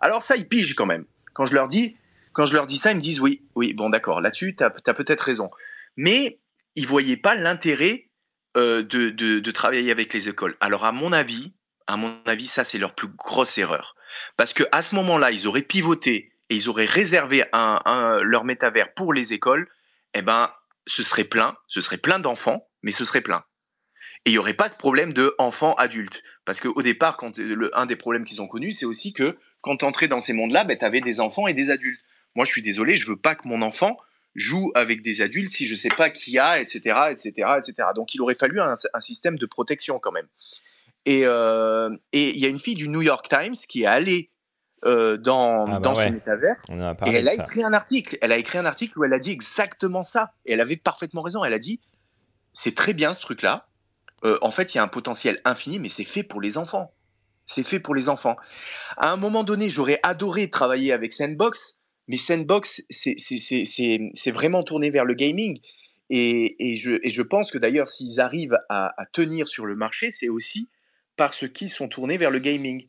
Alors 0.00 0.22
ça, 0.22 0.36
ils 0.36 0.48
pigent 0.48 0.74
quand 0.74 0.86
même. 0.86 1.04
Quand 1.32 1.44
je 1.44 1.54
leur 1.54 1.68
dis, 1.68 1.96
quand 2.32 2.46
je 2.46 2.54
leur 2.54 2.66
dis 2.66 2.76
ça, 2.76 2.92
ils 2.92 2.96
me 2.96 3.00
disent 3.00 3.20
oui, 3.20 3.44
oui, 3.54 3.74
bon 3.74 3.90
d'accord, 3.90 4.20
là-dessus, 4.20 4.54
tu 4.56 4.64
as, 4.64 4.70
peut-être 4.70 5.20
raison. 5.20 5.50
Mais 5.96 6.40
ils 6.76 6.86
voyaient 6.86 7.16
pas 7.16 7.34
l'intérêt 7.34 8.08
euh, 8.56 8.82
de, 8.82 9.50
travailler 9.50 9.90
avec 9.90 10.12
les 10.12 10.28
écoles. 10.28 10.56
Alors 10.60 10.84
à 10.84 10.92
mon 10.92 11.12
avis, 11.12 11.52
à 11.86 11.96
mon 11.96 12.16
avis, 12.26 12.46
ça 12.46 12.64
c'est 12.64 12.78
leur 12.78 12.94
plus 12.94 13.08
grosse 13.08 13.58
erreur, 13.58 13.96
parce 14.36 14.52
que 14.52 14.64
à 14.72 14.82
ce 14.82 14.94
moment-là, 14.94 15.30
ils 15.30 15.46
auraient 15.46 15.62
pivoté 15.62 16.32
et 16.50 16.56
ils 16.56 16.68
auraient 16.68 16.86
réservé 16.86 17.44
leur 17.54 18.44
métavers 18.44 18.92
pour 18.94 19.12
les 19.12 19.32
écoles. 19.32 19.68
Eh 20.14 20.22
ben, 20.22 20.50
ce 20.86 21.02
serait 21.04 21.24
plein, 21.24 21.56
ce 21.68 21.80
serait 21.80 21.98
plein 21.98 22.18
d'enfants, 22.18 22.68
mais 22.82 22.90
ce 22.90 23.04
serait 23.04 23.20
plein. 23.20 23.44
Et 24.24 24.30
il 24.30 24.32
n'y 24.32 24.38
aurait 24.38 24.54
pas 24.54 24.68
ce 24.68 24.74
problème 24.74 25.12
de 25.12 25.34
enfants 25.38 25.74
adultes. 25.74 26.22
Parce 26.44 26.60
qu'au 26.60 26.82
départ, 26.82 27.16
quand, 27.16 27.38
un 27.72 27.86
des 27.86 27.96
problèmes 27.96 28.24
qu'ils 28.24 28.42
ont 28.42 28.48
connus, 28.48 28.72
c'est 28.72 28.84
aussi 28.84 29.12
que 29.12 29.38
quand 29.60 29.78
tu 29.78 29.84
entrais 29.84 30.08
dans 30.08 30.20
ces 30.20 30.32
mondes-là, 30.32 30.64
ben, 30.64 30.76
tu 30.78 30.84
avais 30.84 31.00
des 31.00 31.20
enfants 31.20 31.46
et 31.46 31.54
des 31.54 31.70
adultes. 31.70 32.00
Moi, 32.34 32.44
je 32.44 32.50
suis 32.50 32.62
désolé, 32.62 32.96
je 32.96 33.06
veux 33.06 33.16
pas 33.16 33.34
que 33.34 33.46
mon 33.48 33.62
enfant 33.62 33.96
joue 34.34 34.70
avec 34.74 35.02
des 35.02 35.22
adultes 35.22 35.50
si 35.50 35.66
je 35.66 35.74
sais 35.74 35.88
pas 35.88 36.08
qui 36.10 36.38
a, 36.38 36.60
etc., 36.60 36.78
etc., 37.10 37.30
etc. 37.58 37.88
Donc, 37.94 38.14
il 38.14 38.20
aurait 38.20 38.36
fallu 38.36 38.60
un, 38.60 38.74
un 38.94 39.00
système 39.00 39.36
de 39.36 39.46
protection 39.46 39.98
quand 39.98 40.12
même. 40.12 40.28
Et 41.06 41.20
il 41.20 41.26
euh, 41.26 41.90
et 42.12 42.38
y 42.38 42.46
a 42.46 42.48
une 42.48 42.60
fille 42.60 42.74
du 42.74 42.88
New 42.88 43.02
York 43.02 43.28
Times 43.28 43.56
qui 43.68 43.82
est 43.82 43.86
allée 43.86 44.30
euh, 44.84 45.16
dans, 45.16 45.66
ah 45.66 45.70
bah 45.72 45.78
dans 45.80 45.94
ouais. 45.94 46.08
ce 46.08 46.12
métavers 46.12 46.56
et 47.06 47.10
elle 47.10 47.28
a 47.28 47.34
écrit 47.34 47.62
un 47.62 47.72
article. 47.72 48.18
Elle 48.22 48.32
a 48.32 48.38
écrit 48.38 48.58
un 48.58 48.66
article 48.66 48.98
où 48.98 49.04
elle 49.04 49.12
a 49.12 49.18
dit 49.18 49.30
exactement 49.30 50.02
ça. 50.02 50.32
Et 50.44 50.52
elle 50.52 50.60
avait 50.60 50.76
parfaitement 50.76 51.22
raison. 51.22 51.44
Elle 51.44 51.54
a 51.54 51.58
dit 51.58 51.80
c'est 52.52 52.74
très 52.74 52.94
bien 52.94 53.12
ce 53.12 53.20
truc-là. 53.20 53.66
Euh, 54.24 54.38
en 54.42 54.50
fait, 54.50 54.74
il 54.74 54.76
y 54.76 54.80
a 54.80 54.82
un 54.82 54.88
potentiel 54.88 55.40
infini, 55.44 55.78
mais 55.78 55.88
c'est 55.88 56.04
fait 56.04 56.22
pour 56.22 56.40
les 56.40 56.58
enfants. 56.58 56.92
C'est 57.52 57.64
fait 57.64 57.80
pour 57.80 57.96
les 57.96 58.08
enfants. 58.08 58.36
À 58.96 59.10
un 59.10 59.16
moment 59.16 59.42
donné, 59.42 59.68
j'aurais 59.68 59.98
adoré 60.04 60.50
travailler 60.50 60.92
avec 60.92 61.12
Sandbox, 61.12 61.80
mais 62.06 62.16
Sandbox, 62.16 62.80
c'est 62.90 64.30
vraiment 64.32 64.62
tourné 64.62 64.90
vers 64.90 65.04
le 65.04 65.14
gaming. 65.14 65.60
Et, 66.10 66.54
et, 66.58 66.76
je, 66.76 66.92
et 67.02 67.10
je, 67.10 67.22
pense 67.22 67.50
que 67.50 67.58
d'ailleurs, 67.58 67.88
s'ils 67.88 68.20
arrivent 68.20 68.58
à, 68.68 68.92
à, 69.00 69.06
tenir 69.06 69.48
sur 69.48 69.66
le 69.66 69.74
marché, 69.74 70.12
c'est 70.12 70.28
aussi 70.28 70.68
parce 71.16 71.48
qu'ils 71.48 71.70
sont 71.70 71.88
tournés 71.88 72.18
vers 72.18 72.30
le 72.30 72.38
gaming. 72.38 72.88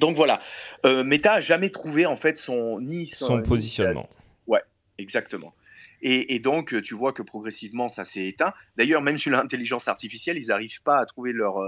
Donc 0.00 0.16
voilà, 0.16 0.38
euh, 0.86 1.04
Meta 1.04 1.34
a 1.34 1.40
jamais 1.42 1.68
trouvé 1.70 2.06
en 2.06 2.16
fait 2.16 2.36
son 2.38 2.80
ni 2.80 3.06
son, 3.06 3.26
son 3.26 3.42
positionnement. 3.42 4.08
Ouais, 4.46 4.60
exactement. 4.98 5.54
Et, 6.02 6.34
et, 6.34 6.38
donc 6.38 6.80
tu 6.82 6.94
vois 6.94 7.12
que 7.12 7.22
progressivement 7.22 7.88
ça 7.88 8.04
s'est 8.04 8.26
éteint. 8.26 8.52
D'ailleurs, 8.76 9.00
même 9.00 9.16
sur 9.16 9.32
l'intelligence 9.32 9.88
artificielle, 9.88 10.36
ils 10.38 10.48
n'arrivent 10.48 10.82
pas 10.82 10.98
à 10.98 11.06
trouver 11.06 11.32
leur 11.32 11.58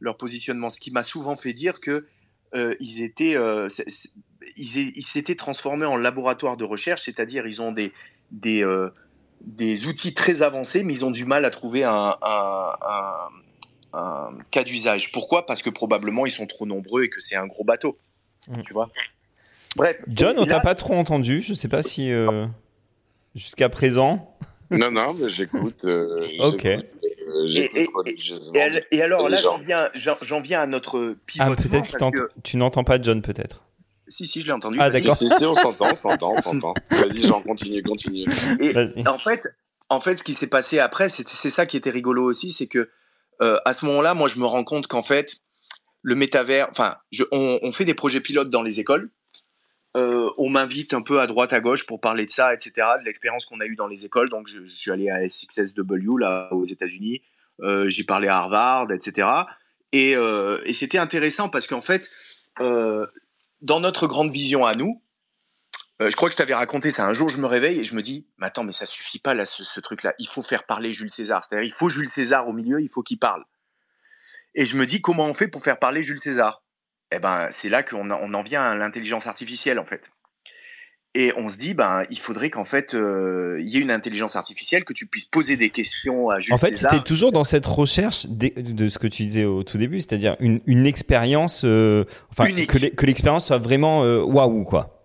leur 0.00 0.16
positionnement. 0.16 0.70
Ce 0.70 0.80
qui 0.80 0.90
m'a 0.90 1.02
souvent 1.02 1.36
fait 1.36 1.52
dire 1.52 1.80
que 1.80 2.06
euh, 2.54 2.74
ils 2.80 3.02
étaient, 3.02 3.36
euh, 3.36 3.68
ils 4.56 5.02
s'étaient 5.02 5.34
transformés 5.34 5.86
en 5.86 5.96
laboratoire 5.96 6.56
de 6.56 6.64
recherche, 6.64 7.02
c'est-à-dire 7.04 7.46
ils 7.46 7.60
ont 7.60 7.72
des 7.72 7.92
des, 8.30 8.64
euh, 8.64 8.90
des 9.40 9.86
outils 9.86 10.14
très 10.14 10.42
avancés, 10.42 10.82
mais 10.82 10.92
ils 10.94 11.04
ont 11.04 11.10
du 11.10 11.24
mal 11.24 11.44
à 11.44 11.50
trouver 11.50 11.84
un, 11.84 12.16
un, 12.22 12.72
un, 12.82 13.28
un 13.92 14.38
cas 14.50 14.64
d'usage. 14.64 15.12
Pourquoi? 15.12 15.46
Parce 15.46 15.62
que 15.62 15.70
probablement 15.70 16.26
ils 16.26 16.32
sont 16.32 16.46
trop 16.46 16.66
nombreux 16.66 17.04
et 17.04 17.08
que 17.08 17.20
c'est 17.20 17.36
un 17.36 17.46
gros 17.46 17.64
bateau. 17.64 17.98
Mmh. 18.48 18.62
Tu 18.62 18.72
vois? 18.72 18.90
Bref. 19.76 20.02
John, 20.08 20.36
on 20.38 20.46
t'a 20.46 20.60
pas 20.60 20.74
trop 20.74 20.94
entendu. 20.94 21.40
Je 21.40 21.54
sais 21.54 21.68
pas 21.68 21.82
si 21.82 22.10
euh, 22.10 22.46
jusqu'à 23.34 23.68
présent. 23.68 24.36
non, 24.70 24.90
non, 24.90 25.14
mais 25.14 25.28
j'écoute. 25.28 25.84
Euh, 25.84 26.16
ok. 26.40 26.66
Euh, 27.36 27.46
Et, 27.48 27.82
et, 27.82 27.88
et, 28.54 28.82
et, 28.92 29.02
alors 29.02 29.28
là, 29.28 29.40
j'en 29.40 29.58
viens, 29.58 29.88
j'en 30.22 30.40
viens 30.40 30.60
à 30.60 30.66
notre 30.66 31.16
pivotement. 31.26 31.54
Ah, 31.58 31.62
peut-être 31.62 32.10
que, 32.10 32.18
que 32.18 32.30
tu 32.42 32.56
n'entends 32.56 32.84
pas 32.84 33.00
John, 33.00 33.22
peut-être. 33.22 33.62
Si, 34.08 34.24
si, 34.24 34.40
je 34.40 34.46
l'ai 34.46 34.52
entendu. 34.52 34.78
Ah, 34.80 34.90
d'accord. 34.90 35.16
Si, 35.16 35.28
si, 35.28 35.44
on 35.44 35.54
s'entend, 35.54 35.88
on 35.92 35.96
s'entend, 35.96 36.34
on 36.36 36.42
s'entend. 36.42 36.74
Vas-y, 36.90 37.26
Jean, 37.26 37.42
continue, 37.42 37.82
continue. 37.82 38.24
Et 38.60 38.74
en 39.08 39.18
fait, 39.18 39.48
en 39.88 40.00
fait, 40.00 40.16
ce 40.16 40.22
qui 40.22 40.34
s'est 40.34 40.48
passé 40.48 40.78
après, 40.78 41.08
c'est 41.08 41.50
ça 41.50 41.66
qui 41.66 41.76
était 41.76 41.90
rigolo 41.90 42.24
aussi, 42.24 42.50
c'est 42.50 42.66
que 42.66 42.88
euh, 43.42 43.58
à 43.64 43.72
ce 43.72 43.84
moment-là, 43.86 44.14
moi, 44.14 44.28
je 44.28 44.38
me 44.38 44.46
rends 44.46 44.64
compte 44.64 44.86
qu'en 44.86 45.02
fait, 45.02 45.36
le 46.02 46.14
métavers, 46.14 46.68
enfin, 46.70 46.96
on, 47.32 47.72
fait 47.72 47.84
des 47.84 47.94
projets 47.94 48.20
pilotes 48.20 48.50
dans 48.50 48.62
les 48.62 48.80
écoles. 48.80 49.10
Euh, 49.96 50.30
on 50.36 50.50
m'invite 50.50 50.92
un 50.92 51.00
peu 51.00 51.20
à 51.20 51.26
droite, 51.26 51.54
à 51.54 51.60
gauche 51.60 51.86
pour 51.86 52.00
parler 52.00 52.26
de 52.26 52.30
ça, 52.30 52.52
etc., 52.52 52.72
de 53.00 53.04
l'expérience 53.04 53.46
qu'on 53.46 53.60
a 53.60 53.66
eue 53.66 53.76
dans 53.76 53.86
les 53.86 54.04
écoles. 54.04 54.28
Donc, 54.28 54.46
je, 54.46 54.64
suis 54.66 54.90
allé 54.90 55.08
à 55.08 55.26
SXSW, 55.26 56.18
là, 56.18 56.52
aux 56.52 56.66
États-Unis. 56.66 57.22
Euh, 57.60 57.88
J'ai 57.88 58.04
parlé 58.04 58.28
à 58.28 58.36
Harvard, 58.36 58.92
etc. 58.92 59.28
Et, 59.92 60.14
euh, 60.14 60.60
et 60.66 60.74
c'était 60.74 60.98
intéressant 60.98 61.48
parce 61.48 61.66
qu'en 61.66 61.80
fait, 61.80 62.10
dans 62.58 63.80
notre 63.80 64.06
grande 64.06 64.30
vision 64.30 64.66
à 64.66 64.74
nous, 64.74 65.02
je 65.98 66.14
crois 66.14 66.28
que 66.28 66.34
je 66.34 66.36
t'avais 66.36 66.54
raconté 66.54 66.90
ça. 66.90 67.06
Un 67.06 67.14
jour, 67.14 67.30
je 67.30 67.38
me 67.38 67.46
réveille 67.46 67.80
et 67.80 67.84
je 67.84 67.94
me 67.94 68.02
dis, 68.02 68.26
mais 68.36 68.46
attends, 68.46 68.64
mais 68.64 68.72
ça 68.72 68.84
suffit 68.84 69.18
pas 69.18 69.32
là, 69.32 69.46
ce, 69.46 69.80
truc-là. 69.80 70.12
Il 70.18 70.28
faut 70.28 70.42
faire 70.42 70.64
parler 70.64 70.92
Jules 70.92 71.10
César. 71.10 71.42
C'est-à-dire, 71.42 71.66
il 71.66 71.72
faut 71.72 71.88
Jules 71.88 72.08
César 72.08 72.48
au 72.48 72.52
milieu, 72.52 72.80
il 72.80 72.90
faut 72.90 73.02
qu'il 73.02 73.18
parle. 73.18 73.44
Et 74.54 74.66
je 74.66 74.76
me 74.76 74.84
dis, 74.84 75.00
comment 75.00 75.24
on 75.24 75.34
fait 75.34 75.48
pour 75.48 75.62
faire 75.62 75.78
parler 75.78 76.02
Jules 76.02 76.18
César? 76.18 76.65
Eh 77.12 77.18
ben, 77.18 77.48
c'est 77.50 77.68
là 77.68 77.82
qu'on 77.82 78.10
on 78.10 78.34
en 78.34 78.42
vient 78.42 78.64
à 78.64 78.74
l'intelligence 78.74 79.26
artificielle, 79.26 79.78
en 79.78 79.84
fait. 79.84 80.10
Et 81.18 81.32
on 81.38 81.48
se 81.48 81.56
dit, 81.56 81.72
ben, 81.72 82.02
il 82.10 82.18
faudrait 82.18 82.50
qu'en 82.50 82.64
fait, 82.64 82.92
euh, 82.92 83.56
il 83.58 83.66
y 83.66 83.78
ait 83.78 83.80
une 83.80 83.90
intelligence 83.90 84.36
artificielle, 84.36 84.84
que 84.84 84.92
tu 84.92 85.06
puisses 85.06 85.24
poser 85.24 85.56
des 85.56 85.70
questions 85.70 86.28
à 86.28 86.40
Jules 86.40 86.52
En 86.52 86.58
fait, 86.58 86.76
c'était 86.76 87.00
toujours 87.00 87.32
dans 87.32 87.44
cette 87.44 87.64
recherche 87.64 88.26
de, 88.28 88.88
ce 88.90 88.98
que 88.98 89.06
tu 89.06 89.22
disais 89.22 89.46
au 89.46 89.62
tout 89.62 89.78
début, 89.78 90.00
c'est-à-dire 90.00 90.36
une, 90.40 90.86
expérience, 90.86 91.62
euh, 91.64 92.04
enfin, 92.30 92.44
que 92.52 93.06
l'expérience 93.06 93.46
soit 93.46 93.56
vraiment 93.56 94.04
euh, 94.04 94.20
waouh, 94.20 94.64
quoi. 94.64 94.96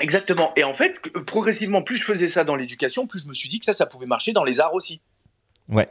Exactement. 0.00 0.50
Et 0.56 0.64
en 0.64 0.72
fait, 0.72 1.00
progressivement, 1.24 1.82
plus 1.82 1.98
je 1.98 2.02
faisais 2.02 2.26
ça 2.26 2.42
dans 2.42 2.56
l'éducation, 2.56 3.06
plus 3.06 3.20
je 3.20 3.28
me 3.28 3.34
suis 3.34 3.48
dit 3.48 3.60
que 3.60 3.64
ça, 3.64 3.74
ça 3.74 3.86
pouvait 3.86 4.06
marcher 4.06 4.32
dans 4.32 4.42
les 4.42 4.58
arts 4.58 4.74
aussi. 4.74 5.02
Ouais. 5.68 5.88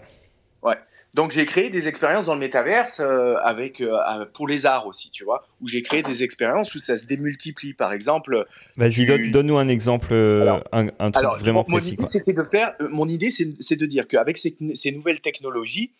Ouais. 0.64 0.76
Donc 1.14 1.32
j'ai 1.32 1.46
créé 1.46 1.70
des 1.70 1.88
expériences 1.88 2.26
dans 2.26 2.36
le 2.36 2.40
métaverse 2.40 3.00
euh, 3.00 3.36
avec 3.44 3.82
euh, 3.82 3.98
pour 4.34 4.48
les 4.48 4.66
arts 4.66 4.88
aussi, 4.88 5.12
tu 5.12 5.26
vois, 5.26 5.46
où 5.60 5.68
j'ai 5.68 5.82
créé 5.82 6.04
des 6.04 6.24
expériences 6.24 6.74
où 6.74 6.78
ça 6.78 6.96
se 6.96 7.06
démultiplie. 7.06 7.74
Par 7.74 7.92
exemple. 7.92 8.46
Vas-y, 8.78 9.32
donne-nous 9.32 9.58
un 9.58 9.68
exemple, 9.68 10.10
euh, 10.12 10.60
un, 10.72 10.88
un, 11.00 11.12
truc 11.12 11.26
vraiment 11.40 11.66
mon, 11.68 11.76
précis. 11.76 11.96
Mon 11.98 12.06
idée, 12.06 12.10
c'était 12.10 12.34
de 12.34 12.44
faire. 12.44 12.76
mon 12.92 13.10
idée, 13.10 13.30
c'est 13.32 13.76
de 13.76 13.86
dire 13.86 14.08
qu'avec 14.08 14.38
ces, 14.38 14.56
ces, 14.76 14.92
nouvelles 14.92 15.20
technologies, 15.20 15.92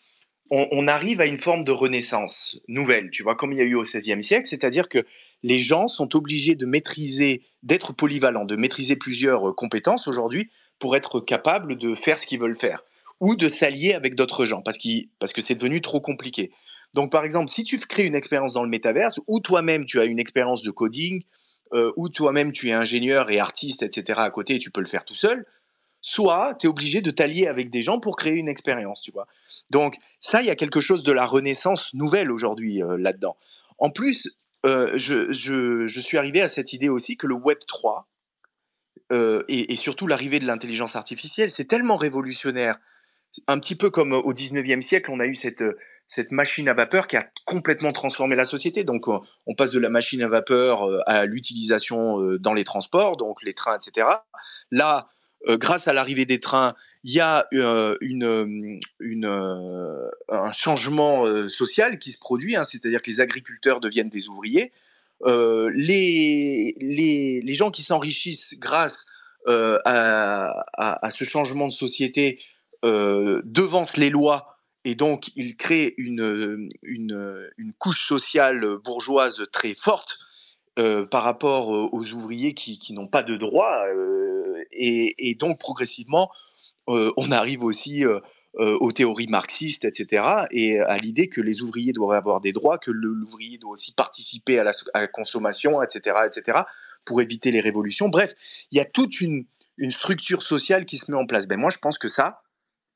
on, 0.50 0.66
on, 0.70 0.88
arrive 0.88 1.20
à 1.20 1.26
une 1.26 1.38
forme 1.38 1.64
de 1.64 1.72
renaissance 1.72 2.58
nouvelle, 2.68 3.10
tu 3.10 3.22
vois, 3.22 3.34
comme 3.34 3.52
il 3.52 3.58
y 3.58 3.62
a 3.62 3.64
eu 3.64 3.74
au 3.74 3.82
XVIe 3.82 4.22
siècle, 4.22 4.46
c'est-à-dire 4.48 4.88
que 4.88 4.98
les 5.42 5.58
gens 5.58 5.88
sont 5.88 6.16
obligés 6.16 6.54
de 6.54 6.64
maîtriser, 6.64 7.42
d'être 7.62 7.92
polyvalents, 7.92 8.44
de 8.44 8.56
maîtriser 8.56 8.96
plusieurs 8.96 9.54
compétences 9.56 10.08
aujourd'hui 10.08 10.50
pour 10.78 10.96
être 10.96 11.20
capables 11.20 11.76
de 11.76 11.94
faire 11.94 12.18
ce 12.18 12.26
qu'ils 12.26 12.40
veulent 12.40 12.58
faire 12.58 12.82
ou 13.22 13.36
de 13.36 13.48
s'allier 13.48 13.94
avec 13.94 14.16
d'autres 14.16 14.46
gens 14.46 14.62
parce, 14.62 14.76
parce 15.20 15.32
que 15.32 15.40
c'est 15.40 15.54
devenu 15.54 15.80
trop 15.80 16.00
compliqué. 16.00 16.50
Donc, 16.92 17.12
par 17.12 17.24
exemple, 17.24 17.50
si 17.50 17.62
tu 17.62 17.78
crées 17.78 18.04
une 18.04 18.16
expérience 18.16 18.52
dans 18.52 18.64
le 18.64 18.68
métaverse, 18.68 19.20
ou 19.28 19.38
toi-même 19.38 19.86
tu 19.86 20.00
as 20.00 20.06
une 20.06 20.18
expérience 20.18 20.62
de 20.62 20.72
coding, 20.72 21.22
euh, 21.72 21.92
ou 21.96 22.08
toi-même 22.08 22.50
tu 22.50 22.68
es 22.68 22.72
ingénieur 22.72 23.30
et 23.30 23.38
artiste, 23.38 23.84
etc. 23.84 24.18
à 24.20 24.30
côté 24.30 24.58
tu 24.58 24.72
peux 24.72 24.80
le 24.80 24.88
faire 24.88 25.04
tout 25.04 25.14
seul, 25.14 25.46
soit 26.00 26.56
tu 26.56 26.66
es 26.66 26.68
obligé 26.68 27.00
de 27.00 27.12
t'allier 27.12 27.46
avec 27.46 27.70
des 27.70 27.84
gens 27.84 28.00
pour 28.00 28.16
créer 28.16 28.34
une 28.34 28.48
expérience, 28.48 29.00
tu 29.00 29.12
vois. 29.12 29.28
Donc, 29.70 29.94
ça, 30.18 30.42
il 30.42 30.48
y 30.48 30.50
a 30.50 30.56
quelque 30.56 30.80
chose 30.80 31.04
de 31.04 31.12
la 31.12 31.24
renaissance 31.24 31.94
nouvelle 31.94 32.32
aujourd'hui 32.32 32.82
euh, 32.82 32.98
là-dedans. 32.98 33.36
En 33.78 33.90
plus, 33.90 34.36
euh, 34.66 34.98
je, 34.98 35.32
je, 35.32 36.00
suis 36.00 36.18
arrivé 36.18 36.42
à 36.42 36.48
cette 36.48 36.72
idée 36.72 36.88
aussi 36.88 37.16
que 37.16 37.28
le 37.28 37.34
Web 37.34 37.58
3, 37.68 38.08
et, 39.48 39.74
et, 39.74 39.76
surtout 39.76 40.06
l'arrivée 40.06 40.40
de 40.40 40.46
l'intelligence 40.46 40.96
artificielle, 40.96 41.50
c'est 41.50 41.66
tellement 41.66 41.98
révolutionnaire 41.98 42.78
un 43.48 43.58
petit 43.58 43.74
peu 43.74 43.90
comme 43.90 44.12
au 44.12 44.32
19e 44.32 44.80
siècle, 44.82 45.10
on 45.10 45.20
a 45.20 45.26
eu 45.26 45.34
cette, 45.34 45.64
cette 46.06 46.32
machine 46.32 46.68
à 46.68 46.74
vapeur 46.74 47.06
qui 47.06 47.16
a 47.16 47.26
complètement 47.44 47.92
transformé 47.92 48.36
la 48.36 48.44
société. 48.44 48.84
Donc, 48.84 49.06
on 49.08 49.54
passe 49.54 49.70
de 49.70 49.78
la 49.78 49.88
machine 49.88 50.22
à 50.22 50.28
vapeur 50.28 50.88
à 51.06 51.24
l'utilisation 51.24 52.36
dans 52.38 52.54
les 52.54 52.64
transports, 52.64 53.16
donc 53.16 53.42
les 53.42 53.54
trains, 53.54 53.78
etc. 53.78 54.08
Là, 54.70 55.08
grâce 55.48 55.88
à 55.88 55.92
l'arrivée 55.92 56.26
des 56.26 56.40
trains, 56.40 56.74
il 57.04 57.12
y 57.12 57.20
a 57.20 57.46
un 60.28 60.52
changement 60.52 61.24
social 61.48 61.98
qui 61.98 62.12
se 62.12 62.18
produit, 62.18 62.56
hein, 62.56 62.64
c'est-à-dire 62.64 63.00
que 63.00 63.10
les 63.10 63.20
agriculteurs 63.20 63.80
deviennent 63.80 64.10
des 64.10 64.28
ouvriers. 64.28 64.72
les, 65.24 66.74
gens 67.54 67.70
qui 67.70 67.84
s'enrichissent 67.84 68.54
grâce 68.58 69.06
à, 69.46 71.10
ce 71.10 71.24
changement 71.24 71.68
de 71.68 71.72
société 71.72 72.38
euh, 72.38 72.51
devance 72.82 73.96
les 73.96 74.10
lois 74.10 74.52
et 74.84 74.94
donc 74.94 75.30
il 75.36 75.56
crée 75.56 75.94
une, 75.96 76.68
une, 76.82 77.72
couche 77.78 78.06
sociale 78.06 78.78
bourgeoise 78.84 79.44
très 79.52 79.74
forte 79.74 80.18
euh, 80.78 81.06
par 81.06 81.22
rapport 81.22 81.68
aux 81.68 82.12
ouvriers 82.12 82.54
qui, 82.54 82.78
qui 82.78 82.92
n'ont 82.92 83.06
pas 83.06 83.22
de 83.22 83.36
droits. 83.36 83.86
Euh, 83.88 84.64
et, 84.72 85.30
et, 85.30 85.34
donc 85.34 85.58
progressivement, 85.58 86.30
on 86.88 87.30
arrive 87.30 87.62
aussi 87.62 88.04
aux 88.54 88.92
théories 88.92 89.28
marxistes, 89.28 89.84
etc., 89.84 90.46
et 90.50 90.80
à 90.80 90.98
l'idée 90.98 91.28
que 91.28 91.40
les 91.40 91.62
ouvriers 91.62 91.92
doivent 91.92 92.16
avoir 92.16 92.40
des 92.40 92.52
droits, 92.52 92.78
que 92.78 92.90
l'ouvrier 92.90 93.56
doit 93.56 93.70
aussi 93.70 93.92
participer 93.92 94.58
à 94.58 94.64
la, 94.64 94.72
à 94.94 95.02
la, 95.02 95.06
consommation, 95.06 95.82
etc., 95.82 96.16
etc., 96.26 96.60
pour 97.04 97.22
éviter 97.22 97.50
les 97.50 97.60
révolutions. 97.60 98.08
Bref, 98.08 98.34
il 98.70 98.78
y 98.78 98.80
a 98.80 98.84
toute 98.84 99.20
une, 99.20 99.46
une 99.78 99.90
structure 99.90 100.42
sociale 100.42 100.84
qui 100.84 100.98
se 100.98 101.10
met 101.10 101.16
en 101.16 101.26
place. 101.26 101.46
Ben 101.46 101.58
moi, 101.58 101.70
je 101.70 101.78
pense 101.78 101.98
que 101.98 102.08
ça, 102.08 102.42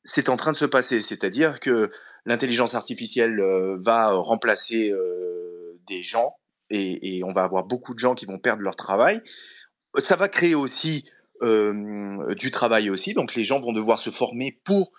c'est 0.07 0.29
en 0.29 0.37
train 0.37 0.53
de 0.53 0.57
se 0.57 0.65
passer. 0.65 1.01
C'est-à-dire 1.01 1.61
que 1.61 1.91
l'intelligence 2.25 2.75
artificielle 2.75 3.41
euh, 3.41 3.77
va 3.81 4.13
remplacer 4.13 4.91
euh, 4.91 5.79
des 5.89 6.03
gens 6.03 6.37
et, 6.71 7.23
on 7.25 7.33
va 7.33 7.43
avoir 7.43 7.65
beaucoup 7.65 7.95
de 7.95 7.99
gens 7.99 8.15
qui 8.15 8.27
vont 8.27 8.39
perdre 8.39 8.63
leur 8.63 8.75
travail. 8.75 9.21
Ça 9.99 10.17
va 10.17 10.29
créer 10.29 10.55
aussi 10.55 11.05
euh, 11.43 12.35
du 12.35 12.51
travail 12.51 12.91
aussi. 12.91 13.15
Donc 13.15 13.35
les 13.35 13.45
gens 13.45 13.61
vont 13.61 13.73
devoir 13.73 13.99
se 13.99 14.11
former 14.11 14.61
pour 14.65 14.93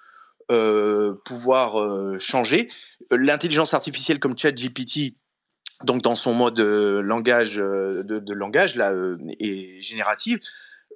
pouvoir 1.26 1.76
changer. 2.22 2.70
L'intelligence 3.12 3.74
artificielle 3.74 4.18
comme 4.18 4.38
ChatGPT, 4.38 5.18
donc 5.84 6.02
dans 6.02 6.16
son 6.16 6.34
mode 6.34 6.62
langage 6.62 7.58
de, 7.58 8.02
de, 8.02 8.34
langage 8.34 8.76
là, 8.76 8.94
est 9.42 9.82
générative, 9.82 10.40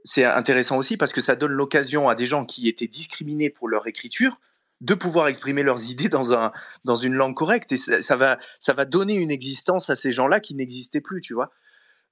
c'est 0.03 0.23
intéressant 0.23 0.77
aussi 0.77 0.97
parce 0.97 1.11
que 1.11 1.21
ça 1.21 1.35
donne 1.35 1.51
l'occasion 1.51 2.09
à 2.09 2.15
des 2.15 2.25
gens 2.25 2.45
qui 2.45 2.67
étaient 2.67 2.87
discriminés 2.87 3.49
pour 3.49 3.67
leur 3.67 3.87
écriture 3.87 4.39
de 4.81 4.95
pouvoir 4.95 5.27
exprimer 5.27 5.63
leurs 5.63 5.83
idées 5.89 6.09
dans, 6.09 6.33
un, 6.33 6.51
dans 6.83 6.95
une 6.95 7.13
langue 7.13 7.35
correcte. 7.35 7.71
Et 7.71 7.77
ça, 7.77 8.15
va, 8.15 8.37
ça 8.59 8.73
va 8.73 8.85
donner 8.85 9.15
une 9.15 9.31
existence 9.31 9.89
à 9.89 9.95
ces 9.95 10.11
gens-là 10.11 10.39
qui 10.39 10.55
n'existaient 10.55 11.01
plus, 11.01 11.21
tu 11.21 11.33
vois. 11.33 11.51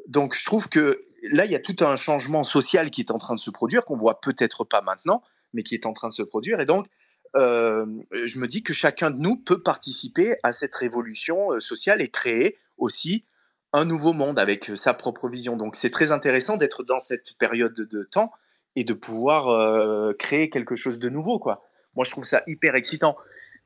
Donc 0.07 0.35
je 0.35 0.45
trouve 0.45 0.69
que 0.69 0.99
là, 1.31 1.45
il 1.45 1.51
y 1.51 1.55
a 1.55 1.59
tout 1.59 1.75
un 1.81 1.95
changement 1.95 2.43
social 2.43 2.89
qui 2.89 3.01
est 3.01 3.11
en 3.11 3.17
train 3.17 3.35
de 3.35 3.39
se 3.39 3.49
produire, 3.49 3.83
qu'on 3.83 3.97
voit 3.97 4.21
peut-être 4.21 4.63
pas 4.63 4.81
maintenant, 4.81 5.23
mais 5.53 5.63
qui 5.63 5.75
est 5.75 5.85
en 5.85 5.93
train 5.93 6.07
de 6.07 6.13
se 6.13 6.23
produire. 6.23 6.59
Et 6.61 6.65
donc, 6.65 6.87
euh, 7.35 7.85
je 8.11 8.39
me 8.39 8.47
dis 8.47 8.63
que 8.63 8.73
chacun 8.73 9.11
de 9.11 9.17
nous 9.17 9.35
peut 9.35 9.61
participer 9.61 10.35
à 10.41 10.51
cette 10.51 10.73
révolution 10.73 11.51
euh, 11.51 11.59
sociale 11.59 12.01
et 12.01 12.07
créer 12.07 12.57
aussi 12.77 13.25
un 13.73 13.85
nouveau 13.85 14.13
monde 14.13 14.39
avec 14.39 14.71
sa 14.75 14.93
propre 14.93 15.29
vision. 15.29 15.57
Donc 15.57 15.75
c'est 15.75 15.89
très 15.89 16.11
intéressant 16.11 16.57
d'être 16.57 16.83
dans 16.83 16.99
cette 16.99 17.33
période 17.37 17.75
de 17.75 18.03
temps 18.03 18.31
et 18.75 18.83
de 18.83 18.93
pouvoir 18.93 20.15
créer 20.17 20.49
quelque 20.49 20.75
chose 20.75 20.99
de 20.99 21.09
nouveau. 21.09 21.39
Quoi. 21.39 21.63
Moi, 21.95 22.05
je 22.05 22.11
trouve 22.11 22.25
ça 22.25 22.41
hyper 22.47 22.75
excitant. 22.75 23.15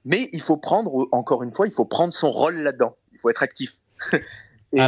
Mais 0.05 0.27
il 0.33 0.41
faut 0.41 0.57
prendre, 0.57 1.07
encore 1.11 1.43
une 1.43 1.51
fois, 1.51 1.67
il 1.67 1.73
faut 1.73 1.85
prendre 1.85 2.13
son 2.13 2.29
rôle 2.29 2.55
là-dedans. 2.55 2.95
Il 3.11 3.19
faut 3.19 3.29
être 3.29 3.43
actif. 3.43 3.73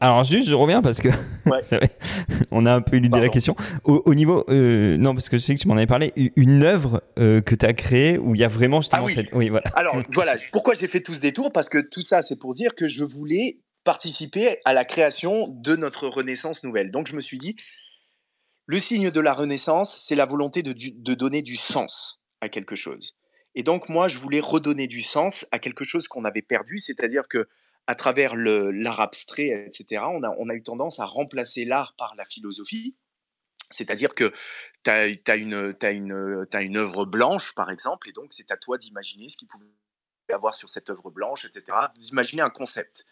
alors, 0.00 0.22
juste, 0.24 0.48
je 0.48 0.54
reviens 0.54 0.82
parce 0.82 1.00
que 1.00 1.08
on 2.50 2.66
a 2.66 2.74
un 2.74 2.80
peu 2.80 2.96
éludé 2.96 3.20
la 3.20 3.28
question. 3.28 3.56
Au, 3.84 4.14
niveau, 4.14 4.44
non, 4.48 5.14
parce 5.14 5.28
que 5.28 5.38
je 5.38 5.42
sais 5.42 5.54
que 5.54 5.60
tu 5.60 5.68
m'en 5.68 5.76
avais 5.76 5.86
parlé, 5.86 6.12
une 6.36 6.62
œuvre 6.62 7.02
que 7.16 7.54
tu 7.54 7.66
as 7.66 7.72
créée 7.72 8.18
où 8.18 8.34
il 8.34 8.40
y 8.40 8.44
a 8.44 8.48
vraiment 8.48 8.80
ah 8.92 9.02
oui. 9.02 9.14
oui 9.32 9.48
voilà. 9.48 9.70
Alors 9.74 9.96
voilà, 10.10 10.36
pourquoi 10.52 10.74
j'ai 10.74 10.88
fait 10.88 11.00
tout 11.00 11.14
ce 11.14 11.20
détour 11.20 11.52
Parce 11.52 11.68
que 11.68 11.78
tout 11.78 12.02
ça, 12.02 12.22
c'est 12.22 12.36
pour 12.36 12.54
dire 12.54 12.74
que 12.74 12.86
je 12.86 13.02
voulais 13.02 13.58
participer 13.84 14.58
à 14.64 14.72
la 14.72 14.84
création 14.84 15.48
de 15.48 15.76
notre 15.76 16.08
Renaissance 16.08 16.62
nouvelle. 16.62 16.90
Donc 16.90 17.08
je 17.08 17.14
me 17.14 17.20
suis 17.20 17.38
dit, 17.38 17.56
le 18.66 18.78
signe 18.78 19.10
de 19.10 19.20
la 19.20 19.34
Renaissance, 19.34 20.00
c'est 20.00 20.14
la 20.14 20.26
volonté 20.26 20.62
de, 20.62 20.72
de, 20.72 21.14
donner 21.14 21.42
du 21.42 21.56
sens 21.56 22.20
à 22.40 22.48
quelque 22.48 22.76
chose. 22.76 23.16
Et 23.54 23.62
donc 23.62 23.88
moi, 23.88 24.08
je 24.08 24.18
voulais 24.18 24.40
redonner 24.40 24.86
du 24.86 25.02
sens 25.02 25.46
à 25.50 25.58
quelque 25.58 25.84
chose 25.84 26.06
qu'on 26.06 26.24
avait 26.24 26.42
perdu, 26.42 26.78
c'est-à-dire 26.78 27.26
que 27.28 27.48
à 27.86 27.96
travers 27.96 28.36
l'art 28.36 29.00
abstrait, 29.00 29.66
etc., 29.66 30.02
on 30.06 30.22
a, 30.22 30.32
on 30.38 30.48
a 30.48 30.54
eu 30.54 30.62
tendance 30.62 31.00
à 31.00 31.06
remplacer 31.06 31.64
l'art 31.64 31.94
par 31.98 32.14
la 32.14 32.24
philosophie. 32.24 32.96
C'est-à-dire 33.70 34.14
que 34.14 34.32
tu 34.84 34.90
as, 34.90 35.36
une, 35.36 35.54
as, 35.54 36.56
as 36.56 36.62
une 36.62 36.76
œuvre 36.76 37.04
blanche, 37.06 37.54
par 37.54 37.70
exemple, 37.70 38.08
et 38.08 38.12
donc 38.12 38.32
c'est 38.32 38.50
à 38.52 38.56
toi 38.56 38.78
d'imaginer 38.78 39.28
ce 39.28 39.36
qu'il 39.36 39.48
pouvait 39.48 39.66
avoir 40.32 40.54
sur 40.54 40.68
cette 40.68 40.90
œuvre 40.90 41.10
blanche, 41.10 41.44
etc., 41.44 41.76
d'imaginer 41.96 42.42
un 42.42 42.50
concept. 42.50 43.04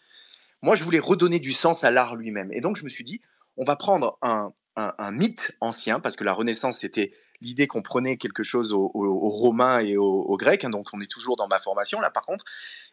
Moi, 0.61 0.75
je 0.75 0.83
voulais 0.83 0.99
redonner 0.99 1.39
du 1.39 1.51
sens 1.51 1.83
à 1.83 1.91
l'art 1.91 2.15
lui-même. 2.15 2.49
Et 2.51 2.61
donc, 2.61 2.77
je 2.77 2.83
me 2.83 2.89
suis 2.89 3.03
dit, 3.03 3.21
on 3.59 3.65
va 3.65 3.75
prendre 3.75 4.17
un, 4.21 4.51
mythe 5.11 5.51
ancien, 5.59 5.99
parce 5.99 6.15
que 6.15 6.23
la 6.23 6.33
Renaissance, 6.33 6.79
c'était 6.79 7.11
l'idée 7.41 7.67
qu'on 7.67 7.81
prenait 7.81 8.15
quelque 8.15 8.43
chose 8.43 8.71
aux, 8.71 8.89
Romains 8.93 9.79
et 9.79 9.97
aux, 9.97 10.37
Grecs, 10.37 10.63
hein, 10.63 10.69
donc 10.69 10.87
on 10.93 11.01
est 11.01 11.11
toujours 11.11 11.35
dans 11.35 11.47
ma 11.47 11.59
formation 11.59 11.99
là 11.99 12.09
par 12.09 12.25
contre, 12.25 12.45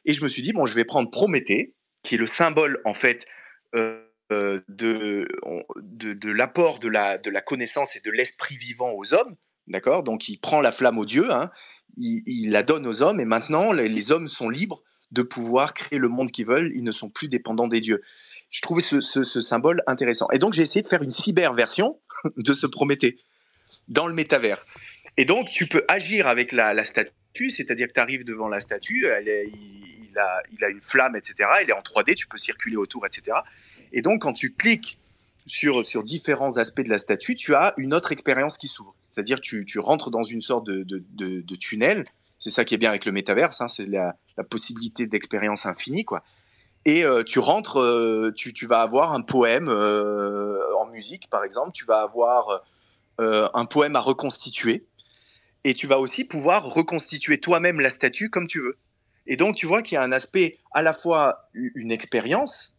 et 0.05 0.13
je 0.13 0.23
me 0.23 0.29
suis 0.29 0.43
dit, 0.43 0.53
bon, 0.53 0.67
je 0.67 0.75
vais 0.75 0.85
prendre 0.85 1.11
Prométhée, 1.11 1.75
qui 2.03 2.17
est 2.17 2.19
le 2.19 2.27
symbole 2.27 2.81
en 2.85 2.95
fait 2.95 3.27
euh, 3.75 4.03
euh, 4.33 4.61
de, 4.69 5.29
de, 5.77 6.31
l'apport 6.31 6.81
de 6.81 6.89
la, 6.89 7.19
de 7.19 7.31
la 7.31 7.41
connaissance 7.41 7.95
et 7.95 8.01
de 8.01 8.11
l'esprit 8.11 8.57
vivant 8.57 8.91
aux 8.93 9.15
hommes, 9.15 9.37
d'accord? 9.69 10.03
Donc 10.03 10.29
il 10.29 10.39
prend 10.39 10.61
la 10.61 10.73
flamme 10.73 10.99
aux 10.99 11.07
dieux, 11.07 11.33
hein, 11.33 11.51
il, 11.97 12.51
la 12.51 12.65
donne 12.65 12.89
aux 12.89 13.03
hommes, 13.03 13.21
et 13.21 13.25
maintenant 13.25 13.73
les 13.73 14.11
hommes 14.11 14.29
sont 14.29 14.51
libres 14.51 14.83
de 15.13 15.23
pouvoir 15.23 15.75
créer 15.75 15.99
le 15.99 16.09
monde 16.09 16.31
qu'ils 16.31 16.47
veulent, 16.47 16.73
ils 16.75 16.85
ne 16.85 16.91
sont 16.91 17.09
plus 17.09 17.29
dépendants 17.29 17.69
des 17.69 17.81
dieux. 17.81 18.03
je 18.51 18.61
trouvais 18.61 18.83
ce, 18.83 19.01
symbole 19.41 19.83
intéressant. 19.87 20.29
Et 20.33 20.39
donc, 20.39 20.53
j'ai 20.53 20.63
essayé 20.63 20.83
de 20.83 20.89
faire 20.89 21.03
une 21.03 21.13
cyber 21.13 21.55
version 21.55 22.01
de 22.37 22.53
ce 22.53 22.67
Prométhée 22.67 23.19
dans 23.89 24.07
le 24.07 24.15
métavers. 24.15 24.65
Et 25.17 25.25
donc, 25.25 25.49
tu 25.51 25.67
peux 25.67 25.85
agir 25.89 26.27
avec 26.27 26.53
la, 26.53 26.85
statue, 26.85 27.51
c'est-à-dire 27.51 27.89
que 27.89 27.93
tu 27.93 28.01
arrives 28.01 28.25
devant 28.25 28.49
la 28.49 28.61
statue, 28.61 29.07
elle 29.07 29.29
il, 29.29 30.65
a, 30.65 30.69
une 30.69 30.81
flamme, 30.81 31.17
etc. 31.17 31.49
Elle 31.61 31.71
est 31.71 31.75
en 31.75 31.81
3D, 31.81 32.15
tu 32.15 32.27
peux 32.27 32.39
circuler 32.39 32.77
autour, 32.77 33.07
etc. 33.07 33.39
Et 33.93 34.03
donc, 34.03 34.23
quand 34.23 34.33
tu 34.33 34.55
cliques 34.55 34.99
sur, 35.47 35.83
différents 36.03 36.57
aspects 36.57 36.83
de 36.83 36.91
la 36.91 36.99
statue, 36.99 37.35
tu 37.35 37.55
as 37.55 37.75
une 37.77 37.95
autre 37.95 38.13
expérience 38.13 38.57
qui 38.59 38.67
s'ouvre. 38.67 38.95
C'est-à-dire 39.15 39.41
tu, 39.41 39.65
tu 39.65 39.79
rentres 39.79 40.11
dans 40.11 40.25
une 40.25 40.43
sorte 40.43 40.67
de, 40.67 41.57
tunnel. 41.57 42.05
C'est 42.39 42.51
ça 42.51 42.65
qui 42.65 42.75
est 42.75 42.79
bien 42.79 42.91
avec 42.91 43.05
le 43.07 43.13
métaverse, 43.13 43.61
hein, 43.61 43.69
c'est 43.69 43.87
la, 43.87 44.17
la, 44.37 44.45
possibilité 44.45 45.07
d'expérience 45.07 45.67
infinie, 45.67 46.05
quoi. 46.05 46.23
Et 46.85 47.05
euh, 47.05 47.25
tu 47.25 47.41
rentres, 47.41 47.81
euh, 47.81 48.33
tu, 48.35 48.53
tu, 48.53 48.67
vas 48.67 48.81
avoir 48.81 49.13
un 49.13 49.23
poème 49.23 49.69
euh, 49.69 50.61
en 50.79 50.87
musique, 50.87 51.29
par 51.29 51.43
exemple. 51.43 51.73
Tu 51.73 51.85
vas 51.85 52.01
avoir 52.01 52.63
un 53.19 53.65
poème 53.65 53.97
à 53.97 54.01
reconstituer. 54.01 54.87
Et 55.65 55.75
tu 55.75 55.89
vas 55.89 55.99
aussi 55.99 56.25
pouvoir 56.25 56.65
reconstituer 56.65 57.39
toi-même 57.39 57.81
la 57.81 57.91
statue 57.91 58.31
comme 58.31 58.47
tu 58.47 58.61
veux. 58.61 58.79
Et 59.27 59.37
donc, 59.37 59.57
tu 59.57 59.67
vois 59.67 59.83
qu'il 59.83 59.97
y 59.97 59.99
a 59.99 60.03
un 60.03 60.13
aspect 60.13 60.59
à 60.73 60.83
la 60.83 60.95
fois 60.95 61.49
une 61.55 61.91
expérience, 61.91 62.75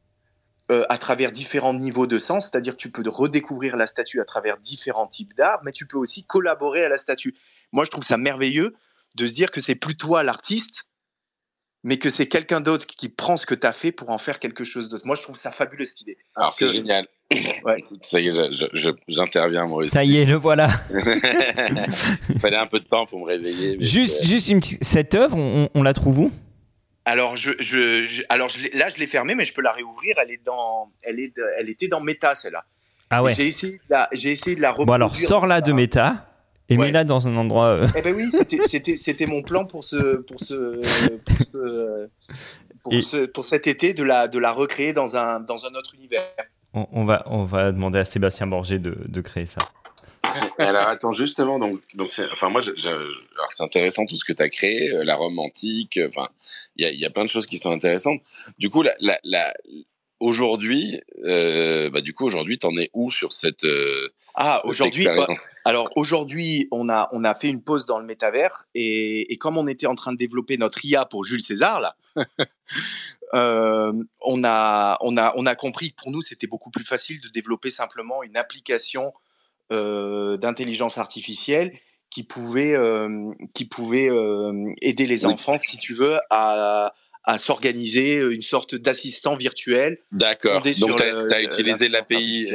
à 0.69 0.97
travers 0.97 1.31
différents 1.31 1.73
niveaux 1.73 2.07
de 2.07 2.19
sens, 2.19 2.49
c'est-à-dire 2.49 2.73
que 2.73 2.81
tu 2.81 2.91
peux 2.91 3.03
redécouvrir 3.09 3.75
la 3.75 3.87
statue 3.87 4.21
à 4.21 4.25
travers 4.25 4.57
différents 4.57 5.07
types 5.07 5.33
d'art, 5.35 5.59
mais 5.63 5.71
tu 5.71 5.87
peux 5.87 5.97
aussi 5.97 6.23
collaborer 6.23 6.85
à 6.85 6.89
la 6.89 6.97
statue. 6.97 7.35
Moi, 7.71 7.83
je 7.83 7.89
trouve 7.89 8.03
ça 8.03 8.17
merveilleux 8.17 8.75
de 9.15 9.27
se 9.27 9.33
dire 9.33 9.51
que 9.51 9.59
c'est 9.59 9.75
plus 9.75 9.97
toi 9.97 10.23
l'artiste, 10.23 10.86
mais 11.83 11.97
que 11.97 12.09
c'est 12.09 12.27
quelqu'un 12.27 12.61
d'autre 12.61 12.85
qui 12.85 13.09
prend 13.09 13.37
ce 13.37 13.45
que 13.45 13.55
tu 13.55 13.65
as 13.65 13.71
fait 13.71 13.91
pour 13.91 14.09
en 14.09 14.17
faire 14.17 14.39
quelque 14.39 14.63
chose 14.63 14.89
d'autre. 14.89 15.05
Moi, 15.05 15.15
je 15.15 15.21
trouve 15.21 15.37
ça 15.37 15.51
fabuleux 15.51 15.85
cette 15.85 16.01
idée. 16.01 16.17
Alors, 16.35 16.53
c'est 16.53 16.69
génial. 16.69 17.07
Ouais. 17.65 17.83
ça 18.03 18.21
y 18.21 18.29
est, 18.29 18.91
j'interviens 19.09 19.65
moi 19.65 19.79
aussi. 19.79 19.91
Ça 19.91 20.05
y 20.05 20.17
est, 20.17 20.23
le 20.23 20.35
voilà. 20.35 20.69
Il 22.29 22.39
fallait 22.39 22.55
un 22.55 22.67
peu 22.67 22.79
de 22.79 22.85
temps 22.85 23.05
pour 23.05 23.19
me 23.19 23.25
réveiller. 23.25 23.75
Juste, 23.81 24.23
juste 24.23 24.47
une, 24.47 24.61
cette 24.61 25.13
œuvre, 25.13 25.35
on, 25.35 25.67
on 25.73 25.83
la 25.83 25.93
trouve 25.93 26.19
où? 26.19 26.31
Alors, 27.03 27.35
je, 27.35 27.51
je, 27.59 28.21
alors 28.29 28.49
là, 28.73 28.89
je 28.89 28.95
l'ai 28.97 29.07
fermée, 29.07 29.35
mais 29.35 29.43
je 29.43 29.53
peux 29.53 29.61
la 29.61 29.73
réouvrir. 29.73 30.15
Elle 30.21 30.31
est 30.31 30.45
dans, 30.45 30.89
elle 31.01 31.19
est, 31.19 31.33
elle 31.59 31.69
était 31.69 31.89
dans 31.89 31.99
Meta, 31.99 32.33
celle-là. 32.33 32.63
Ah 33.09 33.23
ouais. 33.23 33.35
J'ai 33.35 33.47
essayé, 33.47 33.73
de 33.73 33.81
la, 33.89 34.07
j'ai 34.13 34.31
essayé 34.31 34.55
de 34.55 34.61
la 34.61 34.71
reproduire. 34.71 34.87
Bon 34.87 34.93
alors, 34.93 35.15
sors-la 35.15 35.59
de 35.59 35.73
Meta 35.73 36.29
et 36.69 36.77
mets-la 36.77 37.03
dans 37.03 37.27
un 37.27 37.35
endroit. 37.37 37.67
Euh. 37.67 37.87
Eh 37.95 38.01
ben 38.01 38.15
oui, 38.15 38.29
c'était, 38.29 39.27
mon 39.27 39.41
plan 39.41 39.65
pour 39.65 39.83
ce, 39.83 40.17
pour 40.17 40.39
ce, 40.39 40.81
pour, 42.83 42.93
ce, 42.93 43.25
pour, 43.25 43.45
cet 43.45 43.67
été 43.67 43.93
de 43.93 44.03
la, 44.03 44.27
de 44.27 44.39
la 44.39 44.51
recréer 44.51 44.93
dans 44.93 45.15
un, 45.15 45.39
dans 45.39 45.65
un 45.65 45.73
autre 45.75 45.95
univers. 45.95 46.23
On, 46.73 46.87
on 46.91 47.05
va, 47.05 47.23
on 47.27 47.45
va 47.45 47.71
demander 47.71 47.99
à 47.99 48.05
Sébastien 48.05 48.47
Borgé 48.47 48.79
de, 48.79 48.97
de 49.07 49.21
créer 49.21 49.45
ça. 49.45 49.59
Alors 50.57 50.87
attends, 50.87 51.13
justement, 51.13 51.59
donc, 51.59 51.81
donc 51.95 52.09
enfin 52.31 52.49
moi, 52.49 52.61
c'est 52.61 53.63
intéressant 53.63 54.05
tout 54.05 54.15
ce 54.15 54.25
que 54.25 54.33
tu 54.33 54.41
as 54.41 54.49
créé, 54.49 54.91
euh, 54.91 55.03
la 55.03 55.15
Rome 55.15 55.39
antique, 55.39 55.97
euh, 55.97 56.09
enfin, 56.09 56.29
il 56.75 56.87
y 56.87 57.05
a, 57.05 57.09
plein 57.09 57.25
de 57.25 57.29
choses 57.29 57.45
qui 57.45 57.57
sont 57.57 57.71
intéressantes. 57.71 58.21
Du 58.59 58.69
coup, 58.69 58.83
la, 58.83 58.93
la, 59.23 59.53
aujourd'hui, 60.19 60.99
euh, 61.25 61.89
bah, 61.89 62.01
du 62.01 62.13
coup, 62.13 62.25
aujourd'hui, 62.25 62.57
t'en 62.57 62.75
es 62.77 62.89
où 62.93 63.11
sur 63.11 63.33
cette 63.33 63.65
ah 64.39 64.61
aujourd'hui, 64.65 65.05
bah, 65.05 65.27
alors 65.65 65.89
aujourd'hui, 65.95 66.67
on 66.71 66.89
a 66.89 67.09
on 67.11 67.23
a 67.23 67.33
fait 67.33 67.49
une 67.49 67.63
pause 67.63 67.85
dans 67.87 67.97
le 67.97 68.05
métavers 68.05 68.67
et, 68.75 69.33
et, 69.33 69.37
comme 69.37 69.57
on 69.57 69.67
était 69.67 69.87
en 69.87 69.95
train 69.95 70.13
de 70.13 70.17
développer 70.17 70.57
notre 70.57 70.85
IA 70.85 71.05
pour 71.05 71.25
Jules 71.25 71.41
César 71.41 71.81
là. 71.81 71.95
on, 73.33 74.43
a, 74.43 74.97
on, 75.01 75.17
a, 75.17 75.33
on 75.35 75.45
a 75.45 75.55
compris 75.55 75.91
que 75.91 75.95
pour 75.95 76.11
nous, 76.11 76.21
c'était 76.21 76.47
beaucoup 76.47 76.69
plus 76.69 76.83
facile 76.83 77.19
de 77.21 77.29
développer 77.29 77.71
simplement 77.71 78.23
une 78.23 78.37
application 78.37 79.13
euh, 79.71 80.37
d'intelligence 80.37 80.97
artificielle 80.97 81.73
qui 82.09 82.23
pouvait, 82.23 82.75
euh, 82.75 83.31
qui 83.53 83.65
pouvait 83.65 84.09
euh, 84.09 84.71
aider 84.81 85.07
les 85.07 85.25
enfants, 85.25 85.57
si 85.57 85.77
tu 85.77 85.93
veux, 85.93 86.17
à, 86.29 86.93
à 87.23 87.37
s'organiser 87.37 88.19
une 88.19 88.41
sorte 88.41 88.75
d'assistant 88.75 89.35
virtuel. 89.35 89.97
D'accord. 90.11 90.63
Donc, 90.79 90.95
tu 90.97 91.33
as, 91.33 91.41
utilisé 91.41 91.89
l'API. 91.89 92.51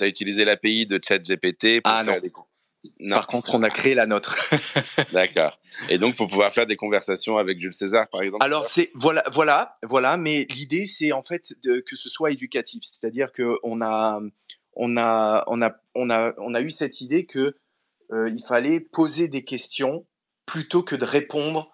Tu 0.00 0.04
as 0.04 0.08
utilisé 0.08 0.46
l'API 0.46 0.86
de 0.86 0.98
ChatGPT 1.06 1.82
pour 1.82 1.92
ah, 1.92 2.02
faire 2.02 2.22
des 2.22 2.32
non. 3.00 3.16
Par 3.16 3.26
contre, 3.26 3.54
on 3.54 3.62
a 3.62 3.68
créé 3.68 3.94
la 3.94 4.06
nôtre. 4.06 4.38
D'accord. 5.12 5.60
Et 5.90 5.98
donc 5.98 6.16
pour 6.16 6.28
pouvoir 6.28 6.50
faire 6.50 6.64
des 6.64 6.76
conversations 6.76 7.36
avec 7.36 7.60
Jules 7.60 7.74
César, 7.74 8.08
par 8.08 8.22
exemple. 8.22 8.42
Alors 8.42 8.68
c'est 8.68 8.90
voilà, 8.94 9.22
voilà, 9.30 9.74
voilà. 9.82 10.16
Mais 10.16 10.46
l'idée, 10.48 10.86
c'est 10.86 11.12
en 11.12 11.22
fait 11.22 11.52
de, 11.62 11.80
que 11.80 11.94
ce 11.94 12.08
soit 12.08 12.30
éducatif, 12.30 12.82
c'est-à-dire 12.82 13.32
que 13.32 13.56
on 13.62 13.82
a, 13.82 14.18
on 14.76 14.96
a, 14.96 15.44
on 15.46 15.60
a, 15.60 15.76
on 15.94 16.08
a, 16.08 16.32
on 16.38 16.54
a 16.54 16.60
eu 16.62 16.70
cette 16.70 17.02
idée 17.02 17.26
que 17.26 17.54
euh, 18.12 18.30
il 18.30 18.42
fallait 18.42 18.80
poser 18.80 19.28
des 19.28 19.44
questions 19.44 20.06
plutôt 20.46 20.82
que 20.82 20.96
de 20.96 21.04
répondre 21.04 21.70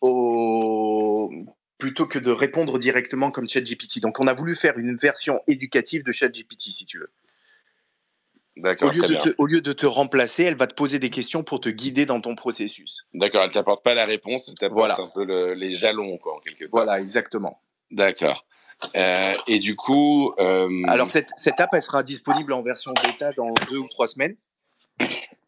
au, 0.00 1.30
plutôt 1.78 2.06
que 2.06 2.18
de 2.18 2.30
répondre 2.30 2.78
directement 2.78 3.30
comme 3.30 3.48
ChatGPT. 3.48 4.00
Donc, 4.00 4.20
on 4.20 4.26
a 4.26 4.34
voulu 4.34 4.56
faire 4.56 4.76
une 4.76 4.96
version 4.96 5.40
éducative 5.46 6.02
de 6.02 6.12
ChatGPT, 6.12 6.62
si 6.62 6.84
tu 6.84 6.98
veux. 6.98 7.10
D'accord. 8.58 8.92
Au, 9.38 9.46
lieu 9.46 9.60
de 9.60 9.72
te 9.72 9.86
remplacer, 9.86 10.42
elle 10.42 10.56
va 10.56 10.66
te 10.66 10.74
poser 10.74 10.98
des 10.98 11.10
questions 11.10 11.44
pour 11.44 11.60
te 11.60 11.68
guider 11.68 12.06
dans 12.06 12.20
ton 12.20 12.34
processus. 12.34 13.04
D'accord, 13.14 13.44
elle 13.44 13.52
t'apporte 13.52 13.84
pas 13.84 13.94
la 13.94 14.04
réponse, 14.04 14.48
elle 14.48 14.54
t'apporte 14.54 14.98
un 14.98 15.10
peu 15.14 15.52
les 15.52 15.74
jalons, 15.74 16.18
quoi, 16.18 16.36
en 16.36 16.40
quelque 16.40 16.66
sorte. 16.66 16.84
Voilà, 16.84 17.00
exactement. 17.00 17.62
D'accord. 17.90 18.44
Euh, 18.96 19.34
et 19.46 19.58
du 19.58 19.76
coup. 19.76 20.32
Euh... 20.38 20.82
Alors, 20.86 21.08
cette, 21.08 21.30
cette, 21.36 21.60
app, 21.60 21.70
elle 21.72 21.82
sera 21.82 22.02
disponible 22.02 22.52
en 22.52 22.62
version 22.62 22.92
bêta 23.04 23.32
dans 23.32 23.52
deux 23.70 23.78
ou 23.78 23.88
trois 23.88 24.08
semaines. 24.08 24.36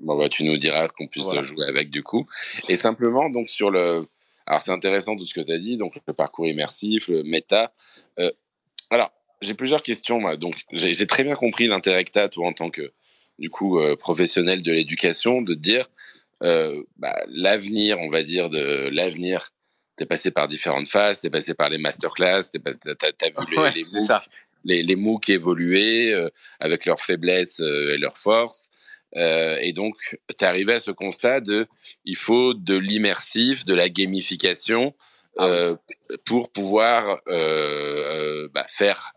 Bon, 0.01 0.17
bah, 0.17 0.29
tu 0.29 0.45
nous 0.45 0.57
diras 0.57 0.89
qu'on 0.89 1.07
puisse 1.07 1.31
jouer 1.43 1.67
avec, 1.67 1.91
du 1.91 2.03
coup. 2.03 2.27
Et 2.69 2.77
simplement, 2.77 3.29
donc, 3.29 3.49
sur 3.49 3.71
le. 3.71 4.07
Alors, 4.47 4.61
c'est 4.61 4.73
intéressant 4.73 5.17
tout 5.17 5.27
ce 5.27 5.35
que 5.35 5.41
tu 5.41 5.53
as 5.53 5.59
dit, 5.59 5.77
donc 5.77 5.95
le 6.07 6.13
parcours 6.13 6.47
immersif, 6.47 7.09
le 7.09 7.23
méta. 7.23 7.73
Euh, 8.19 8.31
alors, 8.91 9.13
j'ai 9.43 9.55
plusieurs 9.55 9.83
questions. 9.83 10.21
Moi. 10.21 10.37
Donc, 10.37 10.57
j'ai 10.73 11.07
très 11.07 11.25
bien 11.25 11.35
compris 11.35 11.67
l'intérêt 11.67 12.05
que 12.05 12.11
tu 12.11 12.19
as, 12.19 12.29
toi, 12.29 12.49
en 12.49 12.53
tant 12.53 12.71
que, 12.71 12.93
du 13.41 13.51
coup, 13.51 13.81
euh, 13.81 13.97
professionnel 13.97 14.63
de 14.63 14.71
l'éducation, 14.71 15.43
de 15.43 15.55
dire 15.55 15.89
euh, 16.43 16.83
bah, 16.99 17.17
l'avenir, 17.29 17.99
on 18.01 18.11
va 18.11 18.23
dire, 18.23 18.51
de 18.51 18.89
l'avenir 18.93 19.51
t'es 20.01 20.07
passé 20.07 20.31
par 20.31 20.49
différentes 20.49 20.89
phases, 20.89 21.21
t'es 21.21 21.29
passé 21.29 21.53
par 21.53 21.69
les 21.69 21.77
masterclass, 21.77 22.45
t'as 22.99 23.09
as, 23.21 23.45
vu 23.47 23.57
les, 23.75 23.83
les, 23.83 23.85
MOOC, 23.93 24.11
les, 24.65 24.83
les, 24.83 24.97
MOOC 24.97 25.29
évoluer 25.29 26.15
euh, 26.15 26.31
avec 26.59 26.87
leurs 26.87 27.01
faiblesses 27.01 27.61
euh, 27.61 27.95
et 27.95 27.99
leurs 27.99 28.17
forces. 28.17 28.71
Euh, 29.17 29.59
et 29.61 29.75
donc, 29.75 29.97
tu 30.11 30.17
es 30.41 30.45
arrivé 30.45 30.73
à 30.73 30.81
ce 30.81 30.91
constat 30.91 31.41
de 31.41 31.67
il 32.07 32.17
faut 32.17 32.55
de 32.55 32.77
l'immersif, 32.77 33.67
de 33.67 33.75
la 33.75 33.91
gamification 33.91 34.95
ah 35.39 35.75
pour 36.25 36.51
pouvoir 36.51 37.21
euh, 37.29 38.49
bah, 38.53 38.67
faire 38.69 39.13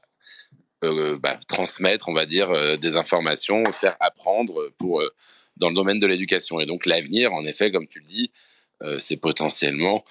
bah, 1.20 1.40
transmettre, 1.48 2.10
on 2.10 2.14
va 2.14 2.26
dire, 2.26 2.78
des 2.78 2.98
informations, 2.98 3.64
faire 3.72 3.96
apprendre 4.00 4.72
pour 4.78 5.04
dans 5.58 5.70
le 5.70 5.76
domaine 5.76 6.00
de 6.00 6.08
l'éducation. 6.08 6.60
Et 6.60 6.66
donc 6.66 6.86
l'avenir, 6.86 7.34
en 7.34 7.46
effet, 7.46 7.72
comme 7.72 7.88
tu 7.88 8.00
le 8.00 8.06
dis, 8.06 8.32
c'est 9.00 9.18
potentiellement 9.18 10.04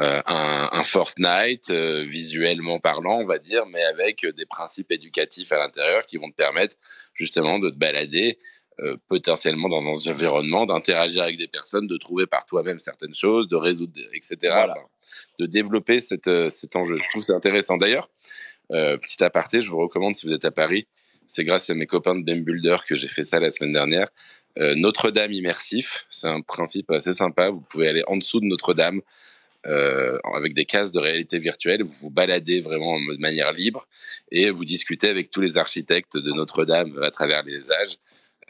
euh, 0.00 0.22
un, 0.26 0.68
un, 0.70 0.84
Fortnite 0.84 1.70
euh, 1.70 2.06
visuellement 2.08 2.78
parlant, 2.78 3.18
on 3.18 3.26
va 3.26 3.40
dire, 3.40 3.66
mais 3.66 3.82
avec 3.82 4.24
des 4.24 4.46
principes 4.46 4.92
éducatifs 4.92 5.50
à 5.50 5.56
l'intérieur 5.56 6.06
qui 6.06 6.18
vont 6.18 6.30
te 6.30 6.36
permettre 6.36 6.76
justement 7.14 7.58
de 7.58 7.68
te 7.68 7.74
balader 7.74 8.38
euh, 8.78 8.96
potentiellement 9.08 9.68
dans 9.68 9.80
un 9.82 10.12
environnement, 10.12 10.66
d'interagir 10.66 11.24
avec 11.24 11.36
des 11.36 11.48
personnes, 11.48 11.88
de 11.88 11.96
trouver 11.96 12.28
par 12.28 12.46
toi-même 12.46 12.78
certaines 12.78 13.14
choses, 13.14 13.48
de 13.48 13.56
résoudre, 13.56 14.00
etc. 14.14 14.66
de 15.40 15.46
développer 15.46 15.98
cette, 15.98 16.30
cet 16.48 16.76
enjeu. 16.76 16.96
Je 17.02 17.10
trouve 17.10 17.24
c'est 17.24 17.32
intéressant. 17.32 17.76
D'ailleurs, 17.76 18.08
petit 18.70 19.22
aparté, 19.22 19.62
je 19.62 19.70
vous 19.70 19.78
recommande 19.78 20.14
si 20.14 20.26
vous 20.26 20.32
êtes 20.32 20.44
à 20.44 20.50
Paris, 20.50 20.86
c'est 21.26 21.44
grâce 21.44 21.68
à 21.70 21.74
mes 21.74 21.86
copains 21.86 22.14
de 22.14 22.22
Ben 22.22 22.42
Builder 22.42 22.76
que 22.86 22.94
j'ai 22.94 23.08
fait 23.08 23.22
ça 23.22 23.40
la 23.40 23.50
semaine 23.50 23.72
dernière. 23.72 24.08
Notre-Dame 24.56 25.32
immersif, 25.32 26.06
c'est 26.10 26.26
un 26.26 26.40
principe 26.40 26.90
assez 26.90 27.12
sympa. 27.12 27.50
Vous 27.50 27.60
pouvez 27.60 27.88
aller 27.88 28.02
en 28.08 28.16
dessous 28.16 28.40
de 28.40 28.46
Notre-Dame, 28.46 29.00
euh, 29.66 30.18
avec 30.34 30.54
des 30.54 30.64
cases 30.64 30.92
de 30.92 31.00
réalité 31.00 31.40
virtuelle. 31.40 31.82
Vous 31.82 31.92
vous 31.92 32.10
baladez 32.10 32.60
vraiment 32.60 32.98
de 32.98 33.18
manière 33.18 33.52
libre 33.52 33.88
et 34.30 34.50
vous 34.50 34.64
discutez 34.64 35.08
avec 35.08 35.30
tous 35.30 35.40
les 35.40 35.58
architectes 35.58 36.16
de 36.16 36.30
Notre-Dame 36.32 36.98
à 37.02 37.10
travers 37.10 37.42
les 37.42 37.70
âges. 37.72 37.96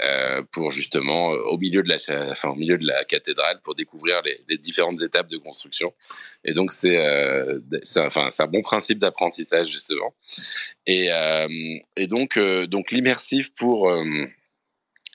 Euh, 0.01 0.43
pour 0.53 0.71
justement 0.71 1.35
euh, 1.35 1.41
au 1.47 1.59
milieu 1.59 1.83
de 1.83 1.89
la 1.89 1.97
enfin, 2.31 2.51
au 2.51 2.55
milieu 2.55 2.79
de 2.79 2.87
la 2.87 3.05
cathédrale 3.05 3.61
pour 3.65 3.75
découvrir 3.75 4.23
les, 4.23 4.57
différentes 4.57 5.03
étapes 5.03 5.27
de 5.27 5.39
construction 5.39 5.93
et 6.45 6.55
donc 6.55 6.71
c'est 6.71 6.99
euh, 6.99 7.59
un 7.97 8.47
bon 8.47 8.63
principe 8.63 9.01
d'apprentissage 9.01 9.67
justement 9.73 10.15
et, 10.87 11.09
euh, 11.11 11.49
et 11.97 12.07
donc 12.07 12.39
donc 12.69 12.93
l'immersif 12.93 13.53
pour 13.55 13.93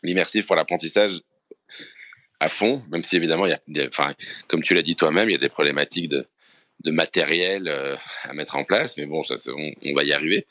l'immersif 0.04 0.48
pour 0.48 0.58
l'apprentissage 0.58 1.22
à 2.42 2.50
fond, 2.50 2.84
même 2.92 3.06
si 3.06 3.16
évidemment, 3.16 3.46
y 3.46 3.54
a, 3.54 3.62
enfin, 3.88 4.14
comme 4.50 4.64
tu 4.64 4.74
l'as 4.74 4.82
dit 4.82 4.98
toi-même, 4.98 5.30
il 5.30 5.32
y 5.32 5.36
a 5.36 5.40
des 5.40 5.48
problématiques 5.48 6.10
de, 6.10 6.28
de 6.84 6.92
matériel 6.92 7.70
à 8.24 8.34
mettre 8.34 8.58
en 8.58 8.66
place, 8.66 8.98
mais 8.98 9.06
bon, 9.06 9.24
ça, 9.24 9.36
on, 9.56 9.94
va 9.94 10.04
y 10.04 10.12
arriver. 10.12 10.46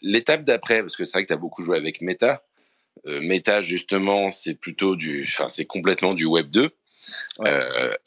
L'étape 0.00 0.42
d'après, 0.44 0.80
parce 0.80 0.96
que 0.96 1.04
c'est 1.04 1.12
vrai 1.12 1.24
que 1.24 1.28
tu 1.28 1.34
as 1.34 1.36
beaucoup 1.36 1.62
joué 1.62 1.76
avec 1.76 2.00
Meta. 2.00 2.42
Meta, 3.04 3.62
justement, 3.62 4.30
c'est 4.30 4.54
plutôt 4.54 4.96
du, 4.96 5.24
enfin, 5.28 5.48
c'est 5.48 5.64
complètement 5.64 6.14
du 6.14 6.24
Web 6.24 6.50
2. 6.50 6.70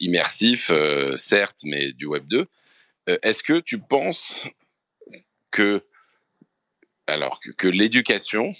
immersif, 0.00 0.70
certes, 1.16 1.60
mais 1.64 1.92
du 1.92 2.06
Web 2.06 2.26
2. 2.28 2.46
Est-ce 3.22 3.42
que 3.42 3.60
tu 3.60 3.78
penses 3.78 4.44
que, 5.50 5.84
alors, 7.06 7.40
que, 7.56 7.68
l'éducation 7.68 8.52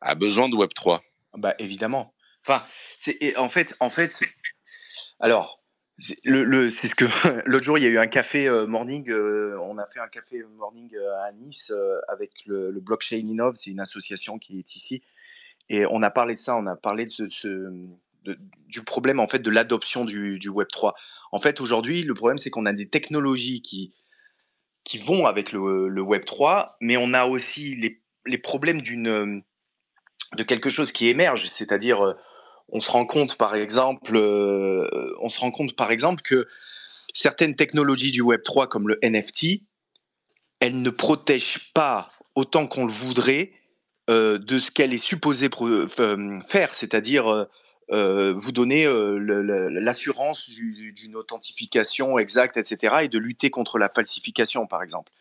a 0.00 0.14
besoin 0.14 0.48
de 0.48 0.54
Web 0.54 0.70
3 0.74 1.02
Bah 1.34 1.54
évidemment. 1.58 2.14
Enfin, 2.46 2.64
c'est 2.98 3.36
en 3.36 3.48
fait, 3.48 3.74
en 3.80 3.90
fait, 3.90 4.18
alors. 5.20 5.62
Le, 6.24 6.68
c'est 6.68 6.88
ce 6.88 6.94
que 6.94 7.06
l'autre 7.48 7.64
jour 7.64 7.78
il 7.78 7.84
y 7.84 7.86
a 7.86 7.90
eu 7.90 7.96
un 7.96 8.06
café 8.06 8.46
euh, 8.48 8.66
morning. 8.66 9.08
Euh, 9.08 9.56
on 9.62 9.78
a 9.78 9.86
fait 9.88 10.00
un 10.00 10.08
café 10.08 10.42
morning 10.42 10.94
euh, 10.94 11.22
à 11.22 11.32
Nice 11.32 11.72
avec 12.08 12.32
le, 12.44 12.70
blockchain 12.80 13.16
Innov, 13.16 13.56
c'est 13.56 13.70
une 13.70 13.80
association 13.80 14.38
qui 14.38 14.58
est 14.58 14.76
ici, 14.76 15.00
et 15.68 15.86
on 15.86 16.02
a 16.02 16.10
parlé 16.10 16.34
de 16.34 16.40
ça. 16.40 16.56
On 16.56 16.66
a 16.66 16.76
parlé 16.76 17.06
de 17.06 17.10
ce, 17.10 17.72
du 18.68 18.82
problème 18.82 19.20
en 19.20 19.28
fait 19.28 19.38
de 19.40 19.50
l'adoption 19.50 20.04
du, 20.04 20.38
du, 20.38 20.48
Web 20.48 20.68
3. 20.68 20.94
En 21.32 21.38
fait, 21.38 21.60
aujourd'hui, 21.60 22.02
le 22.02 22.14
problème 22.14 22.38
c'est 22.38 22.50
qu'on 22.50 22.66
a 22.66 22.72
des 22.72 22.88
technologies 22.88 23.62
qui 23.62 23.92
qui 24.84 24.98
vont 24.98 25.26
avec 25.26 25.50
le, 25.50 25.88
le, 25.88 26.00
Web 26.00 26.24
3, 26.24 26.76
mais 26.80 26.96
on 26.96 27.12
a 27.12 27.26
aussi 27.26 27.74
les, 27.74 28.00
les 28.24 28.38
problèmes 28.38 28.82
d'une 28.82 29.42
de 30.36 30.42
quelque 30.44 30.70
chose 30.70 30.92
qui 30.92 31.08
émerge, 31.08 31.48
c'est-à-dire 31.48 32.14
on 32.68 32.80
se 32.80 32.90
rend 32.90 33.04
compte 33.04 33.36
par 33.36 33.56
exemple, 33.56 34.16
on 34.16 35.28
se 35.28 35.40
rend 35.40 35.50
compte 35.50 35.74
par 35.74 35.90
exemple 35.90 36.22
que 36.22 36.46
certaines 37.14 37.56
technologies 37.56 38.12
du 38.12 38.20
Web 38.20 38.42
3 38.42 38.68
comme 38.68 38.88
le 38.88 38.98
NFT, 39.02 39.62
elles 40.60 40.80
ne 40.80 40.90
protègent 40.90 41.72
pas 41.72 42.10
autant 42.34 42.66
qu'on 42.66 42.86
le 42.86 42.92
voudrait 42.92 43.52
de 44.08 44.58
ce 44.58 44.70
qu'elle 44.70 44.94
est 44.94 45.04
supposée 45.04 45.48
faire, 46.46 46.74
c'est-à-dire 46.74 47.46
vous 47.90 48.52
donner 48.52 48.86
l'assurance 49.18 50.48
d'une 50.48 51.16
authentification 51.16 52.18
exacte, 52.18 52.56
etc., 52.56 52.96
et 53.02 53.08
de 53.08 53.18
lutter 53.18 53.50
contre 53.50 53.78
la 53.78 53.88
falsification, 53.88 54.66
par 54.66 54.82
exemple. 54.82 55.12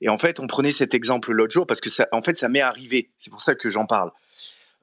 Et 0.00 0.08
en 0.08 0.18
fait, 0.18 0.40
on 0.40 0.46
prenait 0.46 0.72
cet 0.72 0.94
exemple 0.94 1.32
l'autre 1.32 1.52
jour 1.52 1.66
parce 1.66 1.80
que 1.80 1.90
ça, 1.90 2.08
en 2.12 2.22
fait, 2.22 2.38
ça 2.38 2.48
m'est 2.48 2.60
arrivé. 2.60 3.10
C'est 3.18 3.30
pour 3.30 3.42
ça 3.42 3.54
que 3.54 3.68
j'en 3.68 3.86
parle. 3.86 4.10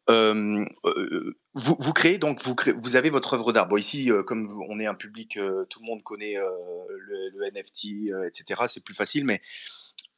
Vous, 0.07 1.93
créez 1.93 2.17
donc 2.17 2.41
vous 2.43 2.95
avez 2.95 3.09
votre 3.09 3.33
œuvre 3.33 3.51
d'art. 3.51 3.67
Bon 3.67 3.77
ici, 3.77 4.09
comme 4.25 4.45
on 4.69 4.79
est 4.79 4.85
un 4.85 4.93
public, 4.93 5.39
tout 5.69 5.79
le 5.81 5.85
monde 5.85 6.03
connaît 6.03 6.35
le, 6.35 7.29
le, 7.35 7.51
NFT, 7.51 8.13
etc. 8.27 8.61
C'est 8.69 8.83
plus 8.83 8.93
facile, 8.93 9.25
mais 9.25 9.41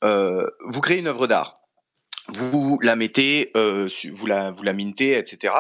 vous 0.02 0.82
créez 0.82 1.00
une 1.00 1.08
œuvre 1.08 1.28
d'art. 1.28 1.59
Vous 2.34 2.80
la 2.82 2.96
mettez, 2.96 3.52
vous 3.54 4.26
la 4.26 4.52
vous 4.52 4.64
la 4.64 4.74
mintez, 4.74 5.18
etc 5.18 5.54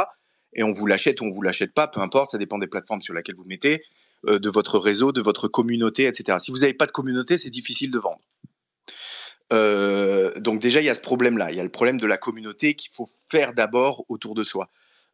et 0.53 0.63
on 0.63 0.71
vous 0.71 0.85
l'achète 0.85 1.21
ou 1.21 1.25
on 1.25 1.29
vous 1.29 1.41
l'achète 1.41 1.73
pas, 1.73 1.87
peu 1.87 2.01
importe, 2.01 2.31
ça 2.31 2.37
dépend 2.37 2.57
des 2.57 2.67
plateformes 2.67 3.01
sur 3.01 3.13
lesquelles 3.13 3.35
vous 3.35 3.43
le 3.43 3.49
mettez, 3.49 3.83
euh, 4.27 4.39
de 4.39 4.49
votre 4.49 4.77
réseau, 4.79 5.11
de 5.11 5.21
votre 5.21 5.47
communauté, 5.47 6.05
etc. 6.05 6.37
Si 6.41 6.51
vous 6.51 6.59
n'avez 6.59 6.73
pas 6.73 6.85
de 6.85 6.91
communauté, 6.91 7.37
c'est 7.37 7.49
difficile 7.49 7.91
de 7.91 7.99
vendre. 7.99 8.21
Euh, 9.51 10.33
donc 10.39 10.59
déjà, 10.61 10.81
il 10.81 10.85
y 10.85 10.89
a 10.89 10.95
ce 10.95 11.01
problème-là. 11.01 11.51
Il 11.51 11.57
y 11.57 11.59
a 11.59 11.63
le 11.63 11.71
problème 11.71 11.99
de 11.99 12.07
la 12.07 12.17
communauté 12.17 12.75
qu'il 12.75 12.91
faut 12.91 13.07
faire 13.29 13.53
d'abord 13.53 14.05
autour 14.09 14.35
de 14.35 14.43
soi. 14.43 14.69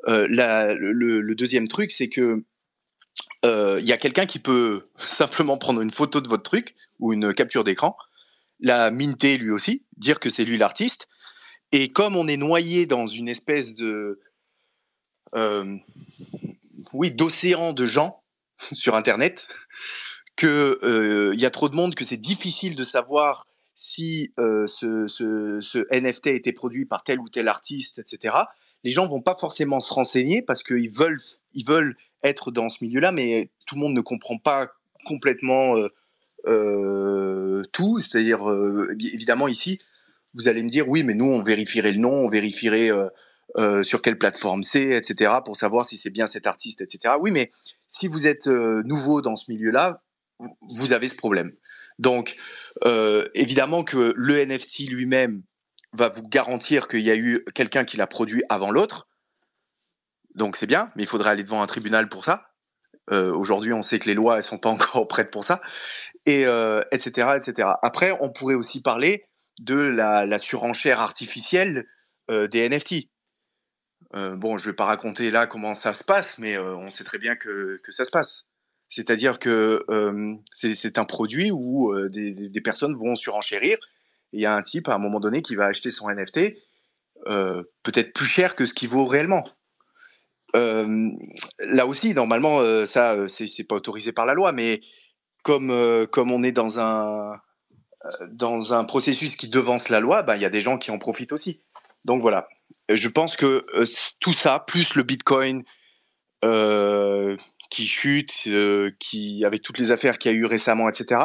Euh, 0.07 0.25
le, 0.27 1.35
deuxième 1.35 1.67
truc, 1.67 1.91
c'est 1.91 2.09
que 2.09 2.43
il 3.43 3.85
y 3.85 3.93
a 3.93 3.97
quelqu'un 3.97 4.25
qui 4.25 4.39
peut 4.39 4.87
simplement 4.97 5.57
prendre 5.57 5.81
une 5.81 5.91
photo 5.91 6.19
de 6.19 6.27
votre 6.27 6.43
truc 6.43 6.75
ou 6.99 7.13
une 7.13 7.33
capture 7.33 7.63
d'écran, 7.63 7.95
la 8.59 8.89
minter 8.89 9.37
lui 9.37 9.51
aussi, 9.51 9.83
dire 9.97 10.19
que 10.19 10.29
c'est 10.29 10.45
lui 10.45 10.57
l'artiste. 10.57 11.07
Et 11.77 11.89
comme 11.89 12.15
on 12.15 12.25
est 12.29 12.37
noyé 12.37 12.85
dans 12.85 13.05
une 13.05 13.27
espèce 13.27 13.75
de, 13.75 14.21
euh, 15.35 15.75
oui, 16.93 17.11
d'océans 17.11 17.73
de 17.73 17.85
gens 17.85 18.15
sur 18.71 18.95
Internet, 18.95 19.45
qu'il 20.37 20.47
euh, 20.47 21.33
y 21.35 21.45
a 21.45 21.49
trop 21.49 21.67
de 21.67 21.75
monde, 21.75 21.93
que 21.93 22.05
c'est 22.05 22.15
difficile 22.15 22.77
de 22.77 22.85
savoir 22.85 23.45
si 23.75 24.31
euh, 24.39 24.67
ce, 24.67 25.09
ce, 25.09 25.85
NFT 25.91 26.27
a 26.27 26.31
été 26.31 26.53
produit 26.53 26.85
par 26.85 27.03
tel 27.03 27.19
ou 27.19 27.27
tel 27.27 27.49
artiste, 27.49 27.99
etc. 27.99 28.37
Les 28.85 28.91
gens 28.91 29.05
vont 29.09 29.21
pas 29.21 29.35
forcément 29.35 29.81
se 29.81 29.93
renseigner 29.93 30.41
parce 30.41 30.63
qu'ils 30.63 30.91
veulent, 30.91 31.21
ils 31.55 31.65
veulent 31.65 31.97
être 32.23 32.51
dans 32.51 32.69
ce 32.69 32.85
milieu-là, 32.85 33.11
mais 33.11 33.49
tout 33.65 33.75
le 33.75 33.81
monde 33.81 33.95
ne 33.95 33.99
comprend 33.99 34.37
pas 34.37 34.69
complètement 35.03 35.75
tout. 37.73 37.99
C'est-à-dire, 37.99 38.47
évidemment, 38.97 39.49
ici, 39.49 39.81
vous 40.35 40.47
allez 40.47 40.61
me 40.61 40.69
dire, 40.69 40.87
oui, 40.87 41.03
mais 41.03 41.13
nous, 41.13 41.25
on 41.25 41.41
vérifierait 41.41 41.93
le 41.93 41.99
nom, 41.99 42.11
on 42.11 42.29
vérifierait 42.29 42.91
euh, 43.57 43.83
sur 43.83 44.01
quelle 44.01 44.17
plateforme 44.17 44.63
c'est, 44.63 44.89
etc., 44.89 45.35
pour 45.45 45.55
savoir 45.55 45.85
si 45.85 45.95
c'est 45.95 46.09
bien 46.09 46.27
cet 46.27 46.45
artiste, 46.45 46.81
etc. 46.81 47.15
Oui, 47.21 47.31
mais 47.31 47.51
si 47.87 48.07
vous 48.07 48.27
êtes 48.27 48.47
euh, 48.47 48.83
nouveau 48.83 49.21
dans 49.21 49.37
ce 49.37 49.45
milieu-là, 49.49 50.01
vous 50.39 50.91
avez 50.91 51.07
ce 51.07 51.15
problème. 51.15 51.53
Donc, 51.97 52.35
euh, 52.83 53.23
évidemment 53.33 53.85
que 53.85 54.13
le 54.17 54.45
NFT 54.45 54.89
lui-même 54.89 55.41
va 55.93 56.09
vous 56.09 56.27
garantir 56.27 56.89
qu'il 56.89 56.99
y 57.01 57.11
a 57.11 57.15
eu 57.15 57.45
quelqu'un 57.53 57.85
qui 57.85 57.95
l'a 57.95 58.07
produit 58.07 58.43
avant 58.49 58.71
l'autre. 58.71 59.07
Donc 60.33 60.57
c'est 60.57 60.67
bien, 60.67 60.91
mais 60.97 61.03
il 61.03 61.07
faudrait 61.07 61.29
aller 61.29 61.43
devant 61.43 61.61
un 61.61 61.67
tribunal 61.67 62.09
pour 62.09 62.25
ça. 62.25 62.49
Aujourd'hui, 63.11 63.71
on 63.71 63.83
sait 63.83 63.99
que 63.99 64.07
les 64.07 64.15
lois 64.15 64.37
elles 64.37 64.43
sont 64.43 64.57
pas 64.57 64.69
encore 64.71 65.07
prêtes 65.07 65.31
pour 65.31 65.45
ça, 65.45 65.61
et 66.25 66.41
etc., 66.91 67.37
etc. 67.37 67.69
Après, 67.81 68.11
on 68.19 68.29
pourrait 68.29 68.55
aussi 68.55 68.81
parler 68.81 69.25
de 69.59 69.75
la, 69.75 70.39
surenchère 70.39 70.99
artificielle 70.99 71.85
des 72.29 72.69
NFT. 72.69 73.07
Euh, 74.15 74.35
bon, 74.35 74.57
je 74.57 74.65
ne 74.65 74.71
vais 74.71 74.75
pas 74.75 74.85
raconter 74.85 75.29
là 75.29 75.45
comment 75.47 75.75
ça 75.75 75.93
se 75.93 76.03
passe, 76.03 76.37
mais 76.37 76.57
euh, 76.57 76.75
on 76.75 76.89
sait 76.89 77.03
très 77.03 77.17
bien 77.17 77.35
que, 77.35 77.81
ça 77.89 78.05
se 78.05 78.11
passe. 78.11 78.47
C'est-à-dire 78.87 79.39
que 79.39 79.83
euh, 79.89 80.35
c'est 80.53 80.97
un 80.97 81.05
produit 81.05 81.51
où 81.51 81.93
des, 82.09 82.61
personnes 82.61 82.95
vont 82.95 83.15
surenchérir. 83.15 83.77
Il 84.31 84.39
y 84.39 84.45
a 84.45 84.55
un 84.55 84.61
type, 84.61 84.87
à 84.87 84.95
un 84.95 84.99
moment 84.99 85.19
donné, 85.19 85.41
qui 85.41 85.55
va 85.55 85.65
acheter 85.65 85.91
son 85.91 86.09
NFT 86.09 86.55
peut-être 87.25 88.13
plus 88.13 88.25
cher 88.25 88.55
que 88.55 88.65
ce 88.65 88.73
qu'il 88.73 88.89
vaut 88.89 89.05
réellement. 89.05 89.49
là 90.53 91.87
aussi, 91.87 92.13
normalement, 92.13 92.59
ça, 92.85 93.27
c'est 93.27 93.67
pas 93.67 93.75
autorisé 93.75 94.11
par 94.11 94.25
la 94.25 94.33
loi, 94.33 94.51
mais 94.51 94.81
comme, 95.43 96.07
comme 96.11 96.31
on 96.31 96.43
est 96.43 96.51
dans 96.51 96.79
un, 96.79 97.39
dans 98.29 98.73
un 98.73 98.83
processus 98.83 99.35
qui 99.35 99.49
devance 99.49 99.89
la 99.89 99.99
loi, 99.99 100.23
ben, 100.23 100.35
il 100.35 100.41
y 100.41 100.45
a 100.45 100.49
des 100.49 100.61
gens 100.61 100.77
qui 100.77 100.91
en 100.91 100.97
profitent 100.97 101.33
aussi. 101.33 101.61
Donc 102.03 102.21
voilà 102.21 102.47
je 102.89 103.07
pense 103.07 103.35
que 103.35 103.65
euh, 103.75 103.85
tout 104.19 104.33
ça, 104.33 104.59
plus 104.59 104.95
le 104.95 105.03
Bitcoin 105.03 105.63
euh, 106.43 107.35
qui 107.69 107.87
chute, 107.87 108.43
euh, 108.47 108.91
qui 108.99 109.43
avec 109.45 109.61
toutes 109.61 109.79
les 109.79 109.91
affaires 109.91 110.17
qu'il 110.17 110.31
y 110.31 110.35
a 110.35 110.37
eu 110.37 110.45
récemment, 110.45 110.89
etc. 110.89 111.21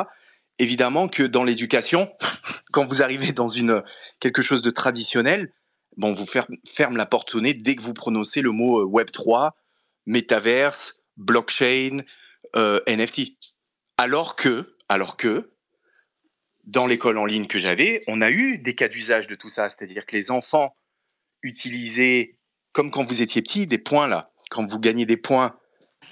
Évidemment 0.58 1.08
que 1.08 1.22
dans 1.22 1.44
l'éducation, 1.44 2.10
quand 2.72 2.84
vous 2.84 3.02
arrivez 3.02 3.32
dans 3.32 3.48
une 3.48 3.82
quelque 4.20 4.42
chose 4.42 4.62
de 4.62 4.70
traditionnel, 4.70 5.52
bon, 5.96 6.12
vous 6.12 6.26
ferme, 6.26 6.96
la 6.96 7.06
porte 7.06 7.34
au 7.34 7.40
nez 7.40 7.54
dès 7.54 7.76
que 7.76 7.82
vous 7.82 7.94
prononcez 7.94 8.40
le 8.40 8.50
mot 8.50 8.84
Web 8.84 9.10
3, 9.10 9.56
métaverse, 10.06 11.02
blockchain, 11.16 12.02
NFT. 12.56 13.32
Alors 13.98 14.34
que, 14.34 14.76
alors 14.88 15.16
que, 15.16 15.52
dans 16.70 16.86
l'école 16.86 17.18
en 17.18 17.24
ligne 17.24 17.46
que 17.46 17.58
j'avais, 17.58 18.02
on 18.06 18.20
a 18.22 18.30
eu 18.30 18.58
des 18.58 18.74
cas 18.74 18.88
d'usage 18.88 19.26
de 19.26 19.34
tout 19.34 19.48
ça, 19.48 19.68
c'est-à-dire 19.68 20.06
que 20.06 20.14
les 20.14 20.30
enfants 20.30 20.74
utiliser, 21.42 22.38
comme 22.72 22.90
quand 22.90 23.02
vous 23.02 23.22
étiez 23.22 23.42
petit, 23.42 23.66
des 23.66 23.78
points 23.78 24.06
là. 24.06 24.30
Quand 24.50 24.68
vous 24.68 24.78
gagnez 24.78 25.06
des 25.06 25.16
points 25.16 25.56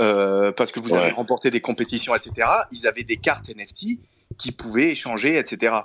euh, 0.01 0.53
parce 0.53 0.71
que 0.71 0.81
vous 0.81 0.95
avez 0.95 1.11
remporté 1.11 1.51
des 1.51 1.61
compétitions, 1.61 2.15
etc., 2.15 2.49
ils 2.71 2.87
avaient 2.87 3.05
des 3.05 3.17
cartes 3.17 3.49
NFT 3.49 4.01
qui 4.37 4.53
pouvaient 4.53 4.91
échanger, 4.91 5.37
etc. 5.37 5.77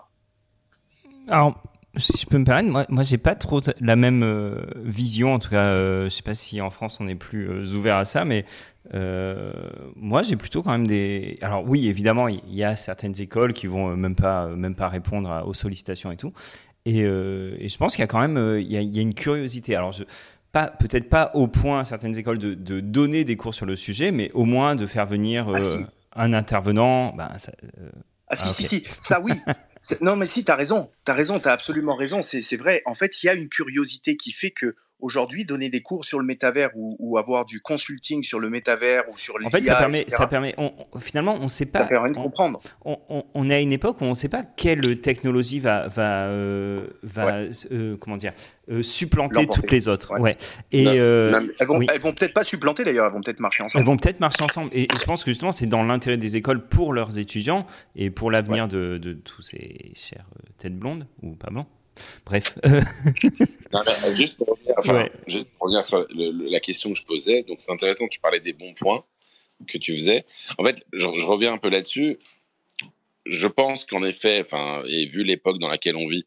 Alors, 1.27 1.61
si 1.97 2.21
je 2.21 2.25
peux 2.25 2.37
me 2.37 2.45
permettre, 2.45 2.69
moi, 2.69 2.85
moi 2.89 3.03
j'ai 3.03 3.17
pas 3.17 3.35
trop 3.35 3.61
la 3.79 3.95
même 3.95 4.23
euh, 4.23 4.65
vision. 4.83 5.33
En 5.33 5.39
tout 5.39 5.49
cas, 5.49 5.65
euh, 5.65 6.05
je 6.05 6.09
sais 6.09 6.23
pas 6.23 6.33
si 6.33 6.61
en 6.61 6.69
France 6.69 6.97
on 6.99 7.07
est 7.07 7.15
plus 7.15 7.73
ouvert 7.73 7.97
à 7.97 8.05
ça, 8.05 8.25
mais 8.25 8.45
moi 9.95 10.23
j'ai 10.23 10.35
plutôt 10.35 10.63
quand 10.63 10.71
même 10.71 10.87
des. 10.87 11.37
Alors 11.41 11.63
oui, 11.67 11.87
évidemment, 11.87 12.27
il 12.27 12.41
y, 12.47 12.63
a 12.63 12.75
certaines 12.75 13.19
écoles 13.21 13.53
qui 13.53 13.67
vont 13.67 13.95
même 13.95 14.15
pas 14.15 14.47
même 14.47 14.75
pas 14.75 14.87
répondre 14.87 15.43
aux 15.45 15.53
sollicitations 15.53 16.11
et 16.11 16.17
tout. 16.17 16.33
Euh, 16.87 17.55
et, 17.59 17.69
je 17.69 17.77
pense 17.77 17.95
qu'il 17.95 18.01
y 18.01 18.03
a 18.03 18.07
quand 18.07 18.19
même 18.19 18.37
euh, 18.37 18.59
il 18.59 18.71
y, 18.71 18.77
a, 18.77 18.81
il 18.81 18.93
y 18.95 18.99
a 18.99 19.01
une 19.01 19.13
curiosité. 19.13 19.75
Alors, 19.75 19.91
je, 19.91 20.03
pas 20.51 20.67
peut-être 20.67 21.09
pas 21.09 21.31
au 21.33 21.47
point 21.47 21.83
certaines 21.85 22.17
écoles 22.17 22.37
de, 22.37 22.53
de, 22.53 22.79
donner 22.79 23.23
des 23.23 23.37
cours 23.37 23.53
sur 23.53 23.65
le 23.65 23.75
sujet, 23.75 24.11
mais 24.11 24.31
au 24.33 24.45
moins 24.45 24.75
de 24.75 24.85
faire 24.85 25.05
venir 25.05 25.49
ah, 25.53 25.57
euh, 25.57 25.77
un 26.15 26.33
intervenant. 26.33 27.13
Ben, 27.15 27.31
ça, 27.37 27.51
ah, 28.27 28.35
si, 28.35 28.43
ah, 28.43 28.47
si, 28.47 28.67
si, 28.67 28.83
ça 29.01 29.21
oui. 29.21 29.31
non, 30.01 30.15
mais 30.15 30.25
si, 30.25 30.45
tu 30.45 30.51
as 30.51 30.55
raison. 30.55 30.91
Tu 31.05 31.11
as 31.11 31.13
raison, 31.13 31.39
tu 31.39 31.47
as 31.47 31.51
absolument 31.51 31.95
raison. 31.95 32.21
C'est 32.23 32.57
vrai. 32.57 32.81
En 32.85 32.95
fait, 32.95 33.21
il 33.21 33.27
y 33.27 33.29
a 33.29 33.33
une 33.33 33.49
curiosité 33.49 34.17
qui 34.17 34.31
fait 34.31 34.51
que 34.51 34.75
aujourd'hui, 35.03 35.43
donner 35.45 35.69
des 35.69 35.81
cours 35.81 36.05
sur 36.05 36.17
le 36.19 36.25
métavers 36.25 36.69
ou, 36.75 37.17
avoir 37.17 37.45
du 37.45 37.61
consulting 37.61 38.23
sur 38.23 38.39
le 38.39 38.49
métavers 38.49 39.03
ou 39.11 39.17
sur 39.17 39.35
En 39.43 39.49
fait, 39.49 39.63
ça 39.63 39.75
permet, 39.75 40.05
ça 40.07 40.27
permet 40.27 40.55
finalement, 40.99 41.37
on 41.39 41.43
ne 41.43 41.49
sait 41.49 41.65
pas. 41.65 41.79
Ça 41.79 41.85
permet 41.85 42.11
de 42.11 42.17
comprendre. 42.17 42.59
On, 42.85 42.97
on, 43.33 43.49
est 43.49 43.55
à 43.55 43.59
une 43.59 43.73
époque 43.73 44.01
où 44.01 44.05
on 44.05 44.09
ne 44.09 44.15
sait 44.15 44.29
pas 44.29 44.43
quelle 44.43 44.99
technologie 45.01 45.59
va, 45.59 45.87
va, 45.87 46.25
euh, 46.25 46.87
va 47.03 47.41
euh, 47.71 47.97
comment 47.97 48.17
dire, 48.17 48.33
euh, 48.71 48.81
supplanter 48.81 49.45
toutes 49.45 49.71
les 49.71 49.87
autres. 49.87 50.17
Ouais. 50.19 50.37
Et 50.71 50.85
elles 50.85 51.67
vont, 51.67 51.81
elles 51.81 52.01
vont 52.01 52.13
peut-être 52.13 52.33
pas 52.33 52.43
supplanter 52.43 52.83
d'ailleurs, 52.83 53.07
elles 53.07 53.13
vont 53.13 53.21
peut-être 53.21 53.41
marcher 53.41 53.63
ensemble. 53.63 53.81
Elles 53.81 53.87
vont 53.87 53.97
peut-être 53.97 54.21
marcher 54.21 54.43
ensemble. 54.43 54.69
Et, 54.73 54.87
je 54.97 55.03
pense 55.03 55.23
que 55.23 55.31
justement, 55.31 55.51
c'est 55.51 55.67
dans 55.67 55.83
l'intérêt 55.83 56.17
des 56.17 56.37
écoles 56.37 56.65
pour 56.65 56.93
leurs 56.93 57.19
étudiants 57.19 57.67
et 57.95 58.09
pour 58.09 58.31
l'avenir 58.31 58.67
de, 58.67 58.97
de, 58.97 59.13
tous 59.13 59.41
ces 59.41 59.91
chères 59.95 60.25
têtes 60.57 60.77
blondes 60.77 61.07
ou 61.21 61.35
pas 61.35 61.49
blancs. 61.49 61.67
Bref. 62.25 62.57
Euh, 62.65 62.81
juste, 64.13 64.37
pour 64.37 64.57
revenir, 65.59 65.83
sur 65.83 66.05
la 66.09 66.59
question 66.59 66.91
que 66.91 66.97
je 66.97 67.03
posais, 67.03 67.43
donc 67.43 67.61
c'est 67.61 67.71
intéressant, 67.71 68.07
tu 68.07 68.19
parlais 68.19 68.39
des 68.39 68.53
bons 68.53 68.73
points 68.73 69.03
que 69.67 69.77
tu 69.77 69.93
faisais. 69.93 70.25
En 70.57 70.63
fait, 70.63 70.83
je, 70.91 71.07
reviens 71.25 71.53
un 71.53 71.57
peu 71.57 71.69
là-dessus. 71.69 72.19
Je 73.25 73.47
pense 73.47 73.85
qu'en 73.85 74.03
effet, 74.03 74.41
enfin, 74.41 74.81
et 74.87 75.05
vu 75.05 75.23
l'époque 75.23 75.59
dans 75.59 75.69
laquelle 75.69 75.95
on 75.95 76.07
vit, 76.07 76.25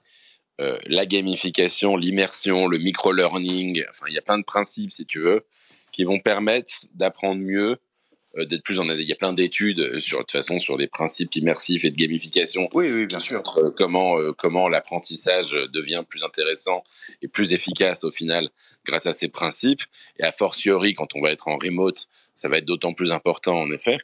euh, 0.60 0.78
la 0.86 1.04
gamification, 1.04 1.96
l'immersion, 1.96 2.66
le 2.66 2.78
micro-learning, 2.78 3.84
enfin, 3.90 4.06
il 4.08 4.14
y 4.14 4.18
a 4.18 4.22
plein 4.22 4.38
de 4.38 4.44
principes, 4.44 4.92
si 4.92 5.04
tu 5.04 5.20
veux, 5.20 5.46
qui 5.92 6.04
vont 6.04 6.18
permettre 6.18 6.70
d'apprendre 6.94 7.40
mieux 7.40 7.78
d'être 8.44 8.62
plus 8.62 8.78
en 8.78 8.88
il 8.88 9.08
y 9.08 9.12
a 9.12 9.16
plein 9.16 9.32
d'études 9.32 9.80
euh, 9.80 10.00
sur 10.00 10.18
de 10.18 10.22
toute 10.24 10.32
façon 10.32 10.58
sur 10.58 10.76
les 10.76 10.88
principes 10.88 11.34
immersifs 11.36 11.84
et 11.84 11.90
de 11.90 11.96
gamification. 11.96 12.68
Oui 12.74 12.90
oui 12.92 13.06
bien 13.06 13.20
sûr. 13.20 13.42
euh, 13.58 13.70
comment 13.70 14.16
comment 14.34 14.68
l'apprentissage 14.68 15.52
devient 15.72 16.04
plus 16.08 16.22
intéressant 16.22 16.82
et 17.22 17.28
plus 17.28 17.52
efficace 17.52 18.04
au 18.04 18.10
final 18.10 18.48
grâce 18.84 19.06
à 19.06 19.12
ces 19.12 19.28
principes. 19.28 19.82
Et 20.18 20.24
a 20.24 20.32
fortiori 20.32 20.92
quand 20.92 21.14
on 21.14 21.22
va 21.22 21.30
être 21.30 21.48
en 21.48 21.56
remote 21.56 22.08
ça 22.34 22.48
va 22.48 22.58
être 22.58 22.66
d'autant 22.66 22.92
plus 22.92 23.12
important 23.12 23.58
en 23.58 23.70
effet. 23.70 23.98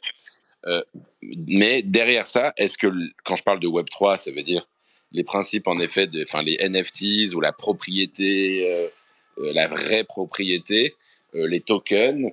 Mais 1.21 1.81
derrière 1.83 2.25
ça 2.25 2.53
est-ce 2.57 2.77
que 2.77 2.87
quand 3.23 3.35
je 3.35 3.43
parle 3.43 3.59
de 3.59 3.67
Web 3.67 3.87
3 3.89 4.17
ça 4.17 4.31
veut 4.31 4.43
dire 4.43 4.67
les 5.11 5.23
principes 5.23 5.67
en 5.67 5.77
effet 5.79 6.07
de 6.07 6.23
enfin 6.23 6.41
les 6.41 6.57
NFTs 6.57 7.35
ou 7.35 7.41
la 7.41 7.53
propriété 7.53 8.89
la 9.37 9.67
vraie 9.67 10.03
propriété 10.03 10.95
les 11.33 11.61
tokens 11.61 12.31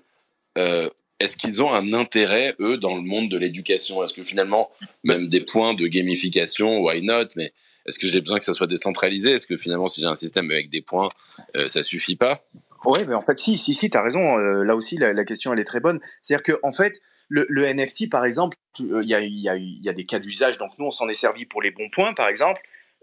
est-ce 1.21 1.37
qu'ils 1.37 1.63
ont 1.63 1.73
un 1.73 1.93
intérêt, 1.93 2.55
eux, 2.61 2.79
dans 2.79 2.97
le 2.97 3.03
monde 3.03 3.31
de 3.31 3.37
l'éducation? 3.37 4.03
Est-ce 4.03 4.15
que 4.15 4.25
finalement, 4.25 4.71
même 5.05 5.29
des 5.29 5.43
points 5.43 5.75
de 5.75 5.87
gamification, 5.87 6.81
why 6.81 7.03
not? 7.03 7.27
Mais 7.37 7.53
est-ce 7.87 7.99
que 7.99 8.09
j'ai 8.09 8.21
besoin 8.21 8.39
que 8.39 8.45
ça 8.45 8.55
soit 8.55 8.67
décentralisé? 8.67 9.33
Est-ce 9.33 9.47
que 9.47 9.59
finalement, 9.59 9.89
si 9.89 10.01
j'ai 10.01 10.07
un 10.07 10.15
système 10.15 10.51
avec 10.51 10.71
des 10.71 10.81
points, 10.81 11.11
euh, 11.57 11.69
ça 11.69 11.83
suffit 11.83 12.17
pas? 12.17 12.43
Oui, 12.87 13.01
mais 13.07 13.15
en 13.15 13.21
fait, 13.21 13.39
si, 13.39 13.59
si, 13.59 13.91
tu 13.91 13.97
as 13.97 14.03
raison. 14.03 14.39
Euh, 14.39 14.65
là 14.65 14.75
aussi, 14.75 14.97
la, 14.97 15.25
question, 15.25 15.53
elle 15.53 15.61
est 15.61 15.65
très 15.65 15.81
bonne. 15.81 16.01
C'est-à-dire 16.23 16.55
qu'en 16.55 16.69
en 16.71 16.73
fait, 16.73 17.01
le, 17.29 17.45
NFT, 17.67 18.09
par 18.11 18.25
exemple, 18.25 18.57
euh, 18.81 19.03
il 19.03 19.09
y, 19.09 19.89
a, 19.89 19.93
des 19.93 20.05
cas 20.07 20.19
d'usage. 20.19 20.57
Donc, 20.57 20.71
nous, 20.79 20.87
on 20.87 20.91
s'en 20.91 21.09
est 21.09 21.15
servi 21.15 21.45
pour 21.45 21.61
les 21.61 21.71
bons 21.71 21.91
points, 21.91 22.15
par 22.15 22.29
exemple. 22.29 22.63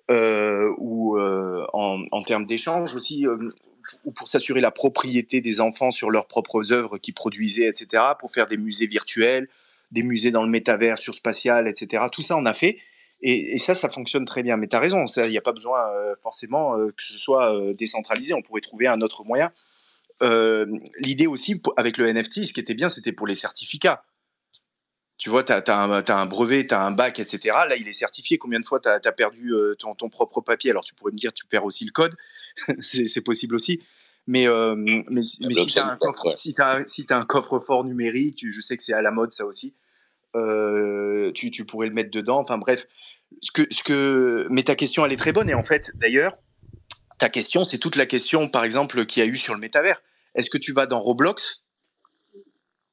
ou 0.10 1.20
en, 1.20 2.04
en, 2.12 2.24
termes 2.24 2.48
d'échange 2.48 2.96
aussi 2.96 3.28
ou 4.04 4.12
pour 4.12 4.28
s'assurer 4.28 4.62
la 4.62 4.72
propriété 4.72 5.42
des 5.42 5.62
enfants 5.62 5.92
sur 5.92 6.10
leurs 6.10 6.28
propres 6.28 6.72
œuvres 6.72 6.98
qu'ils 6.98 7.14
produisaient, 7.14 7.68
etc., 7.68 8.04
pour 8.20 8.32
faire 8.32 8.48
des 8.48 8.58
musées 8.58 8.88
virtuels, 8.88 9.48
des 9.92 10.04
musées 10.04 10.32
dans 10.32 10.44
le 10.44 10.50
métavers 10.50 10.98
sur 10.98 11.16
spatial, 11.16 11.68
etc. 11.68 12.06
Tout 12.12 12.22
ça, 12.22 12.36
on 12.38 12.46
a 12.46 12.54
fait. 12.54 12.78
Et, 13.22 13.58
ça, 13.58 13.74
ça 13.74 13.90
fonctionne 13.90 14.26
très 14.26 14.44
bien. 14.44 14.58
Mais 14.58 14.68
tu 14.68 14.76
as 14.76 14.80
raison, 14.80 15.06
il 15.06 15.30
n'y 15.30 15.38
a 15.38 15.42
pas 15.42 15.54
besoin 15.54 15.92
euh, 15.92 16.16
forcément 16.22 16.78
euh, 16.78 16.88
que 16.88 17.04
ce 17.04 17.18
soit 17.18 17.56
euh, 17.56 17.74
décentralisé. 17.74 18.34
On 18.34 18.42
pourrait 18.42 18.62
trouver 18.62 18.88
un 18.88 19.02
autre 19.02 19.24
moyen. 19.24 19.52
L'idée 21.00 21.28
aussi, 21.28 21.62
avec 21.78 21.98
le 21.98 22.12
NFT, 22.12 22.46
ce 22.46 22.54
qui 22.54 22.60
était 22.60 22.74
bien, 22.74 22.90
c'était 22.90 23.12
pour 23.12 23.28
les 23.28 23.36
certificats. 23.36 24.04
Tu 25.18 25.30
vois, 25.30 25.44
tu 25.44 25.52
as, 25.52 25.64
un 25.72 26.26
brevet, 26.28 26.68
tu 26.68 26.76
as 26.76 26.82
un 26.82 26.92
bac, 26.92 27.20
etc. 27.20 27.56
Là, 27.68 27.76
il 27.76 27.88
est 27.88 27.94
certifié. 27.94 28.38
Combien 28.38 28.60
de 28.60 28.66
fois 28.66 28.80
tu 28.80 28.88
as, 28.88 29.12
perdu 29.12 29.54
euh, 29.54 29.76
ton, 29.76 30.10
propre 30.10 30.42
papier? 30.42 30.70
Alors, 30.70 30.84
tu 30.84 30.94
pourrais 30.94 31.12
me 31.12 31.18
dire, 31.18 31.34
tu 31.34 31.46
perds 31.48 31.66
aussi 31.66 31.86
le 31.86 31.92
code. 31.92 32.16
c'est 32.82 33.22
possible 33.22 33.56
aussi. 33.56 33.82
Mais, 34.28 34.48
euh, 34.48 34.76
mais, 34.76 35.24
si 35.24 35.40
tu 35.40 36.62
as, 36.62 37.18
un 37.18 37.26
coffre-fort 37.26 37.84
numérique, 37.86 38.46
je 38.48 38.62
sais 38.62 38.78
que 38.78 38.84
c'est 38.84 38.94
à 38.94 39.02
la 39.02 39.12
mode 39.12 39.32
ça 39.32 39.46
aussi, 39.46 39.74
euh, 40.36 41.32
tu, 41.34 41.66
pourrais 41.66 41.88
le 41.88 41.94
mettre 41.94 42.12
dedans. 42.12 42.40
Enfin 42.40 42.58
bref, 42.58 42.86
ce 43.42 43.52
que, 43.52 43.64
ce 43.74 43.82
que... 43.82 44.48
mais 44.52 44.64
ta 44.64 44.76
question, 44.76 45.06
elle 45.06 45.14
est 45.14 45.18
très 45.18 45.34
bonne. 45.34 45.50
Et 45.50 45.56
en 45.56 45.64
fait, 45.64 45.92
d'ailleurs, 45.96 46.38
ta 47.18 47.30
question, 47.30 47.64
c'est 47.64 47.80
toute 47.80 47.96
la 47.96 48.06
question, 48.06 48.50
par 48.50 48.64
exemple, 48.64 49.06
qu'il 49.06 49.24
y 49.24 49.28
a 49.28 49.30
eu 49.30 49.38
sur 49.38 49.54
le 49.54 49.60
métavers. 49.60 50.02
Est-ce 50.36 50.50
que 50.50 50.58
tu 50.58 50.74
vas 50.74 50.86
dans 50.86 51.00
Roblox? 51.00 51.64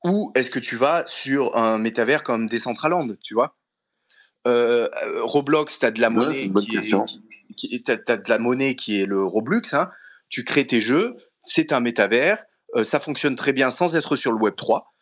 Ou 0.04 0.30
est-ce 0.34 0.50
que 0.50 0.58
tu 0.58 0.76
vas 0.76 1.04
sur 1.06 1.56
un 1.56 1.78
métavers 1.78 2.22
comme 2.22 2.46
Decentraland, 2.46 3.16
tu 3.22 3.34
vois? 3.34 3.56
Euh, 4.46 4.88
Roblox, 5.22 5.78
tu 5.78 5.86
as 5.86 5.90
de 5.90 6.00
la 6.00 6.10
monnaie 6.10 6.50
qui, 7.56 7.74
est, 7.74 7.88
as, 7.88 8.16
de 8.16 8.28
la 8.28 8.38
monnaie 8.38 8.76
qui 8.76 9.00
est 9.00 9.06
le 9.06 9.24
Roblox. 9.24 9.72
Hein. 9.72 9.90
Tu 10.28 10.44
crées 10.44 10.66
tes 10.66 10.82
jeux, 10.82 11.16
c'est 11.42 11.72
un 11.72 11.80
métavers, 11.80 12.44
euh, 12.76 12.84
ça 12.84 13.00
fonctionne 13.00 13.36
très 13.36 13.54
bien 13.54 13.70
sans 13.70 13.94
être 13.94 14.16
sur 14.16 14.32
le 14.32 14.38
Web 14.38 14.54
3. 14.56 14.92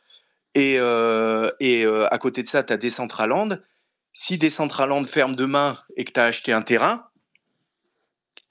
Et, 0.55 0.77
euh, 0.79 1.51
et 1.61 1.85
à 1.87 2.19
côté 2.19 2.43
de 2.43 2.49
ça, 2.49 2.63
tu 2.63 2.73
as 2.73 2.77
Decentraland. 2.77 3.59
Si 4.13 4.39
Decentraland 4.39 5.05
ferme 5.05 5.35
demain 5.35 5.79
et 5.97 6.05
que 6.05 6.13
tu 6.13 6.21
as 6.21 6.25
acheté 6.25 6.53
un 6.53 6.63
terrain, 6.63 7.09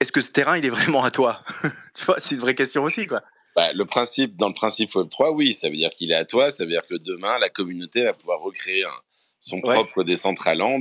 est-ce 0.00 0.10
que 0.10 0.20
ce 0.20 0.26
terrain, 0.26 0.58
il 0.58 0.66
est 0.66 0.70
vraiment 0.70 1.04
à 1.04 1.12
toi? 1.12 1.42
Tu 1.94 2.04
vois, 2.04 2.16
c'est 2.18 2.34
une 2.34 2.40
vraie 2.40 2.56
question 2.56 2.82
aussi, 2.82 3.06
quoi. 3.06 3.22
Bah, 3.54 3.72
le 3.72 3.84
principe, 3.84 4.36
dans 4.36 4.48
le 4.48 4.54
principe 4.54 4.92
Web3, 4.92 5.34
oui, 5.34 5.52
ça 5.52 5.68
veut 5.68 5.76
dire 5.76 5.90
qu'il 5.90 6.10
est 6.10 6.16
à 6.16 6.24
toi, 6.24 6.50
ça 6.50 6.64
veut 6.64 6.70
dire 6.70 6.82
que 6.88 6.94
demain, 6.94 7.38
la 7.38 7.50
communauté 7.50 8.04
va 8.04 8.14
pouvoir 8.14 8.40
recréer 8.40 8.84
son 9.40 9.60
propre 9.60 10.04
Decentraland 10.04 10.80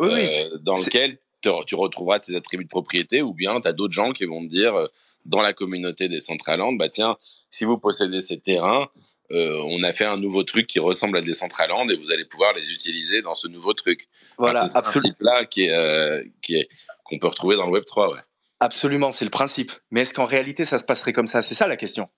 euh, 0.00 0.50
dans 0.62 0.76
lequel 0.76 1.18
tu 1.40 1.74
retrouveras 1.74 2.20
tes 2.20 2.36
attributs 2.36 2.64
de 2.64 2.68
propriété 2.68 3.20
ou 3.20 3.34
bien 3.34 3.60
tu 3.60 3.68
as 3.68 3.72
d'autres 3.72 3.92
gens 3.92 4.12
qui 4.12 4.24
vont 4.24 4.42
te 4.42 4.48
dire 4.48 4.74
euh, 4.74 4.86
dans 5.26 5.40
la 5.40 5.52
communauté 5.52 6.08
Decentraland, 6.08 6.74
bah 6.74 6.88
tiens, 6.88 7.16
si 7.50 7.64
vous 7.64 7.78
possédez 7.78 8.20
ces 8.20 8.38
terrains, 8.38 8.88
euh, 9.32 9.58
on 9.64 9.82
a 9.82 9.92
fait 9.92 10.04
un 10.04 10.18
nouveau 10.18 10.42
truc 10.42 10.66
qui 10.66 10.78
ressemble 10.78 11.18
à 11.18 11.22
Decentraland 11.22 11.88
et 11.88 11.96
vous 11.96 12.12
allez 12.12 12.26
pouvoir 12.26 12.52
les 12.54 12.70
utiliser 12.70 13.22
dans 13.22 13.34
ce 13.34 13.48
nouveau 13.48 13.72
truc. 13.72 14.08
Voilà, 14.38 14.66
c'est 14.66 14.78
ce 14.78 14.82
principe-là 14.82 15.46
qui 15.46 15.62
est, 15.62 16.32
qui 16.42 16.56
est, 16.56 16.68
qu'on 17.04 17.18
peut 17.18 17.28
retrouver 17.28 17.56
dans 17.56 17.66
le 17.66 17.80
Web3, 17.80 18.12
ouais. 18.12 18.20
Absolument, 18.64 19.12
c'est 19.12 19.26
le 19.26 19.30
principe. 19.30 19.72
Mais 19.90 20.00
est-ce 20.00 20.14
qu'en 20.14 20.24
réalité, 20.24 20.64
ça 20.64 20.78
se 20.78 20.84
passerait 20.84 21.12
comme 21.12 21.26
ça? 21.26 21.42
C'est 21.42 21.52
ça 21.52 21.68
la 21.68 21.76
question. 21.76 22.08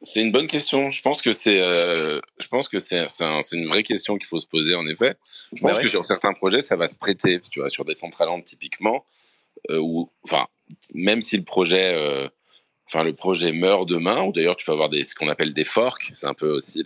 C'est 0.00 0.20
une 0.20 0.32
bonne 0.32 0.46
question. 0.46 0.88
Je 0.88 1.02
pense 1.02 1.20
que 1.20 1.32
c'est, 1.32 1.60
euh, 1.60 2.20
je 2.40 2.48
pense 2.48 2.68
que 2.68 2.78
c'est, 2.78 3.04
c'est, 3.10 3.26
une 3.52 3.68
vraie 3.68 3.82
question 3.82 4.16
qu'il 4.16 4.26
faut 4.26 4.38
se 4.38 4.46
poser 4.46 4.74
en 4.74 4.86
effet. 4.86 5.16
Je 5.52 5.60
pense 5.60 5.76
bah 5.76 5.82
que 5.82 5.88
sur 5.88 6.06
certains 6.06 6.32
projets, 6.32 6.60
ça 6.60 6.76
va 6.76 6.86
se 6.88 6.96
prêter. 6.96 7.38
Tu 7.50 7.60
vois, 7.60 7.68
sur 7.68 7.84
des 7.84 7.92
centrales 7.92 8.30
typiquement, 8.44 9.04
euh, 9.70 9.78
ou 9.78 10.10
enfin, 10.22 10.46
même 10.94 11.20
si 11.20 11.36
le 11.36 11.44
projet, 11.44 11.94
euh, 11.94 12.26
enfin 12.86 13.04
le 13.04 13.12
projet 13.12 13.52
meurt 13.52 13.86
demain, 13.86 14.22
ou 14.22 14.32
d'ailleurs 14.32 14.56
tu 14.56 14.64
peux 14.64 14.72
avoir 14.72 14.88
des, 14.88 15.04
ce 15.04 15.14
qu'on 15.14 15.28
appelle 15.28 15.52
des 15.52 15.66
forks. 15.66 16.12
C'est 16.14 16.26
un 16.26 16.34
peu 16.34 16.48
aussi 16.48 16.82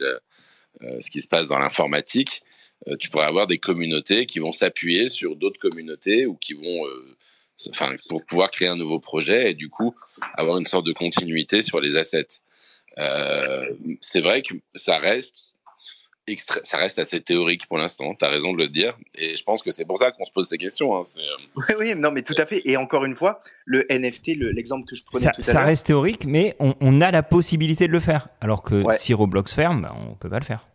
ce 0.81 1.09
qui 1.09 1.21
se 1.21 1.29
passe 1.29 1.47
dans 1.47 1.61
l'informatique. 1.61 2.43
tu 2.99 3.11
pourrais 3.11 3.27
avoir 3.27 3.47
des 3.47 3.59
communautés 3.59 4.27
qui 4.27 4.41
vont 4.41 4.53
s'appuyer 4.53 5.09
sur 5.09 5.37
d'autres 5.37 5.61
communautés 5.61 6.27
ou 6.27 6.35
qui 6.35 6.55
vont 6.55 6.85
enfin, 7.71 7.95
pour 8.09 8.25
pouvoir 8.25 8.51
créer 8.51 8.69
un 8.69 8.77
nouveau 8.77 9.01
projet 9.01 9.51
et 9.51 9.55
du 9.55 9.69
coup 9.69 9.95
avoir 10.35 10.59
une 10.59 10.67
sorte 10.67 10.87
de 10.87 10.93
continuité 10.93 11.63
sur 11.63 11.81
les 11.81 11.97
assets. 11.97 12.29
Euh, 12.99 13.67
c'est 14.01 14.21
vrai 14.21 14.43
que 14.43 14.55
ça 14.75 14.99
reste 14.99 15.35
ça 16.65 16.77
reste 16.77 16.99
assez 16.99 17.21
théorique 17.21 17.67
pour 17.69 17.79
l'instant, 17.79 18.15
tu 18.15 18.25
as 18.25 18.29
raison 18.29 18.53
de 18.53 18.59
le 18.59 18.69
dire, 18.69 18.97
et 19.15 19.35
je 19.35 19.43
pense 19.43 19.63
que 19.63 19.71
c'est 19.71 19.85
pour 19.85 19.99
ça 19.99 20.11
qu'on 20.11 20.25
se 20.25 20.31
pose 20.31 20.49
ces 20.49 20.59
questions. 20.59 20.97
Hein, 20.97 21.03
euh, 21.19 21.23
oui, 21.57 21.75
oui, 21.79 21.95
non, 21.97 22.11
mais 22.11 22.23
tout 22.23 22.35
à 22.37 22.47
fait. 22.47 22.61
Et 22.65 22.77
encore 22.77 23.05
une 23.05 23.17
fois, 23.17 23.41
le 23.65 23.87
NFT, 23.91 24.37
l'exemple 24.37 24.87
que 24.87 24.97
je 24.97 25.05
prenais 25.05 25.25
ça, 25.25 25.31
tout 25.31 25.41
à 25.41 25.45
Ça 25.45 25.61
reste 25.61 25.87
théorique, 25.87 26.27
mais 26.27 26.57
on, 26.59 27.01
a 27.01 27.11
la 27.11 27.23
possibilité 27.23 27.87
de 27.87 27.93
le 27.93 28.01
faire. 28.01 28.29
Alors 28.41 28.63
que 28.63 28.83
si 28.93 29.15
Roblox 29.15 29.53
ferme, 29.53 29.83
ben, 29.83 29.95
on 29.97 30.15
peut 30.17 30.29
pas 30.29 30.39
le 30.39 30.45
faire 30.45 30.69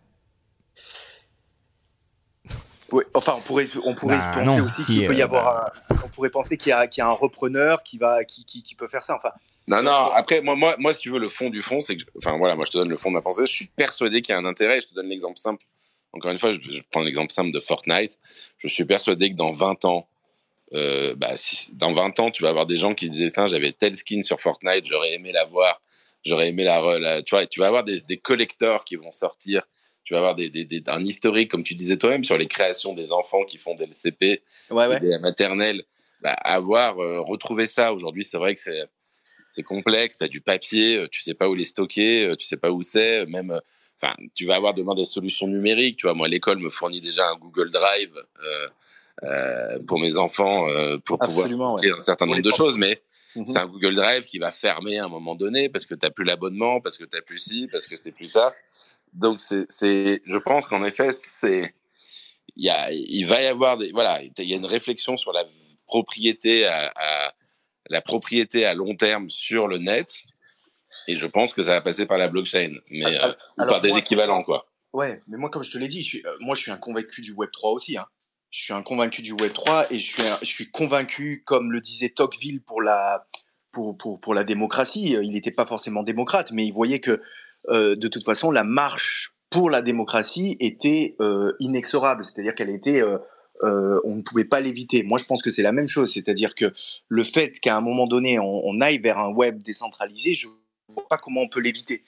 enfin, 3.14 3.36
on 3.38 3.42
pourrait, 3.42 3.68
on 3.84 3.96
pourrait 3.96 4.18
bah, 4.18 4.32
penser 4.44 4.62
aussi 4.62 4.86
qu'il 4.86 5.06
peut 5.06 5.16
y 5.16 5.22
euh, 5.22 5.26
avoir, 5.26 5.72
bah. 5.90 5.96
on 6.04 6.10
pourrait 6.10 6.30
penser 6.30 6.58
qu'il 6.58 6.70
y, 6.70 6.72
a, 6.72 7.08
un 7.08 7.12
repreneur 7.12 7.84
qui 7.84 7.98
va, 7.98 8.24
qui, 8.24 8.46
qui, 8.46 8.76
peut 8.76 8.88
faire 8.88 9.04
ça. 9.04 9.16
Enfin. 9.16 9.32
Non, 9.68 9.82
non. 9.82 9.92
Après, 9.92 10.42
moi, 10.42 10.56
moi, 10.56 10.76
moi, 10.78 10.94
si 10.94 11.02
tu 11.02 11.10
veux, 11.10 11.20
le 11.20 11.30
fond 11.30 11.50
du 11.50 11.62
fond, 11.62 11.82
c'est 11.82 11.98
que, 11.98 12.04
enfin, 12.18 12.38
voilà, 12.38 12.56
moi, 12.56 12.66
je 12.66 12.72
te 12.72 12.78
donne 12.78 12.90
le 12.90 12.98
fond 12.98 13.10
de 13.10 13.16
ma 13.16 13.22
pensée. 13.22 13.46
Je 13.46 13.52
suis 13.52 13.68
persuadé 13.68 14.22
qu'il 14.22 14.34
y 14.34 14.36
a 14.36 14.40
un 14.40 14.46
intérêt. 14.46 14.82
Je 14.82 14.88
te 14.88 14.94
donne 14.94 15.08
l'exemple 15.08 15.38
simple. 15.38 15.64
Encore 16.14 16.32
une 16.32 16.40
fois, 16.40 16.52
je, 16.52 16.60
prends 16.92 17.02
l'exemple 17.02 17.32
simple 17.32 17.52
de 17.52 17.60
Fortnite. 17.60 18.20
Je 18.58 18.68
suis 18.68 18.86
persuadé 18.86 19.32
que 19.32 19.36
dans 19.36 19.52
20 19.52 19.86
ans, 19.86 20.08
euh, 20.74 21.16
bah, 21.16 21.32
dans 21.74 21.92
20 21.92 22.20
ans, 22.20 22.32
tu 22.32 22.44
vas 22.44 22.50
avoir 22.50 22.66
des 22.66 22.78
gens 22.78 22.94
qui 22.94 23.10
disaient, 23.10 23.32
j'avais 23.48 23.72
tel 23.72 23.96
skin 23.96 24.22
sur 24.22 24.40
Fortnite, 24.40 24.86
j'aurais 24.86 25.14
aimé 25.14 25.32
l'avoir, 25.32 25.82
j'aurais 26.26 26.50
aimé 26.50 26.64
la, 26.64 27.22
tu 27.24 27.36
vois, 27.36 27.46
tu 27.46 27.60
vas 27.60 27.68
avoir 27.68 27.84
des, 27.84 28.02
des 28.02 28.18
collecteurs 28.18 28.86
qui 28.86 28.96
vont 28.96 29.12
sortir 29.12 29.64
tu 30.04 30.14
vas 30.14 30.20
avoir 30.20 30.36
des, 30.36 30.49
des, 30.49 30.84
un 30.88 31.04
historique, 31.04 31.49
comme 31.49 31.64
tu 31.64 31.76
disais 31.76 31.97
toi-même, 31.97 32.24
sur 32.24 32.38
les 32.38 32.47
créations 32.47 32.93
des 32.93 33.12
enfants 33.12 33.43
qui 33.45 33.58
font 33.58 33.76
des 33.76 33.86
LCP, 33.86 34.43
ouais, 34.72 34.99
la 35.01 35.20
maternelle. 35.20 35.84
Bah, 36.22 36.34
avoir 36.43 36.99
euh, 36.99 37.20
retrouvé 37.20 37.66
ça 37.66 37.93
aujourd'hui, 37.93 38.24
c'est 38.24 38.38
vrai 38.38 38.54
que 38.56 38.62
c'est 38.62 38.86
c'est 39.45 39.64
complexe, 39.64 40.18
tu 40.18 40.24
as 40.24 40.28
du 40.28 40.41
papier, 40.41 41.06
tu 41.12 41.22
sais 41.22 41.36
pas 41.36 41.47
où 41.47 41.54
les 41.54 41.66
stocker, 41.66 42.34
tu 42.39 42.47
sais 42.47 42.58
pas 42.58 42.72
où 42.72 42.82
c'est, 42.82 43.28
même 43.28 43.60
Enfin, 44.04 44.16
tu 44.36 44.45
vas 44.45 44.56
avoir 44.56 44.74
demain 44.74 44.95
des 44.95 45.06
solutions 45.06 45.47
numériques. 45.47 45.97
Tu 45.97 46.08
vois, 46.08 46.14
moi, 46.14 46.28
l'école 46.28 46.60
me 46.60 46.70
fournit 46.70 46.99
déjà 46.99 47.30
un 47.30 47.36
Google 47.36 47.72
Drive 47.72 48.14
euh, 48.43 48.68
euh, 49.24 49.80
pour 49.88 49.99
mes 49.99 50.18
enfants 50.18 50.68
euh, 50.68 50.97
pour 50.97 51.18
pouvoir 51.20 51.47
faire 51.80 51.95
un 51.95 51.99
certain 51.99 52.26
nombre 52.26 52.41
de 52.41 52.51
choses, 52.51 52.78
mais 52.78 53.01
mhm. 53.36 53.45
c'est 53.45 53.58
un 53.58 53.68
Google 53.68 53.95
Drive 53.95 54.26
qui 54.26 54.39
va 54.39 54.51
fermer 54.51 54.97
à 54.97 55.06
un 55.06 55.10
moment 55.10 55.36
donné 55.36 55.70
parce 55.70 55.86
que 55.86 55.95
tu 55.95 56.06
n'as 56.06 56.10
plus 56.10 56.26
l'abonnement, 56.26 56.82
parce 56.82 56.97
que 56.97 57.06
tu 57.06 57.16
n'as 57.16 57.22
plus 57.22 57.39
ci, 57.39 57.70
parce 57.72 57.88
que 57.88 57.95
c'est 57.95 58.12
plus 58.12 58.30
ça. 58.30 58.54
Donc, 59.14 59.39
c'est, 59.39 60.22
je 60.26 60.38
pense 60.38 60.66
qu'en 60.66 60.84
effet, 60.84 61.11
c'est, 61.11 61.74
il, 62.55 62.66
y 62.66 62.70
a, 62.70 62.91
il 62.91 63.26
va 63.26 63.41
y 63.41 63.47
avoir 63.47 63.78
des, 63.78 63.91
voilà, 63.91 64.22
il 64.22 64.45
y 64.45 64.53
a 64.53 64.57
une 64.57 64.66
réflexion 64.66 65.18
sur 65.18 65.32
la 65.34 65.45
propriété 65.88 66.66
à, 66.66 66.91
à 66.95 67.34
la 67.89 68.01
propriété 68.01 68.66
à 68.66 68.74
long 68.74 68.95
terme 68.95 69.30
sur 69.30 69.68
le 69.68 69.78
net 69.78 70.24
et 71.07 71.16
je 71.16 71.26
pense 71.26 71.53
que 71.53 71.61
ça 71.61 71.72
va 71.72 71.82
passer 71.82 72.05
par 72.05 72.18
la 72.18 72.28
blockchain, 72.28 72.72
mais 72.89 73.18
euh, 73.18 73.32
ou 73.59 73.66
par 73.66 73.82
des 73.82 73.97
équivalents, 73.97 74.43
quoi. 74.43 74.68
Ouais, 74.93 75.22
mais 75.28 75.38
moi, 75.38 75.49
comme 75.49 75.64
je 75.64 75.72
te 75.72 75.78
l'ai 75.78 75.88
dit, 75.88 76.03
je 76.03 76.09
suis, 76.09 76.26
euh, 76.26 76.36
moi, 76.39 76.55
je 76.55 76.61
suis 76.61 76.72
un 76.72 76.78
convaincu 76.78 77.22
du 77.22 77.32
Web 77.32 77.49
3 77.51 77.72
aussi. 77.72 77.97
Hein. 77.97 78.05
Je 78.51 78.61
suis 78.61 78.74
un 78.74 78.84
convaincu 78.84 79.22
du 79.22 79.32
Web 79.32 79.53
3 79.53 79.91
et 79.91 79.99
je 79.99 80.05
suis, 80.05 80.24
je 80.41 80.47
suis 80.47 80.70
convaincu, 80.70 81.43
comme 81.45 81.72
le 81.72 81.82
disait 81.82 82.09
Tocqueville 82.09 82.61
pour 82.61 82.82
la, 82.82 83.26
pour, 83.72 83.97
pour, 83.97 84.22
pour 84.22 84.34
la 84.34 84.43
démocratie. 84.43 85.16
Euh, 85.16 85.24
il 85.24 85.32
n'était 85.32 85.51
pas 85.51 85.66
forcément 85.66 86.03
démocrate, 86.03 86.51
mais 86.51 86.66
il 86.66 86.72
voyait 86.72 86.99
que 86.99 87.22
de 87.70 88.07
toute 88.07 88.24
façon, 88.24 88.51
la 88.51 88.64
marche 88.64 89.34
pour 89.49 89.70
la 89.70 89.82
démocratie 89.82 90.57
était 90.59 91.16
inexorable, 91.59 92.24
c'est-à-dire 92.24 92.55
qu'elle 92.55 92.70
était 92.70 93.03
on 93.61 94.16
ne 94.16 94.22
pouvait 94.22 94.45
pas 94.45 94.59
l'éviter. 94.59 95.03
Moi, 95.03 95.18
je 95.18 95.26
pense 95.26 95.41
que 95.41 95.49
c'est 95.49 95.61
la 95.61 95.72
même 95.72 95.88
chose, 95.88 96.11
c'est-à-dire 96.14 96.55
que 96.55 96.74
le 97.07 97.24
fait 97.24 97.59
qu'à 97.59 97.78
un 97.78 97.82
moment 97.82 98.07
donné, 98.07 98.39
on, 98.39 98.82
aille 98.82 98.99
vers 98.99 99.18
un 99.18 99.30
web 99.30 99.61
décentralisé, 99.64 100.36
je 100.36 100.47
vois 100.89 101.07
pas 101.07 101.18
comment 101.18 101.41
on 101.41 101.49
peut 101.49 101.61
l'éviter. 101.61 102.03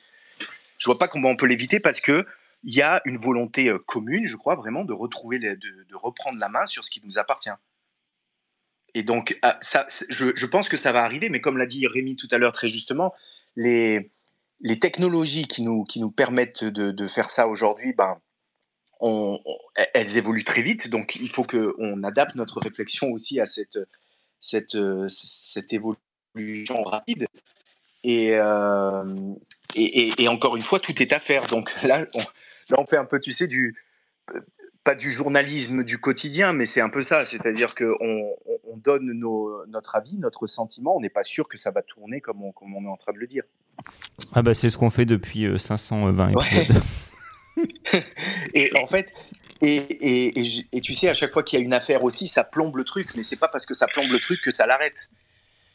Je 0.77 0.85
vois 0.85 0.97
pas 0.97 1.07
comment 1.07 1.29
on 1.29 1.35
peut 1.35 1.45
l'éviter 1.45 1.79
parce 1.79 1.99
que 1.99 2.25
il 2.65 2.73
y 2.73 2.81
a 2.81 3.01
une 3.05 3.17
volonté 3.17 3.69
euh, 3.69 3.77
commune, 3.77 4.27
je 4.27 4.35
crois 4.35 4.55
vraiment, 4.55 4.83
de 4.83 4.93
retrouver, 4.93 5.39
de, 5.39 5.55
reprendre 5.93 6.39
la 6.39 6.49
main 6.49 6.65
sur 6.65 6.83
ce 6.83 6.89
qui 6.89 7.01
nous 7.05 7.17
appartient. 7.17 7.51
Et 8.95 9.03
donc, 9.03 9.37
ah, 9.41 9.57
ça, 9.61 9.85
je, 10.09 10.45
pense 10.45 10.67
que 10.67 10.77
ça 10.77 10.91
va 10.91 11.03
arriver, 11.03 11.29
mais 11.29 11.41
comme 11.41 11.57
l'a 11.57 11.67
dit 11.67 11.85
Rémi 11.85 12.15
tout 12.15 12.27
à 12.31 12.37
l'heure 12.37 12.53
très 12.53 12.69
justement, 12.69 13.13
les, 13.55 14.11
les 14.61 14.79
technologies 14.79 15.47
qui 15.47 15.61
nous, 15.61 15.83
qui 15.83 15.99
nous 15.99 16.11
permettent 16.11 16.63
de, 16.63 17.07
faire 17.07 17.29
ça 17.29 17.47
aujourd'hui, 17.47 17.93
ben, 17.93 18.19
elles 19.93 20.17
évoluent 20.17 20.43
très 20.43 20.61
vite, 20.61 20.89
donc 20.89 21.15
il 21.15 21.29
faut 21.29 21.43
qu'on 21.43 22.03
adapte 22.03 22.35
notre 22.35 22.59
réflexion 22.59 23.11
aussi 23.11 23.39
à 23.39 23.45
cette, 23.45 23.79
cette, 24.39 24.77
cette 25.09 25.73
évolution 25.73 26.83
rapide. 26.83 27.27
Euh, 28.05 29.33
et, 29.73 30.23
et, 30.23 30.27
encore 30.27 30.55
une 30.55 30.61
fois, 30.61 30.79
tout 30.79 31.01
est 31.01 31.11
à 31.11 31.19
faire. 31.19 31.47
Donc 31.47 31.71
là 31.81 32.05
on, 32.13 32.19
là, 32.19 32.77
on 32.77 32.85
fait 32.85 32.97
un 32.97 33.05
peu, 33.05 33.19
tu 33.19 33.31
sais, 33.31 33.47
du 33.47 33.75
pas 34.83 34.95
du 34.95 35.11
journalisme 35.11 35.83
du 35.83 35.97
quotidien, 35.97 36.53
mais 36.53 36.67
c'est 36.67 36.81
un 36.81 36.89
peu 36.89 37.01
ça. 37.01 37.25
C'est-à-dire 37.25 37.73
qu'on 37.73 37.95
on 38.45 38.64
donne 38.75 39.11
nos, 39.11 39.65
notre 39.67 39.95
avis, 39.95 40.17
notre 40.17 40.47
sentiment. 40.47 40.95
On 40.95 40.99
n'est 40.99 41.09
pas 41.09 41.23
sûr 41.23 41.47
que 41.47 41.57
ça 41.57 41.71
va 41.71 41.81
tourner 41.81 42.21
comme 42.21 42.43
on, 42.43 42.51
comme 42.51 42.75
on 42.75 42.83
est 42.83 42.89
en 42.89 42.97
train 42.97 43.13
de 43.13 43.17
le 43.17 43.27
dire. 43.27 43.43
Ah 44.33 44.41
bah 44.41 44.53
c'est 44.53 44.69
ce 44.69 44.77
qu'on 44.77 44.89
fait 44.89 45.05
depuis 45.05 45.47
520 45.59 46.29
euh, 46.29 46.39
épisodes. 46.39 46.81
et 48.53 48.69
en 48.81 48.87
fait, 48.87 49.11
et, 49.61 50.39
et, 50.71 50.81
tu 50.81 50.93
sais, 50.93 51.09
à 51.09 51.13
chaque 51.13 51.31
fois 51.31 51.43
qu'il 51.43 51.59
y 51.59 51.61
a 51.61 51.65
une 51.65 51.73
affaire 51.73 52.03
aussi, 52.03 52.27
ça 52.27 52.43
plombe 52.43 52.75
le 52.75 52.83
truc, 52.83 53.15
mais 53.15 53.23
c'est 53.23 53.39
pas 53.39 53.47
parce 53.47 53.65
que 53.65 53.73
ça 53.73 53.87
plombe 53.87 54.11
le 54.11 54.19
truc 54.19 54.41
que 54.41 54.51
ça 54.51 54.65
l'arrête. 54.65 55.09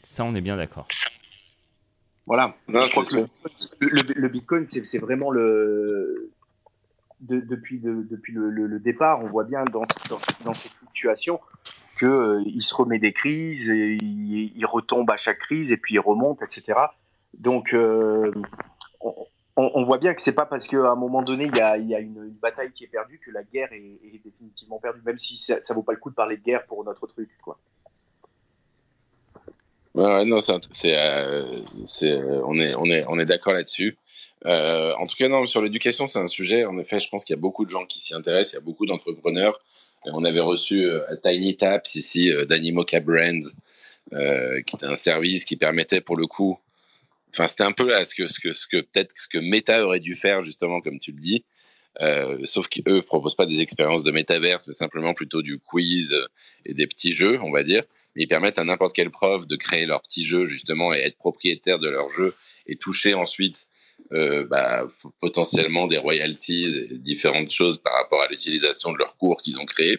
Ça, 0.02 0.24
on 0.24 0.34
est 0.34 0.40
bien 0.40 0.56
d'accord. 0.56 0.86
Voilà. 2.26 2.54
je 2.68 2.90
crois 2.90 3.04
que 3.04 3.26
le, 3.80 4.28
Bitcoin, 4.28 4.66
c'est 4.68 4.98
vraiment 4.98 5.30
le. 5.30 6.30
depuis 7.20 7.80
depuis 7.80 8.34
le, 8.34 8.78
départ, 8.78 9.24
on 9.24 9.26
voit 9.26 9.44
bien 9.44 9.64
dans, 9.64 9.82
dans, 10.44 10.54
ces 10.54 10.68
fluctuations 10.68 11.40
qu'il 12.00 12.08
euh, 12.08 12.42
il 12.46 12.62
se 12.62 12.74
remet 12.74 12.98
des 12.98 13.12
crises, 13.12 13.66
il, 13.66 14.66
retombe 14.66 15.10
à 15.10 15.16
chaque 15.16 15.38
crise 15.38 15.70
et 15.70 15.76
puis 15.76 15.94
il 15.94 16.00
remonte, 16.00 16.42
etc. 16.42 16.78
Donc, 17.34 17.72
euh, 17.74 18.32
on, 19.56 19.84
voit 19.84 19.98
bien 19.98 20.14
que 20.14 20.22
c'est 20.22 20.34
pas 20.34 20.46
parce 20.46 20.66
qu'à 20.66 20.90
un 20.90 20.96
moment 20.96 21.22
donné, 21.22 21.44
il 21.44 21.56
y 21.56 21.94
a, 21.94 22.00
une, 22.00 22.30
bataille 22.42 22.72
qui 22.72 22.84
est 22.84 22.88
perdue 22.88 23.20
que 23.24 23.30
la 23.30 23.42
guerre 23.42 23.72
est, 23.72 24.20
définitivement 24.24 24.78
perdue, 24.78 25.00
même 25.04 25.18
si 25.18 25.36
ça, 25.36 25.60
ça 25.60 25.74
vaut 25.74 25.82
pas 25.82 25.92
le 25.92 25.98
coup 25.98 26.10
de 26.10 26.14
parler 26.14 26.36
de 26.36 26.42
guerre 26.42 26.64
pour 26.66 26.84
notre 26.84 27.06
truc. 27.06 27.30
Quoi. 27.42 27.58
Non, 29.94 30.24
on 33.08 33.18
est 33.18 33.26
d'accord 33.26 33.52
là-dessus. 33.52 33.98
Euh, 34.46 34.94
en 34.94 35.06
tout 35.06 35.16
cas, 35.16 35.28
non, 35.28 35.44
sur 35.46 35.62
l'éducation, 35.62 36.06
c'est 36.06 36.18
un 36.18 36.26
sujet. 36.26 36.64
En 36.64 36.78
effet, 36.78 37.00
je 37.00 37.08
pense 37.08 37.24
qu'il 37.24 37.34
y 37.34 37.38
a 37.38 37.40
beaucoup 37.40 37.64
de 37.64 37.70
gens 37.70 37.84
qui 37.86 38.00
s'y 38.00 38.14
intéressent. 38.14 38.52
Il 38.52 38.56
y 38.56 38.58
a 38.58 38.64
beaucoup 38.64 38.86
d'entrepreneurs. 38.86 39.60
On 40.04 40.24
avait 40.24 40.40
reçu 40.40 40.90
à 41.08 41.16
Tiny 41.16 41.56
Taps 41.56 41.94
ici 41.94 42.32
d'Animoca 42.48 43.00
Brands, 43.00 43.50
qui 44.10 44.76
était 44.76 44.86
un 44.86 44.96
service 44.96 45.44
qui 45.44 45.56
permettait 45.56 46.00
pour 46.00 46.16
le 46.16 46.26
coup. 46.26 46.58
Enfin, 47.30 47.46
c'était 47.46 47.64
un 47.64 47.72
peu 47.72 47.88
là 47.88 48.04
ce 48.04 48.14
que, 48.14 48.26
ce 48.26 48.40
que, 48.40 48.52
ce 48.52 48.66
que 48.66 48.78
peut-être 48.78 49.14
ce 49.16 49.28
que 49.28 49.38
Meta 49.38 49.84
aurait 49.84 50.00
dû 50.00 50.14
faire 50.14 50.42
justement, 50.42 50.80
comme 50.80 50.98
tu 50.98 51.12
le 51.12 51.18
dis. 51.18 51.44
sauf 52.44 52.68
qu'eux 52.68 53.02
proposent 53.02 53.36
pas 53.36 53.46
des 53.46 53.60
expériences 53.60 54.02
de 54.02 54.10
métaverse, 54.10 54.66
mais 54.66 54.72
simplement 54.72 55.14
plutôt 55.14 55.42
du 55.42 55.58
quiz 55.58 56.16
et 56.64 56.74
des 56.74 56.86
petits 56.86 57.12
jeux, 57.12 57.38
on 57.42 57.52
va 57.52 57.62
dire 57.62 57.84
ils 58.16 58.26
permettent 58.26 58.58
à 58.58 58.64
n'importe 58.64 58.94
quel 58.94 59.10
prof 59.10 59.46
de 59.46 59.56
créer 59.56 59.86
leur 59.86 60.02
petit 60.02 60.24
jeu 60.24 60.44
justement 60.44 60.92
et 60.92 60.98
être 60.98 61.16
propriétaire 61.16 61.78
de 61.78 61.88
leur 61.88 62.08
jeu 62.08 62.34
et 62.66 62.76
toucher 62.76 63.14
ensuite 63.14 63.66
euh, 64.12 64.44
bah, 64.44 64.88
potentiellement 65.20 65.86
des 65.86 65.98
royalties 65.98 66.88
et 66.90 66.98
différentes 66.98 67.52
choses 67.52 67.78
par 67.78 67.94
rapport 67.94 68.20
à 68.20 68.26
l'utilisation 68.26 68.92
de 68.92 68.98
leurs 68.98 69.16
cours 69.16 69.40
qu'ils 69.40 69.56
ont 69.58 69.64
créés. 69.64 69.98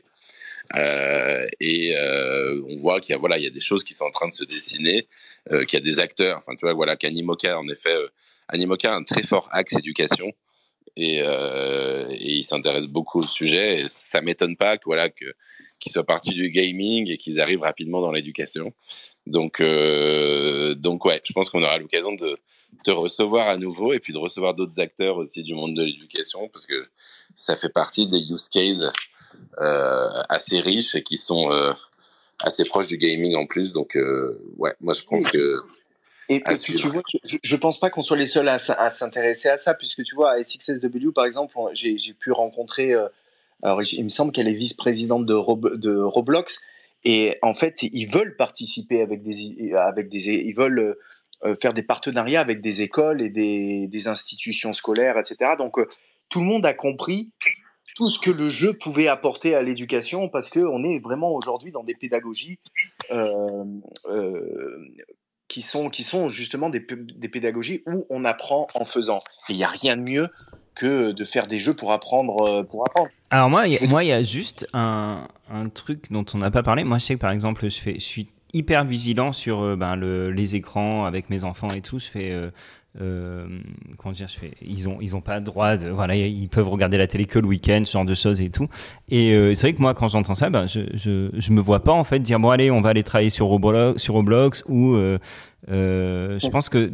Euh, 0.75 1.45
et 1.61 1.95
euh, 1.95 2.61
on 2.67 2.75
voit 2.75 2.99
qu'il 2.99 3.13
y 3.13 3.15
a 3.15 3.19
voilà 3.19 3.37
il 3.37 3.45
y 3.45 3.47
a 3.47 3.51
des 3.51 3.61
choses 3.61 3.85
qui 3.85 3.93
sont 3.93 4.03
en 4.05 4.11
train 4.11 4.27
de 4.27 4.33
se 4.33 4.43
dessiner, 4.43 5.07
qu'il 5.49 5.73
y 5.73 5.81
a 5.81 5.85
des 5.85 5.99
acteurs. 5.99 6.37
Enfin 6.39 6.55
tu 6.55 6.65
vois 6.65 6.73
voilà 6.73 6.97
qu'Animoca 6.97 7.57
en 7.57 7.67
effet 7.69 7.95
Animoca 8.49 8.93
a 8.93 8.97
un 8.97 9.03
très 9.03 9.23
fort 9.23 9.47
axe 9.53 9.77
éducation 9.77 10.31
et, 10.97 11.21
il 12.19 12.43
s'intéresse 12.43 12.87
beaucoup 12.87 13.19
au 13.19 13.27
sujet. 13.27 13.81
Et 13.81 13.85
ça 13.87 14.21
m'étonne 14.21 14.57
pas 14.57 14.77
que 14.77 14.83
voilà 14.85 15.09
qu'ils 15.09 15.91
soient 15.91 16.05
partis 16.05 16.33
du 16.33 16.49
gaming 16.51 17.09
et 17.09 17.17
qu'ils 17.17 17.39
arrivent 17.39 17.61
rapidement 17.61 18.01
dans 18.01 18.11
l'éducation. 18.11 18.73
Donc 19.27 19.59
euh, 19.59 20.73
donc 20.73 21.05
ouais, 21.05 21.21
je 21.23 21.33
pense 21.33 21.49
qu'on 21.49 21.61
aura 21.61 21.77
l'occasion 21.77 22.13
de 22.13 22.37
te 22.83 22.91
recevoir 22.91 23.47
à 23.47 23.57
nouveau 23.57 23.93
et 23.93 23.99
puis 23.99 24.13
de 24.13 24.17
recevoir 24.17 24.55
d'autres 24.55 24.79
acteurs 24.79 25.17
aussi 25.17 25.43
du 25.43 25.53
monde 25.53 25.75
de 25.75 25.83
l'éducation 25.83 26.47
parce 26.49 26.65
que 26.65 26.87
ça 27.35 27.55
fait 27.55 27.69
partie 27.69 28.09
des 28.09 28.17
use 28.17 28.49
cases 28.49 28.91
euh, 29.59 30.23
assez 30.29 30.59
riches 30.59 30.95
et 30.95 31.03
qui 31.03 31.17
sont 31.17 31.51
euh, 31.51 31.73
assez 32.39 32.65
proches 32.65 32.87
du 32.87 32.97
gaming 32.97 33.35
en 33.35 33.45
plus. 33.45 33.71
Donc 33.71 33.95
euh, 33.95 34.41
ouais, 34.57 34.73
moi 34.79 34.93
je 34.93 35.03
pense 35.03 35.25
que 35.27 35.57
et, 36.29 36.41
tu 36.61 36.77
vois, 36.87 37.01
je, 37.25 37.37
je 37.43 37.55
pense 37.57 37.77
pas 37.77 37.89
qu'on 37.89 38.03
soit 38.03 38.15
les 38.15 38.25
seuls 38.27 38.47
à, 38.47 38.57
s'intéresser 38.57 39.49
à 39.49 39.57
ça, 39.57 39.73
puisque 39.73 40.01
tu 40.03 40.15
vois, 40.15 40.31
à 40.31 40.41
SXSW, 40.41 41.11
par 41.13 41.25
exemple, 41.25 41.53
j'ai 41.73 42.13
pu 42.13 42.31
rencontrer, 42.31 42.93
alors 43.63 43.81
il 43.83 44.03
me 44.03 44.09
semble 44.09 44.31
qu'elle 44.31 44.47
est 44.47 44.53
vice-présidente 44.53 45.25
de, 45.25 45.75
de, 45.75 45.97
Roblox, 45.99 46.61
et 47.03 47.37
en 47.41 47.53
fait, 47.53 47.79
ils 47.81 48.05
veulent 48.05 48.35
participer 48.35 49.01
avec 49.01 49.23
des, 49.23 49.73
avec 49.73 50.09
des 50.09 50.27
ils 50.27 50.53
veulent 50.53 50.95
euh, 51.43 51.55
faire 51.55 51.73
des 51.73 51.81
partenariats 51.83 52.41
avec 52.41 52.61
des 52.61 52.81
écoles 52.81 53.21
et 53.21 53.29
des, 53.29 53.87
des 53.87 54.07
institutions 54.07 54.73
scolaires, 54.73 55.17
etc. 55.17 55.53
Donc, 55.57 55.79
euh, 55.79 55.87
tout 56.29 56.39
le 56.39 56.45
monde 56.45 56.65
a 56.65 56.73
compris 56.73 57.31
tout 57.95 58.07
ce 58.07 58.19
que 58.19 58.29
le 58.29 58.47
jeu 58.47 58.73
pouvait 58.73 59.07
apporter 59.07 59.55
à 59.55 59.63
l'éducation 59.63 60.29
parce 60.29 60.49
qu'on 60.49 60.83
est 60.83 60.99
vraiment 60.99 61.33
aujourd'hui 61.33 61.71
dans 61.71 61.83
des 61.83 61.95
pédagogies 61.95 62.59
euh, 63.09 63.65
qui 65.47 65.61
sont, 65.61 65.89
qui 65.89 66.03
sont 66.03 66.29
justement 66.29 66.69
des, 66.69 66.85
des 66.89 67.27
pédagogies 67.27 67.81
où 67.87 68.05
on 68.09 68.23
apprend 68.23 68.67
en 68.75 68.85
faisant. 68.85 69.23
Et 69.49 69.53
il 69.53 69.57
n'y 69.57 69.63
a 69.63 69.67
rien 69.67 69.97
de 69.97 70.03
mieux 70.03 70.27
que 70.75 71.11
de 71.11 71.23
faire 71.23 71.47
des 71.47 71.59
jeux 71.59 71.73
pour 71.73 71.91
apprendre. 71.91 72.41
Euh, 72.41 72.63
pour 72.63 72.85
apprendre. 72.87 73.09
Alors 73.29 73.49
moi, 73.49 73.67
il 73.67 73.89
moi, 73.89 74.03
y 74.03 74.11
a 74.11 74.23
juste 74.23 74.67
un, 74.73 75.27
un 75.49 75.63
truc 75.63 76.11
dont 76.11 76.25
on 76.33 76.37
n'a 76.37 76.51
pas 76.51 76.63
parlé. 76.63 76.83
Moi, 76.83 76.99
je 76.99 77.05
sais 77.05 77.15
que 77.15 77.19
par 77.19 77.31
exemple, 77.31 77.69
je, 77.69 77.79
fais, 77.79 77.95
je 77.95 78.05
suis 78.05 78.27
hyper 78.53 78.83
vigilant 78.83 79.33
sur 79.33 79.61
euh, 79.61 79.75
ben, 79.75 79.95
le, 79.95 80.31
les 80.31 80.55
écrans 80.55 81.05
avec 81.05 81.29
mes 81.29 81.43
enfants 81.43 81.69
et 81.69 81.81
tout. 81.81 81.99
Je 81.99 82.07
fais, 82.07 82.31
euh, 82.31 82.51
euh, 82.99 83.47
comment 83.97 84.11
dire, 84.11 84.27
je 84.27 84.37
fais, 84.37 84.51
ils 84.61 84.89
ont, 84.89 84.97
ils 84.99 85.15
ont 85.15 85.21
pas 85.21 85.39
droit 85.39 85.77
de, 85.77 85.89
voilà, 85.89 86.15
ils 86.15 86.49
peuvent 86.49 86.67
regarder 86.67 86.97
la 86.97 87.07
télé 87.07 87.25
que 87.25 87.39
le 87.39 87.47
week-end, 87.47 87.83
ce 87.85 87.93
genre 87.93 88.05
de 88.05 88.13
choses 88.13 88.41
et 88.41 88.49
tout. 88.49 88.67
Et 89.09 89.33
euh, 89.33 89.53
c'est 89.55 89.67
vrai 89.67 89.73
que 89.73 89.81
moi, 89.81 89.93
quand 89.93 90.09
j'entends 90.09 90.35
ça, 90.35 90.49
ben, 90.49 90.67
je, 90.67 90.81
je, 90.93 91.29
je 91.33 91.51
me 91.51 91.61
vois 91.61 91.83
pas 91.83 91.93
en 91.93 92.03
fait 92.03 92.19
dire 92.19 92.39
bon 92.39 92.49
allez, 92.49 92.69
on 92.71 92.81
va 92.81 92.89
aller 92.89 93.03
travailler 93.03 93.29
sur 93.29 93.45
Roblox, 93.45 94.01
sur 94.01 94.15
Roblox 94.15 94.63
ou 94.67 94.97
euh, 95.69 96.11
euh, 96.31 96.39
je 96.39 96.47
pense 96.47 96.69
que 96.69 96.89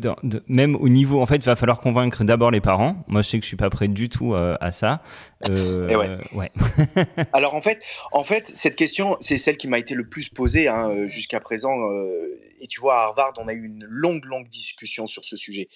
même 0.48 0.76
au 0.76 0.90
niveau, 0.90 1.22
en 1.22 1.26
fait, 1.26 1.38
il 1.38 1.44
va 1.44 1.56
falloir 1.56 1.80
convaincre 1.80 2.24
d'abord 2.24 2.52
les 2.52 2.62
parents. 2.62 3.04
Moi, 3.08 3.22
je 3.22 3.30
sais 3.30 3.38
que 3.40 3.44
je 3.44 3.48
suis 3.48 3.58
pas 3.58 3.70
prêt 3.70 3.88
du 3.88 4.10
tout 4.10 4.34
euh, 4.34 4.58
à 4.60 4.72
ça. 4.72 5.02
Euh, 5.50 5.88
ouais. 6.34 6.50
ouais. 6.50 6.52
Alors 7.34 7.56
en 7.56 7.62
fait, 7.62 7.82
en 8.12 8.24
fait, 8.24 8.48
cette 8.48 8.76
question, 8.76 9.18
c'est 9.20 9.38
celle 9.38 9.58
qui 9.58 9.68
m'a 9.68 9.80
été 9.80 9.94
le 9.94 10.08
plus 10.08 10.30
posée 10.30 10.68
hein, 10.68 10.90
euh, 10.90 11.08
jusqu'à 11.08 11.40
présent. 11.40 11.80
Euh, 11.90 12.40
et 12.60 12.68
tu 12.68 12.82
vois, 12.82 12.96
à 12.96 13.04
Harvard, 13.06 13.34
on 13.38 13.48
a 13.48 13.54
eu 13.54 13.64
une 13.64 13.86
longue, 13.88 14.26
longue 14.26 14.50
discussion 14.50 15.06
sur 15.06 15.24
ce 15.24 15.36
sujet. 15.36 15.70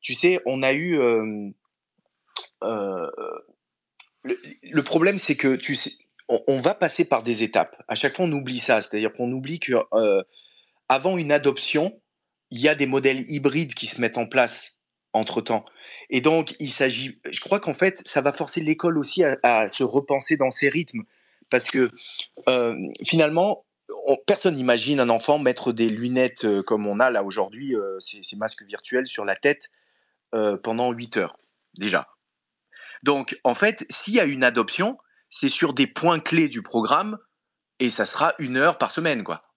Tu 0.00 0.14
sais, 0.14 0.40
on 0.46 0.62
a 0.62 0.72
eu 0.72 0.96
le, 0.96 1.52
le, 4.22 4.82
problème, 4.82 5.18
c'est 5.18 5.34
que 5.34 5.56
tu 5.56 5.74
sais, 5.74 5.92
on, 6.28 6.38
on, 6.46 6.60
va 6.60 6.72
passer 6.72 7.04
par 7.04 7.22
des 7.22 7.42
étapes. 7.42 7.82
À 7.86 7.94
chaque 7.94 8.14
fois, 8.14 8.24
on 8.24 8.32
oublie 8.32 8.60
ça, 8.60 8.80
c'est-à-dire 8.80 9.12
qu'on 9.12 9.30
oublie 9.30 9.58
que 9.58 9.74
avant 10.88 11.18
une 11.18 11.32
adoption, 11.32 12.00
il 12.50 12.60
y 12.60 12.68
a 12.68 12.74
des 12.74 12.86
modèles 12.86 13.24
hybrides 13.28 13.74
qui 13.74 13.86
se 13.86 14.00
mettent 14.00 14.18
en 14.18 14.26
place 14.26 14.80
entre 15.12 15.40
temps. 15.40 15.64
Et 16.08 16.20
donc, 16.20 16.54
il 16.60 16.70
s'agit, 16.70 17.20
je 17.30 17.40
crois 17.40 17.60
qu'en 17.60 17.74
fait, 17.74 18.02
ça 18.06 18.20
va 18.20 18.32
forcer 18.32 18.60
l'école 18.60 18.98
aussi 18.98 19.24
à, 19.24 19.68
se 19.68 19.82
repenser 19.82 20.36
dans 20.36 20.50
ses 20.50 20.68
rythmes. 20.68 21.02
Parce 21.48 21.64
que 21.64 21.90
euh, 22.48 22.80
finalement, 23.04 23.64
personne 24.26 24.54
n'imagine 24.54 25.00
un 25.00 25.10
enfant 25.10 25.38
mettre 25.38 25.72
des 25.72 25.88
lunettes 25.88 26.44
euh, 26.44 26.62
comme 26.62 26.86
on 26.86 27.00
a 27.00 27.10
là 27.10 27.24
aujourd'hui, 27.24 27.74
euh, 27.74 27.98
ces, 27.98 28.36
masques 28.36 28.62
virtuels 28.62 29.06
sur 29.06 29.24
la 29.24 29.36
tête 29.36 29.70
pendant 30.62 30.92
8 30.92 31.16
heures, 31.16 31.36
déjà. 31.76 32.06
Donc, 33.02 33.36
en 33.42 33.54
fait, 33.54 33.84
s'il 33.90 34.14
y 34.14 34.20
a 34.20 34.24
une 34.24 34.44
adoption, 34.44 34.96
c'est 35.28 35.48
sur 35.48 35.74
des 35.74 35.88
points 35.88 36.20
clés 36.20 36.46
du 36.46 36.62
programme 36.62 37.18
et 37.80 37.90
ça 37.90 38.06
sera 38.06 38.34
une 38.38 38.56
heure 38.56 38.78
par 38.78 38.92
semaine, 38.92 39.24
quoi. 39.24 39.49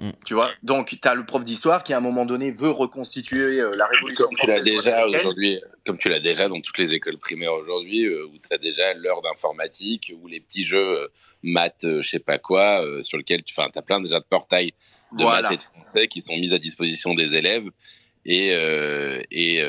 Mm. 0.00 0.10
Tu 0.24 0.32
vois 0.32 0.50
Donc, 0.62 0.96
tu 1.00 1.08
as 1.08 1.14
le 1.14 1.26
prof 1.26 1.44
d'histoire 1.44 1.84
qui, 1.84 1.92
à 1.92 1.98
un 1.98 2.00
moment 2.00 2.24
donné, 2.24 2.50
veut 2.50 2.70
reconstituer 2.70 3.60
euh, 3.60 3.76
la 3.76 3.86
révolution 3.86 4.24
comme 4.24 4.36
tu 4.36 4.46
l'as 4.46 4.62
déjà 4.62 5.06
aujourd'hui, 5.06 5.60
Comme 5.84 5.98
tu 5.98 6.08
l'as 6.08 6.20
déjà 6.20 6.48
dans 6.48 6.60
toutes 6.60 6.78
les 6.78 6.94
écoles 6.94 7.18
primaires 7.18 7.52
aujourd'hui, 7.52 8.06
euh, 8.06 8.26
où 8.26 8.32
tu 8.32 8.54
as 8.54 8.58
déjà 8.58 8.94
l'heure 8.94 9.20
d'informatique, 9.20 10.12
ou 10.20 10.28
les 10.28 10.40
petits 10.40 10.62
jeux 10.62 11.02
euh, 11.02 11.08
maths, 11.42 11.84
je 11.84 12.08
sais 12.08 12.20
pas 12.20 12.38
quoi, 12.38 12.82
sur 13.02 13.18
lesquels 13.18 13.42
tu 13.42 13.54
as 13.60 13.82
plein 13.82 14.00
déjà 14.00 14.20
de 14.20 14.24
portails 14.24 14.72
de 15.12 15.24
maths 15.24 15.52
et 15.52 15.56
de 15.56 15.62
français 15.62 16.08
qui 16.08 16.20
sont 16.20 16.36
mis 16.36 16.54
à 16.54 16.58
disposition 16.58 17.14
des 17.14 17.34
élèves. 17.34 17.68
Et, 18.24 18.50
et, 19.32 19.60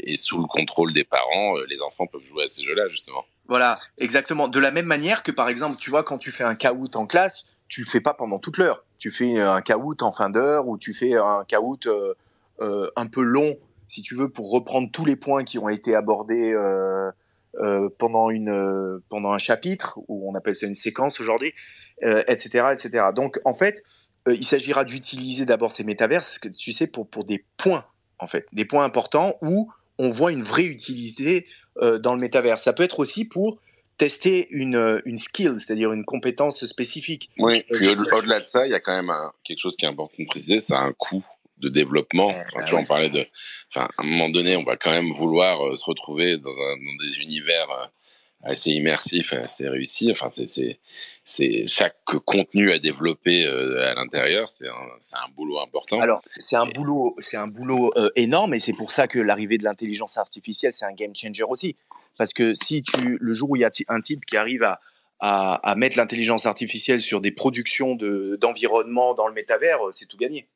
et 0.00 0.16
sous 0.16 0.38
le 0.38 0.46
contrôle 0.46 0.94
des 0.94 1.04
parents, 1.04 1.58
les 1.68 1.82
enfants 1.82 2.06
peuvent 2.06 2.24
jouer 2.24 2.44
à 2.44 2.46
ces 2.46 2.62
jeux-là, 2.62 2.88
justement. 2.88 3.26
Voilà, 3.48 3.78
exactement. 3.98 4.48
De 4.48 4.58
la 4.58 4.70
même 4.70 4.86
manière 4.86 5.22
que, 5.22 5.30
par 5.30 5.50
exemple, 5.50 5.76
tu 5.78 5.90
vois, 5.90 6.02
quand 6.02 6.16
tu 6.16 6.30
fais 6.30 6.44
un 6.44 6.54
caout 6.54 6.96
en 6.96 7.06
classe, 7.06 7.44
tu 7.68 7.80
le 7.80 7.86
fais 7.86 8.00
pas 8.00 8.14
pendant 8.14 8.38
toute 8.38 8.58
l'heure. 8.58 8.80
Tu 8.98 9.10
fais 9.10 9.40
un 9.40 9.60
caout 9.60 9.96
en 10.02 10.12
fin 10.12 10.30
d'heure 10.30 10.68
ou 10.68 10.78
tu 10.78 10.94
fais 10.94 11.14
un 11.14 11.44
caout 11.46 11.86
euh, 11.86 12.14
euh, 12.60 12.90
un 12.96 13.06
peu 13.06 13.22
long, 13.22 13.56
si 13.88 14.02
tu 14.02 14.14
veux, 14.14 14.28
pour 14.28 14.50
reprendre 14.50 14.90
tous 14.92 15.04
les 15.04 15.16
points 15.16 15.44
qui 15.44 15.58
ont 15.58 15.68
été 15.68 15.94
abordés 15.94 16.52
euh, 16.54 17.10
pendant, 17.98 18.30
une, 18.30 19.00
pendant 19.08 19.32
un 19.32 19.38
chapitre, 19.38 19.98
ou 20.08 20.30
on 20.30 20.34
appelle 20.34 20.56
ça 20.56 20.66
une 20.66 20.74
séquence 20.74 21.20
aujourd'hui, 21.20 21.52
etc., 22.02 22.72
etc. 22.72 23.06
Donc, 23.14 23.40
en 23.44 23.54
fait, 23.54 23.82
il 24.26 24.44
s'agira 24.44 24.84
d'utiliser 24.84 25.44
d'abord 25.44 25.70
ces 25.70 25.84
métaverses, 25.84 26.40
tu 26.58 26.72
sais, 26.72 26.86
pour, 26.86 27.08
pour 27.08 27.24
des 27.24 27.44
points, 27.56 27.84
en 28.18 28.26
fait, 28.26 28.46
des 28.52 28.64
points 28.64 28.84
importants 28.84 29.34
où 29.40 29.70
on 29.98 30.08
voit 30.08 30.32
une 30.32 30.42
vraie 30.42 30.66
utilité 30.66 31.46
dans 31.80 32.14
le 32.14 32.20
métavers. 32.20 32.58
Ça 32.58 32.72
peut 32.72 32.82
être 32.82 32.98
aussi 32.98 33.24
pour 33.24 33.60
tester 33.96 34.48
une, 34.50 34.76
euh, 34.76 35.00
une 35.04 35.18
skill, 35.18 35.54
c'est-à-dire 35.58 35.92
une 35.92 36.04
compétence 36.04 36.64
spécifique. 36.64 37.30
Oui, 37.38 37.64
puis 37.72 37.88
au-delà 37.88 38.40
de 38.40 38.46
ça, 38.46 38.66
il 38.66 38.70
y 38.70 38.74
a 38.74 38.80
quand 38.80 38.94
même 38.94 39.14
quelque 39.42 39.58
chose 39.58 39.76
qui 39.76 39.84
est 39.84 39.88
important 39.88 40.16
de 40.18 40.26
préciser, 40.26 40.58
c'est 40.58 40.74
un 40.74 40.92
coût 40.92 41.24
de 41.58 41.68
développement. 41.68 42.30
Eh 42.30 42.34
enfin, 42.34 42.58
ben 42.58 42.64
tu 42.64 42.70
vois, 42.72 42.80
on 42.80 42.84
parlait 42.84 43.10
de, 43.10 43.26
enfin, 43.70 43.88
à 43.96 44.02
un 44.02 44.06
moment 44.06 44.28
donné, 44.28 44.56
on 44.56 44.64
va 44.64 44.76
quand 44.76 44.90
même 44.90 45.10
vouloir 45.10 45.64
euh, 45.64 45.74
se 45.74 45.84
retrouver 45.84 46.38
dans, 46.38 46.50
dans, 46.50 46.96
des 47.00 47.20
univers 47.20 47.70
euh, 47.70 47.86
assez 48.42 48.70
immersifs, 48.70 49.32
assez 49.32 49.68
réussis. 49.68 50.10
Enfin, 50.10 50.28
c'est, 50.30 50.78
c'est, 51.24 51.66
chaque 51.68 51.96
contenu 52.24 52.72
à 52.72 52.78
développer 52.78 53.46
à 53.46 53.94
l'intérieur, 53.94 54.48
c'est 54.48 54.68
un, 54.68 54.72
un 54.72 55.28
boulot 55.34 55.60
important. 55.60 56.00
Alors, 56.00 56.20
c'est 56.24 56.56
un 56.56 56.66
boulot, 56.66 57.14
c'est 57.18 57.38
un 57.38 57.46
boulot 57.46 57.90
énorme, 58.16 58.52
et 58.52 58.58
c'est 58.58 58.74
pour 58.74 58.90
ça 58.90 59.06
que 59.06 59.18
l'arrivée 59.18 59.56
de 59.56 59.64
l'intelligence 59.64 60.18
artificielle, 60.18 60.74
c'est 60.74 60.84
un 60.84 60.92
game 60.92 61.14
changer 61.16 61.44
aussi. 61.44 61.76
Parce 62.16 62.32
que 62.32 62.54
si 62.54 62.82
tu, 62.82 63.18
le 63.20 63.32
jour 63.32 63.50
où 63.50 63.56
il 63.56 63.62
y 63.62 63.64
a 63.64 63.70
un 63.88 64.00
type 64.00 64.24
qui 64.24 64.36
arrive 64.36 64.62
à, 64.62 64.80
à, 65.20 65.54
à 65.68 65.74
mettre 65.74 65.96
l'intelligence 65.96 66.46
artificielle 66.46 67.00
sur 67.00 67.20
des 67.20 67.32
productions 67.32 67.96
d'environnement 67.96 69.14
dans 69.14 69.26
le 69.26 69.34
métavers, 69.34 69.86
euh, 69.86 69.92
c'est 69.92 70.06
tout 70.06 70.16
gagné. 70.16 70.48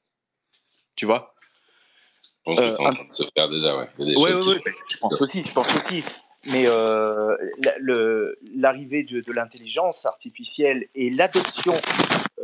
Tu 0.96 1.06
vois? 1.06 1.34
Je 2.46 2.54
pense 2.54 2.61
que 2.61 2.70
c'est 2.70 2.82
en 2.82 2.88
euh, 2.88 2.92
train 2.92 3.04
de 3.06 3.12
se 3.12 3.24
faire 3.36 3.48
déjà, 3.48 3.76
ouais. 3.76 3.88
Oui, 3.98 4.14
oui, 4.16 4.30
oui. 4.46 4.72
Je 4.88 4.96
pense 4.98 5.20
aussi, 5.20 5.44
je 5.44 5.52
pense 5.52 5.74
aussi. 5.74 6.02
Mais 6.46 6.64
euh, 6.66 7.36
l'arrivée 8.54 9.02
de, 9.02 9.20
de 9.20 9.32
l'intelligence 9.32 10.06
artificielle 10.06 10.86
et 10.94 11.11
l'adoption 11.11 11.74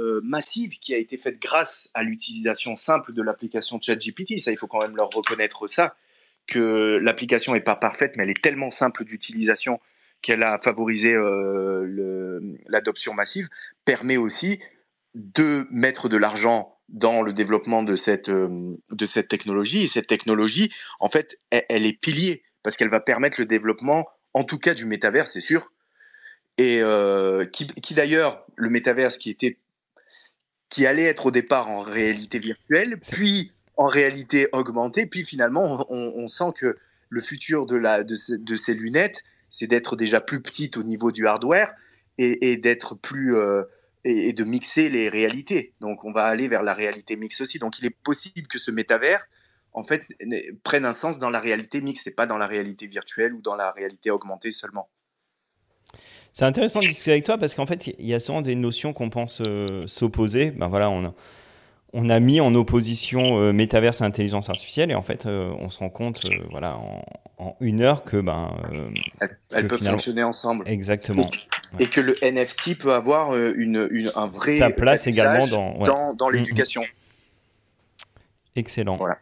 euh, 0.01 0.21
massive 0.25 0.79
qui 0.81 0.93
a 0.93 0.99
été 0.99 1.17
faite 1.17 1.39
grâce 1.41 1.91
à 1.95 2.03
l'utilisation 2.03 2.75
simple 2.75 3.13
de 3.13 3.23
l'application 3.23 3.81
ChatGPT, 3.81 4.39
ça 4.39 4.51
il 4.51 4.59
faut 4.59 4.67
quand 4.67 4.81
même 4.81 4.97
leur 4.97 5.11
reconnaître 5.11 5.69
ça, 5.69 5.95
que 6.47 6.99
l'application 7.03 7.55
n'est 7.55 7.61
pas 7.61 7.77
parfaite, 7.77 8.15
mais 8.17 8.25
elle 8.25 8.31
est 8.31 8.43
tellement 8.43 8.71
simple 8.71 9.05
d'utilisation 9.05 9.81
qu'elle 10.23 10.43
a 10.43 10.59
favorisé 10.59 11.15
euh, 11.15 12.41
l'adoption 12.67 13.13
massive, 13.13 13.49
permet 13.85 14.17
aussi 14.17 14.59
de 15.15 15.67
mettre 15.71 16.09
de 16.09 16.17
l'argent 16.17 16.79
dans 16.89 17.23
le 17.23 17.33
développement 17.33 17.83
de 17.83 17.95
cette, 17.97 18.31
euh, 18.31 18.77
de 18.91 19.07
cette 19.07 19.29
technologie. 19.29 19.83
Et 19.85 19.87
cette 19.87 20.07
technologie, 20.07 20.73
en 20.99 21.09
fait, 21.09 21.39
elle, 21.51 21.85
est 21.85 21.99
pilier, 21.99 22.43
parce 22.63 22.77
qu'elle 22.77 22.89
va 22.89 23.01
permettre 23.01 23.39
le 23.39 23.47
développement, 23.47 24.09
en 24.33 24.45
tout 24.45 24.59
cas 24.59 24.75
du 24.75 24.87
métavers, 24.87 25.29
c'est 25.29 25.41
sûr. 25.41 25.73
Et 26.57 26.79
euh, 26.81 27.45
qui, 27.45 27.67
qui 27.67 27.95
d'ailleurs, 27.95 28.47
le 28.57 28.71
métavers 28.71 29.17
qui 29.19 29.31
était 29.31 29.59
qui 30.71 30.87
allait 30.87 31.05
être 31.05 31.27
au 31.27 31.31
départ 31.31 31.71
en 31.71 31.83
réalité 31.83 32.41
virtuelle, 32.41 32.99
puis 32.99 33.53
en 33.77 33.87
réalité 33.87 34.49
augmentée. 34.53 35.07
Puis 35.07 35.25
finalement, 35.25 35.85
on, 35.89 36.29
sent 36.29 36.53
que 36.55 36.77
le 37.09 37.21
futur 37.21 37.67
de, 37.67 38.57
ces 38.57 38.75
lunettes, 38.75 39.23
c'est 39.49 39.67
d'être 39.67 39.97
déjà 39.97 40.21
plus 40.21 40.41
petite 40.41 40.77
au 40.77 40.83
niveau 40.83 41.13
du 41.13 41.27
hardware 41.27 41.73
et, 42.19 42.57
d'être 42.57 42.95
plus 42.95 43.37
euh, 43.37 43.63
et, 44.05 44.33
de 44.33 44.45
mixer 44.45 44.89
les 44.89 45.09
réalités. 45.09 45.75
Donc 45.81 46.05
on 46.05 46.13
va 46.13 46.25
aller 46.25 46.49
vers 46.49 46.63
la 46.63 46.75
réalité 46.75 47.17
mixte 47.17 47.41
aussi. 47.41 47.59
Donc 47.59 47.79
il 47.79 47.87
est 47.87 47.97
possible 48.03 48.47
que 48.47 48.59
ce 48.59 48.71
métavers 48.71 49.27
en 49.73 49.83
fait 49.83 50.03
prenne 50.63 50.85
un 50.85 50.93
sens 50.93 51.19
dans 51.19 51.31
la 51.31 51.41
réalité 51.41 51.81
mixte 51.81 52.07
et 52.07 52.13
pas 52.13 52.27
dans 52.27 52.39
la 52.39 52.47
réalité 52.47 52.87
virtuelle 52.87 53.35
ou 53.35 53.43
dans 53.43 53.57
la 53.57 53.73
réalité 53.73 54.11
augmentée 54.11 54.53
seulement. 54.53 54.89
C'est 56.33 56.45
intéressant 56.45 56.81
de 56.81 56.89
discuter 56.89 57.13
avec 57.13 57.25
toi 57.25 57.39
parce 57.39 57.55
qu'en 57.55 57.67
fait, 57.67 57.87
il 57.87 58.07
y 58.07 58.15
a 58.15 58.19
souvent 58.19 58.43
des 58.43 58.57
notions 58.57 58.93
qu'on 58.93 59.09
pense 59.09 59.41
euh, 59.47 59.87
s'opposer. 59.87 60.51
Ben 60.51 60.67
voilà, 60.67 60.91
on 60.91 61.05
a, 61.05 61.15
on 61.95 62.11
a 62.11 62.19
mis 62.19 62.41
en 62.41 62.55
opposition 62.55 63.39
euh, 63.39 63.53
métaverse 63.53 64.01
et 64.01 64.05
intelligence 64.05 64.51
artificielle 64.51 64.91
et 64.91 64.95
en 64.95 65.03
fait 65.03 65.27
euh, 65.27 65.55
on 65.61 65.71
se 65.71 65.79
rend 65.79 65.89
compte 65.89 66.25
euh, 66.25 66.31
voilà 66.51 66.77
en, 67.39 67.57
une 67.61 67.81
heure 67.81 68.03
que 68.03 68.17
ben 68.17 68.57
elles, 69.51 69.67
peuvent 69.69 69.83
fonctionner 69.83 70.23
ensemble. 70.23 70.69
Exactement. 70.69 71.31
Et, 71.79 71.87
que 71.87 72.01
le 72.01 72.15
NFT 72.23 72.79
peut 72.79 72.93
avoir 72.93 73.37
une, 73.37 73.89
un 74.17 74.27
vrai 74.27 74.57
sa 74.57 74.71
place 74.71 75.07
également 75.07 75.47
dans 75.47 75.79
dans, 75.79 76.15
dans 76.15 76.29
mm, 76.29 76.31
mm. 76.31 76.35
l'éducation. 76.35 76.83
Excellent. 78.57 78.97
Voilà. 78.97 79.19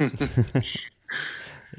Et 0.00 0.06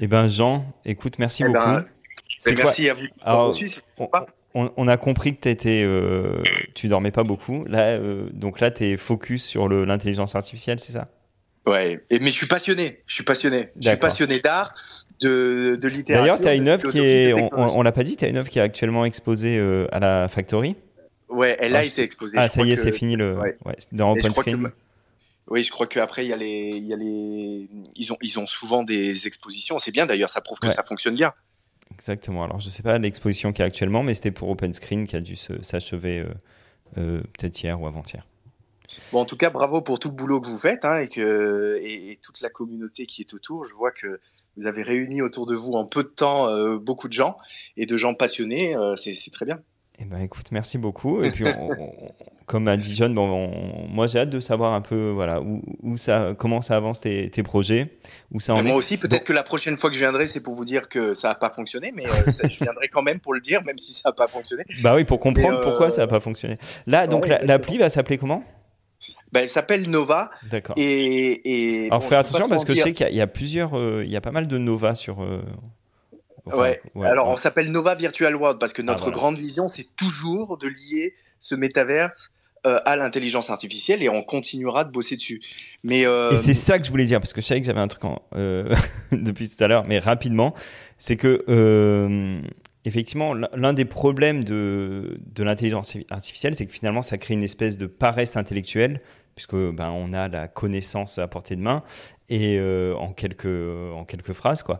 eh 0.00 0.06
ben 0.06 0.26
Jean 0.26 0.64
écoute 0.84 1.18
merci 1.18 1.44
eh 1.46 1.52
ben, 1.52 1.82
beaucoup. 1.82 2.56
merci 2.56 2.88
à 2.88 2.94
vous 2.94 3.06
Alors, 3.22 3.54
on, 3.98 4.10
a 4.54 4.96
compris 4.96 5.36
que 5.36 5.48
étais, 5.48 5.82
euh, 5.84 6.42
tu 6.74 6.88
dormais 6.88 7.10
pas 7.10 7.22
beaucoup. 7.22 7.64
Là, 7.66 7.90
euh, 7.90 8.28
donc 8.32 8.60
là, 8.60 8.70
tu 8.70 8.84
es 8.84 8.96
focus 8.96 9.44
sur 9.44 9.68
l'intelligence 9.68 10.34
artificielle, 10.34 10.80
c'est 10.80 10.92
ça? 10.92 11.06
Ouais, 11.66 12.04
et, 12.10 12.18
mais 12.18 12.30
je 12.30 12.36
suis 12.36 12.46
passionné. 12.46 13.02
Je 13.06 13.14
suis 13.14 13.24
passionné. 13.24 13.68
Je 13.80 13.88
suis 13.88 13.98
passionné 13.98 14.40
d'art, 14.40 14.74
de, 15.20 15.76
de 15.76 15.88
littérature. 15.88 16.22
D'ailleurs, 16.22 16.40
tu 16.40 16.48
as 16.48 16.54
une 16.54 16.68
œuvre 16.68 16.90
qui 16.90 16.98
est, 16.98 17.34
on, 17.52 17.82
l'a 17.82 17.92
pas 17.92 18.02
dit, 18.02 18.16
tu 18.16 18.24
as 18.24 18.28
une 18.28 18.38
œuvre 18.38 18.48
qui 18.48 18.58
est 18.58 18.62
actuellement 18.62 19.04
exposée 19.04 19.58
euh, 19.58 19.86
à 19.92 20.00
la 20.00 20.28
Factory? 20.28 20.76
Ouais, 21.28 21.56
elle 21.60 21.76
a 21.76 21.84
été 21.84 22.02
exposée. 22.02 22.38
Ah, 22.38 22.48
ça 22.48 22.62
y 22.62 22.72
est, 22.72 22.76
c'est 22.76 22.92
fini 22.92 23.16
le, 23.16 23.38
dans 23.92 24.12
Open 24.12 24.34
Screen. 24.34 24.70
Oui, 25.48 25.64
je 25.64 25.70
crois 25.70 25.88
qu'après, 25.88 26.24
il 26.24 26.28
y 26.28 26.32
a 26.32 26.36
les, 26.36 26.70
il 26.74 26.86
y 26.86 26.92
a 26.92 26.96
les, 26.96 27.68
ils 27.96 28.12
ont, 28.12 28.16
ils 28.22 28.38
ont 28.38 28.46
souvent 28.46 28.84
des 28.84 29.26
expositions. 29.26 29.78
C'est 29.80 29.90
bien 29.90 30.06
d'ailleurs, 30.06 30.30
ça 30.30 30.40
prouve 30.40 30.60
que 30.60 30.70
ça 30.70 30.84
fonctionne 30.84 31.16
bien. 31.16 31.32
Exactement. 31.94 32.44
Alors, 32.44 32.60
je 32.60 32.66
ne 32.66 32.70
sais 32.70 32.82
pas 32.82 32.98
l'exposition 32.98 33.52
qui 33.52 33.62
est 33.62 33.64
actuellement, 33.64 34.02
mais 34.02 34.14
c'était 34.14 34.30
pour 34.30 34.48
Open 34.48 34.72
Screen 34.72 35.06
qui 35.06 35.16
a 35.16 35.20
dû 35.20 35.36
s'achever 35.36 36.20
euh, 36.20 36.28
euh, 36.98 37.20
peut-être 37.38 37.62
hier 37.62 37.80
ou 37.80 37.86
avant-hier. 37.86 38.26
Bon, 39.12 39.20
en 39.20 39.24
tout 39.24 39.36
cas, 39.36 39.50
bravo 39.50 39.82
pour 39.82 39.98
tout 39.98 40.08
le 40.08 40.14
boulot 40.14 40.40
que 40.40 40.48
vous 40.48 40.58
faites 40.58 40.84
hein, 40.84 40.98
et, 40.98 41.08
que, 41.08 41.78
et, 41.80 42.18
toute 42.22 42.40
la 42.40 42.48
communauté 42.48 43.06
qui 43.06 43.22
est 43.22 43.34
autour. 43.34 43.64
Je 43.64 43.74
vois 43.74 43.92
que 43.92 44.20
vous 44.56 44.66
avez 44.66 44.82
réuni 44.82 45.22
autour 45.22 45.46
de 45.46 45.54
vous 45.54 45.72
en 45.72 45.84
peu 45.84 46.02
de 46.02 46.08
temps 46.08 46.48
euh, 46.48 46.78
beaucoup 46.78 47.06
de 47.06 47.12
gens 47.12 47.36
et 47.76 47.86
de 47.86 47.96
gens 47.96 48.14
passionnés. 48.14 48.74
C'est 48.96 49.30
très 49.30 49.46
bien. 49.46 49.60
Eh 50.00 50.06
ben, 50.06 50.20
écoute, 50.20 50.46
merci 50.50 50.78
beaucoup. 50.78 51.22
Et 51.22 51.30
puis, 51.30 51.44
comme 52.46 52.66
a 52.68 52.76
dit 52.76 52.94
John, 52.94 53.14
bon, 53.14 53.86
moi 53.88 54.06
j'ai 54.06 54.18
hâte 54.18 54.30
de 54.30 54.40
savoir 54.40 54.72
un 54.72 54.80
peu 54.80 55.10
voilà, 55.10 55.40
où, 55.40 55.62
où 55.82 55.96
ça, 55.96 56.34
comment 56.36 56.62
ça 56.62 56.76
avance 56.76 57.00
tes, 57.00 57.30
tes 57.30 57.42
projets, 57.42 57.98
où 58.32 58.40
ça 58.40 58.54
en 58.54 58.62
Moi 58.62 58.74
aussi, 58.74 58.96
peut-être 58.96 59.24
que 59.24 59.32
la 59.32 59.42
prochaine 59.42 59.76
fois 59.76 59.90
que 59.90 59.94
je 59.94 60.00
viendrai, 60.00 60.26
c'est 60.26 60.40
pour 60.40 60.54
vous 60.54 60.64
dire 60.64 60.88
que 60.88 61.14
ça 61.14 61.28
n'a 61.28 61.34
pas 61.34 61.50
fonctionné, 61.50 61.92
mais 61.94 62.06
euh, 62.06 62.48
je 62.48 62.64
viendrai 62.64 62.88
quand 62.88 63.02
même 63.02 63.20
pour 63.20 63.34
le 63.34 63.40
dire, 63.40 63.62
même 63.64 63.78
si 63.78 63.94
ça 63.94 64.08
n'a 64.08 64.12
pas 64.12 64.26
fonctionné. 64.26 64.64
Bah 64.82 64.94
oui, 64.96 65.04
pour 65.04 65.20
comprendre 65.20 65.60
pourquoi 65.60 65.90
ça 65.90 66.02
n'a 66.02 66.08
pas 66.08 66.20
fonctionné. 66.20 66.56
Là, 66.86 67.06
donc 67.06 67.28
l'appli 67.28 67.78
va 67.78 67.88
s'appeler 67.88 68.18
comment? 68.18 68.42
Ben, 69.32 69.42
elle 69.42 69.48
s'appelle 69.48 69.88
Nova. 69.88 70.30
D'accord. 70.50 70.74
Et, 70.76 71.86
Alors, 71.90 72.02
fais 72.02 72.16
attention 72.16 72.48
parce 72.48 72.64
que 72.64 72.74
je 72.74 72.80
sais 72.80 72.92
qu'il 72.92 73.14
y, 73.14 73.20
a 73.20 73.26
plusieurs, 73.26 73.78
euh, 73.78 74.02
il 74.04 74.10
y 74.10 74.16
a 74.16 74.20
pas 74.20 74.32
mal 74.32 74.46
de 74.46 74.58
Nova 74.58 74.94
sur. 74.94 75.22
Euh, 75.22 75.42
ouais. 76.46 76.80
Alors, 77.02 77.28
on 77.28 77.36
s'appelle 77.36 77.70
Nova 77.70 77.94
Virtual 77.94 78.34
World 78.34 78.58
parce 78.58 78.72
que 78.72 78.82
notre 78.82 79.08
ah, 79.08 79.12
grande 79.12 79.36
vision, 79.36 79.68
c'est 79.68 79.86
toujours 79.96 80.58
de 80.58 80.68
lier 80.68 81.14
ce 81.38 81.54
métaverse 81.54 82.30
euh, 82.66 82.78
à 82.84 82.96
l'intelligence 82.96 83.50
artificielle 83.50 84.02
et 84.02 84.08
on 84.08 84.22
continuera 84.22 84.84
de 84.84 84.90
bosser 84.90 85.16
dessus. 85.16 85.40
Mais 85.82 86.02
et 86.02 86.36
c'est 86.36 86.54
ça 86.54 86.78
que 86.78 86.84
je 86.84 86.90
voulais 86.90 87.06
dire 87.06 87.20
parce 87.20 87.32
que 87.32 87.40
je 87.40 87.46
savais 87.46 87.60
que 87.60 87.66
j'avais 87.66 87.80
un 87.80 87.88
truc 87.88 88.04
en, 88.04 88.22
depuis 89.12 89.48
tout 89.48 89.62
à 89.64 89.68
l'heure, 89.68 89.84
mais 89.86 89.98
rapidement, 89.98 90.54
c'est 90.98 91.16
que 91.16 91.44
effectivement, 92.84 93.34
l'un 93.34 93.72
des 93.72 93.84
problèmes 93.84 94.44
de, 94.44 95.20
de 95.34 95.42
l'intelligence 95.42 95.96
artificielle, 96.10 96.54
c'est 96.54 96.66
que 96.66 96.72
finalement, 96.72 97.02
ça 97.02 97.18
crée 97.18 97.34
une 97.34 97.42
espèce 97.42 97.76
de 97.76 97.86
paresse 97.86 98.36
intellectuelle, 98.36 99.00
puisque 99.34 99.54
ben, 99.54 99.90
on 99.90 100.12
a 100.12 100.28
la 100.28 100.48
connaissance 100.48 101.18
à 101.18 101.26
portée 101.28 101.56
de 101.56 101.62
main 101.62 101.82
et 102.30 102.56
euh, 102.58 102.94
en 102.94 103.12
quelques 103.12 103.46
en 103.46 104.04
quelques 104.04 104.32
phrases 104.32 104.62
quoi. 104.62 104.78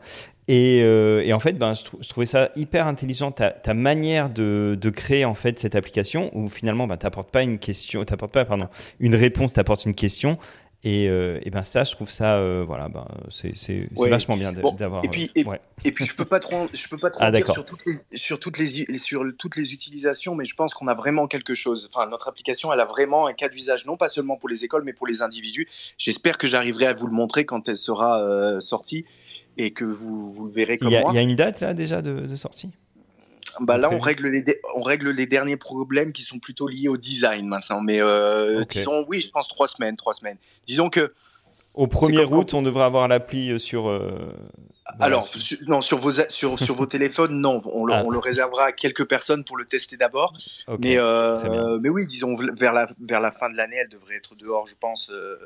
Et, 0.49 0.81
euh, 0.83 1.23
et 1.25 1.33
en 1.33 1.39
fait, 1.39 1.53
ben, 1.53 1.75
je, 1.75 2.09
trouvais 2.09 2.27
ça 2.27 2.51
hyper 2.57 2.89
intelligent 2.89 3.31
ta, 3.31 3.51
ta 3.51 3.73
manière 3.73 4.31
de, 4.31 4.77
de, 4.81 4.91
créer 4.91 5.25
en 5.25 5.35
fait 5.35 5.61
cette 5.61 5.77
application 5.77 6.37
où 6.37 6.49
finalement, 6.49 6.89
ben, 6.89 6.97
t'apportes 6.97 7.31
pas 7.31 7.45
une 7.45 7.59
question, 7.59 8.05
t'apportes 8.05 8.33
pas 8.33 8.45
pardon 8.45 8.67
une 8.99 9.15
réponse, 9.15 9.53
t'apportes 9.53 9.85
une 9.85 9.95
question 9.95 10.39
et, 10.83 11.09
euh, 11.09 11.39
et, 11.43 11.51
ben 11.51 11.62
ça, 11.62 11.85
je 11.85 11.93
trouve 11.93 12.11
ça, 12.11 12.37
euh, 12.37 12.64
voilà, 12.66 12.89
ben 12.89 13.07
c'est 13.28 13.87
vachement 13.97 14.39
bien 14.39 14.51
d'avoir. 14.51 15.05
et 15.05 15.09
puis 15.09 15.31
et, 15.35 15.45
et, 15.85 15.93
puis 15.93 16.07
je 16.07 16.14
peux 16.14 16.24
pas 16.24 16.41
trop, 16.41 16.68
je 16.72 16.89
peux 16.89 16.97
pas 16.97 17.11
trop 17.11 17.22
ah, 17.22 17.31
dire 17.31 17.53
sur 17.53 17.66
toutes 17.66 17.85
les 17.85 18.16
sur 18.16 18.41
toutes 18.41 18.57
les 18.57 18.99
sur 18.99 19.24
toutes 19.37 19.57
les 19.57 19.74
utilisations, 19.74 20.35
mais 20.35 20.47
je 20.47 20.55
pense 20.55 20.72
qu'on 20.72 20.89
a 20.89 20.95
vraiment 20.95 21.26
quelque 21.26 21.55
chose. 21.55 21.91
Enfin, 21.93 22.09
notre 22.09 22.28
application, 22.28 22.72
elle 22.72 22.81
a 22.81 22.87
vraiment 22.87 23.26
un 23.26 23.35
cas 23.35 23.51
d'usage, 23.51 23.85
non 23.85 23.99
pas 23.99 24.09
seulement 24.09 24.37
pour 24.37 24.49
les 24.49 24.64
écoles, 24.64 24.85
mais 24.85 24.95
pour 24.95 25.07
les 25.07 25.20
individus. 25.20 25.68
J'espère 25.99 26.39
que 26.39 26.47
j'arriverai 26.47 26.87
à 26.87 26.95
vous 26.95 27.07
le 27.07 27.12
montrer 27.12 27.45
quand 27.45 27.68
elle 27.68 27.76
sera 27.76 28.22
euh, 28.22 28.61
sortie 28.61 29.05
et 29.59 29.72
que 29.72 29.85
vous 29.85 30.31
vous 30.31 30.47
le 30.47 30.53
verrez 30.53 30.78
comme. 30.78 30.89
Il 30.89 31.14
y 31.14 31.18
a 31.18 31.22
une 31.22 31.37
date 31.37 31.61
là 31.61 31.74
déjà 31.74 32.01
de, 32.01 32.20
de 32.20 32.37
sortie? 32.37 32.70
Bah 33.61 33.79
là, 33.79 33.91
on 33.91 33.99
règle, 33.99 34.29
les 34.29 34.45
on 34.77 34.83
règle 34.83 35.11
les 35.11 35.27
derniers 35.27 35.57
problèmes 35.57 36.13
qui 36.13 36.23
sont 36.23 36.39
plutôt 36.39 36.69
liés 36.69 36.89
au 36.89 36.97
design 36.97 37.47
maintenant. 37.47 37.81
Mais 37.81 38.01
euh, 38.01 38.65
disons, 38.65 39.05
oui, 39.09 39.21
je 39.21 39.31
pense 39.31 39.49
trois 39.49 39.69
semaines, 39.69 39.97
trois 39.97 40.15
semaines. 40.15 40.39
Disons 40.67 40.89
que. 40.89 41.13
Au 41.75 41.87
1er 41.87 42.25
août, 42.25 42.53
on 42.55 42.63
devrait 42.63 42.85
avoir 42.85 43.07
l'appli 43.07 43.51
euh, 43.51 43.59
sur. 43.59 43.89
Euh, 43.89 44.35
Alors, 44.99 45.25
sur... 45.25 45.57
non, 45.69 45.81
sur 45.81 45.99
vos, 45.99 46.11
sur, 46.29 46.59
sur 46.59 46.75
vos 46.75 46.87
téléphones, 46.87 47.41
non. 47.41 47.63
On 47.65 47.85
le, 47.85 47.95
ah. 47.95 48.03
on 48.05 48.11
le, 48.11 48.19
réservera 48.19 48.65
à 48.65 48.73
quelques 48.73 49.07
personnes 49.07 49.45
pour 49.45 49.57
le 49.57 49.65
tester 49.65 49.97
d'abord. 49.97 50.35
mais, 50.81 50.99
euh, 50.99 51.79
mais 51.81 51.89
oui, 51.89 52.07
disons, 52.07 52.35
vers 52.35 52.73
la, 52.73 52.89
vers 53.01 53.21
la 53.21 53.31
fin 53.31 53.49
de 53.49 53.57
l'année, 53.57 53.77
elle 53.77 53.89
devrait 53.89 54.17
être 54.17 54.35
dehors, 54.35 54.67
je 54.67 54.75
pense, 54.79 55.11
euh, 55.11 55.37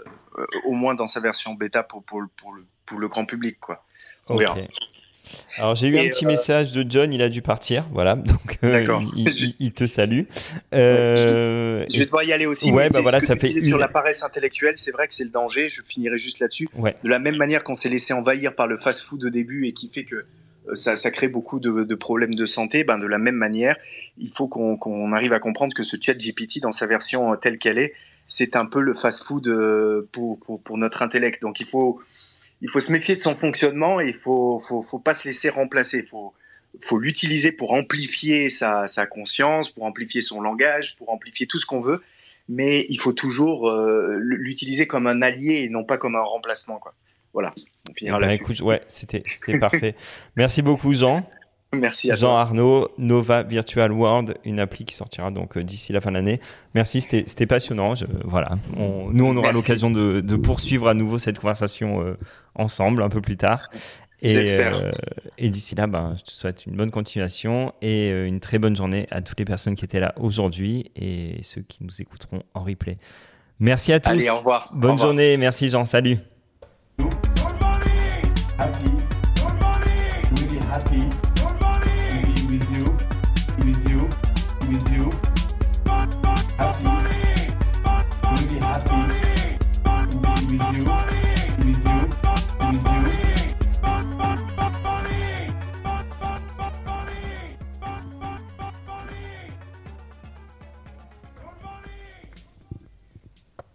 au 0.65 0.73
moins 0.73 0.95
dans 0.95 1.07
sa 1.07 1.21
version 1.21 1.53
bêta 1.53 1.83
pour, 1.83 2.03
pour, 2.03 2.23
pour, 2.37 2.55
le, 2.55 2.65
pour 2.87 2.99
le 2.99 3.09
grand 3.09 3.27
public. 3.27 3.61
Quoi. 3.61 3.85
On 4.29 4.37
verra. 4.37 4.57
Alors 5.59 5.75
j'ai 5.75 5.89
eu 5.89 5.99
un 5.99 6.09
petit 6.09 6.25
euh, 6.25 6.29
message 6.29 6.72
de 6.72 6.85
John, 6.89 7.12
il 7.12 7.22
a 7.22 7.29
dû 7.29 7.43
partir, 7.43 7.87
voilà, 7.93 8.16
donc 8.16 8.59
euh, 8.64 8.87
il, 9.59 9.72
te 9.72 9.87
salue. 9.87 10.22
Euh, 10.72 11.85
je 11.93 11.99
vais 11.99 12.05
devoir 12.05 12.25
y 12.25 12.33
aller 12.33 12.47
aussi. 12.47 12.70
Ouais, 12.72 12.91
bah 12.91 13.01
voilà, 13.01 13.20
ça 13.20 13.37
fait 13.37 13.51
sur 13.61 13.79
la 13.79 13.89
paresse 13.89 14.22
intellectuelle, 14.22 14.75
c'est 14.77 14.91
vrai 14.91 15.09
que 15.09 15.14
c'est 15.14 15.25
le 15.25 15.31
danger. 15.31 15.68
Je 15.68 15.83
finirai 15.83 16.18
juste 16.18 16.41
là-dessus. 16.41 16.68
De 16.77 17.09
la 17.09 17.18
même 17.18 17.37
manière 17.37 17.62
qu'on 17.62 17.75
s'est 17.75 17.89
laissé 17.89 18.12
envahir 18.12 18.55
par 18.55 18.66
le 18.66 18.77
fast-food 18.77 19.25
au 19.25 19.31
début 19.31 19.66
et 19.66 19.72
qui 19.72 19.89
fait 19.89 20.05
que 20.05 20.25
ça, 20.72 20.97
crée 21.11 21.29
beaucoup 21.29 21.61
de, 21.61 21.95
problèmes 21.95 22.35
de 22.35 22.47
santé. 22.47 22.85
Ben 22.85 22.99
de 22.99 23.07
la 23.07 23.18
même 23.18 23.37
manière, 23.37 23.77
il 24.18 24.31
faut 24.31 24.49
qu'on 24.49 25.12
arrive 25.12 25.33
à 25.33 25.41
comprendre 25.41 25.75
que 25.75 25.85
ce 25.85 25.97
chat 26.01 26.14
GPT, 26.14 26.61
dans 26.61 26.72
sa 26.72 26.87
version 26.87 27.37
telle 27.37 27.59
qu'elle 27.59 27.79
est, 27.79 27.93
c'est 28.27 28.57
un 28.57 28.66
peu 28.66 28.81
le 28.81 28.95
fast-food 28.95 30.07
pour, 30.11 30.39
pour, 30.41 30.61
pour 30.61 30.79
notre 30.79 31.03
intellect. 31.03 31.43
Donc 31.43 31.61
il 31.61 31.66
faut 31.66 32.01
il 32.65 32.71
faut 32.71 32.81
se 32.81 32.91
méfier 32.91 33.15
de 33.15 33.21
son 33.21 33.35
fonctionnement 33.35 34.01
et 34.01 34.09
il 34.09 34.15
faut, 34.15 34.59
faut, 34.59 34.81
faut 34.81 34.99
pas 34.99 35.12
se 35.12 35.29
laisser 35.29 35.51
remplacer. 35.51 35.99
Il 35.99 36.07
faut, 36.07 36.33
faut 36.81 36.99
l'utiliser 36.99 37.53
pour 37.53 37.75
amplifier 37.75 38.49
sa, 38.49 38.87
sa, 38.87 39.05
conscience, 39.05 39.69
pour 39.69 39.85
amplifier 39.85 40.23
son 40.23 40.41
langage, 40.41 40.97
pour 40.97 41.11
amplifier 41.11 41.47
tout 41.47 41.61
ce 41.61 41.67
qu'on 41.67 41.83
veut. 41.83 42.03
Mais 42.49 42.87
il 42.89 42.97
faut 42.97 43.12
toujours 43.12 43.69
euh, 43.69 44.17
l'utiliser 44.19 44.87
comme 44.87 45.07
un 45.07 45.21
allié 45.21 45.65
et 45.65 45.69
non 45.69 45.85
pas 45.85 45.99
comme 45.99 46.17
un 46.17 46.23
remplacement. 46.23 46.79
Quoi. 46.79 46.95
Voilà. 47.35 47.53
On 47.91 47.93
finira 47.93 48.19
là. 48.19 48.33
Écoute, 48.33 48.59
ouais, 48.62 48.81
c'était 48.89 49.23
parfait. 49.61 49.95
Merci 50.37 50.62
beaucoup, 50.62 50.95
Jean. 50.95 51.29
Merci 51.75 52.11
à 52.11 52.16
Jean 52.16 52.37
Arnaud, 52.37 52.89
Nova 52.99 53.43
Virtual 53.43 53.93
World, 53.93 54.37
une 54.45 54.61
appli 54.61 54.85
qui 54.85 54.95
sortira 54.95 55.31
donc 55.31 55.57
euh, 55.57 55.62
d'ici 55.62 55.93
la 55.93 56.01
fin 56.01 56.11
de 56.11 56.16
l'année. 56.16 56.41
Merci, 56.75 57.01
c'était 57.01 57.47
passionnant. 57.47 57.95
voilà, 58.25 58.59
nous 58.77 59.25
on 59.25 59.37
aura 59.37 59.53
l'occasion 59.53 59.91
de, 59.91 60.20
de, 60.20 60.37
poursuivre 60.37 60.89
à 60.89 60.95
nouveau 60.95 61.18
cette 61.18 61.39
conversation 61.39 62.03
euh, 62.03 62.16
ensemble 62.55 63.03
un 63.03 63.09
peu 63.09 63.20
plus 63.20 63.37
tard. 63.37 63.68
Et, 64.22 64.37
euh, 64.37 64.91
et 65.37 65.51
d'ici 65.51 65.75
là, 65.75 65.87
ben, 65.87 66.14
je 66.16 66.22
te 66.22 66.31
souhaite 66.31 66.64
une 66.64 66.77
bonne 66.77 66.91
continuation 66.91 67.72
et 67.83 68.09
une 68.09 68.41
très 68.41 68.59
bonne 68.59 68.75
journée 68.75 69.07
à 69.11 69.20
toutes 69.20 69.39
les 69.39 69.45
personnes 69.45 69.75
qui 69.75 69.85
étaient 69.85 70.01
là 70.01 70.14
aujourd'hui 70.16 70.91
et 70.97 71.39
ceux 71.43 71.61
qui 71.61 71.85
nous 71.85 72.01
écouteront 72.01 72.43
en 72.55 72.62
replay. 72.62 72.95
Merci 73.61 73.93
à 73.93 74.01
tous. 74.01 74.11
Allez, 74.11 74.31
au 74.31 74.39
revoir. 74.39 74.70
Bonne 74.75 74.99
journée. 74.99 75.37
Merci 75.37 75.68
Jean. 75.68 75.85
Salut. 75.85 76.18
Good 76.99 77.12
morning. 77.61 78.35
Happy. 78.59 78.91
Good 79.37 79.61
morning. 79.61 80.25
Really 80.37 80.61
happy. 80.72 81.14